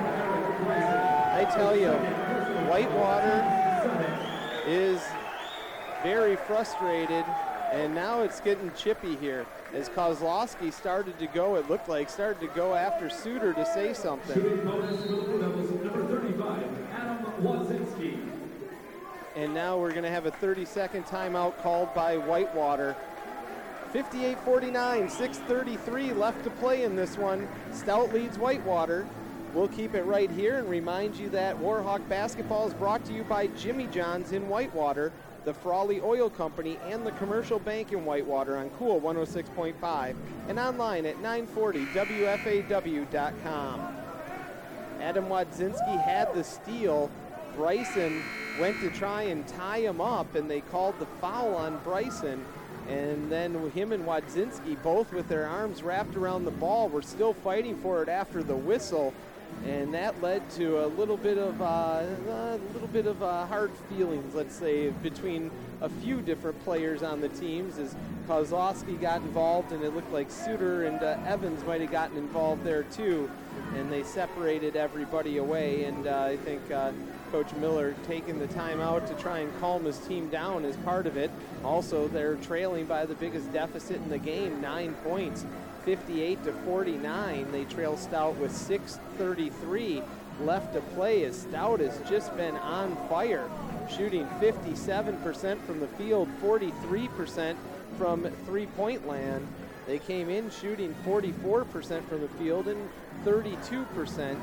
I 0.68 1.44
tell 1.54 1.76
you, 1.76 1.92
Whitewater 2.68 3.44
is 4.66 5.00
very 6.02 6.36
frustrated, 6.36 7.24
and 7.72 7.94
now 7.94 8.22
it's 8.22 8.40
getting 8.40 8.72
chippy 8.74 9.16
here 9.16 9.46
as 9.74 9.88
Kozlowski 9.90 10.72
started 10.72 11.18
to 11.18 11.26
go, 11.26 11.56
it 11.56 11.68
looked 11.68 11.88
like, 11.88 12.08
started 12.08 12.40
to 12.40 12.54
go 12.54 12.74
after 12.74 13.10
Suter 13.10 13.52
to 13.52 13.66
say 13.66 13.92
something. 13.92 14.34
Shooting 14.34 14.64
bonus 14.64 15.02
for 15.02 15.08
the 15.08 15.22
Blue 15.22 15.40
Devils, 15.40 15.70
number 15.82 16.06
35, 16.06 16.64
Adam 16.92 17.18
Wadzinski. 17.42 18.18
And 19.36 19.54
now 19.54 19.78
we're 19.78 19.90
going 19.90 20.04
to 20.04 20.10
have 20.10 20.26
a 20.26 20.30
30 20.30 20.64
second 20.64 21.04
timeout 21.04 21.58
called 21.62 21.94
by 21.94 22.16
Whitewater. 22.16 22.96
58 23.92 24.38
49, 24.40 25.08
6.33 25.08 26.16
left 26.16 26.44
to 26.44 26.50
play 26.50 26.82
in 26.84 26.96
this 26.96 27.16
one. 27.16 27.48
Stout 27.72 28.12
leads 28.12 28.38
Whitewater. 28.38 29.06
We'll 29.54 29.68
keep 29.68 29.94
it 29.94 30.02
right 30.02 30.30
here 30.30 30.58
and 30.58 30.68
remind 30.68 31.16
you 31.16 31.30
that 31.30 31.56
Warhawk 31.56 32.06
basketball 32.08 32.66
is 32.66 32.74
brought 32.74 33.04
to 33.06 33.14
you 33.14 33.24
by 33.24 33.46
Jimmy 33.48 33.86
John's 33.86 34.32
in 34.32 34.46
Whitewater, 34.48 35.10
the 35.44 35.54
Frawley 35.54 36.00
Oil 36.00 36.30
Company, 36.30 36.78
and 36.86 37.06
the 37.06 37.12
Commercial 37.12 37.58
Bank 37.58 37.92
in 37.92 38.04
Whitewater 38.04 38.56
on 38.56 38.70
Cool 38.70 39.00
106.5 39.00 40.14
and 40.48 40.58
online 40.58 41.06
at 41.06 41.22
940WFAW.com. 41.22 43.96
Adam 45.00 45.26
Wadzinski 45.26 46.04
had 46.04 46.34
the 46.34 46.44
steal. 46.44 47.10
Bryson 47.56 48.22
went 48.58 48.80
to 48.80 48.90
try 48.90 49.22
and 49.22 49.46
tie 49.46 49.78
him 49.78 50.00
up, 50.00 50.34
and 50.34 50.50
they 50.50 50.60
called 50.60 50.98
the 50.98 51.06
foul 51.20 51.54
on 51.54 51.78
Bryson. 51.84 52.44
And 52.88 53.30
then 53.30 53.70
him 53.70 53.92
and 53.92 54.04
Wadzinski, 54.04 54.82
both 54.82 55.12
with 55.12 55.28
their 55.28 55.46
arms 55.46 55.82
wrapped 55.82 56.16
around 56.16 56.44
the 56.44 56.50
ball, 56.50 56.88
were 56.88 57.02
still 57.02 57.34
fighting 57.34 57.76
for 57.78 58.02
it 58.02 58.08
after 58.08 58.42
the 58.42 58.56
whistle, 58.56 59.12
and 59.66 59.92
that 59.92 60.20
led 60.22 60.48
to 60.50 60.84
a 60.84 60.86
little 60.86 61.16
bit 61.16 61.38
of 61.38 61.60
uh, 61.60 62.04
a 62.04 62.58
little 62.72 62.88
bit 62.88 63.06
of 63.06 63.22
uh, 63.22 63.46
hard 63.46 63.70
feelings, 63.88 64.34
let's 64.34 64.54
say, 64.54 64.90
between 65.02 65.50
a 65.80 65.88
few 65.88 66.20
different 66.20 66.62
players 66.64 67.02
on 67.02 67.20
the 67.20 67.28
teams. 67.28 67.78
As 67.78 67.94
Kozlowski 68.28 69.00
got 69.00 69.22
involved, 69.22 69.72
and 69.72 69.82
it 69.82 69.94
looked 69.94 70.12
like 70.12 70.30
Suter 70.30 70.84
and 70.84 71.02
uh, 71.02 71.18
Evans 71.26 71.64
might 71.64 71.80
have 71.80 71.90
gotten 71.90 72.16
involved 72.16 72.64
there 72.64 72.84
too, 72.84 73.30
and 73.74 73.90
they 73.90 74.02
separated 74.02 74.76
everybody 74.76 75.38
away. 75.38 75.84
And 75.84 76.06
uh, 76.06 76.22
I 76.22 76.36
think 76.36 76.70
uh, 76.70 76.92
Coach 77.32 77.52
Miller 77.54 77.94
taking 78.06 78.38
the 78.38 78.46
time 78.48 78.80
out 78.80 79.06
to 79.06 79.14
try 79.14 79.40
and 79.40 79.60
calm 79.60 79.84
his 79.84 79.98
team 79.98 80.28
down 80.28 80.64
is 80.64 80.76
part 80.78 81.06
of 81.06 81.16
it. 81.16 81.30
Also, 81.64 82.08
they're 82.08 82.36
trailing 82.36 82.86
by 82.86 83.06
the 83.06 83.14
biggest 83.14 83.52
deficit 83.52 83.96
in 83.96 84.08
the 84.08 84.18
game, 84.18 84.60
nine 84.60 84.94
points, 85.04 85.44
58 85.88 86.44
to 86.44 86.52
49. 86.52 87.50
They 87.50 87.64
trail 87.64 87.96
Stout 87.96 88.36
with 88.36 88.52
6:33 88.52 90.02
left 90.44 90.74
to 90.74 90.82
play. 90.82 91.24
As 91.24 91.34
Stout 91.34 91.80
has 91.80 91.98
just 92.06 92.36
been 92.36 92.56
on 92.56 92.94
fire, 93.08 93.48
shooting 93.88 94.28
57% 94.38 95.58
from 95.62 95.80
the 95.80 95.88
field, 95.88 96.28
43% 96.42 97.56
from 97.96 98.24
three-point 98.44 99.08
land. 99.08 99.48
They 99.86 99.98
came 99.98 100.28
in 100.28 100.50
shooting 100.50 100.94
44% 101.06 102.06
from 102.06 102.20
the 102.20 102.28
field 102.36 102.68
and 102.68 102.90
32% 103.24 104.36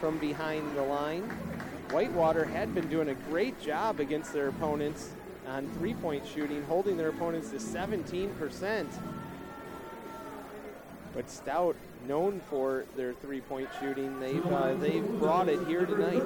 from 0.00 0.18
behind 0.18 0.76
the 0.76 0.82
line. 0.82 1.22
Whitewater 1.92 2.44
had 2.44 2.74
been 2.74 2.88
doing 2.88 3.10
a 3.10 3.14
great 3.30 3.60
job 3.62 4.00
against 4.00 4.32
their 4.32 4.48
opponents 4.48 5.12
on 5.46 5.68
three 5.78 5.94
point 5.94 6.26
shooting, 6.26 6.64
holding 6.64 6.96
their 6.96 7.10
opponents 7.10 7.50
to 7.50 7.58
17%. 7.58 8.88
But 11.14 11.28
Stout 11.28 11.76
known 12.06 12.40
for 12.48 12.84
their 12.96 13.12
three-point 13.12 13.68
shooting. 13.80 14.18
They've 14.18 14.44
uh, 14.46 14.74
they've 14.74 15.06
brought 15.18 15.48
it 15.48 15.66
here 15.66 15.84
tonight. 15.84 16.24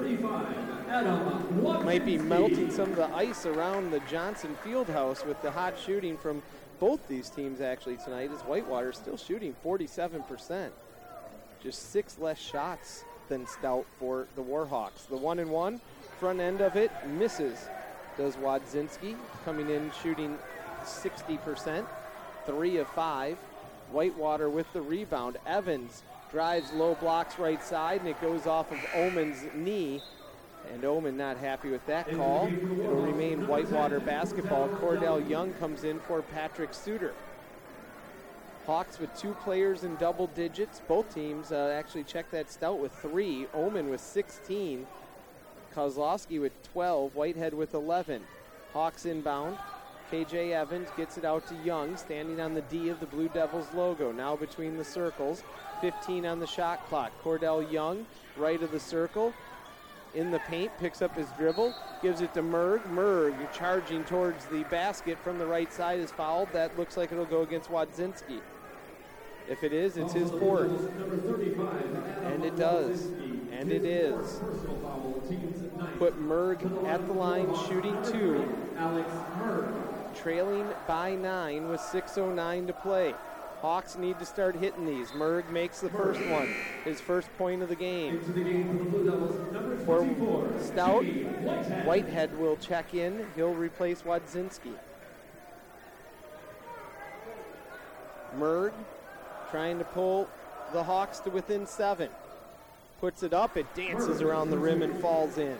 Might 1.84 2.04
be 2.04 2.18
melting 2.18 2.70
some 2.70 2.90
of 2.90 2.96
the 2.96 3.12
ice 3.14 3.46
around 3.46 3.90
the 3.90 4.00
Johnson 4.00 4.56
Fieldhouse 4.64 5.26
with 5.26 5.40
the 5.42 5.50
hot 5.50 5.74
shooting 5.78 6.16
from 6.16 6.42
both 6.78 7.06
these 7.08 7.30
teams 7.30 7.60
actually 7.60 7.96
tonight. 7.96 8.30
As 8.32 8.40
Whitewater 8.42 8.92
still 8.92 9.16
shooting 9.16 9.54
47%, 9.64 10.70
just 11.62 11.90
six 11.90 12.18
less 12.18 12.38
shots 12.38 13.04
than 13.28 13.46
Stout 13.46 13.86
for 13.98 14.26
the 14.36 14.42
Warhawks. 14.42 15.08
The 15.08 15.16
one 15.16 15.38
and 15.38 15.50
one 15.50 15.80
front 16.18 16.40
end 16.40 16.60
of 16.60 16.76
it 16.76 16.90
misses. 17.06 17.68
Does 18.16 18.36
Wadzinski 18.36 19.14
coming 19.44 19.68
in 19.68 19.90
shooting 20.02 20.38
60%, 20.84 21.84
three 22.46 22.78
of 22.78 22.86
five. 22.88 23.36
Whitewater 23.90 24.50
with 24.50 24.70
the 24.72 24.82
rebound. 24.82 25.36
Evans 25.46 26.02
drives 26.30 26.72
low 26.72 26.94
blocks 26.96 27.38
right 27.38 27.62
side, 27.62 28.00
and 28.00 28.08
it 28.08 28.20
goes 28.20 28.46
off 28.46 28.70
of 28.72 28.78
Oman's 28.94 29.44
knee. 29.54 30.02
And 30.72 30.84
Oman 30.84 31.16
not 31.16 31.36
happy 31.36 31.70
with 31.70 31.86
that 31.86 32.10
call. 32.16 32.48
It'll 32.48 32.96
remain 32.96 33.46
Whitewater 33.46 34.00
basketball. 34.00 34.68
Cordell 34.68 35.28
Young 35.28 35.52
comes 35.54 35.84
in 35.84 36.00
for 36.00 36.22
Patrick 36.22 36.74
Suter. 36.74 37.14
Hawks 38.66 38.98
with 38.98 39.16
two 39.16 39.32
players 39.44 39.84
in 39.84 39.94
double 39.96 40.26
digits. 40.28 40.80
Both 40.88 41.14
teams 41.14 41.52
uh, 41.52 41.72
actually 41.78 42.02
check 42.02 42.30
that 42.32 42.50
stout 42.50 42.80
with 42.80 42.92
three. 42.92 43.46
Oman 43.54 43.88
with 43.88 44.00
16. 44.00 44.86
Kozlowski 45.72 46.40
with 46.40 46.52
12. 46.72 47.14
Whitehead 47.14 47.54
with 47.54 47.74
11. 47.74 48.24
Hawks 48.72 49.06
inbound. 49.06 49.56
KJ 50.10 50.52
Evans 50.52 50.88
gets 50.96 51.18
it 51.18 51.24
out 51.24 51.46
to 51.48 51.54
Young, 51.64 51.96
standing 51.96 52.40
on 52.40 52.54
the 52.54 52.62
D 52.62 52.88
of 52.88 53.00
the 53.00 53.06
Blue 53.06 53.28
Devils 53.28 53.66
logo. 53.74 54.12
Now 54.12 54.36
between 54.36 54.76
the 54.76 54.84
circles. 54.84 55.42
15 55.80 56.24
on 56.24 56.38
the 56.38 56.46
shot 56.46 56.86
clock. 56.88 57.12
Cordell 57.22 57.70
Young, 57.70 58.06
right 58.36 58.62
of 58.62 58.70
the 58.70 58.80
circle. 58.80 59.32
In 60.14 60.30
the 60.30 60.38
paint, 60.40 60.70
picks 60.78 61.02
up 61.02 61.14
his 61.14 61.26
dribble, 61.36 61.74
gives 62.00 62.22
it 62.22 62.32
to 62.34 62.42
Merg. 62.42 62.82
Merg 62.84 63.52
charging 63.52 64.04
towards 64.04 64.46
the 64.46 64.62
basket 64.64 65.18
from 65.22 65.38
the 65.38 65.44
right 65.44 65.70
side 65.72 66.00
is 66.00 66.10
fouled. 66.10 66.48
That 66.52 66.78
looks 66.78 66.96
like 66.96 67.12
it'll 67.12 67.26
go 67.26 67.42
against 67.42 67.70
Wadzinski. 67.70 68.40
If 69.48 69.62
it 69.62 69.72
is, 69.72 69.96
it's 69.96 70.12
his 70.12 70.30
fourth. 70.30 70.70
Number 70.98 71.18
35, 71.18 71.66
Adam 71.66 72.32
And 72.32 72.44
it 72.44 72.56
does. 72.56 73.06
And 73.52 73.70
it 73.70 73.84
is. 73.84 74.40
Put 75.98 76.20
Merg 76.20 76.86
at 76.86 77.06
the 77.06 77.12
line, 77.12 77.54
shooting 77.68 77.96
two, 78.04 78.56
Alex 78.76 79.10
Merg. 79.38 79.95
Trailing 80.22 80.66
by 80.86 81.14
nine 81.14 81.68
with 81.68 81.80
6.09 81.80 82.66
to 82.66 82.72
play. 82.72 83.14
Hawks 83.60 83.96
need 83.96 84.18
to 84.18 84.26
start 84.26 84.54
hitting 84.56 84.84
these. 84.84 85.10
Merg 85.12 85.48
makes 85.50 85.80
the 85.80 85.88
first 85.88 86.20
one, 86.26 86.48
his 86.84 87.00
first 87.00 87.28
point 87.38 87.62
of 87.62 87.68
the 87.68 87.74
game. 87.74 88.20
The 88.26 88.40
game 88.40 88.78
for 88.78 88.84
the 88.84 88.90
Blue 88.90 89.04
Devils, 89.04 89.52
number 89.52 89.76
For 89.78 90.62
Stout, 90.62 91.04
Whitehead. 91.04 91.86
Whitehead 91.86 92.38
will 92.38 92.56
check 92.56 92.94
in. 92.94 93.26
He'll 93.34 93.54
replace 93.54 94.02
Wadzinski. 94.02 94.74
Merg 98.38 98.72
trying 99.50 99.78
to 99.78 99.84
pull 99.84 100.28
the 100.72 100.82
Hawks 100.82 101.20
to 101.20 101.30
within 101.30 101.66
seven. 101.66 102.10
Puts 103.00 103.22
it 103.22 103.32
up, 103.32 103.56
it 103.56 103.66
dances 103.74 104.20
around 104.20 104.50
the 104.50 104.58
rim 104.58 104.82
and 104.82 104.98
falls 105.00 105.38
in. 105.38 105.56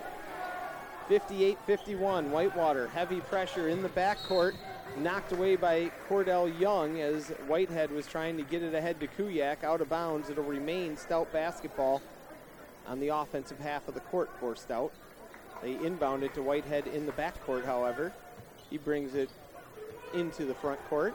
58 1.08 1.58
51, 1.66 2.30
Whitewater. 2.30 2.88
Heavy 2.88 3.20
pressure 3.20 3.68
in 3.68 3.82
the 3.82 3.88
backcourt. 3.88 4.54
Knocked 4.98 5.32
away 5.32 5.56
by 5.56 5.90
Cordell 6.08 6.48
Young 6.58 7.00
as 7.00 7.28
Whitehead 7.46 7.90
was 7.90 8.06
trying 8.06 8.36
to 8.38 8.42
get 8.42 8.62
it 8.62 8.74
ahead 8.74 8.98
to 9.00 9.06
Kuyak. 9.06 9.62
Out 9.62 9.80
of 9.80 9.88
bounds. 9.88 10.30
It'll 10.30 10.44
remain 10.44 10.96
Stout 10.96 11.32
basketball 11.32 12.02
on 12.86 12.98
the 13.00 13.08
offensive 13.08 13.58
half 13.58 13.86
of 13.88 13.94
the 13.94 14.00
court 14.00 14.30
for 14.40 14.56
Stout. 14.56 14.92
They 15.62 15.72
inbound 15.84 16.22
it 16.22 16.34
to 16.34 16.42
Whitehead 16.42 16.86
in 16.86 17.06
the 17.06 17.12
backcourt, 17.12 17.64
however. 17.64 18.12
He 18.70 18.78
brings 18.78 19.14
it 19.14 19.30
into 20.12 20.44
the 20.44 20.54
front 20.54 20.80
court. 20.88 21.14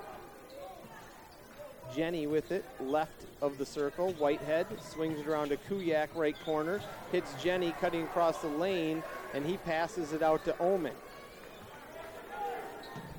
Jenny 1.96 2.28
with 2.28 2.52
it, 2.52 2.64
left 2.80 3.26
of 3.42 3.58
the 3.58 3.66
circle. 3.66 4.14
Whitehead 4.14 4.68
swings 4.82 5.20
it 5.20 5.28
around 5.28 5.50
to 5.50 5.58
Kuyak, 5.58 6.10
right 6.16 6.36
corner. 6.46 6.82
Hits 7.12 7.34
Jenny 7.42 7.74
cutting 7.80 8.04
across 8.04 8.40
the 8.40 8.48
lane, 8.48 9.04
and 9.34 9.46
he 9.46 9.58
passes 9.58 10.14
it 10.14 10.22
out 10.22 10.46
to 10.46 10.56
Oman. 10.62 10.94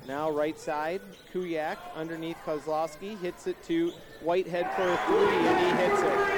Now 0.07 0.29
right 0.31 0.59
side, 0.59 1.01
Kuyak 1.33 1.77
underneath 1.95 2.37
Kozlowski 2.45 3.19
hits 3.19 3.47
it 3.47 3.61
to 3.63 3.91
Whitehead 4.21 4.69
for 4.75 4.89
a 4.89 4.97
three, 5.07 5.47
and 5.47 5.59
he 5.59 5.83
hits 5.83 6.01
it. 6.01 6.33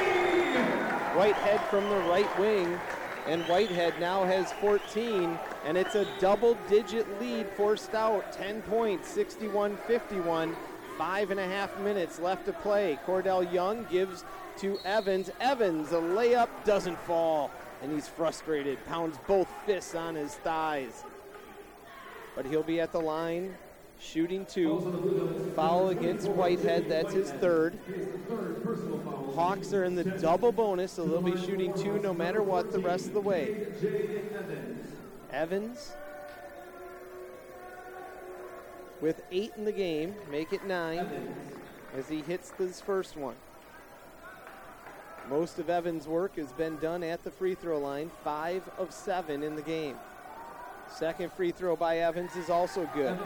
Whitehead 1.16 1.62
from 1.70 1.90
the 1.90 1.98
right 2.10 2.40
wing, 2.40 2.80
and 3.28 3.42
Whitehead 3.44 4.00
now 4.00 4.24
has 4.26 4.52
14, 4.54 5.40
and 5.64 5.78
it's 5.78 5.96
a 5.96 6.06
double-digit 6.20 7.20
lead 7.20 7.48
for 7.56 7.76
Stout. 7.76 8.32
10 8.34 8.62
points, 8.64 9.16
61-51. 9.16 10.56
Five 10.98 11.32
and 11.32 11.40
a 11.40 11.46
half 11.46 11.78
minutes 11.80 12.20
left 12.20 12.46
to 12.46 12.54
play. 12.54 12.98
Cordell 13.06 13.52
Young 13.52 13.86
gives 13.92 14.24
to 14.60 14.80
Evans. 14.86 15.30
Evans, 15.42 15.92
a 15.92 15.96
layup 15.96 16.48
doesn't 16.64 16.98
fall, 17.00 17.52
and 17.82 17.92
he's 17.92 18.08
frustrated. 18.08 18.84
Pounds 18.86 19.18
both 19.28 19.48
fists 19.66 19.94
on 19.94 20.16
his 20.16 20.36
thighs. 20.36 21.04
But 22.36 22.46
he'll 22.46 22.64
be 22.64 22.80
at 22.80 22.94
the 22.94 23.02
line, 23.02 23.56
shooting 24.00 24.46
two. 24.46 25.52
Foul 25.56 25.90
against 25.90 26.30
Whitehead. 26.30 26.88
That's 26.88 27.14
his 27.14 27.32
third. 27.32 27.78
Hawks 29.36 29.74
are 29.74 29.84
in 29.84 29.96
the 29.96 30.04
double 30.06 30.54
bonus, 30.54 30.94
so 30.94 31.06
they'll 31.06 31.22
be 31.22 31.38
shooting 31.46 31.74
two 31.74 32.00
no 32.00 32.14
matter 32.14 32.42
what 32.42 32.72
the 32.72 32.80
rest 32.80 33.08
of 33.08 33.14
the 33.14 33.22
way. 33.22 33.68
Evans 35.32 35.92
with 39.02 39.22
eight 39.32 39.54
in 39.58 39.66
the 39.66 39.72
game, 39.72 40.16
make 40.32 40.54
it 40.54 40.66
nine 40.66 41.36
as 41.96 42.08
he 42.08 42.22
hits 42.22 42.52
this 42.52 42.82
first 42.82 43.16
one. 43.18 43.36
Most 45.30 45.58
of 45.58 45.70
Evans' 45.70 46.08
work 46.08 46.36
has 46.36 46.52
been 46.54 46.78
done 46.78 47.04
at 47.04 47.24
the 47.24 47.32
free 47.32 47.56
throw 47.56 47.80
line, 47.80 48.12
five 48.24 48.64
of 48.78 48.92
seven 48.92 49.42
in 49.42 49.56
the 49.56 49.62
game. 49.62 49.96
Second 50.88 51.34
free 51.34 51.52
throw 51.52 51.76
by 51.76 51.98
Evans 51.98 52.36
is 52.36 52.50
also 52.50 52.88
good. 52.94 53.18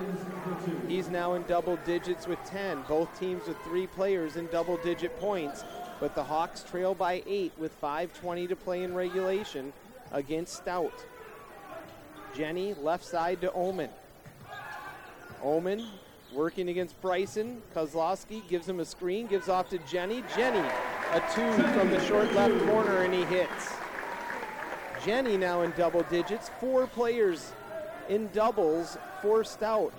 He's 0.88 1.10
now 1.10 1.34
in 1.34 1.44
double 1.44 1.76
digits 1.86 2.26
with 2.26 2.40
10. 2.46 2.84
Both 2.88 3.20
teams 3.20 3.46
with 3.48 3.58
three 3.64 3.86
players 3.86 4.38
in 4.38 4.48
double 4.48 4.78
digit 4.78 5.20
points, 5.20 5.66
but 6.00 6.16
the 6.16 6.24
Hawks 6.24 6.64
trail 6.64 6.96
by 6.96 7.22
eight 7.28 7.52
with 7.58 7.80
5.20 7.82 8.48
to 8.48 8.56
play 8.56 8.84
in 8.84 8.96
regulation 8.96 9.74
against 10.14 10.56
Stout. 10.56 11.06
Jenny 12.34 12.76
left 12.76 13.04
side 13.04 13.42
to 13.42 13.54
Oman. 13.54 13.90
Oman 15.44 15.86
working 16.34 16.70
against 16.70 17.00
Bryson. 17.02 17.62
Kozlowski 17.76 18.48
gives 18.48 18.68
him 18.68 18.80
a 18.80 18.86
screen, 18.86 19.28
gives 19.28 19.50
off 19.50 19.70
to 19.70 19.78
Jenny. 19.80 20.24
Jenny, 20.36 20.68
a 21.14 21.20
two 21.34 21.52
from 21.74 21.90
the 21.90 22.00
short 22.06 22.32
left 22.34 22.66
corner, 22.66 23.04
and 23.04 23.14
he 23.14 23.24
hits. 23.26 23.74
Jenny 25.06 25.38
now 25.38 25.62
in 25.62 25.72
double 25.72 26.04
digits. 26.04 26.50
Four 26.60 26.88
players 26.88 27.54
in 28.10 28.30
doubles 28.34 28.98
for 29.22 29.44
Stout. 29.44 29.94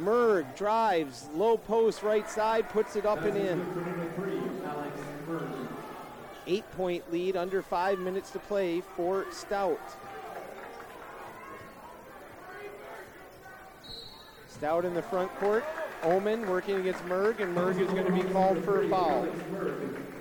Merg 0.00 0.56
drives, 0.56 1.28
low 1.34 1.56
post 1.56 2.02
right 2.02 2.28
side, 2.30 2.68
puts 2.68 2.96
it 2.96 3.04
up 3.04 3.22
and 3.22 3.36
in. 3.36 3.66
Eight 6.46 6.70
point 6.72 7.10
lead, 7.12 7.36
under 7.36 7.62
five 7.62 7.98
minutes 7.98 8.30
to 8.30 8.38
play 8.38 8.80
for 8.80 9.26
Stout. 9.30 9.80
Stout 14.58 14.84
in 14.84 14.92
the 14.92 15.02
front 15.02 15.32
court. 15.38 15.64
Oman 16.02 16.48
working 16.48 16.76
against 16.76 17.04
Merg, 17.04 17.40
and 17.40 17.56
Merg 17.56 17.80
is 17.80 17.90
going 17.90 18.06
to 18.06 18.12
be 18.12 18.22
called 18.32 18.62
for 18.64 18.82
a 18.82 18.88
foul. 18.88 19.26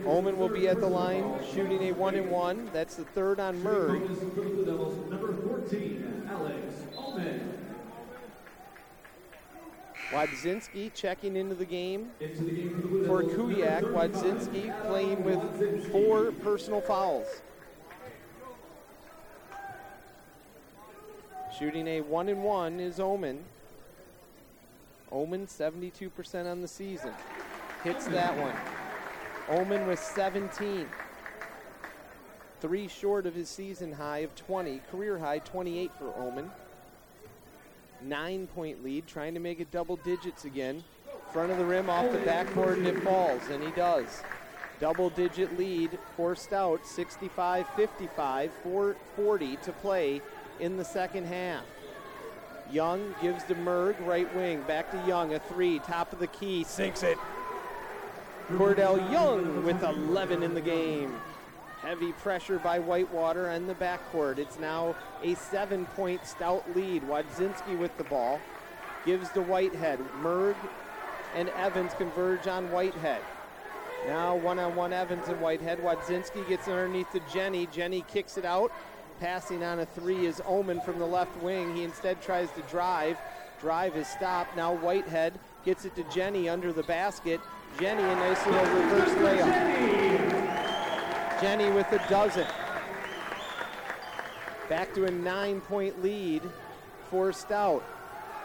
Oman 0.05 0.37
will 0.37 0.49
be 0.49 0.67
at 0.67 0.79
the 0.79 0.87
line 0.87 1.39
shooting 1.53 1.81
a 1.83 1.91
one 1.91 2.15
and 2.15 2.29
one. 2.29 2.69
That's 2.71 2.95
the 2.95 3.03
third 3.03 3.39
on 3.39 3.59
Merg. 3.61 4.07
Number 5.09 5.33
14, 5.33 6.29
Alex 6.29 6.73
Oman. 6.97 7.53
Wadzinski 10.11 10.93
checking 10.93 11.35
into 11.35 11.55
the 11.55 11.65
game 11.65 12.11
for 12.19 13.23
Kuyak. 13.23 13.81
number 13.81 14.07
35, 14.07 14.11
Wadzinski 14.13 14.87
playing 14.87 15.23
with 15.23 15.91
four 15.91 16.31
personal 16.31 16.81
fouls. 16.81 17.27
Shooting 21.57 21.87
a 21.87 22.01
one 22.01 22.29
and 22.29 22.43
one 22.43 22.79
is 22.79 22.99
Oman. 22.99 23.43
Oman 25.11 25.47
72% 25.47 26.51
on 26.51 26.61
the 26.61 26.67
season. 26.67 27.11
Hits 27.83 28.05
that 28.07 28.35
one. 28.37 28.55
Oman 29.59 29.87
with 29.87 29.99
17. 29.99 30.87
Three 32.59 32.87
short 32.87 33.25
of 33.25 33.35
his 33.35 33.49
season 33.49 33.93
high 33.93 34.19
of 34.19 34.35
20. 34.35 34.81
Career 34.91 35.17
high 35.17 35.39
28 35.39 35.91
for 35.97 36.13
Oman. 36.17 36.51
Nine 38.01 38.47
point 38.47 38.83
lead, 38.83 39.07
trying 39.07 39.33
to 39.33 39.39
make 39.39 39.59
it 39.59 39.71
double 39.71 39.95
digits 39.97 40.45
again. 40.45 40.83
Front 41.31 41.51
of 41.51 41.57
the 41.57 41.65
rim 41.65 41.89
off 41.89 42.11
the 42.11 42.19
backboard 42.19 42.77
and 42.77 42.87
it 42.87 43.01
falls, 43.03 43.41
and 43.49 43.63
he 43.63 43.71
does. 43.71 44.23
Double 44.79 45.09
digit 45.09 45.57
lead 45.57 45.97
for 46.15 46.35
Stout, 46.35 46.85
65 46.85 47.67
55, 47.75 48.51
440 48.63 49.55
to 49.57 49.71
play 49.73 50.21
in 50.59 50.77
the 50.77 50.85
second 50.85 51.25
half. 51.25 51.63
Young 52.71 53.15
gives 53.21 53.43
to 53.45 53.55
Merg, 53.55 53.95
right 54.05 54.33
wing. 54.35 54.61
Back 54.63 54.91
to 54.91 55.07
Young, 55.07 55.33
a 55.33 55.39
three, 55.39 55.79
top 55.79 56.13
of 56.13 56.19
the 56.19 56.27
key, 56.27 56.63
sinks 56.63 57.03
it. 57.03 57.17
Cordell 58.49 59.11
Young 59.11 59.65
with 59.65 59.83
11 59.83 60.43
in 60.43 60.53
the 60.53 60.61
game. 60.61 61.13
Heavy 61.81 62.11
pressure 62.13 62.59
by 62.59 62.79
Whitewater 62.79 63.49
on 63.49 63.67
the 63.67 63.75
backcourt. 63.75 64.39
It's 64.39 64.57
now 64.59 64.95
a 65.23 65.35
seven 65.35 65.85
point 65.85 66.25
stout 66.25 66.63
lead. 66.75 67.03
Wadzinski 67.03 67.77
with 67.77 67.95
the 67.97 68.03
ball. 68.05 68.39
Gives 69.05 69.29
to 69.31 69.41
Whitehead. 69.41 69.99
Merg 70.21 70.55
and 71.35 71.49
Evans 71.49 71.93
converge 71.97 72.47
on 72.47 72.71
Whitehead. 72.71 73.21
Now 74.07 74.35
one 74.35 74.59
on 74.59 74.75
one 74.75 74.93
Evans 74.93 75.27
and 75.27 75.39
Whitehead. 75.39 75.79
Wadzinski 75.79 76.47
gets 76.47 76.67
underneath 76.67 77.11
to 77.11 77.21
Jenny. 77.31 77.67
Jenny 77.67 78.03
kicks 78.07 78.37
it 78.37 78.45
out. 78.45 78.71
Passing 79.19 79.63
on 79.63 79.79
a 79.79 79.85
three 79.85 80.27
is 80.27 80.41
Oman 80.45 80.81
from 80.81 80.99
the 80.99 81.05
left 81.05 81.41
wing. 81.41 81.75
He 81.75 81.83
instead 81.83 82.21
tries 82.21 82.51
to 82.51 82.61
drive. 82.63 83.17
Drive 83.59 83.97
is 83.97 84.07
stopped. 84.07 84.55
Now 84.55 84.75
Whitehead 84.75 85.33
gets 85.65 85.85
it 85.85 85.95
to 85.95 86.03
Jenny 86.03 86.47
under 86.47 86.71
the 86.71 86.83
basket. 86.83 87.41
Jenny, 87.79 88.03
a 88.03 88.15
nice 88.15 88.45
little 88.45 88.63
reverse 88.75 89.09
layup. 89.09 89.41
Jenny 91.41 91.71
with 91.71 91.91
a 91.91 92.09
dozen. 92.09 92.45
Back 94.69 94.93
to 94.93 95.05
a 95.05 95.11
nine 95.11 95.61
point 95.61 96.03
lead 96.03 96.43
for 97.09 97.33
Stout. 97.33 97.83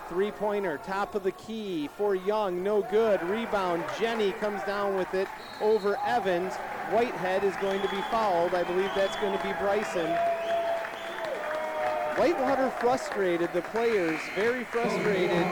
Three 0.08 0.30
pointer, 0.30 0.78
top 0.84 1.14
of 1.14 1.22
the 1.22 1.32
key 1.32 1.88
for 1.96 2.14
Young, 2.14 2.62
no 2.62 2.82
good. 2.82 3.22
Rebound, 3.22 3.84
Jenny 3.98 4.32
comes 4.32 4.62
down 4.64 4.96
with 4.96 5.12
it 5.14 5.28
over 5.60 5.98
Evans. 6.06 6.54
Whitehead 6.90 7.44
is 7.44 7.56
going 7.56 7.80
to 7.82 7.88
be 7.88 8.00
fouled. 8.10 8.54
I 8.54 8.64
believe 8.64 8.90
that's 8.94 9.16
going 9.16 9.36
to 9.36 9.44
be 9.44 9.52
Bryson. 9.54 10.14
Whitewater 12.16 12.68
frustrated, 12.78 13.52
the 13.54 13.62
players 13.62 14.20
very 14.34 14.64
frustrated. 14.64 15.46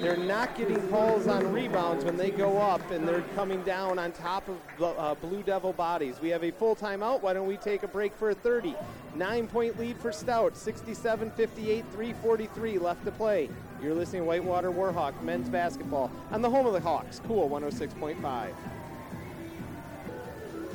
They're 0.00 0.16
not 0.16 0.56
getting 0.56 0.80
calls 0.88 1.26
on 1.26 1.52
rebounds 1.52 2.04
when 2.04 2.16
they 2.16 2.30
go 2.30 2.58
up 2.58 2.88
and 2.90 3.06
they're 3.06 3.24
coming 3.34 3.62
down 3.62 3.98
on 3.98 4.12
top 4.12 4.48
of 4.48 4.58
uh, 4.80 5.14
Blue 5.16 5.42
Devil 5.42 5.72
bodies. 5.72 6.20
We 6.20 6.28
have 6.28 6.44
a 6.44 6.52
full 6.52 6.76
timeout. 6.76 7.20
Why 7.20 7.32
don't 7.32 7.46
we 7.46 7.56
take 7.56 7.82
a 7.82 7.88
break 7.88 8.14
for 8.14 8.30
a 8.30 8.34
30? 8.34 8.76
Nine 9.16 9.48
point 9.48 9.78
lead 9.78 9.96
for 9.96 10.12
Stout, 10.12 10.56
67 10.56 11.30
58, 11.32 11.84
343 11.92 12.78
left 12.78 13.04
to 13.04 13.10
play. 13.10 13.48
You're 13.82 13.94
listening 13.94 14.22
to 14.22 14.26
Whitewater 14.26 14.70
Warhawk 14.70 15.20
men's 15.22 15.48
basketball 15.48 16.10
on 16.30 16.42
the 16.42 16.50
home 16.50 16.66
of 16.66 16.72
the 16.72 16.80
Hawks, 16.80 17.20
Cool 17.26 17.50
106.5. 17.50 18.52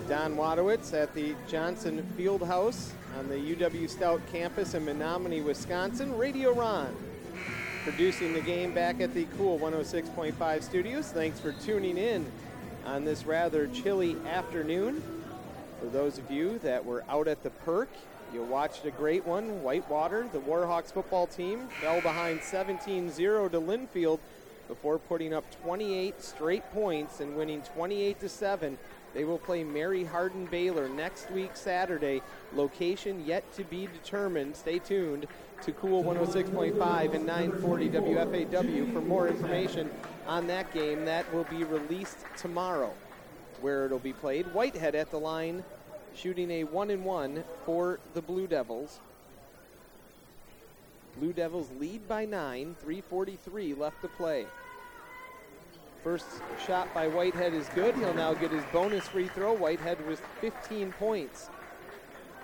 Don 0.08 0.36
Wadowitz 0.36 0.94
at 0.94 1.14
the 1.14 1.36
Johnson 1.48 2.06
Fieldhouse 2.18 2.92
on 3.18 3.28
the 3.30 3.56
UW 3.56 3.90
Stout 3.90 4.22
campus 4.32 4.76
in 4.76 4.86
Menomonie, 4.86 5.44
Wisconsin. 5.44 6.16
Radio 6.16 6.54
Ron 6.54 6.96
producing 7.84 8.32
the 8.34 8.42
game 8.42 8.74
back 8.74 9.02
at 9.02 9.12
the 9.16 9.26
Cool 9.38 9.58
106.5 9.58 10.62
studios. 10.62 11.08
Thanks 11.08 11.40
for 11.40 11.52
tuning 11.54 11.98
in 11.98 12.32
on 12.86 13.06
this 13.06 13.26
rather 13.26 13.66
chilly 13.68 14.18
afternoon. 14.28 15.02
For 15.80 15.88
those 15.88 16.20
of 16.20 16.30
you 16.30 16.60
that 16.60 16.86
were 16.86 17.04
out 17.10 17.28
at 17.28 17.42
the 17.42 17.50
perk, 17.50 17.90
you 18.34 18.44
watched 18.44 18.86
a 18.86 18.92
great 18.92 19.26
one. 19.26 19.64
Whitewater, 19.64 20.28
the 20.32 20.40
Warhawks 20.40 20.94
football 20.94 21.26
team, 21.26 21.68
fell 21.82 22.02
behind 22.02 22.44
17 22.44 23.10
0 23.10 23.50
to 23.50 23.60
Linfield 23.60 24.20
before 24.68 25.00
putting 25.00 25.34
up 25.34 25.44
28 25.64 26.22
straight 26.22 26.72
points 26.72 27.20
and 27.20 27.36
winning 27.36 27.64
28 27.74 28.30
7 28.30 28.78
they 29.14 29.24
will 29.24 29.38
play 29.38 29.64
Mary 29.64 30.04
Hardin 30.04 30.46
Baylor 30.46 30.90
next 30.90 31.32
week, 31.32 31.52
Saturday. 31.56 32.22
Location 32.54 33.26
yet 33.26 33.52
to 33.54 33.64
be 33.64 33.88
determined. 33.88 34.56
Stay 34.56 34.80
tuned 34.80 35.28
to 35.64 35.72
Cool 35.72 36.04
106.5 36.04 37.14
and 37.14 37.26
940 37.26 37.90
WFAW 37.90 38.94
for 38.94 39.02
more 39.02 39.28
information 39.28 39.90
on 40.28 40.48
that 40.48 40.72
game. 40.74 41.06
That 41.06 41.32
will 41.34 41.46
be 41.46 41.64
released 41.64 42.18
tomorrow, 42.36 42.94
where 43.62 43.86
it'll 43.86 44.00
be 44.00 44.14
played. 44.14 44.46
Whitehead 44.54 44.94
at 44.94 45.10
the 45.10 45.20
line, 45.20 45.64
shooting 46.16 46.52
a 46.52 46.64
one 46.66 46.90
and 46.90 47.04
one 47.04 47.44
for 47.66 48.00
the 48.14 48.22
Blue 48.22 48.48
Devils. 48.48 49.00
Blue 51.18 51.34
Devils 51.34 51.70
lead 51.80 52.08
by 52.08 52.26
nine, 52.26 52.76
343 52.82 53.74
left 53.74 54.02
to 54.04 54.08
play. 54.08 54.46
First 56.08 56.42
shot 56.66 56.94
by 56.94 57.10
Whitehead 57.10 57.54
is 57.54 57.68
good. 57.76 57.94
He'll 57.96 58.14
now 58.14 58.34
get 58.34 58.50
his 58.50 58.64
bonus 58.72 59.06
free 59.10 59.28
throw. 59.28 59.52
Whitehead 59.54 60.08
was 60.08 60.22
15 60.40 60.94
points. 60.94 61.48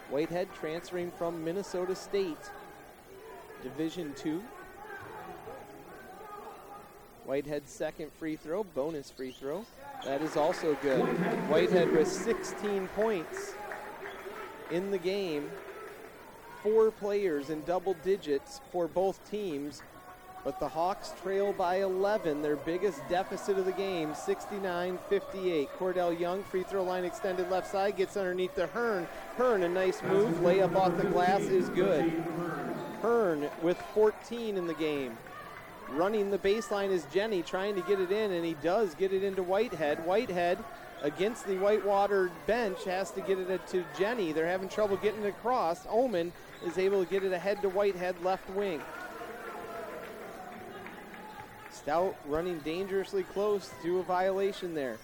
Whitehead 0.09 0.49
transferring 0.53 1.11
from 1.11 1.41
Minnesota 1.45 1.95
State, 1.95 2.51
Division 3.61 4.13
Two. 4.17 4.43
Whitehead's 7.23 7.71
second 7.71 8.11
free 8.11 8.35
throw, 8.35 8.65
bonus 8.65 9.09
free 9.09 9.31
throw. 9.31 9.65
That 10.03 10.21
is 10.21 10.35
also 10.35 10.77
good. 10.81 10.99
Whitehead 11.47 11.89
with 11.93 12.09
16 12.09 12.89
points 12.89 13.53
in 14.71 14.91
the 14.91 14.97
game. 14.97 15.49
Four 16.63 16.91
players 16.91 17.49
in 17.49 17.63
double 17.63 17.95
digits 18.03 18.59
for 18.73 18.89
both 18.89 19.23
teams 19.31 19.81
but 20.43 20.59
the 20.59 20.67
Hawks 20.67 21.13
trail 21.21 21.53
by 21.53 21.77
11, 21.77 22.41
their 22.41 22.57
biggest 22.57 23.01
deficit 23.07 23.57
of 23.57 23.65
the 23.65 23.71
game, 23.71 24.13
69 24.13 24.99
58. 25.09 25.69
Cordell 25.79 26.19
Young, 26.19 26.43
free 26.43 26.63
throw 26.63 26.83
line 26.83 27.05
extended 27.05 27.49
left 27.49 27.71
side, 27.71 27.95
gets 27.95 28.17
underneath 28.17 28.53
the 28.55 28.67
Hearn. 28.67 29.07
Hearn, 29.37 29.63
a 29.63 29.69
nice 29.69 30.03
move, 30.03 30.35
layup 30.39 30.75
off 30.75 30.97
the 30.97 31.05
glass 31.05 31.41
is 31.41 31.69
good. 31.69 32.11
Hearn 33.01 33.49
with 33.61 33.77
14 33.93 34.57
in 34.57 34.67
the 34.67 34.73
game. 34.73 35.17
Running 35.89 36.31
the 36.31 36.39
baseline 36.39 36.89
is 36.89 37.05
Jenny, 37.13 37.41
trying 37.41 37.75
to 37.75 37.81
get 37.81 37.99
it 37.99 38.11
in, 38.11 38.31
and 38.31 38.43
he 38.43 38.55
does 38.55 38.95
get 38.95 39.13
it 39.13 39.23
into 39.23 39.43
Whitehead. 39.43 40.05
Whitehead 40.05 40.57
against 41.01 41.45
the 41.45 41.57
Whitewater 41.57 42.31
bench 42.47 42.83
has 42.85 43.11
to 43.11 43.21
get 43.21 43.37
it 43.37 43.67
to 43.67 43.85
Jenny. 43.97 44.31
They're 44.31 44.47
having 44.47 44.69
trouble 44.69 44.97
getting 44.97 45.23
it 45.23 45.27
across. 45.27 45.85
Oman 45.89 46.31
is 46.65 46.77
able 46.77 47.03
to 47.03 47.09
get 47.09 47.23
it 47.23 47.33
ahead 47.33 47.61
to 47.61 47.69
Whitehead 47.69 48.15
left 48.23 48.49
wing. 48.51 48.81
Stout 51.83 52.15
running 52.27 52.59
dangerously 52.59 53.23
close 53.23 53.69
to 53.83 53.99
a 53.99 54.03
violation 54.03 54.73
there. 54.73 54.97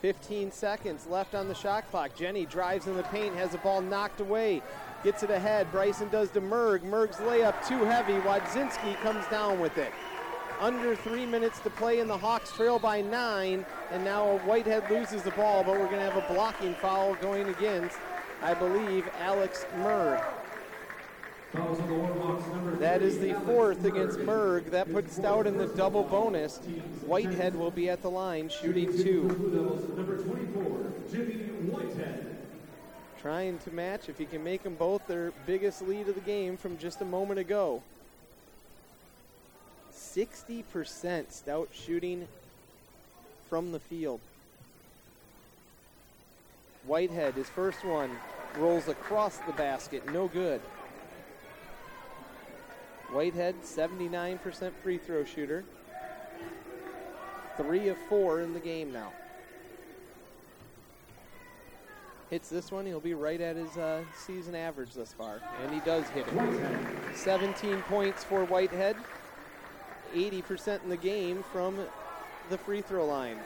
15 0.00 0.50
seconds 0.50 1.06
left 1.06 1.34
on 1.34 1.46
the 1.46 1.54
shot 1.54 1.90
clock. 1.90 2.16
Jenny 2.16 2.46
drives 2.46 2.86
in 2.86 2.96
the 2.96 3.02
paint, 3.04 3.34
has 3.34 3.50
the 3.50 3.58
ball 3.58 3.82
knocked 3.82 4.20
away, 4.20 4.62
gets 5.04 5.22
it 5.22 5.30
ahead. 5.30 5.70
Bryson 5.70 6.08
does 6.08 6.30
to 6.30 6.40
Merg. 6.40 6.80
Merg's 6.80 7.18
layup 7.18 7.66
too 7.68 7.84
heavy. 7.84 8.14
Wadzinski 8.14 8.96
comes 9.02 9.26
down 9.26 9.60
with 9.60 9.76
it. 9.76 9.92
Under 10.58 10.96
three 10.96 11.26
minutes 11.26 11.58
to 11.60 11.70
play, 11.70 12.00
and 12.00 12.08
the 12.08 12.16
Hawks 12.16 12.50
trail 12.52 12.78
by 12.78 13.02
nine. 13.02 13.66
And 13.90 14.02
now 14.02 14.38
Whitehead 14.38 14.90
loses 14.90 15.22
the 15.22 15.32
ball, 15.32 15.62
but 15.62 15.72
we're 15.72 15.86
going 15.86 15.98
to 15.98 16.10
have 16.10 16.16
a 16.16 16.32
blocking 16.32 16.74
foul 16.76 17.14
going 17.16 17.46
against, 17.48 17.98
I 18.42 18.54
believe, 18.54 19.06
Alex 19.18 19.66
Merg. 19.76 20.24
That 21.52 23.02
is 23.02 23.18
the 23.18 23.34
fourth 23.44 23.84
against 23.84 24.18
Merg. 24.20 24.70
That 24.70 24.92
puts 24.92 25.16
Stout 25.16 25.48
in 25.48 25.58
the 25.58 25.66
double 25.66 26.04
bonus. 26.04 26.58
Whitehead 27.06 27.56
will 27.56 27.72
be 27.72 27.90
at 27.90 28.02
the 28.02 28.10
line 28.10 28.48
shooting 28.48 28.96
two. 28.96 29.22
Number 29.96 30.16
24, 30.18 30.92
Jimmy 31.10 31.34
Whitehead. 31.68 32.36
Trying 33.20 33.58
to 33.58 33.70
match 33.72 34.08
if 34.08 34.16
he 34.16 34.26
can 34.26 34.44
make 34.44 34.62
them 34.62 34.76
both 34.76 35.06
their 35.08 35.32
biggest 35.44 35.82
lead 35.82 36.08
of 36.08 36.14
the 36.14 36.20
game 36.20 36.56
from 36.56 36.78
just 36.78 37.00
a 37.00 37.04
moment 37.04 37.40
ago. 37.40 37.82
60% 39.92 41.32
Stout 41.32 41.68
shooting 41.72 42.28
from 43.48 43.72
the 43.72 43.80
field. 43.80 44.20
Whitehead, 46.86 47.34
his 47.34 47.48
first 47.48 47.84
one, 47.84 48.10
rolls 48.56 48.88
across 48.88 49.38
the 49.38 49.52
basket, 49.52 50.10
no 50.12 50.28
good. 50.28 50.60
Whitehead, 53.12 53.56
79% 53.62 54.72
free 54.82 54.98
throw 54.98 55.24
shooter. 55.24 55.64
Three 57.56 57.88
of 57.88 57.96
four 58.08 58.40
in 58.40 58.52
the 58.52 58.60
game 58.60 58.92
now. 58.92 59.12
Hits 62.30 62.48
this 62.48 62.70
one, 62.70 62.86
he'll 62.86 63.00
be 63.00 63.14
right 63.14 63.40
at 63.40 63.56
his 63.56 63.76
uh, 63.76 64.04
season 64.16 64.54
average 64.54 64.94
thus 64.94 65.12
far. 65.12 65.40
And 65.64 65.74
he 65.74 65.80
does 65.80 66.08
hit 66.10 66.24
it. 66.28 67.16
17 67.16 67.82
points 67.82 68.22
for 68.22 68.44
Whitehead. 68.44 68.94
80% 70.14 70.84
in 70.84 70.88
the 70.88 70.96
game 70.96 71.42
from 71.52 71.76
the 72.48 72.58
free 72.58 72.82
throw 72.82 73.06
line. 73.06 73.38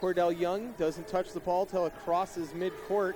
Cordell 0.00 0.38
Young 0.38 0.72
doesn't 0.72 1.08
touch 1.08 1.32
the 1.32 1.40
ball 1.40 1.66
till 1.66 1.86
it 1.86 1.92
crosses 2.04 2.50
midcourt 2.50 3.14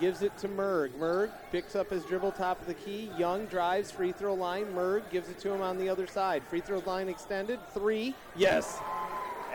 gives 0.00 0.22
it 0.22 0.36
to 0.38 0.48
Merg. 0.48 0.90
Merg 0.98 1.30
picks 1.52 1.76
up 1.76 1.90
his 1.90 2.04
dribble 2.04 2.32
top 2.32 2.60
of 2.60 2.66
the 2.66 2.74
key. 2.74 3.10
Young 3.18 3.44
drives, 3.46 3.90
free 3.90 4.12
throw 4.12 4.34
line. 4.34 4.66
Merg 4.74 5.02
gives 5.10 5.28
it 5.28 5.38
to 5.40 5.52
him 5.52 5.60
on 5.60 5.78
the 5.78 5.88
other 5.88 6.06
side. 6.06 6.42
Free 6.48 6.60
throw 6.60 6.78
line 6.86 7.08
extended. 7.08 7.60
Three. 7.74 8.14
Yes. 8.34 8.78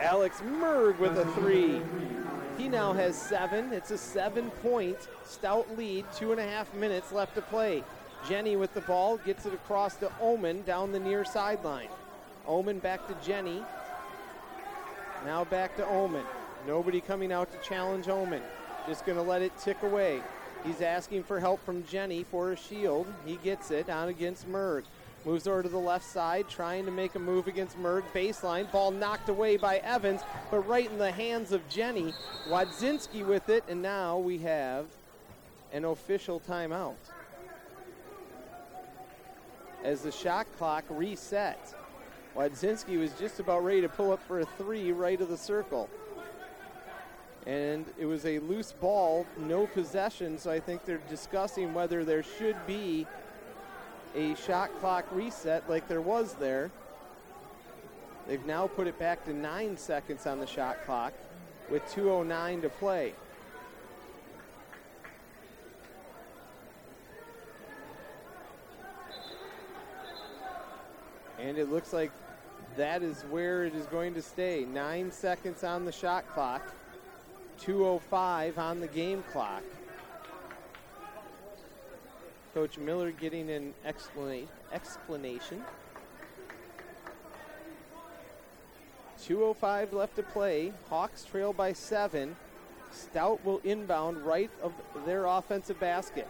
Alex 0.00 0.40
Merg 0.40 0.98
with 0.98 1.18
a 1.18 1.26
three. 1.32 1.80
He 2.56 2.68
now 2.68 2.92
has 2.92 3.20
seven. 3.20 3.72
It's 3.72 3.90
a 3.90 3.98
seven 3.98 4.50
point 4.62 4.96
stout 5.24 5.76
lead, 5.76 6.06
two 6.14 6.32
and 6.32 6.40
a 6.40 6.46
half 6.46 6.72
minutes 6.74 7.12
left 7.12 7.34
to 7.34 7.42
play. 7.42 7.82
Jenny 8.28 8.56
with 8.56 8.72
the 8.72 8.80
ball 8.82 9.18
gets 9.18 9.46
it 9.46 9.52
across 9.52 9.96
to 9.96 10.10
Oman 10.20 10.62
down 10.62 10.92
the 10.92 11.00
near 11.00 11.24
sideline. 11.24 11.88
Oman 12.46 12.78
back 12.78 13.06
to 13.08 13.26
Jenny. 13.26 13.62
Now 15.24 15.44
back 15.44 15.76
to 15.76 15.86
Oman. 15.88 16.24
Nobody 16.66 17.00
coming 17.00 17.32
out 17.32 17.50
to 17.52 17.68
challenge 17.68 18.08
Oman. 18.08 18.42
Just 18.86 19.04
going 19.04 19.18
to 19.18 19.22
let 19.22 19.42
it 19.42 19.56
tick 19.58 19.82
away. 19.82 20.22
He's 20.66 20.82
asking 20.82 21.22
for 21.22 21.38
help 21.38 21.64
from 21.64 21.84
Jenny 21.84 22.24
for 22.24 22.50
a 22.50 22.56
shield. 22.56 23.06
He 23.24 23.36
gets 23.36 23.70
it 23.70 23.88
out 23.88 24.08
against 24.08 24.50
Merg. 24.50 24.82
Moves 25.24 25.46
over 25.46 25.62
to 25.62 25.68
the 25.68 25.78
left 25.78 26.04
side, 26.04 26.48
trying 26.48 26.84
to 26.84 26.90
make 26.90 27.14
a 27.14 27.18
move 27.20 27.46
against 27.46 27.78
Merg. 27.78 28.02
Baseline, 28.12 28.70
ball 28.72 28.90
knocked 28.90 29.28
away 29.28 29.56
by 29.56 29.78
Evans, 29.78 30.22
but 30.50 30.66
right 30.68 30.90
in 30.90 30.98
the 30.98 31.10
hands 31.10 31.52
of 31.52 31.68
Jenny. 31.68 32.12
Wadzinski 32.48 33.24
with 33.24 33.48
it, 33.48 33.62
and 33.68 33.80
now 33.80 34.18
we 34.18 34.38
have 34.38 34.86
an 35.72 35.84
official 35.84 36.40
timeout. 36.40 36.94
As 39.84 40.02
the 40.02 40.12
shot 40.12 40.46
clock 40.58 40.84
resets, 40.88 41.74
Wadzinski 42.36 42.98
was 42.98 43.12
just 43.12 43.38
about 43.38 43.64
ready 43.64 43.80
to 43.82 43.88
pull 43.88 44.12
up 44.12 44.22
for 44.26 44.40
a 44.40 44.44
three 44.44 44.90
right 44.90 45.20
of 45.20 45.28
the 45.28 45.36
circle. 45.36 45.88
And 47.46 47.84
it 47.96 48.06
was 48.06 48.26
a 48.26 48.40
loose 48.40 48.72
ball, 48.72 49.24
no 49.38 49.68
possession, 49.68 50.36
so 50.36 50.50
I 50.50 50.58
think 50.58 50.84
they're 50.84 51.00
discussing 51.08 51.72
whether 51.72 52.04
there 52.04 52.24
should 52.24 52.56
be 52.66 53.06
a 54.16 54.34
shot 54.34 54.70
clock 54.80 55.04
reset 55.12 55.68
like 55.70 55.86
there 55.86 56.00
was 56.00 56.34
there. 56.34 56.72
They've 58.26 58.44
now 58.44 58.66
put 58.66 58.88
it 58.88 58.98
back 58.98 59.24
to 59.26 59.32
nine 59.32 59.76
seconds 59.76 60.26
on 60.26 60.40
the 60.40 60.46
shot 60.46 60.84
clock 60.84 61.12
with 61.70 61.84
2.09 61.94 62.62
to 62.62 62.68
play. 62.68 63.12
And 71.38 71.58
it 71.58 71.70
looks 71.70 71.92
like 71.92 72.10
that 72.76 73.02
is 73.02 73.22
where 73.30 73.64
it 73.64 73.74
is 73.74 73.86
going 73.86 74.14
to 74.14 74.22
stay. 74.22 74.64
Nine 74.64 75.12
seconds 75.12 75.62
on 75.62 75.84
the 75.84 75.92
shot 75.92 76.28
clock, 76.30 76.62
2.05 77.60 78.58
on 78.58 78.80
the 78.80 78.86
game 78.86 79.22
clock. 79.32 79.62
Coach 82.54 82.78
Miller 82.78 83.10
getting 83.10 83.50
an 83.50 83.74
explana- 83.86 84.46
explanation. 84.72 85.62
2.05 89.26 89.92
left 89.92 90.16
to 90.16 90.22
play. 90.22 90.72
Hawks 90.88 91.24
trail 91.24 91.52
by 91.52 91.72
seven. 91.72 92.36
Stout 92.92 93.44
will 93.44 93.60
inbound 93.64 94.18
right 94.18 94.50
of 94.62 94.72
their 95.04 95.26
offensive 95.26 95.78
basket. 95.80 96.28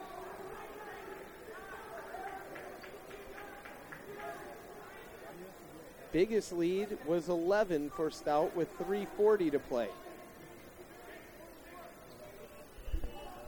Biggest 6.13 6.53
lead 6.53 6.97
was 7.07 7.29
11 7.29 7.91
for 7.91 8.11
Stout 8.11 8.57
with 8.57 8.77
3.40 8.79 9.53
to 9.53 9.59
play. 9.59 9.89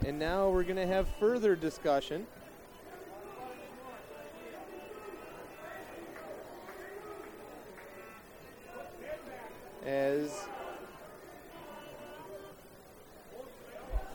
And 0.07 0.19
now 0.19 0.49
we're 0.49 0.63
going 0.63 0.77
to 0.77 0.87
have 0.87 1.09
further 1.19 1.57
discussion. 1.57 2.27
As 9.85 10.47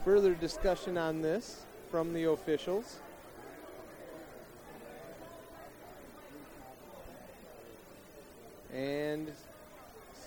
further 0.04 0.34
discussion 0.34 0.96
on 0.96 1.20
this 1.20 1.64
from 1.90 2.12
the 2.12 2.24
officials. 2.24 3.00
And 8.72 9.30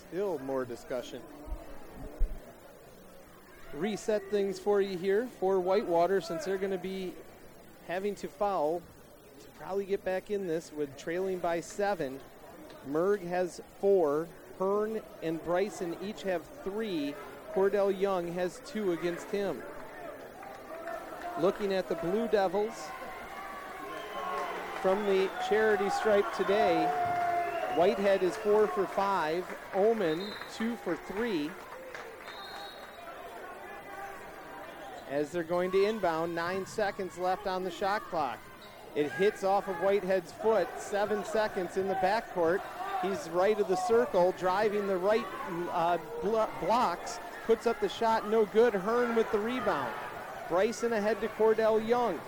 still 0.08 0.38
more 0.40 0.64
discussion. 0.64 1.20
Reset 3.74 4.22
things 4.30 4.58
for 4.58 4.80
you 4.80 4.96
here 4.96 5.28
for 5.40 5.60
Whitewater 5.60 6.20
since 6.20 6.44
they're 6.44 6.56
going 6.56 6.72
to 6.72 6.78
be 6.78 7.12
having 7.86 8.14
to 8.16 8.26
foul 8.26 8.82
to 9.40 9.46
probably 9.60 9.84
get 9.84 10.04
back 10.04 10.30
in 10.30 10.46
this 10.46 10.72
with 10.76 10.96
trailing 10.96 11.38
by 11.38 11.60
seven. 11.60 12.18
Merg 12.90 13.26
has 13.28 13.60
four. 13.80 14.26
Hearn 14.58 15.00
and 15.22 15.44
Bryson 15.44 15.96
each 16.02 16.22
have 16.22 16.42
three. 16.64 17.14
Cordell 17.54 17.98
Young 17.98 18.32
has 18.32 18.60
two 18.66 18.92
against 18.92 19.30
him. 19.30 19.62
Looking 21.40 21.72
at 21.72 21.88
the 21.88 21.94
Blue 21.96 22.26
Devils 22.26 22.74
from 24.82 25.04
the 25.06 25.30
charity 25.48 25.90
stripe 25.90 26.34
today, 26.34 26.86
Whitehead 27.76 28.22
is 28.22 28.34
four 28.36 28.66
for 28.66 28.86
five. 28.86 29.44
Oman, 29.74 30.20
two 30.56 30.74
for 30.76 30.96
three. 30.96 31.50
As 35.10 35.30
they're 35.30 35.42
going 35.42 35.70
to 35.70 35.84
inbound, 35.84 36.34
nine 36.34 36.66
seconds 36.66 37.16
left 37.16 37.46
on 37.46 37.64
the 37.64 37.70
shot 37.70 38.02
clock. 38.10 38.38
It 38.94 39.10
hits 39.12 39.44
off 39.44 39.68
of 39.68 39.76
Whitehead's 39.76 40.32
foot, 40.32 40.68
seven 40.78 41.24
seconds 41.24 41.76
in 41.76 41.88
the 41.88 41.94
backcourt. 41.94 42.60
He's 43.00 43.28
right 43.30 43.58
of 43.58 43.68
the 43.68 43.76
circle, 43.76 44.34
driving 44.38 44.86
the 44.86 44.96
right 44.96 45.24
uh, 45.70 45.98
blo- 46.22 46.48
blocks, 46.60 47.20
puts 47.46 47.66
up 47.66 47.80
the 47.80 47.88
shot, 47.88 48.28
no 48.28 48.44
good. 48.46 48.74
Hearn 48.74 49.14
with 49.14 49.30
the 49.32 49.38
rebound. 49.38 49.92
Bryson 50.48 50.92
ahead 50.92 51.20
to 51.20 51.28
Cordell 51.28 51.86
Young. 51.86 52.18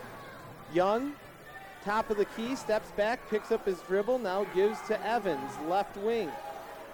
Young, 0.72 1.12
top 1.84 2.08
of 2.08 2.16
the 2.16 2.26
key, 2.26 2.54
steps 2.54 2.90
back, 2.92 3.18
picks 3.30 3.50
up 3.50 3.66
his 3.66 3.80
dribble, 3.80 4.18
now 4.20 4.44
gives 4.54 4.80
to 4.82 5.06
Evans, 5.06 5.50
left 5.68 5.96
wing. 5.98 6.30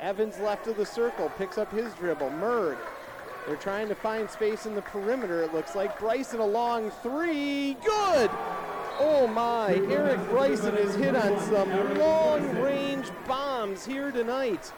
Evans 0.00 0.38
left 0.38 0.66
of 0.66 0.76
the 0.76 0.86
circle, 0.86 1.30
picks 1.36 1.58
up 1.58 1.70
his 1.72 1.92
dribble. 1.94 2.30
Merg. 2.30 2.78
They're 3.46 3.56
trying 3.56 3.88
to 3.88 3.94
find 3.94 4.28
space 4.28 4.66
in 4.66 4.74
the 4.74 4.82
perimeter, 4.82 5.42
it 5.42 5.54
looks 5.54 5.76
like. 5.76 5.98
Bryson 5.98 6.40
a 6.40 6.46
long 6.46 6.90
three. 7.02 7.74
Good! 7.84 8.30
Oh 8.98 9.28
my, 9.32 9.74
Eric 9.90 10.18
Bryson 10.30 10.74
has 10.74 10.94
hit 10.96 11.14
on 11.14 11.38
some 11.42 11.98
long 11.98 12.58
range 12.60 13.08
bombs 13.26 13.84
here 13.84 14.10
tonight. 14.10 14.72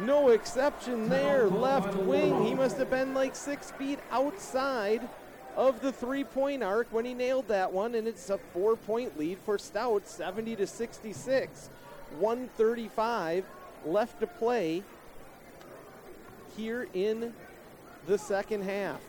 No 0.00 0.28
exception 0.28 1.08
there. 1.08 1.48
Left 1.48 1.94
wing. 1.96 2.44
He 2.44 2.54
must 2.54 2.76
have 2.76 2.90
been 2.90 3.14
like 3.14 3.34
six 3.34 3.70
feet 3.72 3.98
outside 4.10 5.08
of 5.56 5.80
the 5.80 5.92
three 5.92 6.24
point 6.24 6.62
arc 6.62 6.86
when 6.92 7.04
he 7.04 7.14
nailed 7.14 7.48
that 7.48 7.72
one, 7.72 7.94
and 7.94 8.06
it's 8.06 8.30
a 8.30 8.38
four 8.38 8.76
point 8.76 9.18
lead 9.18 9.38
for 9.38 9.58
Stout, 9.58 10.06
70 10.06 10.56
to 10.56 10.66
66. 10.66 11.70
135 12.18 13.44
left 13.86 14.20
to 14.20 14.26
play 14.26 14.82
here 16.56 16.86
in 16.94 17.32
the 18.06 18.18
second 18.18 18.62
half. 18.62 19.00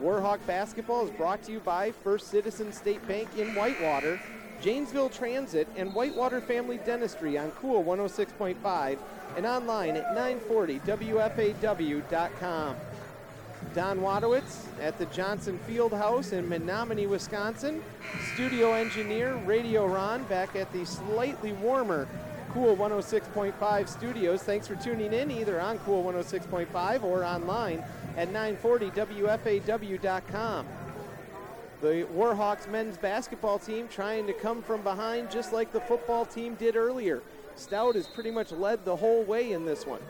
Warhawk 0.00 0.38
basketball 0.46 1.04
is 1.04 1.10
brought 1.10 1.42
to 1.42 1.52
you 1.52 1.60
by 1.60 1.90
First 1.90 2.28
Citizen 2.28 2.72
State 2.72 3.06
Bank 3.06 3.28
in 3.36 3.54
Whitewater, 3.54 4.18
Janesville 4.62 5.10
Transit, 5.10 5.68
and 5.76 5.94
Whitewater 5.94 6.40
Family 6.40 6.78
Dentistry 6.78 7.36
on 7.36 7.50
Cool 7.52 7.84
106.5 7.84 8.96
and 9.36 9.46
online 9.46 9.96
at 9.96 10.16
940WFAW.com. 10.16 12.76
Don 13.74 14.00
Wadowitz 14.00 14.64
at 14.80 14.96
the 14.98 15.04
Johnson 15.06 15.58
Field 15.66 15.92
House 15.92 16.32
in 16.32 16.48
Menomonie, 16.48 17.08
Wisconsin. 17.08 17.82
Studio 18.32 18.72
engineer 18.72 19.34
Radio 19.44 19.86
Ron 19.86 20.24
back 20.24 20.56
at 20.56 20.72
the 20.72 20.84
slightly 20.86 21.52
warmer 21.52 22.08
Cool 22.52 22.76
106.5 22.76 23.88
studios. 23.88 24.42
Thanks 24.42 24.66
for 24.66 24.74
tuning 24.76 25.12
in 25.12 25.30
either 25.30 25.60
on 25.60 25.78
Cool 25.80 26.02
106.5 26.02 27.04
or 27.04 27.22
online 27.22 27.84
at 28.16 28.32
940WFAW.com. 28.32 30.66
The 31.80 32.06
Warhawks 32.14 32.68
men's 32.68 32.98
basketball 32.98 33.58
team 33.58 33.88
trying 33.88 34.26
to 34.26 34.34
come 34.34 34.62
from 34.62 34.82
behind 34.82 35.30
just 35.30 35.52
like 35.52 35.72
the 35.72 35.80
football 35.80 36.26
team 36.26 36.54
did 36.56 36.76
earlier. 36.76 37.22
Stout 37.56 37.94
has 37.94 38.06
pretty 38.06 38.30
much 38.30 38.52
led 38.52 38.84
the 38.84 38.96
whole 38.96 39.24
way 39.24 39.52
in 39.52 39.64
this 39.64 39.86
one. 39.86 40.00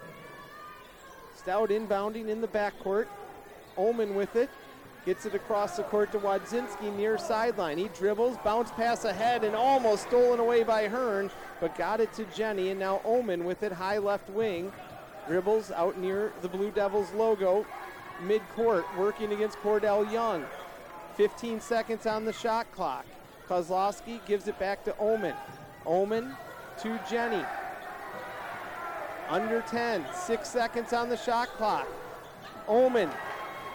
Stout 1.37 1.71
inbounding 1.71 2.29
in 2.29 2.41
the 2.41 2.49
backcourt. 2.49 3.07
Oman 3.79 4.15
with 4.15 4.37
it. 4.37 4.51
Gets 5.07 5.25
it 5.25 5.35
across 5.35 5.77
the 5.77 5.83
court 5.85 6.13
to 6.13 6.19
Wadzinski 6.19 6.95
near 6.95 7.17
sideline. 7.17 7.79
He 7.79 7.89
dribbles, 7.97 8.37
bounce 8.45 8.71
pass 8.73 9.07
ahead, 9.07 9.45
and 9.45 9.57
almost 9.57 10.09
stolen 10.09 10.41
away 10.41 10.63
by 10.63 10.89
Hearn, 10.89 11.31
but 11.59 11.75
got 11.79 12.01
it 12.01 12.13
to 12.15 12.27
Jenny. 12.37 12.69
And 12.69 12.79
now 12.79 13.01
Oman 13.07 13.45
with 13.45 13.63
it, 13.63 13.73
high 13.73 13.97
left 13.97 14.29
wing. 14.29 14.71
Dribbles 15.27 15.71
out 15.71 15.97
near 15.97 16.33
the 16.43 16.49
Blue 16.49 16.71
Devils 16.71 17.11
logo. 17.13 17.65
Mid-court, 18.23 18.85
working 18.99 19.33
against 19.33 19.59
Cordell 19.59 20.11
Young. 20.11 20.45
15 21.17 21.61
seconds 21.61 22.07
on 22.07 22.25
the 22.25 22.33
shot 22.33 22.71
clock. 22.73 23.07
Kozlowski 23.49 24.25
gives 24.27 24.49
it 24.49 24.59
back 24.59 24.85
to 24.85 24.95
Oman. 25.01 25.35
Oman 25.87 26.35
to 26.83 27.01
Jenny. 27.11 27.45
Under 29.29 29.61
10, 29.63 30.05
six 30.15 30.49
seconds 30.49 30.93
on 30.93 31.09
the 31.09 31.17
shot 31.17 31.49
clock. 31.57 31.89
Oman 32.69 33.11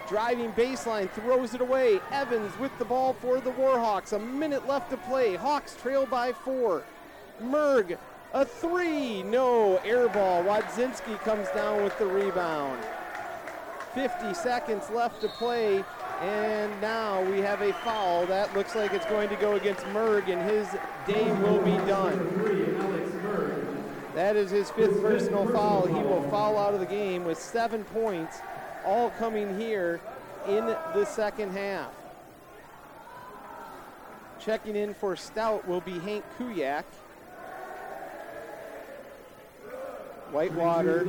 driving 0.07 0.51
baseline, 0.53 1.09
throws 1.11 1.53
it 1.53 1.61
away. 1.61 1.99
Evans 2.11 2.57
with 2.59 2.77
the 2.77 2.85
ball 2.85 3.13
for 3.13 3.39
the 3.39 3.51
Warhawks. 3.51 4.13
A 4.13 4.19
minute 4.19 4.67
left 4.67 4.89
to 4.91 4.97
play. 4.97 5.35
Hawks 5.35 5.75
trail 5.75 6.05
by 6.05 6.31
four. 6.31 6.83
Merg, 7.41 7.97
a 8.33 8.45
three. 8.45 9.23
No, 9.23 9.77
air 9.77 10.07
ball. 10.09 10.43
Wadzinski 10.43 11.19
comes 11.21 11.47
down 11.49 11.83
with 11.83 11.97
the 11.97 12.05
rebound. 12.05 12.83
50 13.95 14.33
seconds 14.33 14.89
left 14.89 15.21
to 15.21 15.29
play, 15.29 15.83
and 16.21 16.81
now 16.81 17.23
we 17.31 17.39
have 17.39 17.61
a 17.61 17.71
foul. 17.73 18.25
That 18.25 18.53
looks 18.53 18.75
like 18.75 18.93
it's 18.93 19.05
going 19.05 19.29
to 19.29 19.37
go 19.37 19.55
against 19.55 19.85
Merg, 19.85 20.27
and 20.29 20.41
his 20.47 20.67
day 21.07 21.31
will 21.41 21.61
be 21.61 21.77
done. 21.87 22.19
That 24.13 24.35
is 24.35 24.51
his 24.51 24.69
fifth 24.69 25.01
personal 25.01 25.47
foul. 25.47 25.87
He 25.87 25.93
will 25.93 26.23
foul 26.29 26.57
out 26.57 26.73
of 26.73 26.81
the 26.81 26.85
game 26.85 27.23
with 27.23 27.39
seven 27.39 27.85
points, 27.85 28.39
all 28.85 29.11
coming 29.11 29.57
here 29.57 30.01
in 30.47 30.65
the 30.65 31.05
second 31.05 31.51
half. 31.51 31.91
Checking 34.39 34.75
in 34.75 34.93
for 34.93 35.15
Stout 35.15 35.67
will 35.67 35.81
be 35.81 35.99
Hank 35.99 36.23
Kuyak. 36.37 36.83
Whitewater 40.35 41.05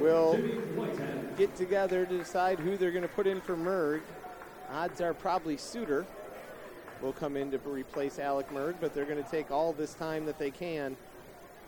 will 0.00 0.38
get 1.36 1.56
together 1.56 2.06
to 2.06 2.18
decide 2.18 2.60
who 2.60 2.76
they're 2.76 2.92
going 2.92 3.02
to 3.02 3.08
put 3.08 3.26
in 3.26 3.40
for 3.40 3.56
Merg. 3.56 4.02
Odds 4.70 5.00
are 5.00 5.12
probably 5.12 5.56
Suter 5.56 6.06
will 7.02 7.12
come 7.12 7.36
in 7.36 7.50
to 7.50 7.58
replace 7.58 8.20
Alec 8.20 8.50
Merg, 8.50 8.76
but 8.80 8.94
they're 8.94 9.04
going 9.04 9.22
to 9.22 9.28
take 9.28 9.50
all 9.50 9.72
this 9.72 9.94
time 9.94 10.26
that 10.26 10.38
they 10.38 10.52
can. 10.52 10.96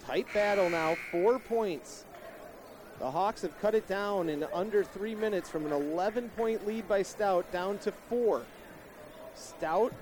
Tight 0.06 0.32
battle 0.32 0.70
now, 0.70 0.94
four 1.10 1.40
points. 1.40 2.04
The 3.00 3.10
Hawks 3.10 3.42
have 3.42 3.60
cut 3.60 3.74
it 3.74 3.88
down 3.88 4.28
in 4.28 4.46
under 4.54 4.84
three 4.84 5.16
minutes 5.16 5.50
from 5.50 5.66
an 5.66 5.72
11 5.72 6.28
point 6.36 6.64
lead 6.64 6.86
by 6.86 7.02
Stout 7.02 7.50
down 7.50 7.76
to 7.78 7.90
four. 8.08 8.42
Stout 9.34 9.92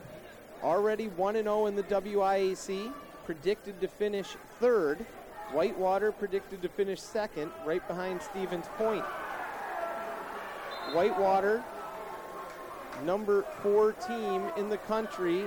already 0.62 1.08
1 1.08 1.36
0 1.36 1.66
in 1.66 1.74
the 1.74 1.84
WIAC, 1.84 2.92
predicted 3.24 3.80
to 3.80 3.88
finish 3.88 4.36
third. 4.60 5.06
Whitewater 5.52 6.12
predicted 6.12 6.62
to 6.62 6.68
finish 6.68 7.00
second, 7.00 7.50
right 7.64 7.86
behind 7.86 8.20
Stevens 8.20 8.66
Point. 8.76 9.04
Whitewater, 10.92 11.62
number 13.04 13.44
four 13.62 13.92
team 13.92 14.42
in 14.56 14.68
the 14.68 14.78
country, 14.78 15.44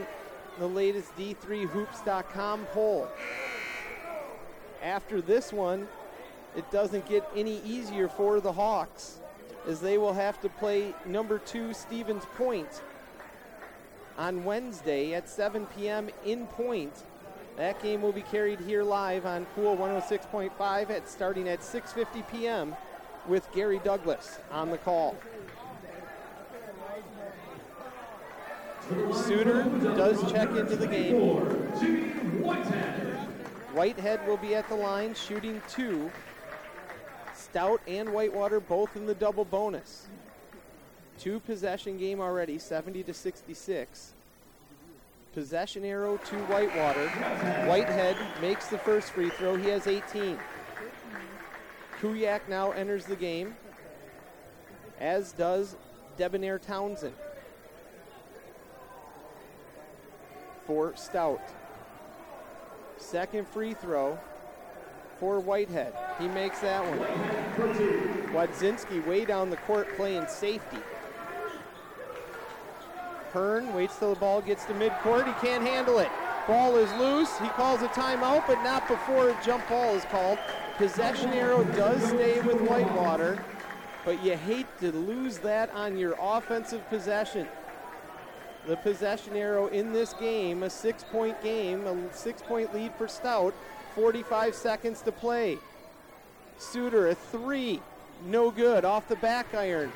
the 0.57 0.67
latest 0.67 1.15
D3Hoops.com 1.17 2.65
poll. 2.67 3.07
After 4.81 5.21
this 5.21 5.51
one, 5.51 5.88
it 6.55 6.69
doesn't 6.71 7.05
get 7.07 7.30
any 7.35 7.61
easier 7.63 8.07
for 8.07 8.39
the 8.39 8.51
Hawks 8.51 9.19
as 9.67 9.81
they 9.81 9.97
will 9.97 10.13
have 10.13 10.39
to 10.41 10.49
play 10.49 10.93
number 11.05 11.39
two 11.39 11.73
Stevens 11.73 12.26
Point 12.35 12.81
on 14.17 14.43
Wednesday 14.43 15.13
at 15.13 15.30
7 15.30 15.65
p.m. 15.67 16.09
in 16.26 16.47
Point. 16.47 17.03
That 17.57 17.81
game 17.81 18.01
will 18.01 18.11
be 18.11 18.21
carried 18.21 18.59
here 18.59 18.84
live 18.84 19.26
on 19.26 19.45
Cool 19.55 19.76
106.5 19.76 20.89
at 20.89 21.09
starting 21.09 21.49
at 21.49 21.59
6:50 21.59 22.27
p.m. 22.30 22.76
with 23.27 23.51
Gary 23.51 23.81
Douglas 23.84 24.39
on 24.51 24.71
the 24.71 24.77
call. 24.77 25.15
Suter 29.13 29.63
does 29.95 30.31
check 30.31 30.49
into 30.49 30.76
the 30.76 30.88
game. 30.88 31.15
Whitehead 33.73 34.26
will 34.27 34.38
be 34.38 34.55
at 34.55 34.67
the 34.67 34.76
line 34.76 35.13
shooting 35.13 35.61
two. 35.69 36.11
Stout 37.35 37.81
and 37.88 38.11
Whitewater 38.11 38.59
both 38.59 38.95
in 38.95 39.05
the 39.05 39.13
double 39.13 39.45
bonus. 39.45 40.07
Two 41.19 41.39
possession 41.39 41.97
game 41.97 42.19
already, 42.19 42.57
70 42.57 43.03
to 43.03 43.13
66. 43.13 44.13
Possession 45.34 45.85
arrow 45.85 46.18
to 46.18 46.35
Whitewater. 46.45 47.07
Whitehead 47.68 48.18
makes 48.41 48.68
the 48.68 48.77
first 48.80 49.11
free 49.11 49.30
throw. 49.30 49.56
He 49.56 49.69
has 49.69 49.85
18. 49.88 50.38
Kuyak 52.01 52.41
now 52.47 52.72
enters 52.72 53.06
the 53.06 53.15
game, 53.15 53.56
as 54.99 55.34
does 55.34 55.76
Debonair 56.18 56.57
Townsend 56.57 57.14
for 60.65 60.95
Stout. 60.95 61.41
Second 62.97 63.47
free 63.47 63.73
throw 63.73 64.18
for 65.19 65.39
Whitehead. 65.39 65.93
He 66.19 66.27
makes 66.27 66.60
that 66.60 66.84
one. 66.84 66.99
Wadzinski 68.34 69.06
way 69.06 69.26
down 69.26 69.49
the 69.49 69.57
court 69.57 69.95
playing 69.95 70.27
safety. 70.27 70.77
Hearn 73.31 73.73
waits 73.73 73.97
till 73.97 74.14
the 74.14 74.19
ball 74.19 74.41
gets 74.41 74.65
to 74.65 74.73
midcourt. 74.73 75.26
He 75.26 75.47
can't 75.47 75.64
handle 75.64 75.99
it. 75.99 76.10
Ball 76.47 76.77
is 76.77 76.91
loose. 76.93 77.38
He 77.38 77.47
calls 77.49 77.81
a 77.81 77.88
timeout, 77.89 78.47
but 78.47 78.64
not 78.64 78.88
before 78.88 79.30
a 79.30 79.38
jump 79.43 79.68
ball 79.69 79.95
is 79.95 80.03
called. 80.06 80.39
Possession 80.77 81.30
arrow 81.30 81.64
does 81.64 82.01
stay 82.03 82.41
with 82.41 82.60
Whitewater, 82.61 83.43
but 84.06 84.23
you 84.23 84.35
hate 84.35 84.65
to 84.80 84.91
lose 84.91 85.38
that 85.39 85.69
on 85.76 85.97
your 85.97 86.15
offensive 86.19 86.88
possession. 86.89 87.47
The 88.65 88.77
possession 88.77 89.35
arrow 89.35 89.68
in 89.68 89.93
this 89.93 90.14
game, 90.14 90.64
a 90.64 90.69
six 90.69 91.03
point 91.03 91.41
game, 91.43 91.85
a 91.85 92.14
six 92.14 92.41
point 92.41 92.73
lead 92.73 92.93
for 92.97 93.07
Stout, 93.07 93.53
45 93.93 94.56
seconds 94.56 95.01
to 95.01 95.11
play. 95.11 95.57
Suter, 96.57 97.10
a 97.10 97.15
three, 97.15 97.81
no 98.26 98.51
good, 98.51 98.85
off 98.85 99.07
the 99.07 99.15
back 99.18 99.53
iron. 99.53 99.91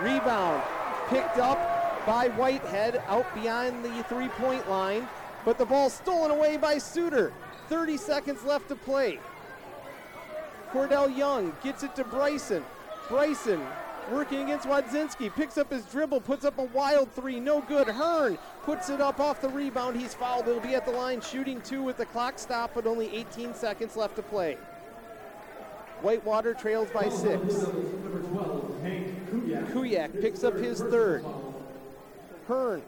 Rebound, 0.00 0.62
picked 1.08 1.38
up 1.38 1.75
by 2.06 2.28
Whitehead 2.28 3.02
out 3.08 3.26
beyond 3.34 3.84
the 3.84 4.02
three 4.04 4.28
point 4.28 4.68
line, 4.70 5.08
but 5.44 5.58
the 5.58 5.66
ball 5.66 5.90
stolen 5.90 6.30
away 6.30 6.56
by 6.56 6.78
Suter. 6.78 7.32
30 7.68 7.96
seconds 7.96 8.44
left 8.44 8.68
to 8.68 8.76
play. 8.76 9.18
Cordell 10.72 11.14
Young 11.16 11.52
gets 11.62 11.82
it 11.82 11.96
to 11.96 12.04
Bryson. 12.04 12.64
Bryson 13.08 13.60
working 14.10 14.42
against 14.42 14.68
Wadzinski, 14.68 15.34
picks 15.34 15.58
up 15.58 15.72
his 15.72 15.84
dribble, 15.86 16.20
puts 16.20 16.44
up 16.44 16.58
a 16.58 16.64
wild 16.64 17.10
three, 17.12 17.40
no 17.40 17.60
good. 17.62 17.88
Hearn 17.88 18.38
puts 18.62 18.88
it 18.88 19.00
up 19.00 19.18
off 19.20 19.40
the 19.40 19.48
rebound. 19.48 19.96
He's 19.96 20.14
fouled. 20.14 20.46
He'll 20.46 20.60
be 20.60 20.74
at 20.74 20.84
the 20.84 20.92
line 20.92 21.20
shooting 21.20 21.60
two 21.62 21.82
with 21.82 21.96
the 21.96 22.06
clock 22.06 22.38
stop, 22.38 22.72
but 22.74 22.86
only 22.86 23.14
18 23.14 23.54
seconds 23.54 23.96
left 23.96 24.16
to 24.16 24.22
play. 24.22 24.56
Whitewater 26.02 26.54
trails 26.54 26.88
by 26.90 27.08
six. 27.08 27.54
Kuyak 29.72 30.20
picks 30.20 30.44
up 30.44 30.54
his 30.56 30.80
third. 30.80 31.24
Hearn 32.48 32.82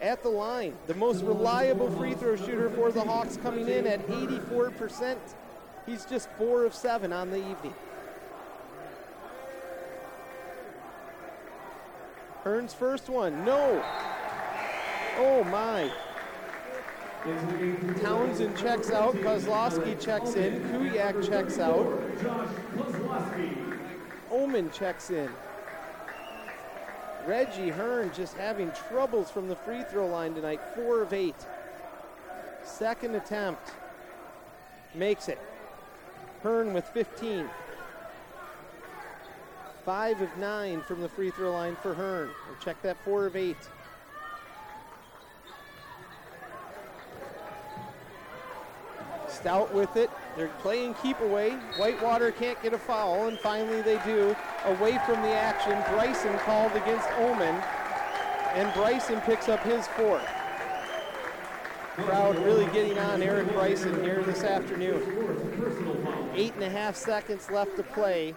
at 0.00 0.22
the 0.22 0.28
line, 0.28 0.74
the 0.86 0.94
most 0.94 1.22
reliable 1.22 1.90
free 1.92 2.14
throw 2.14 2.36
shooter 2.36 2.70
for 2.70 2.92
the 2.92 3.00
Hawks 3.00 3.36
coming 3.36 3.68
in 3.68 3.86
at 3.86 4.06
84%. 4.08 5.16
He's 5.86 6.04
just 6.04 6.28
four 6.30 6.64
of 6.64 6.74
seven 6.74 7.12
on 7.12 7.30
the 7.30 7.38
evening. 7.38 7.74
Hearn's 12.42 12.74
first 12.74 13.08
one, 13.08 13.44
no. 13.44 13.82
Oh 15.18 15.44
my. 15.44 15.90
Townsend 18.00 18.56
checks 18.56 18.90
out, 18.92 19.14
Kozlowski 19.16 20.00
checks 20.00 20.34
in, 20.34 20.60
Kuyak 20.70 21.28
checks 21.28 21.58
out. 21.58 21.86
Oman 24.30 24.70
checks 24.70 25.10
in. 25.10 25.28
Reggie 27.26 27.70
Hearn 27.70 28.12
just 28.14 28.36
having 28.36 28.70
troubles 28.88 29.30
from 29.30 29.48
the 29.48 29.56
free 29.56 29.82
throw 29.82 30.06
line 30.06 30.34
tonight, 30.34 30.60
four 30.76 31.02
of 31.02 31.12
eight. 31.12 31.34
Second 32.62 33.16
attempt, 33.16 33.72
makes 34.94 35.28
it. 35.28 35.38
Hearn 36.42 36.72
with 36.72 36.86
15. 36.88 37.48
Five 39.84 40.20
of 40.20 40.36
nine 40.38 40.82
from 40.82 41.00
the 41.00 41.08
free 41.08 41.30
throw 41.30 41.52
line 41.52 41.76
for 41.76 41.94
Hearn. 41.94 42.30
Check 42.64 42.80
that 42.82 42.96
four 43.04 43.26
of 43.26 43.34
eight. 43.34 43.56
Stout 49.36 49.72
with 49.74 49.96
it. 49.96 50.10
They're 50.36 50.48
playing 50.60 50.94
keep 51.02 51.20
away. 51.20 51.50
Whitewater 51.78 52.32
can't 52.32 52.60
get 52.62 52.72
a 52.72 52.78
foul, 52.78 53.28
and 53.28 53.38
finally 53.38 53.82
they 53.82 53.98
do. 54.04 54.34
Away 54.64 54.98
from 55.04 55.20
the 55.22 55.30
action, 55.30 55.78
Bryson 55.92 56.36
called 56.38 56.72
against 56.72 57.08
Oman, 57.18 57.62
and 58.54 58.72
Bryson 58.74 59.20
picks 59.20 59.48
up 59.48 59.62
his 59.62 59.86
fourth. 59.88 60.26
Crowd 61.96 62.38
really 62.44 62.66
getting 62.72 62.98
on 62.98 63.22
Eric 63.22 63.52
Bryson 63.52 64.02
here 64.02 64.22
this 64.22 64.42
afternoon. 64.42 66.32
Eight 66.34 66.54
and 66.54 66.62
a 66.62 66.70
half 66.70 66.96
seconds 66.96 67.50
left 67.50 67.76
to 67.76 67.82
play. 67.82 68.34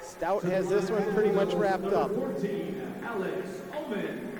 Stout 0.00 0.42
has 0.44 0.68
this 0.68 0.90
one 0.90 1.12
pretty 1.14 1.30
much 1.30 1.52
wrapped 1.54 1.86
up. 1.86 2.14
Fourteen. 2.14 2.94
Alex 3.02 3.48
Oman 3.74 4.31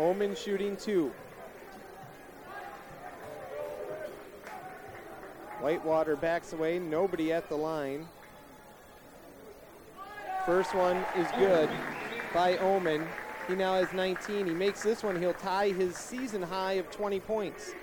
Oman 0.00 0.34
shooting 0.34 0.78
two. 0.78 1.12
Whitewater 5.60 6.16
backs 6.16 6.54
away, 6.54 6.78
nobody 6.78 7.34
at 7.34 7.50
the 7.50 7.56
line. 7.56 8.08
First 10.46 10.74
one 10.74 11.04
is 11.18 11.26
good 11.36 11.68
by 12.32 12.56
Oman. 12.56 13.06
He 13.46 13.54
now 13.54 13.74
has 13.74 13.92
19. 13.92 14.46
He 14.46 14.54
makes 14.54 14.82
this 14.82 15.02
one, 15.02 15.20
he'll 15.20 15.34
tie 15.34 15.68
his 15.68 15.96
season 15.96 16.40
high 16.40 16.74
of 16.74 16.90
20 16.90 17.20
points. 17.20 17.74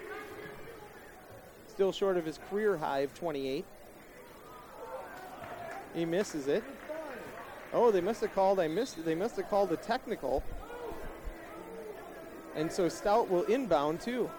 Still 1.67 1.91
short 1.91 2.17
of 2.17 2.25
his 2.25 2.39
career 2.49 2.77
high 2.77 2.99
of 2.99 3.13
28. 3.13 3.63
He 5.93 6.05
misses 6.05 6.47
it. 6.47 6.63
Oh, 7.73 7.91
they 7.91 8.01
must 8.01 8.21
have 8.21 8.33
called. 8.33 8.59
I 8.59 8.67
missed. 8.67 9.05
They 9.05 9.13
must 9.13 9.35
have 9.35 9.49
called 9.49 9.71
a 9.71 9.77
technical. 9.77 10.41
And 12.57 12.71
so 12.71 12.89
Stout 12.89 13.29
will 13.29 13.43
inbound 13.43 14.01
too, 14.01 14.29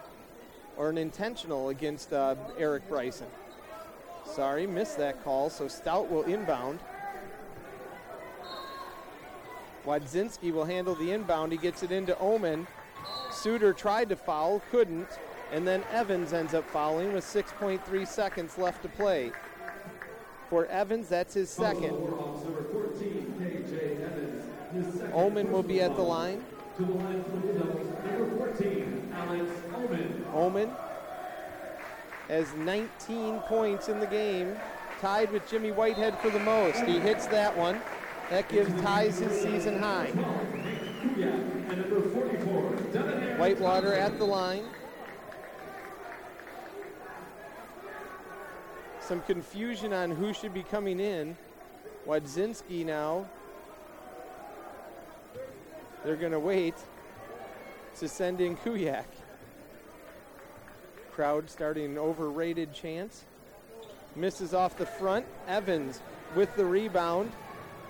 or 0.75 0.89
an 0.89 0.97
intentional 0.97 1.69
against 1.69 2.11
uh, 2.11 2.35
Eric 2.57 2.87
Bryson. 2.89 3.27
Sorry, 4.25 4.67
missed 4.67 4.97
that 4.97 5.23
call. 5.23 5.49
So 5.49 5.69
Stout 5.69 6.11
will 6.11 6.23
inbound. 6.23 6.79
Wadzinski 9.85 10.51
will 10.51 10.65
handle 10.65 10.95
the 10.95 11.11
inbound. 11.11 11.53
He 11.53 11.57
gets 11.57 11.81
it 11.81 11.93
into 11.93 12.19
Oman. 12.19 12.67
Suter 13.31 13.71
tried 13.71 14.09
to 14.09 14.17
foul, 14.17 14.61
couldn't, 14.69 15.07
and 15.53 15.65
then 15.65 15.81
Evans 15.89 16.33
ends 16.33 16.53
up 16.53 16.69
fouling 16.69 17.13
with 17.13 17.23
6.3 17.23 18.05
seconds 18.05 18.57
left 18.57 18.81
to 18.81 18.89
play. 18.89 19.31
For 20.49 20.65
Evans, 20.65 21.07
that's 21.07 21.35
his 21.35 21.49
second. 21.49 21.95
Oman 25.13 25.51
will 25.51 25.63
be 25.63 25.81
at 25.81 25.95
the 25.95 26.01
line. 26.01 26.43
To 26.79 26.85
the 26.85 26.93
line 26.93 27.23
for 27.25 27.45
the 27.45 27.53
number 27.55 28.37
14, 28.37 29.13
Alex 29.13 29.51
Oman. 29.75 30.25
Oman 30.33 30.71
has 32.29 32.53
19 32.53 33.39
points 33.39 33.89
in 33.89 33.99
the 33.99 34.07
game, 34.07 34.55
tied 35.01 35.29
with 35.33 35.45
Jimmy 35.49 35.73
Whitehead 35.73 36.17
for 36.19 36.29
the 36.29 36.39
most. 36.39 36.81
He 36.85 36.97
hits 36.97 37.27
that 37.27 37.57
one. 37.57 37.81
That 38.29 38.47
gives 38.47 38.71
ties 38.81 39.19
his 39.19 39.41
season 39.41 39.77
high. 39.77 40.09
Number 41.67 42.01
44, 42.11 42.61
Whitewater 43.35 43.93
at 43.93 44.17
the 44.17 44.23
line. 44.23 44.63
Some 49.01 49.19
confusion 49.23 49.91
on 49.91 50.11
who 50.11 50.33
should 50.33 50.53
be 50.53 50.63
coming 50.63 51.01
in. 51.01 51.35
Wadzinski 52.07 52.85
now. 52.85 53.27
They're 56.03 56.15
going 56.15 56.31
to 56.31 56.39
wait 56.39 56.75
to 57.99 58.07
send 58.07 58.39
in 58.39 58.55
Kuyak. 58.57 59.05
Crowd 61.11 61.49
starting 61.49 61.85
an 61.85 61.97
overrated 61.97 62.73
chance. 62.73 63.25
Misses 64.15 64.53
off 64.53 64.77
the 64.77 64.85
front. 64.85 65.25
Evans 65.47 65.99
with 66.35 66.55
the 66.55 66.65
rebound. 66.65 67.31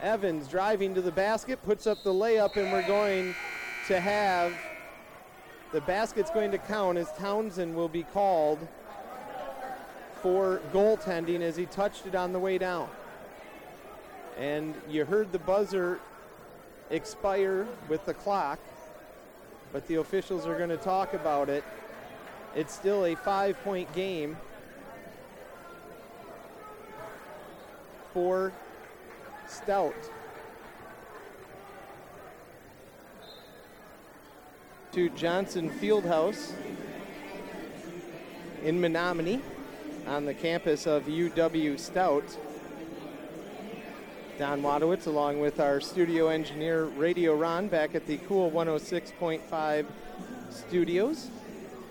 Evans 0.02 0.48
driving 0.48 0.96
to 0.96 1.02
the 1.02 1.12
basket, 1.12 1.62
puts 1.64 1.86
up 1.86 2.04
the 2.04 2.14
layup, 2.14 2.56
and 2.56 2.72
we're 2.72 2.88
going 2.88 3.36
to 3.88 4.00
have 4.00 4.54
the 5.72 5.82
basket's 5.82 6.32
going 6.32 6.52
to 6.52 6.58
count 6.58 6.98
as 6.98 7.12
Townsend 7.18 7.76
will 7.76 7.90
be 7.90 8.04
called 8.04 8.66
for 10.22 10.62
goaltending 10.74 11.42
as 11.42 11.56
he 11.56 11.66
touched 11.66 12.06
it 12.08 12.16
on 12.16 12.34
the 12.34 12.40
way 12.40 12.58
down. 12.58 12.90
And 14.38 14.74
you 14.90 15.06
heard 15.06 15.32
the 15.32 15.40
buzzer 15.40 16.00
expire 16.90 17.68
with 17.88 18.06
the 18.06 18.14
clock, 18.14 18.60
but 19.72 19.88
the 19.88 19.96
officials 19.96 20.46
are 20.46 20.58
going 20.58 20.70
to 20.70 20.78
talk 20.78 21.14
about 21.14 21.50
it. 21.50 21.64
It's 22.56 22.74
still 22.74 23.06
a 23.06 23.16
five 23.16 23.62
point 23.64 23.92
game 23.94 24.38
for 28.14 28.52
Stout. 29.48 29.96
To 34.94 35.10
Johnson 35.12 35.70
Fieldhouse 35.70 36.52
in 38.64 38.82
Menomonie 38.82 39.42
on 40.08 40.26
the 40.26 40.34
campus 40.34 40.88
of 40.88 41.04
UW 41.04 41.80
Stout. 41.80 42.26
Don 44.40 44.62
Wadowitz, 44.62 45.06
along 45.06 45.42
with 45.42 45.60
our 45.60 45.82
studio 45.82 46.30
engineer 46.30 46.86
Radio 46.86 47.36
Ron, 47.36 47.68
back 47.68 47.94
at 47.94 48.08
the 48.08 48.16
Cool 48.20 48.50
106.5 48.52 49.86
studios. 50.50 51.30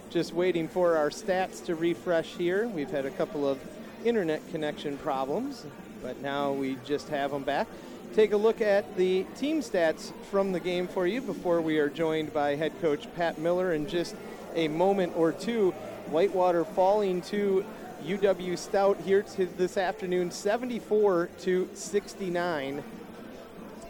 Just 0.09 0.33
waiting 0.33 0.67
for 0.67 0.97
our 0.97 1.11
stats 1.11 1.63
to 1.67 1.75
refresh 1.75 2.29
here. 2.37 2.67
We've 2.67 2.91
had 2.91 3.05
a 3.05 3.11
couple 3.11 3.47
of 3.47 3.59
internet 4.03 4.41
connection 4.51 4.97
problems, 4.97 5.67
but 6.03 6.23
now 6.23 6.53
we 6.53 6.79
just 6.87 7.11
have 7.11 7.33
them 7.33 7.43
back. 7.43 7.67
Take 8.15 8.33
a 8.33 8.39
look 8.39 8.63
at 8.63 8.97
the 8.97 9.25
team 9.37 9.61
stats 9.61 10.15
from 10.31 10.53
the 10.53 10.61
game 10.61 10.89
for 10.89 11.07
you 11.07 11.21
before 11.21 11.61
we 11.61 11.79
are 11.79 11.91
joined 11.91 12.33
by 12.33 12.57
head 12.57 12.73
coach 12.81 13.07
Pat 13.15 13.37
Miller 13.37 13.75
in 13.75 13.87
just 13.87 14.17
a 14.55 14.69
moment 14.69 15.13
or 15.17 15.33
two. 15.33 15.73
Whitewater 16.07 16.65
falling 16.65 17.21
to 17.23 17.67
UW 18.05 18.57
Stout 18.57 18.97
here 19.01 19.23
to 19.23 19.47
this 19.47 19.77
afternoon 19.77 20.31
74 20.31 21.29
to 21.41 21.69
69. 21.75 22.83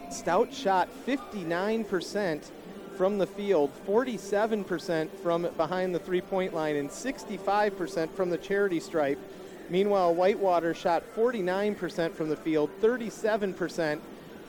Stout 0.09 0.53
shot 0.53 0.89
59% 1.05 2.41
from 2.97 3.17
the 3.17 3.27
field, 3.27 3.71
47% 3.87 5.09
from 5.23 5.47
behind 5.55 5.93
the 5.93 5.99
three 5.99 6.21
point 6.21 6.53
line, 6.53 6.75
and 6.75 6.89
65% 6.89 8.09
from 8.09 8.29
the 8.29 8.37
charity 8.37 8.79
stripe. 8.79 9.19
Meanwhile, 9.69 10.15
Whitewater 10.15 10.73
shot 10.73 11.03
49% 11.15 12.13
from 12.13 12.29
the 12.29 12.35
field, 12.35 12.71
37% 12.81 13.99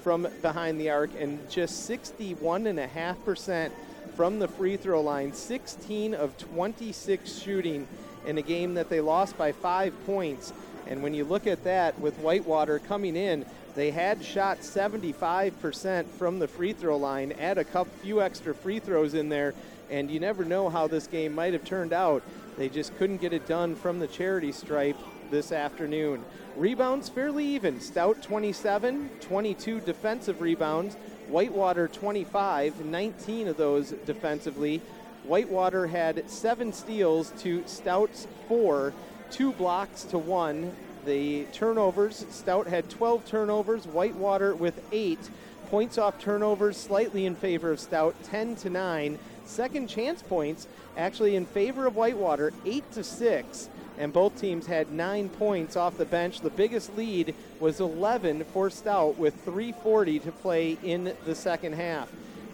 from 0.03 0.27
behind 0.41 0.81
the 0.81 0.89
arc, 0.89 1.11
and 1.19 1.49
just 1.51 1.89
61.5% 1.89 3.70
from 4.16 4.39
the 4.39 4.49
free 4.49 4.77
throw 4.78 5.03
line. 5.03 5.32
16 5.35 6.15
of 6.15 6.37
26 6.39 7.39
shooting 7.39 7.87
in 8.26 8.38
a 8.38 8.42
game 8.42 8.74
that 8.74 8.88
they 8.88 9.01
lost 9.01 9.36
by 9.36 9.52
five 9.52 9.94
points. 10.06 10.52
And 10.86 11.02
when 11.02 11.14
you 11.14 11.24
look 11.24 11.47
at 11.47 11.64
that 11.64 11.98
with 12.01 12.18
Whitewater 12.18 12.78
coming 12.80 13.16
in, 13.16 13.44
they 13.74 13.90
had 13.90 14.24
shot 14.24 14.60
75% 14.60 16.06
from 16.18 16.38
the 16.38 16.48
free 16.48 16.72
throw 16.72 16.97
line, 16.97 17.32
add 17.32 17.59
a 17.59 17.64
couple, 17.64 17.92
few 18.02 18.20
extra 18.20 18.55
free 18.55 18.80
throws 18.80 19.14
in 19.14 19.28
there, 19.28 19.55
and 19.90 20.10
you 20.10 20.20
never 20.20 20.44
know 20.44 20.68
how 20.68 20.86
this 20.86 21.06
game 21.06 21.34
might 21.34 21.52
have 21.52 21.64
turned 21.64 21.92
out. 21.92 22.22
They 22.59 22.68
just 22.68 22.97
couldn't 22.98 23.20
get 23.20 23.32
it 23.32 23.47
done 23.47 23.76
from 23.76 24.01
the 24.01 24.06
charity 24.06 24.52
stripe 24.52 24.97
this 25.30 25.52
afternoon. 25.52 26.24
Rebounds 26.56 27.09
fairly 27.09 27.44
even. 27.47 27.80
Stout 27.80 28.22
27, 28.22 29.09
22 29.20 29.80
defensive 29.80 30.40
rebounds. 30.40 30.97
Whitewater 31.28 31.86
25, 31.86 32.84
19 32.84 33.48
of 33.48 33.56
those 33.56 33.92
defensively. 34.05 34.82
Whitewater 35.24 35.86
had 35.86 36.28
seven 36.30 36.72
steals 36.72 37.32
to 37.40 37.62
Stout's 37.66 38.26
four, 38.48 38.92
two 39.30 39.52
blocks 39.52 40.05
to 40.05 40.18
one. 40.18 40.72
The 41.05 41.44
turnovers, 41.52 42.26
Stout 42.30 42.66
had 42.66 42.90
12 42.90 43.24
turnovers, 43.26 43.86
Whitewater 43.86 44.55
with 44.55 44.82
eight. 44.92 45.30
Points 45.70 45.98
off 45.98 46.18
turnovers 46.18 46.76
slightly 46.76 47.26
in 47.26 47.36
favor 47.36 47.70
of 47.70 47.80
Stout, 47.80 48.14
10 48.24 48.56
to 48.56 48.70
9. 48.70 49.18
Second 49.44 49.88
chance 49.88 50.22
points 50.22 50.66
actually 50.97 51.36
in 51.36 51.47
favor 51.47 51.86
of 51.86 51.97
Whitewater, 51.97 52.52
8 52.66 52.92
to 52.92 53.05
6. 53.05 53.68
And 53.98 54.12
both 54.12 54.40
teams 54.40 54.66
had 54.66 54.90
nine 54.90 55.28
points 55.28 55.76
off 55.76 55.97
the 55.97 56.05
bench. 56.05 56.40
The 56.40 56.51
biggest 56.51 56.97
lead 56.97 57.34
was 57.60 57.80
11 57.80 58.44
for 58.44 58.70
Stout 58.70 59.18
with 59.18 59.34
340 59.44 60.18
to 60.20 60.32
play 60.32 60.78
in 60.82 61.14
the 61.24 61.34
second 61.34 61.74
half 61.74 62.10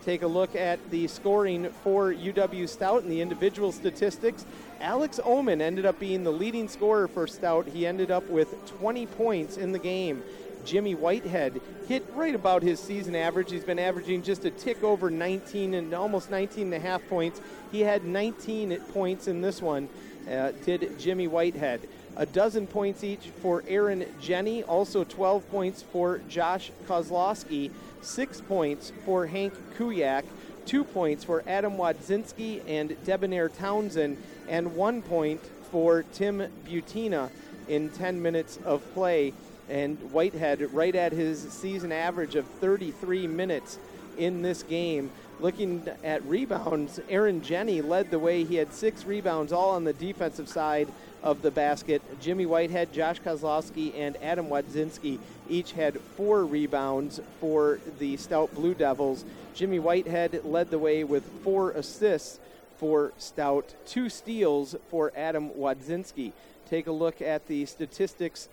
take 0.07 0.23
a 0.23 0.27
look 0.27 0.55
at 0.55 0.79
the 0.91 1.09
scoring 1.09 1.69
for 1.83 2.15
UW 2.15 2.69
Stout 2.69 3.03
and 3.03 3.11
the 3.11 3.21
individual 3.21 3.73
statistics. 3.73 4.47
Alex 4.81 5.19
Oman 5.25 5.61
ended 5.61 5.85
up 5.85 5.99
being 5.99 6.23
the 6.23 6.31
leading 6.31 6.69
scorer 6.69 7.09
for 7.09 7.27
Stout. 7.27 7.67
He 7.67 7.85
ended 7.85 8.13
up 8.13 8.25
with 8.31 8.55
20 8.79 9.05
points 9.07 9.57
in 9.57 9.73
the 9.73 9.81
game. 9.81 10.23
Jimmy 10.65 10.95
Whitehead 10.95 11.61
hit 11.89 12.07
right 12.15 12.37
about 12.37 12.63
his 12.63 12.79
season 12.79 13.17
average. 13.17 13.51
He's 13.51 13.65
been 13.65 13.81
averaging 13.81 14.23
just 14.23 14.45
a 14.45 14.51
tick 14.51 14.85
over 14.85 15.11
19 15.11 15.75
and 15.75 15.93
almost 15.93 16.31
19 16.31 16.67
and 16.67 16.75
a 16.75 16.79
half 16.79 17.07
points. 17.09 17.41
He 17.73 17.81
had 17.81 18.05
19 18.05 18.79
points 18.93 19.27
in 19.27 19.41
this 19.41 19.61
one, 19.61 19.89
uh, 20.31 20.53
did 20.65 21.01
Jimmy 21.01 21.27
Whitehead. 21.27 21.81
A 22.17 22.27
dozen 22.27 22.67
points 22.69 23.03
each 23.03 23.29
for 23.43 23.65
Aaron 23.69 24.07
Jenny, 24.21 24.63
also 24.63 25.03
12 25.03 25.51
points 25.51 25.83
for 25.83 26.21
Josh 26.29 26.71
Kozlowski 26.87 27.71
six 28.07 28.41
points 28.41 28.93
for 29.05 29.27
Hank 29.27 29.53
Kuyak, 29.77 30.25
two 30.65 30.85
points 30.85 31.25
for 31.25 31.43
Adam 31.47 31.77
Wadzinski 31.77 32.63
and 32.67 32.97
Debonair 33.05 33.49
Townsend, 33.49 34.17
and 34.49 34.75
one 34.77 35.03
point 35.03 35.41
for 35.71 36.05
Tim 36.13 36.47
Butina 36.67 37.31
in 37.69 37.91
10 37.91 38.23
minutes 38.23 38.59
of 38.65 38.83
play. 38.95 39.33
And 39.69 39.99
Whitehead 40.13 40.73
right 40.73 40.95
at 40.95 41.13
his 41.13 41.41
season 41.53 41.91
average 41.91 42.37
of 42.37 42.47
33 42.47 43.27
minutes 43.27 43.79
in 44.17 44.43
this 44.43 44.63
game. 44.63 45.11
Looking 45.41 45.87
at 46.03 46.25
rebounds, 46.25 47.01
Aaron 47.09 47.43
Jenny 47.43 47.83
led 47.83 48.11
the 48.11 48.19
way. 48.19 48.45
He 48.45 48.55
had 48.55 48.73
six 48.73 49.05
rebounds, 49.05 49.53
all 49.53 49.71
on 49.71 49.85
the 49.85 49.93
defensive 49.93 50.49
side 50.49 50.89
of 51.27 51.43
the 51.43 51.51
basket. 51.51 52.01
Jimmy 52.21 52.47
Whitehead, 52.47 52.93
Josh 52.93 53.21
Kozlowski, 53.21 53.93
and 53.99 54.17
Adam 54.23 54.47
Wadzinski 54.47 55.19
each 55.49 55.73
had 55.73 56.01
four 56.17 56.45
rebounds 56.45 57.21
for 57.41 57.81
the 57.99 58.17
Stout 58.17 58.55
Blue 58.55 58.75
Devils. 58.75 59.25
Jimmy 59.53 59.81
Whitehead 59.81 60.45
led 60.45 60.71
the 60.71 60.79
way 60.79 61.03
with 61.03 61.25
four 61.43 61.73
assists 61.73 62.39
for 62.79 63.13
Stout, 63.19 63.75
two 63.87 64.09
steals 64.09 64.77
for 64.89 65.13
Adam 65.17 65.51
Wadzinski. 65.51 66.31
Take 66.71 66.87
a 66.87 66.93
look 66.93 67.21
at 67.21 67.49
the 67.49 67.67
statistics 67.67 68.49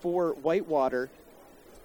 for 0.00 0.32
Whitewater. 0.34 1.08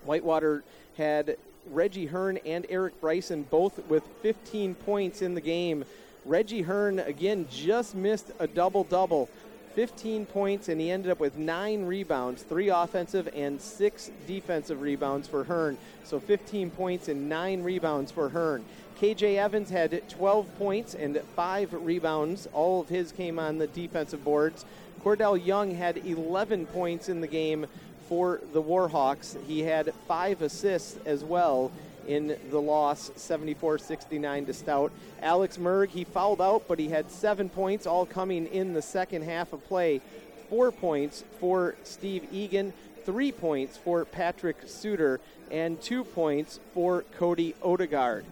Whitewater 0.03 0.65
had 0.98 1.38
Reggie 1.72 2.07
Hearn 2.07 2.38
and 2.45 2.65
Eric 2.68 2.99
Bryson 2.99 3.44
both 3.44 3.80
with 3.88 4.03
15 4.22 4.76
points 4.76 5.22
in 5.22 5.36
the 5.36 5.41
game. 5.41 5.86
Reggie 6.26 6.61
Hearn, 6.61 6.99
again, 6.99 7.48
just 7.52 7.95
missed 7.95 8.32
a 8.40 8.48
double 8.48 8.86
double. 8.86 9.30
15 9.76 10.26
points, 10.28 10.70
and 10.70 10.80
he 10.80 10.91
ended 10.91 11.12
up 11.12 11.20
with 11.20 11.38
nine 11.38 11.86
rebounds, 11.86 12.44
three 12.44 12.70
offensive 12.70 13.28
and 13.36 13.60
six 13.60 14.12
defensive 14.28 14.82
rebounds 14.82 15.28
for 15.28 15.44
Hearn. 15.44 15.78
So 16.04 16.20
15 16.20 16.70
points 16.72 17.08
and 17.08 17.28
nine 17.28 17.64
rebounds 17.64 18.12
for 18.12 18.30
Hearn. 18.30 18.64
KJ 19.00 19.38
Evans 19.38 19.70
had 19.70 20.08
12 20.10 20.58
points 20.58 20.94
and 20.94 21.20
five 21.36 21.74
rebounds. 21.74 22.48
All 22.54 22.82
of 22.82 22.90
his 22.90 23.12
came 23.12 23.40
on 23.40 23.58
the 23.58 23.68
defensive 23.68 24.24
boards. 24.24 24.66
Cordell 25.04 25.44
Young 25.44 25.76
had 25.76 25.98
11 25.98 26.68
points 26.68 27.10
in 27.10 27.20
the 27.20 27.28
game 27.28 27.66
for 28.08 28.40
the 28.54 28.62
Warhawks. 28.62 29.36
He 29.45 29.62
had 29.62 29.94
five 30.08 30.41
assists 30.41 30.98
as 31.06 31.24
well 31.24 31.72
in 32.07 32.38
the 32.49 32.59
loss, 32.59 33.09
74-69 33.11 34.45
to 34.47 34.53
Stout. 34.53 34.91
Alex 35.21 35.57
Merg, 35.57 35.89
he 35.89 36.03
fouled 36.03 36.41
out, 36.41 36.67
but 36.67 36.80
he 36.80 36.89
had 36.89 37.09
seven 37.11 37.49
points, 37.49 37.88
all 37.88 38.05
coming 38.05 38.47
in 38.47 38.73
the 38.73 38.81
second 38.81 39.23
half 39.23 39.53
of 39.53 39.63
play. 39.67 40.01
Four 40.49 40.71
points 40.71 41.23
for 41.39 41.75
Steve 41.84 42.27
Egan, 42.31 42.73
three 43.05 43.31
points 43.31 43.77
for 43.77 44.05
Patrick 44.05 44.57
Suter, 44.65 45.19
and 45.51 45.81
two 45.81 46.03
points 46.03 46.59
for 46.73 47.03
Cody 47.17 47.55
Odegaard. 47.61 48.25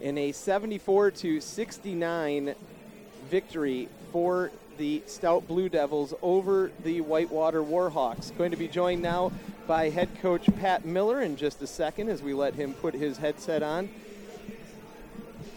In 0.00 0.16
a 0.16 0.32
74 0.32 1.10
to 1.10 1.40
69 1.40 2.54
victory 3.28 3.88
for 4.12 4.50
the 4.78 5.02
Stout 5.06 5.46
Blue 5.46 5.68
Devils 5.68 6.14
over 6.22 6.70
the 6.84 7.02
Whitewater 7.02 7.62
Warhawks. 7.62 8.36
Going 8.36 8.50
to 8.50 8.56
be 8.56 8.66
joined 8.66 9.02
now 9.02 9.30
by 9.70 9.88
head 9.88 10.08
coach 10.20 10.44
Pat 10.58 10.84
Miller 10.84 11.22
in 11.22 11.36
just 11.36 11.62
a 11.62 11.66
second 11.66 12.08
as 12.08 12.24
we 12.24 12.34
let 12.34 12.54
him 12.54 12.74
put 12.74 12.92
his 12.92 13.18
headset 13.18 13.62
on. 13.62 13.88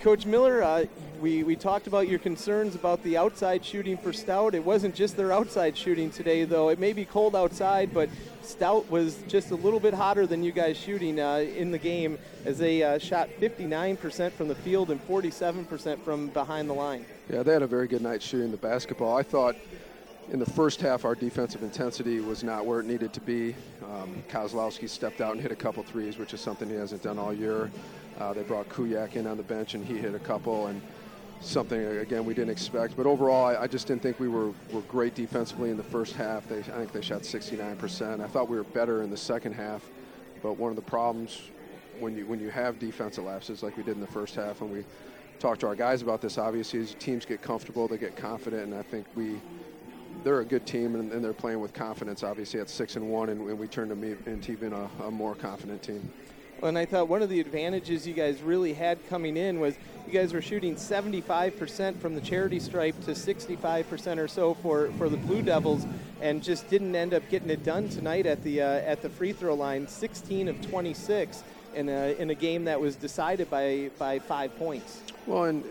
Coach 0.01 0.27
Miller, 0.27 0.61
uh, 0.61 0.85
we, 1.19 1.41
we 1.41 1.55
talked 1.55 1.87
about 1.87 2.07
your 2.07 2.19
concerns 2.19 2.75
about 2.75 3.01
the 3.01 3.17
outside 3.17 3.65
shooting 3.65 3.97
for 3.97 4.13
Stout. 4.13 4.53
It 4.53 4.63
wasn't 4.63 4.93
just 4.93 5.17
their 5.17 5.31
outside 5.31 5.75
shooting 5.75 6.11
today, 6.11 6.43
though. 6.43 6.69
It 6.69 6.77
may 6.77 6.93
be 6.93 7.05
cold 7.05 7.35
outside, 7.35 7.91
but 7.91 8.07
Stout 8.43 8.87
was 8.91 9.17
just 9.27 9.49
a 9.49 9.55
little 9.55 9.79
bit 9.79 9.95
hotter 9.95 10.27
than 10.27 10.43
you 10.43 10.51
guys 10.51 10.77
shooting 10.77 11.19
uh, 11.19 11.37
in 11.37 11.71
the 11.71 11.79
game 11.79 12.19
as 12.45 12.59
they 12.59 12.83
uh, 12.83 12.99
shot 12.99 13.29
59% 13.41 14.31
from 14.33 14.47
the 14.47 14.53
field 14.53 14.91
and 14.91 15.01
47% 15.07 15.99
from 16.01 16.27
behind 16.27 16.69
the 16.69 16.73
line. 16.73 17.03
Yeah, 17.31 17.41
they 17.41 17.53
had 17.53 17.63
a 17.63 17.67
very 17.67 17.87
good 17.87 18.03
night 18.03 18.21
shooting 18.21 18.51
the 18.51 18.57
basketball. 18.57 19.17
I 19.17 19.23
thought 19.23 19.55
in 20.31 20.39
the 20.39 20.45
first 20.45 20.81
half 20.81 21.05
our 21.05 21.15
defensive 21.15 21.63
intensity 21.63 22.19
was 22.19 22.43
not 22.43 22.65
where 22.65 22.79
it 22.79 22.85
needed 22.85 23.13
to 23.13 23.21
be. 23.21 23.55
Um, 23.83 24.23
Kozlowski 24.29 24.89
stepped 24.89 25.21
out 25.21 25.33
and 25.33 25.41
hit 25.41 25.51
a 25.51 25.55
couple 25.55 25.83
threes, 25.83 26.17
which 26.17 26.33
is 26.33 26.41
something 26.41 26.69
he 26.69 26.75
hasn't 26.75 27.03
done 27.03 27.19
all 27.19 27.33
year. 27.33 27.71
Uh, 28.19 28.33
they 28.33 28.43
brought 28.43 28.69
Kuyak 28.69 29.15
in 29.15 29.27
on 29.27 29.37
the 29.37 29.43
bench, 29.43 29.73
and 29.73 29.85
he 29.85 29.97
hit 29.97 30.15
a 30.15 30.19
couple, 30.19 30.67
and 30.67 30.81
something 31.41 31.79
again 31.97 32.25
we 32.25 32.33
didn't 32.33 32.51
expect. 32.51 32.95
But 32.95 33.05
overall, 33.05 33.45
I, 33.45 33.63
I, 33.63 33.67
just 33.67 33.87
didn't 33.87 34.01
think 34.01 34.19
we 34.19 34.29
were, 34.29 34.51
were 34.71 34.81
great 34.87 35.13
defensively 35.13 35.71
in 35.71 35.77
the 35.77 35.83
first 35.83 36.13
half. 36.13 36.47
They, 36.47 36.59
I 36.59 36.61
think 36.61 36.93
they 36.93 37.01
shot 37.01 37.21
69%. 37.21 38.21
I 38.21 38.27
thought 38.27 38.47
we 38.47 38.55
were 38.55 38.63
better 38.63 39.03
in 39.03 39.09
the 39.09 39.17
second 39.17 39.53
half, 39.53 39.83
but 40.41 40.53
one 40.53 40.69
of 40.69 40.75
the 40.75 40.83
problems 40.83 41.41
when 41.99 42.15
you 42.15 42.25
when 42.25 42.39
you 42.39 42.49
have 42.49 42.79
defensive 42.79 43.25
lapses 43.25 43.61
like 43.61 43.77
we 43.77 43.83
did 43.83 43.95
in 43.95 44.01
the 44.01 44.07
first 44.07 44.35
half, 44.35 44.61
and 44.61 44.71
we 44.71 44.85
talked 45.39 45.61
to 45.61 45.67
our 45.67 45.75
guys 45.75 46.01
about 46.01 46.21
this, 46.21 46.37
obviously, 46.37 46.79
is 46.79 46.95
teams 46.95 47.25
get 47.25 47.41
comfortable, 47.41 47.87
they 47.87 47.97
get 47.97 48.15
confident, 48.15 48.63
and 48.63 48.73
I 48.73 48.81
think 48.83 49.05
we 49.15 49.41
they're 50.23 50.39
a 50.39 50.45
good 50.45 50.65
team 50.65 50.95
and, 50.95 51.11
and 51.11 51.23
they're 51.23 51.33
playing 51.33 51.59
with 51.59 51.73
confidence. 51.73 52.23
Obviously, 52.23 52.59
at 52.59 52.69
six 52.69 52.95
and 52.95 53.09
one, 53.09 53.29
and, 53.29 53.41
and 53.49 53.59
we 53.59 53.67
turned 53.67 53.91
them 53.91 54.03
into 54.25 54.51
even 54.51 54.73
a, 54.73 54.89
a 55.03 55.11
more 55.11 55.35
confident 55.35 55.83
team. 55.83 56.11
Well, 56.61 56.69
and 56.69 56.77
I 56.77 56.85
thought 56.85 57.09
one 57.09 57.21
of 57.21 57.29
the 57.29 57.41
advantages 57.41 58.07
you 58.07 58.13
guys 58.13 58.41
really 58.41 58.73
had 58.73 59.05
coming 59.09 59.35
in 59.35 59.59
was 59.59 59.75
you 60.07 60.13
guys 60.13 60.33
were 60.33 60.41
shooting 60.41 60.75
75% 60.75 61.97
from 61.97 62.15
the 62.15 62.21
charity 62.21 62.59
stripe 62.59 62.99
to 63.03 63.11
65% 63.11 64.17
or 64.17 64.27
so 64.29 64.53
for, 64.53 64.89
for 64.97 65.09
the 65.09 65.17
Blue 65.17 65.41
Devils, 65.41 65.85
and 66.21 66.41
just 66.41 66.69
didn't 66.69 66.95
end 66.95 67.13
up 67.13 67.23
getting 67.29 67.49
it 67.49 67.63
done 67.63 67.89
tonight 67.89 68.25
at 68.25 68.43
the 68.43 68.61
uh, 68.61 68.65
at 68.65 69.01
the 69.01 69.09
free 69.09 69.33
throw 69.33 69.55
line. 69.55 69.87
16 69.87 70.47
of 70.47 70.61
26 70.61 71.43
in 71.75 71.89
a 71.89 72.15
in 72.17 72.29
a 72.29 72.35
game 72.35 72.63
that 72.65 72.79
was 72.79 72.95
decided 72.95 73.49
by 73.49 73.89
by 73.97 74.19
five 74.19 74.57
points. 74.57 75.01
Well, 75.27 75.45
and 75.45 75.65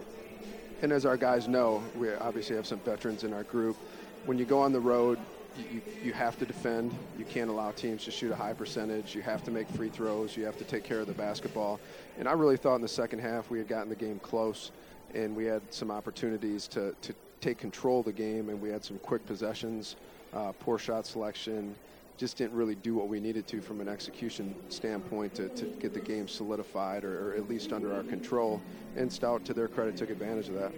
and 0.83 0.93
as 0.93 1.07
our 1.07 1.17
guys 1.17 1.49
know, 1.49 1.83
we 1.97 2.13
obviously 2.13 2.57
have 2.57 2.67
some 2.67 2.81
veterans 2.81 3.25
in 3.25 3.33
our 3.33 3.45
group. 3.45 3.77
When 4.25 4.39
you 4.39 4.45
go 4.45 4.61
on 4.61 4.73
the 4.73 4.81
road, 4.81 5.19
you, 5.59 5.83
you 6.03 6.13
have 6.13 6.39
to 6.39 6.47
defend. 6.47 6.95
You 7.19 7.25
can't 7.25 7.51
allow 7.51 7.73
teams 7.73 8.05
to 8.05 8.13
shoot 8.13 8.31
a 8.31 8.37
high 8.37 8.53
percentage. 8.53 9.17
You 9.17 9.23
have 9.23 9.43
to 9.45 9.51
make 9.51 9.69
free 9.69 9.89
throws. 9.89 10.37
You 10.37 10.45
have 10.45 10.57
to 10.59 10.65
take 10.65 10.85
care 10.85 11.01
of 11.01 11.09
the 11.09 11.13
basketball. 11.13 11.81
And 12.19 12.29
I 12.29 12.33
really 12.33 12.57
thought 12.57 12.77
in 12.77 12.83
the 12.83 12.89
second 12.89 13.19
half 13.19 13.51
we 13.51 13.59
had 13.59 13.67
gotten 13.67 13.89
the 13.89 13.97
game 13.97 14.21
close, 14.21 14.71
and 15.13 15.35
we 15.35 15.45
had 15.45 15.61
some 15.71 15.91
opportunities 15.91 16.69
to, 16.69 16.95
to 17.03 17.15
take 17.41 17.59
control 17.59 17.99
of 17.99 18.07
the 18.07 18.13
game, 18.13 18.49
and 18.49 18.61
we 18.61 18.71
had 18.71 18.85
some 18.85 18.99
quick 19.01 19.27
possessions, 19.27 19.97
uh, 20.33 20.53
poor 20.61 20.79
shot 20.79 21.05
selection. 21.05 21.75
Just 22.17 22.37
didn't 22.37 22.55
really 22.55 22.77
do 22.77 22.95
what 22.95 23.09
we 23.09 23.19
needed 23.19 23.49
to 23.49 23.61
from 23.61 23.81
an 23.81 23.89
execution 23.89 24.55
standpoint 24.69 25.35
to, 25.35 25.49
to 25.49 25.65
get 25.65 25.93
the 25.93 26.01
game 26.01 26.29
solidified 26.29 27.05
or, 27.05 27.33
or 27.33 27.35
at 27.35 27.49
least 27.49 27.73
under 27.73 27.93
our 27.93 28.05
control. 28.05 28.63
And 28.97 29.13
Stout, 29.13 29.45
to 29.47 29.55
their 29.55 29.67
credit, 29.67 29.97
took 29.97 30.11
advantage 30.11 30.49
of 30.49 30.55
that. 30.55 30.73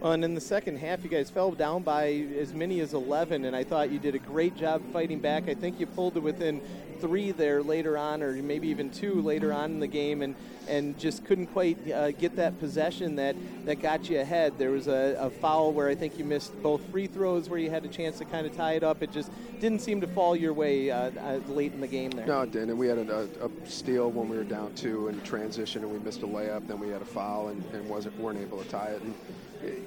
Well, 0.00 0.12
and 0.12 0.24
in 0.24 0.34
the 0.34 0.42
second 0.42 0.76
half, 0.76 1.02
you 1.02 1.08
guys 1.08 1.30
fell 1.30 1.52
down 1.52 1.82
by 1.82 2.08
as 2.38 2.52
many 2.52 2.80
as 2.80 2.92
11, 2.92 3.46
and 3.46 3.56
I 3.56 3.64
thought 3.64 3.90
you 3.90 3.98
did 3.98 4.14
a 4.14 4.18
great 4.18 4.54
job 4.54 4.82
fighting 4.92 5.20
back. 5.20 5.48
I 5.48 5.54
think 5.54 5.80
you 5.80 5.86
pulled 5.86 6.18
it 6.18 6.20
within 6.20 6.60
three 7.00 7.32
there 7.32 7.62
later 7.62 7.96
on, 7.96 8.22
or 8.22 8.32
maybe 8.34 8.68
even 8.68 8.90
two 8.90 9.22
later 9.22 9.54
on 9.54 9.70
in 9.70 9.80
the 9.80 9.86
game, 9.86 10.20
and, 10.20 10.34
and 10.68 10.98
just 10.98 11.24
couldn't 11.24 11.46
quite 11.46 11.90
uh, 11.90 12.10
get 12.10 12.36
that 12.36 12.58
possession 12.60 13.16
that, 13.16 13.36
that 13.64 13.76
got 13.76 14.10
you 14.10 14.20
ahead. 14.20 14.58
There 14.58 14.70
was 14.70 14.86
a, 14.86 15.16
a, 15.18 15.30
foul 15.30 15.72
where 15.72 15.88
I 15.88 15.94
think 15.94 16.18
you 16.18 16.24
missed 16.24 16.60
both 16.62 16.82
free 16.90 17.06
throws 17.06 17.48
where 17.48 17.58
you 17.58 17.70
had 17.70 17.84
a 17.84 17.88
chance 17.88 18.18
to 18.18 18.26
kind 18.26 18.46
of 18.46 18.54
tie 18.54 18.72
it 18.72 18.82
up. 18.82 19.02
It 19.02 19.12
just 19.12 19.30
didn't 19.60 19.80
seem 19.80 20.02
to 20.02 20.06
fall 20.06 20.36
your 20.36 20.52
way 20.52 20.90
uh, 20.90 21.10
uh, 21.18 21.40
late 21.48 21.72
in 21.72 21.80
the 21.80 21.86
game 21.86 22.10
there. 22.10 22.26
No, 22.26 22.42
it 22.42 22.52
didn't. 22.52 22.70
And 22.70 22.78
we 22.78 22.86
had 22.86 22.98
a, 22.98 23.28
a, 23.42 23.50
steal 23.66 24.10
when 24.10 24.28
we 24.28 24.36
were 24.36 24.44
down 24.44 24.74
two 24.74 25.08
in 25.08 25.20
transition, 25.22 25.82
and 25.84 25.92
we 25.92 25.98
missed 26.00 26.22
a 26.22 26.26
layup. 26.26 26.66
Then 26.66 26.80
we 26.80 26.88
had 26.88 27.02
a 27.02 27.06
foul 27.06 27.48
and, 27.48 27.64
and 27.72 27.88
wasn't 27.88 28.18
weren't 28.18 28.40
able 28.40 28.62
to 28.62 28.68
tie 28.68 28.88
it. 28.88 29.02
And, 29.02 29.14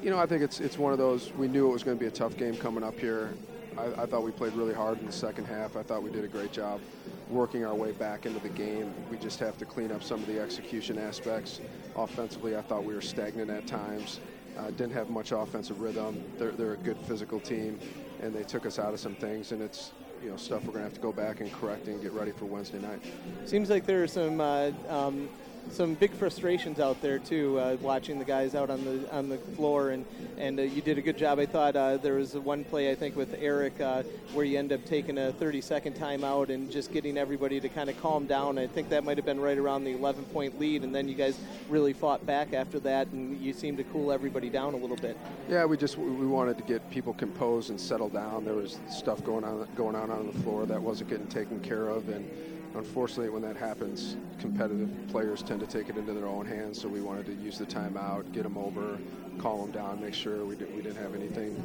you 0.01 0.09
know, 0.09 0.17
I 0.17 0.25
think 0.25 0.41
it's 0.41 0.59
it's 0.59 0.77
one 0.77 0.91
of 0.91 0.97
those. 0.97 1.31
We 1.33 1.47
knew 1.47 1.67
it 1.67 1.71
was 1.71 1.83
going 1.83 1.97
to 1.97 1.99
be 1.99 2.07
a 2.07 2.11
tough 2.11 2.37
game 2.37 2.55
coming 2.55 2.83
up 2.83 2.99
here. 2.99 3.33
I, 3.77 4.03
I, 4.03 4.05
thought 4.05 4.23
we 4.23 4.31
played 4.31 4.53
really 4.53 4.73
hard 4.73 4.99
in 4.99 5.05
the 5.05 5.11
second 5.11 5.45
half. 5.45 5.75
I 5.75 5.83
thought 5.83 6.03
we 6.03 6.11
did 6.11 6.23
a 6.23 6.27
great 6.27 6.51
job 6.51 6.81
working 7.29 7.63
our 7.63 7.75
way 7.75 7.91
back 7.91 8.25
into 8.25 8.39
the 8.39 8.49
game. 8.49 8.93
We 9.09 9.17
just 9.17 9.39
have 9.39 9.57
to 9.59 9.65
clean 9.65 9.91
up 9.91 10.03
some 10.03 10.19
of 10.19 10.27
the 10.27 10.39
execution 10.39 10.97
aspects. 10.97 11.61
Offensively, 11.95 12.57
I 12.57 12.61
thought 12.61 12.83
we 12.83 12.93
were 12.93 13.01
stagnant 13.01 13.49
at 13.51 13.67
times. 13.67 14.19
Uh, 14.57 14.71
didn't 14.71 14.91
have 14.91 15.09
much 15.09 15.31
offensive 15.31 15.79
rhythm. 15.79 16.23
They're, 16.37 16.51
they're 16.51 16.73
a 16.73 16.77
good 16.77 16.97
physical 17.07 17.39
team, 17.39 17.79
and 18.21 18.33
they 18.33 18.43
took 18.43 18.65
us 18.65 18.79
out 18.79 18.93
of 18.93 18.99
some 18.99 19.15
things. 19.15 19.51
And 19.51 19.61
it's 19.61 19.91
you 20.21 20.29
know 20.29 20.37
stuff 20.37 20.63
we're 20.63 20.73
going 20.73 20.79
to 20.79 20.89
have 20.89 20.93
to 20.95 20.99
go 20.99 21.13
back 21.13 21.39
and 21.39 21.51
correct 21.53 21.87
and 21.87 22.01
get 22.01 22.11
ready 22.11 22.31
for 22.31 22.45
Wednesday 22.45 22.79
night. 22.79 23.01
Seems 23.45 23.69
like 23.69 23.85
there 23.85 24.03
are 24.03 24.07
some. 24.07 24.41
Uh, 24.41 24.71
um 24.89 25.29
some 25.71 25.93
big 25.93 26.11
frustrations 26.11 26.79
out 26.79 27.01
there 27.01 27.19
too, 27.19 27.59
uh, 27.59 27.77
watching 27.81 28.19
the 28.19 28.25
guys 28.25 28.55
out 28.55 28.69
on 28.69 28.83
the 28.83 29.11
on 29.13 29.29
the 29.29 29.37
floor, 29.37 29.89
and 29.89 30.05
and 30.37 30.59
uh, 30.59 30.63
you 30.63 30.81
did 30.81 30.97
a 30.97 31.01
good 31.01 31.17
job. 31.17 31.39
I 31.39 31.45
thought 31.45 31.75
uh, 31.75 31.97
there 31.97 32.15
was 32.15 32.33
one 32.33 32.63
play 32.63 32.91
I 32.91 32.95
think 32.95 33.15
with 33.15 33.35
Eric 33.39 33.79
uh, 33.79 34.03
where 34.33 34.45
you 34.45 34.57
end 34.57 34.71
up 34.71 34.85
taking 34.85 35.17
a 35.17 35.31
30 35.33 35.61
second 35.61 35.95
timeout 35.95 36.49
and 36.49 36.71
just 36.71 36.91
getting 36.91 37.17
everybody 37.17 37.59
to 37.59 37.69
kind 37.69 37.89
of 37.89 37.99
calm 38.01 38.25
down. 38.25 38.57
I 38.57 38.67
think 38.67 38.89
that 38.89 39.03
might 39.03 39.17
have 39.17 39.25
been 39.25 39.39
right 39.39 39.57
around 39.57 39.83
the 39.83 39.91
11 39.91 40.25
point 40.25 40.59
lead, 40.59 40.83
and 40.83 40.93
then 40.93 41.07
you 41.07 41.15
guys 41.15 41.39
really 41.69 41.93
fought 41.93 42.25
back 42.25 42.53
after 42.53 42.79
that, 42.81 43.07
and 43.07 43.39
you 43.39 43.53
seemed 43.53 43.77
to 43.77 43.83
cool 43.85 44.11
everybody 44.11 44.49
down 44.49 44.73
a 44.73 44.77
little 44.77 44.97
bit. 44.97 45.17
Yeah, 45.49 45.65
we 45.65 45.77
just 45.77 45.97
we 45.97 46.25
wanted 46.25 46.57
to 46.57 46.63
get 46.63 46.89
people 46.89 47.13
composed 47.13 47.69
and 47.69 47.79
settle 47.79 48.09
down. 48.09 48.45
There 48.45 48.55
was 48.55 48.79
stuff 48.89 49.23
going 49.23 49.43
on 49.43 49.67
going 49.75 49.95
on 49.95 50.09
on 50.11 50.27
the 50.27 50.39
floor 50.39 50.65
that 50.65 50.81
wasn't 50.81 51.09
getting 51.09 51.27
taken 51.27 51.59
care 51.59 51.89
of, 51.89 52.09
and 52.09 52.29
unfortunately, 52.75 53.29
when 53.29 53.41
that 53.41 53.55
happens, 53.55 54.15
competitive 54.39 54.89
players 55.09 55.41
tend 55.41 55.59
to 55.59 55.67
take 55.67 55.89
it 55.89 55.97
into 55.97 56.13
their 56.13 56.27
own 56.27 56.45
hands. 56.45 56.81
So 56.81 56.87
we 56.87 57.01
wanted 57.01 57.25
to 57.27 57.33
use 57.33 57.57
the 57.57 57.65
timeout, 57.65 58.31
get 58.31 58.43
them 58.43 58.57
over, 58.57 58.97
calm 59.39 59.61
them 59.61 59.71
down, 59.71 60.01
make 60.01 60.13
sure 60.13 60.45
we, 60.45 60.55
did, 60.55 60.73
we 60.75 60.81
didn't 60.81 61.01
have 61.01 61.15
anything 61.15 61.61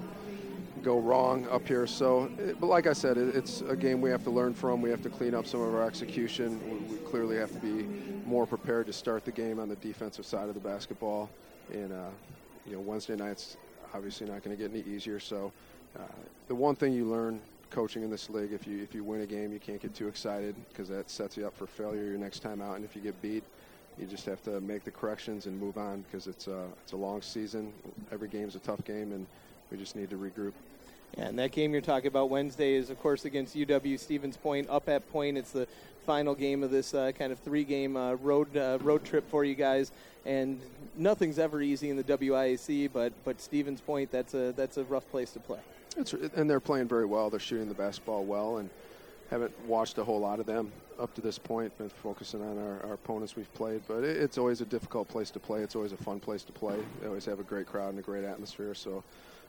go 0.83 1.01
wrong 1.01 1.49
up 1.49 1.67
here. 1.67 1.87
So, 1.87 2.31
it, 2.39 2.61
but 2.61 2.67
like 2.67 2.87
I 2.87 2.93
said, 2.93 3.17
it, 3.17 3.35
it's 3.35 3.63
a 3.63 3.75
game 3.75 4.01
we 4.01 4.11
have 4.11 4.23
to 4.25 4.31
learn 4.31 4.53
from. 4.53 4.83
We 4.83 4.91
have 4.91 5.03
to 5.03 5.09
clean 5.09 5.35
up 5.35 5.47
some 5.47 5.61
of 5.61 5.75
our 5.75 5.83
execution. 5.83 6.61
We, 6.71 6.95
we, 6.95 6.99
clearly 7.05 7.37
have 7.37 7.53
to 7.53 7.59
be 7.59 7.87
more 8.27 8.45
prepared 8.45 8.87
to 8.87 8.93
start 8.93 9.25
the 9.25 9.31
game 9.31 9.61
on 9.61 9.69
the 9.69 9.77
defensive 9.77 10.27
side 10.27 10.49
of 10.49 10.55
the 10.55 10.61
basketball. 10.61 11.31
And 11.73 11.93
uh, 11.93 12.09
you 12.67 12.73
know, 12.73 12.81
Wednesday 12.81 13.15
nights 13.15 13.57
obviously 13.95 14.27
not 14.27 14.43
going 14.43 14.57
to 14.57 14.61
get 14.61 14.73
any 14.73 14.83
easier. 14.93 15.21
So 15.21 15.53
uh, 15.97 16.03
the 16.49 16.55
one 16.55 16.75
thing 16.75 16.93
you 16.93 17.05
learn 17.05 17.41
coaching 17.75 18.05
in 18.05 18.11
this 18.11 18.31
league, 18.31 18.53
if 18.53 18.69
you 18.69 18.83
if 18.83 18.95
you 18.95 19.03
win 19.03 19.23
a 19.23 19.27
game, 19.27 19.53
you 19.53 19.59
can't 19.59 19.83
get 19.83 19.95
too 19.95 20.07
excited 20.07 20.55
because 20.69 20.89
that 20.89 21.11
sets 21.11 21.37
you 21.37 21.45
up 21.45 21.57
for 21.57 21.67
failure 21.67 22.05
your 22.05 22.19
next 22.19 22.39
time 22.39 22.63
out. 22.63 22.77
And 22.77 22.85
if 22.85 22.95
you 22.95 23.03
get 23.03 23.21
beat, 23.21 23.43
you 23.99 24.07
just 24.07 24.25
have 24.27 24.43
to 24.45 24.61
make 24.61 24.85
the 24.85 24.93
corrections 24.93 25.47
and 25.47 25.61
move 25.61 25.77
on 25.77 26.03
because 26.03 26.29
it's 26.29 26.47
a 26.47 26.67
it's 26.85 26.93
a 26.93 26.97
long 26.97 27.21
season. 27.21 27.73
Every 28.13 28.29
game's 28.29 28.55
a 28.55 28.61
tough 28.61 28.85
game, 28.85 29.11
and 29.13 29.27
we 29.71 29.77
just 29.77 29.97
need 29.97 30.09
to 30.11 30.17
regroup. 30.17 30.53
And 31.17 31.39
that 31.39 31.51
game 31.51 31.73
you're 31.73 31.81
talking 31.81 32.07
about 32.07 32.31
Wednesday 32.31 32.75
is, 32.75 32.91
of 32.91 33.01
course, 33.01 33.25
against 33.25 33.57
UW 33.57 33.99
Stevens 33.99 34.37
Point. 34.37 34.69
Up 34.69 34.89
at 34.89 35.09
Point, 35.11 35.37
it's 35.37 35.53
the 35.53 35.67
final 36.07 36.35
game 36.35 36.63
of 36.63 36.71
this 36.71 36.93
uh, 36.93 37.13
kind 37.17 37.33
of 37.33 37.39
three-game 37.41 37.97
uh, 37.97 38.15
road 38.15 38.57
uh, 38.57 38.79
road 38.83 39.05
trip 39.05 39.29
for 39.31 39.45
you 39.45 39.55
guys. 39.57 39.91
And 40.27 40.61
nothing's 40.97 41.39
ever 41.39 41.61
easy 41.61 41.91
in 41.91 41.97
the 41.97 42.05
WIAC, 42.05 42.91
but 42.93 43.13
but 43.25 43.41
Stevens 43.41 43.81
Point, 43.81 44.13
that's 44.13 44.35
a 44.35 44.53
that's 44.53 44.77
a 44.77 44.85
rough 44.85 45.09
place 45.11 45.33
to 45.33 45.41
play. 45.41 45.59
It's, 45.97 46.13
and 46.13 46.49
they're 46.49 46.61
playing 46.61 46.89
very 46.89 47.07
well. 47.07 47.31
They're 47.31 47.41
shooting 47.41 47.69
the 47.69 47.75
basketball 47.75 48.25
well, 48.25 48.59
and 48.59 48.71
haven't 49.31 49.53
watched 49.67 49.99
a 49.99 50.05
whole 50.05 50.21
lot 50.21 50.41
of 50.41 50.47
them 50.47 50.73
up 50.99 51.15
to 51.15 51.21
this 51.21 51.39
point. 51.39 51.77
Been 51.79 51.89
focusing 51.89 52.43
on 52.43 52.59
our, 52.59 52.87
our 52.89 52.95
opponents 52.95 53.37
we've 53.37 53.53
played, 53.55 53.83
but 53.89 54.05
it, 54.05 54.17
it's 54.17 54.39
always 54.39 54.61
a 54.61 54.65
difficult 54.65 55.09
place 55.09 55.31
to 55.31 55.41
play. 55.41 55.61
It's 55.61 55.77
always 55.77 55.93
a 55.93 55.97
fun 55.97 56.21
place 56.21 56.43
to 56.45 56.53
play. 56.53 56.79
They 57.01 57.07
always 57.07 57.25
have 57.25 57.41
a 57.41 57.45
great 57.45 57.67
crowd 57.67 57.91
and 57.91 57.99
a 57.99 58.03
great 58.03 58.25
atmosphere. 58.25 58.75
So 58.75 59.03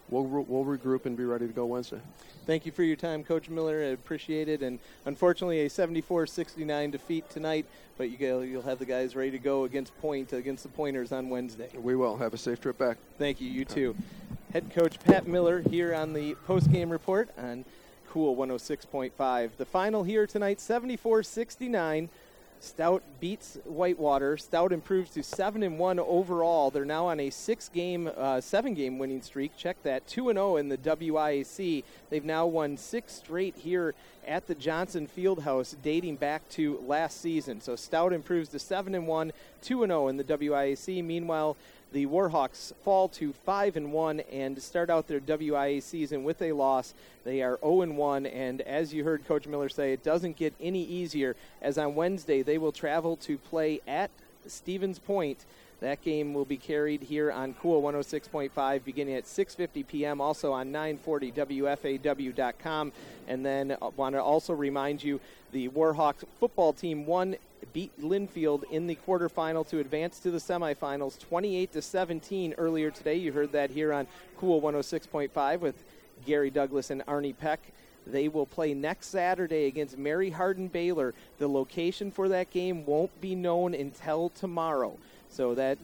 we'll 0.10 0.24
we'll 0.24 0.66
regroup 0.66 1.06
and 1.06 1.18
be 1.18 1.26
ready 1.26 1.48
to 1.48 1.54
go 1.54 1.66
Wednesday. 1.66 2.00
Thank 2.46 2.66
you 2.66 2.72
for 2.72 2.84
your 2.84 2.96
time, 2.96 3.24
Coach 3.24 3.50
Miller. 3.50 3.82
I 3.82 3.88
appreciate 3.88 4.48
it. 4.48 4.62
And 4.62 4.78
unfortunately, 5.06 5.62
a 5.62 5.70
74-69 5.70 6.92
defeat 6.92 7.28
tonight, 7.30 7.66
but 7.98 8.12
you 8.12 8.42
you'll 8.42 8.62
have 8.62 8.78
the 8.78 8.86
guys 8.86 9.16
ready 9.16 9.32
to 9.32 9.40
go 9.40 9.64
against 9.64 10.00
Point 10.00 10.32
against 10.32 10.62
the 10.62 10.70
Pointers 10.70 11.12
on 11.12 11.30
Wednesday. 11.30 11.70
We 11.74 11.96
will 11.96 12.18
have 12.18 12.36
a 12.36 12.38
safe 12.38 12.62
trip 12.62 12.78
back. 12.78 12.98
Thank 13.18 13.42
you. 13.42 13.50
You 13.50 13.66
too. 13.66 13.96
Head 14.54 14.72
coach 14.74 15.00
Pat 15.04 15.28
Miller 15.28 15.62
here 15.62 15.94
on 15.96 16.14
the 16.14 16.36
post-game 16.46 16.90
report 16.90 17.30
on 17.38 17.66
Cool 18.10 18.36
106.5. 18.36 19.50
The 19.58 19.66
final 19.66 20.04
here 20.04 20.28
tonight, 20.28 20.60
74-69. 20.60 22.10
Stout 22.60 23.04
beats 23.20 23.58
Whitewater. 23.66 24.38
Stout 24.38 24.72
improves 24.74 25.12
to 25.12 25.22
seven 25.22 25.62
and 25.62 25.78
one 25.78 26.00
overall. 26.00 26.72
They're 26.72 26.84
now 26.84 27.08
on 27.08 27.20
a 27.20 27.30
six-game, 27.30 28.10
uh, 28.18 28.42
seven-game 28.42 28.98
winning 28.98 29.22
streak. 29.22 29.56
Check 29.56 29.78
that, 29.84 30.08
two 30.08 30.30
and 30.30 30.38
zero 30.38 30.54
oh 30.54 30.58
in 30.58 30.70
the 30.70 30.78
WIAC. 30.78 31.84
They've 32.10 32.26
now 32.26 32.48
won 32.48 32.78
six 32.78 33.14
straight 33.14 33.56
here 33.56 33.94
at 34.28 34.48
the 34.48 34.56
Johnson 34.56 35.08
Fieldhouse, 35.08 35.76
dating 35.84 36.16
back 36.16 36.50
to 36.50 36.80
last 36.88 37.22
season. 37.22 37.62
So 37.62 37.76
Stout 37.76 38.14
improves 38.14 38.50
to 38.50 38.60
seven 38.60 38.96
and 38.96 39.08
one, 39.08 39.32
two 39.62 39.84
and 39.84 39.92
zero 39.92 40.06
oh 40.06 40.08
in 40.08 40.18
the 40.18 40.24
WIAC. 40.24 41.04
Meanwhile, 41.04 41.58
the 41.92 42.06
Warhawks 42.06 42.74
fall 42.84 43.08
to 43.10 43.34
5 43.34 43.78
and 43.78 43.92
1 43.92 44.20
and 44.32 44.62
start 44.62 44.90
out 44.90 45.08
their 45.08 45.20
WIA 45.20 45.82
season 45.82 46.24
with 46.24 46.42
a 46.42 46.52
loss. 46.52 46.94
They 47.24 47.42
are 47.42 47.58
0 47.62 47.82
and 47.82 47.98
1 47.98 48.26
and 48.26 48.62
as 48.62 48.94
you 48.94 49.04
heard 49.04 49.26
coach 49.26 49.48
Miller 49.48 49.70
say 49.70 49.94
it 49.94 50.04
doesn't 50.04 50.36
get 50.36 50.54
any 50.60 50.84
easier 50.84 51.36
as 51.62 51.78
on 51.78 51.96
Wednesday 51.96 52.42
they 52.42 52.58
will 52.58 52.72
travel 52.72 53.16
to 53.18 53.38
play 53.38 53.82
at 53.88 54.12
Stevens 54.48 55.00
Point. 55.00 55.46
That 55.82 56.02
game 56.02 56.34
will 56.34 56.46
be 56.46 56.58
carried 56.58 57.04
here 57.04 57.32
on 57.32 57.54
Cool 57.54 57.82
106.5 57.82 58.84
beginning 58.84 59.16
at 59.16 59.26
6:50 59.26 59.88
p.m. 59.88 60.22
also 60.22 60.52
on 60.52 60.72
940 60.72 61.32
WFAW.com 61.32 62.92
and 63.28 63.46
then 63.46 63.72
I 63.72 63.76
uh, 63.86 63.90
want 63.96 64.16
to 64.16 64.24
also 64.24 64.54
remind 64.54 65.04
you 65.04 65.20
the 65.52 65.70
Warhawks 65.70 66.24
football 66.40 66.74
team 66.74 67.06
won 67.06 67.36
beat 67.76 68.02
Linfield 68.02 68.64
in 68.72 68.88
the 68.88 68.98
quarterfinal 69.06 69.68
to 69.68 69.80
advance 69.80 70.20
to 70.20 70.32
the 70.32 70.38
semifinals 70.38 71.20
28 71.20 71.74
to 71.74 71.82
17 71.82 72.54
earlier 72.58 72.90
today. 72.90 73.16
You 73.16 73.34
heard 73.34 73.52
that 73.52 73.70
here 73.70 73.92
on 73.92 74.08
Cool 74.38 74.62
106.5 74.62 75.60
with 75.60 75.84
Gary 76.26 76.50
Douglas 76.50 76.90
and 76.90 77.06
Arnie 77.06 77.38
Peck. 77.38 77.60
They 78.08 78.30
will 78.30 78.46
play 78.46 78.74
next 78.74 79.08
Saturday 79.08 79.66
against 79.66 79.98
Mary 79.98 80.30
Hardin 80.30 80.70
Baylor. 80.70 81.14
The 81.38 81.50
location 81.50 82.12
for 82.12 82.30
that 82.30 82.50
game 82.50 82.86
won't 82.86 83.20
be 83.20 83.36
known 83.36 83.74
until 83.74 84.30
tomorrow. 84.30 84.98
So 85.36 85.54
that 85.56 85.78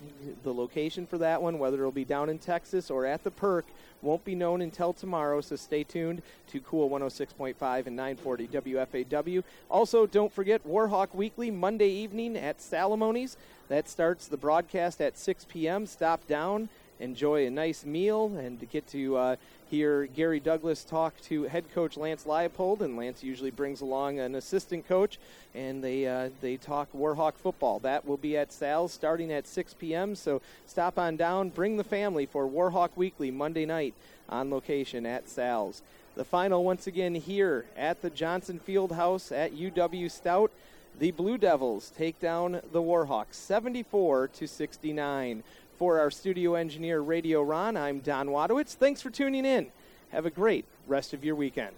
the 0.43 0.53
location 0.53 1.05
for 1.05 1.17
that 1.17 1.41
one, 1.41 1.59
whether 1.59 1.77
it'll 1.77 1.91
be 1.91 2.05
down 2.05 2.29
in 2.29 2.39
Texas 2.39 2.89
or 2.89 3.05
at 3.05 3.25
the 3.25 3.31
Perk, 3.31 3.65
won't 4.01 4.23
be 4.23 4.33
known 4.33 4.61
until 4.61 4.93
tomorrow. 4.93 5.41
So 5.41 5.57
stay 5.57 5.83
tuned 5.83 6.21
to 6.47 6.61
Cool 6.61 6.89
106.5 6.89 7.85
and 7.85 7.95
940 7.97 8.47
WFAW. 8.47 9.43
Also, 9.69 10.05
don't 10.05 10.31
forget 10.31 10.65
Warhawk 10.65 11.13
Weekly 11.13 11.51
Monday 11.51 11.89
evening 11.89 12.37
at 12.37 12.59
Salamoni's. 12.59 13.35
That 13.67 13.89
starts 13.89 14.27
the 14.27 14.37
broadcast 14.37 15.01
at 15.01 15.17
6 15.17 15.45
p.m. 15.49 15.85
Stop 15.85 16.25
down, 16.27 16.69
enjoy 17.01 17.45
a 17.45 17.49
nice 17.49 17.83
meal, 17.83 18.37
and 18.37 18.69
get 18.69 18.87
to 18.87 19.17
uh, 19.17 19.35
hear 19.72 20.06
Gary 20.06 20.41
Douglas 20.41 20.84
talk 20.84 21.14
to 21.22 21.43
head 21.43 21.64
coach 21.73 21.95
Lance 21.95 22.26
Leipold, 22.26 22.81
and 22.81 22.98
Lance 22.98 23.23
usually 23.23 23.52
brings 23.52 23.80
along 23.80 24.19
an 24.19 24.35
assistant 24.35 24.85
coach, 24.85 25.18
and 25.56 25.81
they 25.81 26.06
uh, 26.06 26.30
they 26.41 26.57
talk 26.57 26.89
Warhawk 26.91 27.35
football. 27.35 27.80
That 27.80 28.06
will 28.06 28.18
be 28.18 28.35
at 28.35 28.52
Sal's 28.52 28.91
starting 28.91 29.31
at 29.31 29.48
6 29.48 29.73
p.m. 29.76 30.14
So 30.15 30.41
stop 30.68 30.99
on 30.99 31.15
down, 31.15 31.49
bring 31.49 31.77
the 31.77 31.85
family 31.85 32.26
for 32.26 32.45
Warhawk 32.45 32.89
Weekly 32.98 33.31
Monday 33.31 33.65
night 33.65 33.93
on 34.27 34.49
location 34.49 35.06
at 35.06 35.30
Sal's. 35.30 35.81
The 36.15 36.26
final 36.26 36.65
once 36.65 36.85
again 36.85 37.15
here 37.15 37.64
at 37.77 38.02
the 38.02 38.10
Johnson 38.10 38.60
Field 38.60 38.91
House 38.91 39.31
at 39.31 39.56
UW 39.56 40.11
Stout. 40.11 40.52
The 40.99 41.11
Blue 41.11 41.38
Devils 41.38 41.93
take 41.98 42.19
down 42.19 42.60
the 42.73 42.81
Warhawks 42.81 43.35
74 43.35 44.27
to 44.27 44.48
69. 44.48 45.43
For 45.81 45.99
our 45.99 46.11
studio 46.11 46.53
engineer, 46.53 46.99
Radio 46.99 47.41
Ron, 47.41 47.75
I'm 47.75 48.01
Don 48.01 48.27
Wadowitz. 48.27 48.75
Thanks 48.75 49.01
for 49.01 49.09
tuning 49.09 49.45
in. 49.45 49.71
Have 50.09 50.27
a 50.27 50.29
great 50.29 50.65
rest 50.85 51.11
of 51.11 51.25
your 51.25 51.33
weekend. 51.33 51.73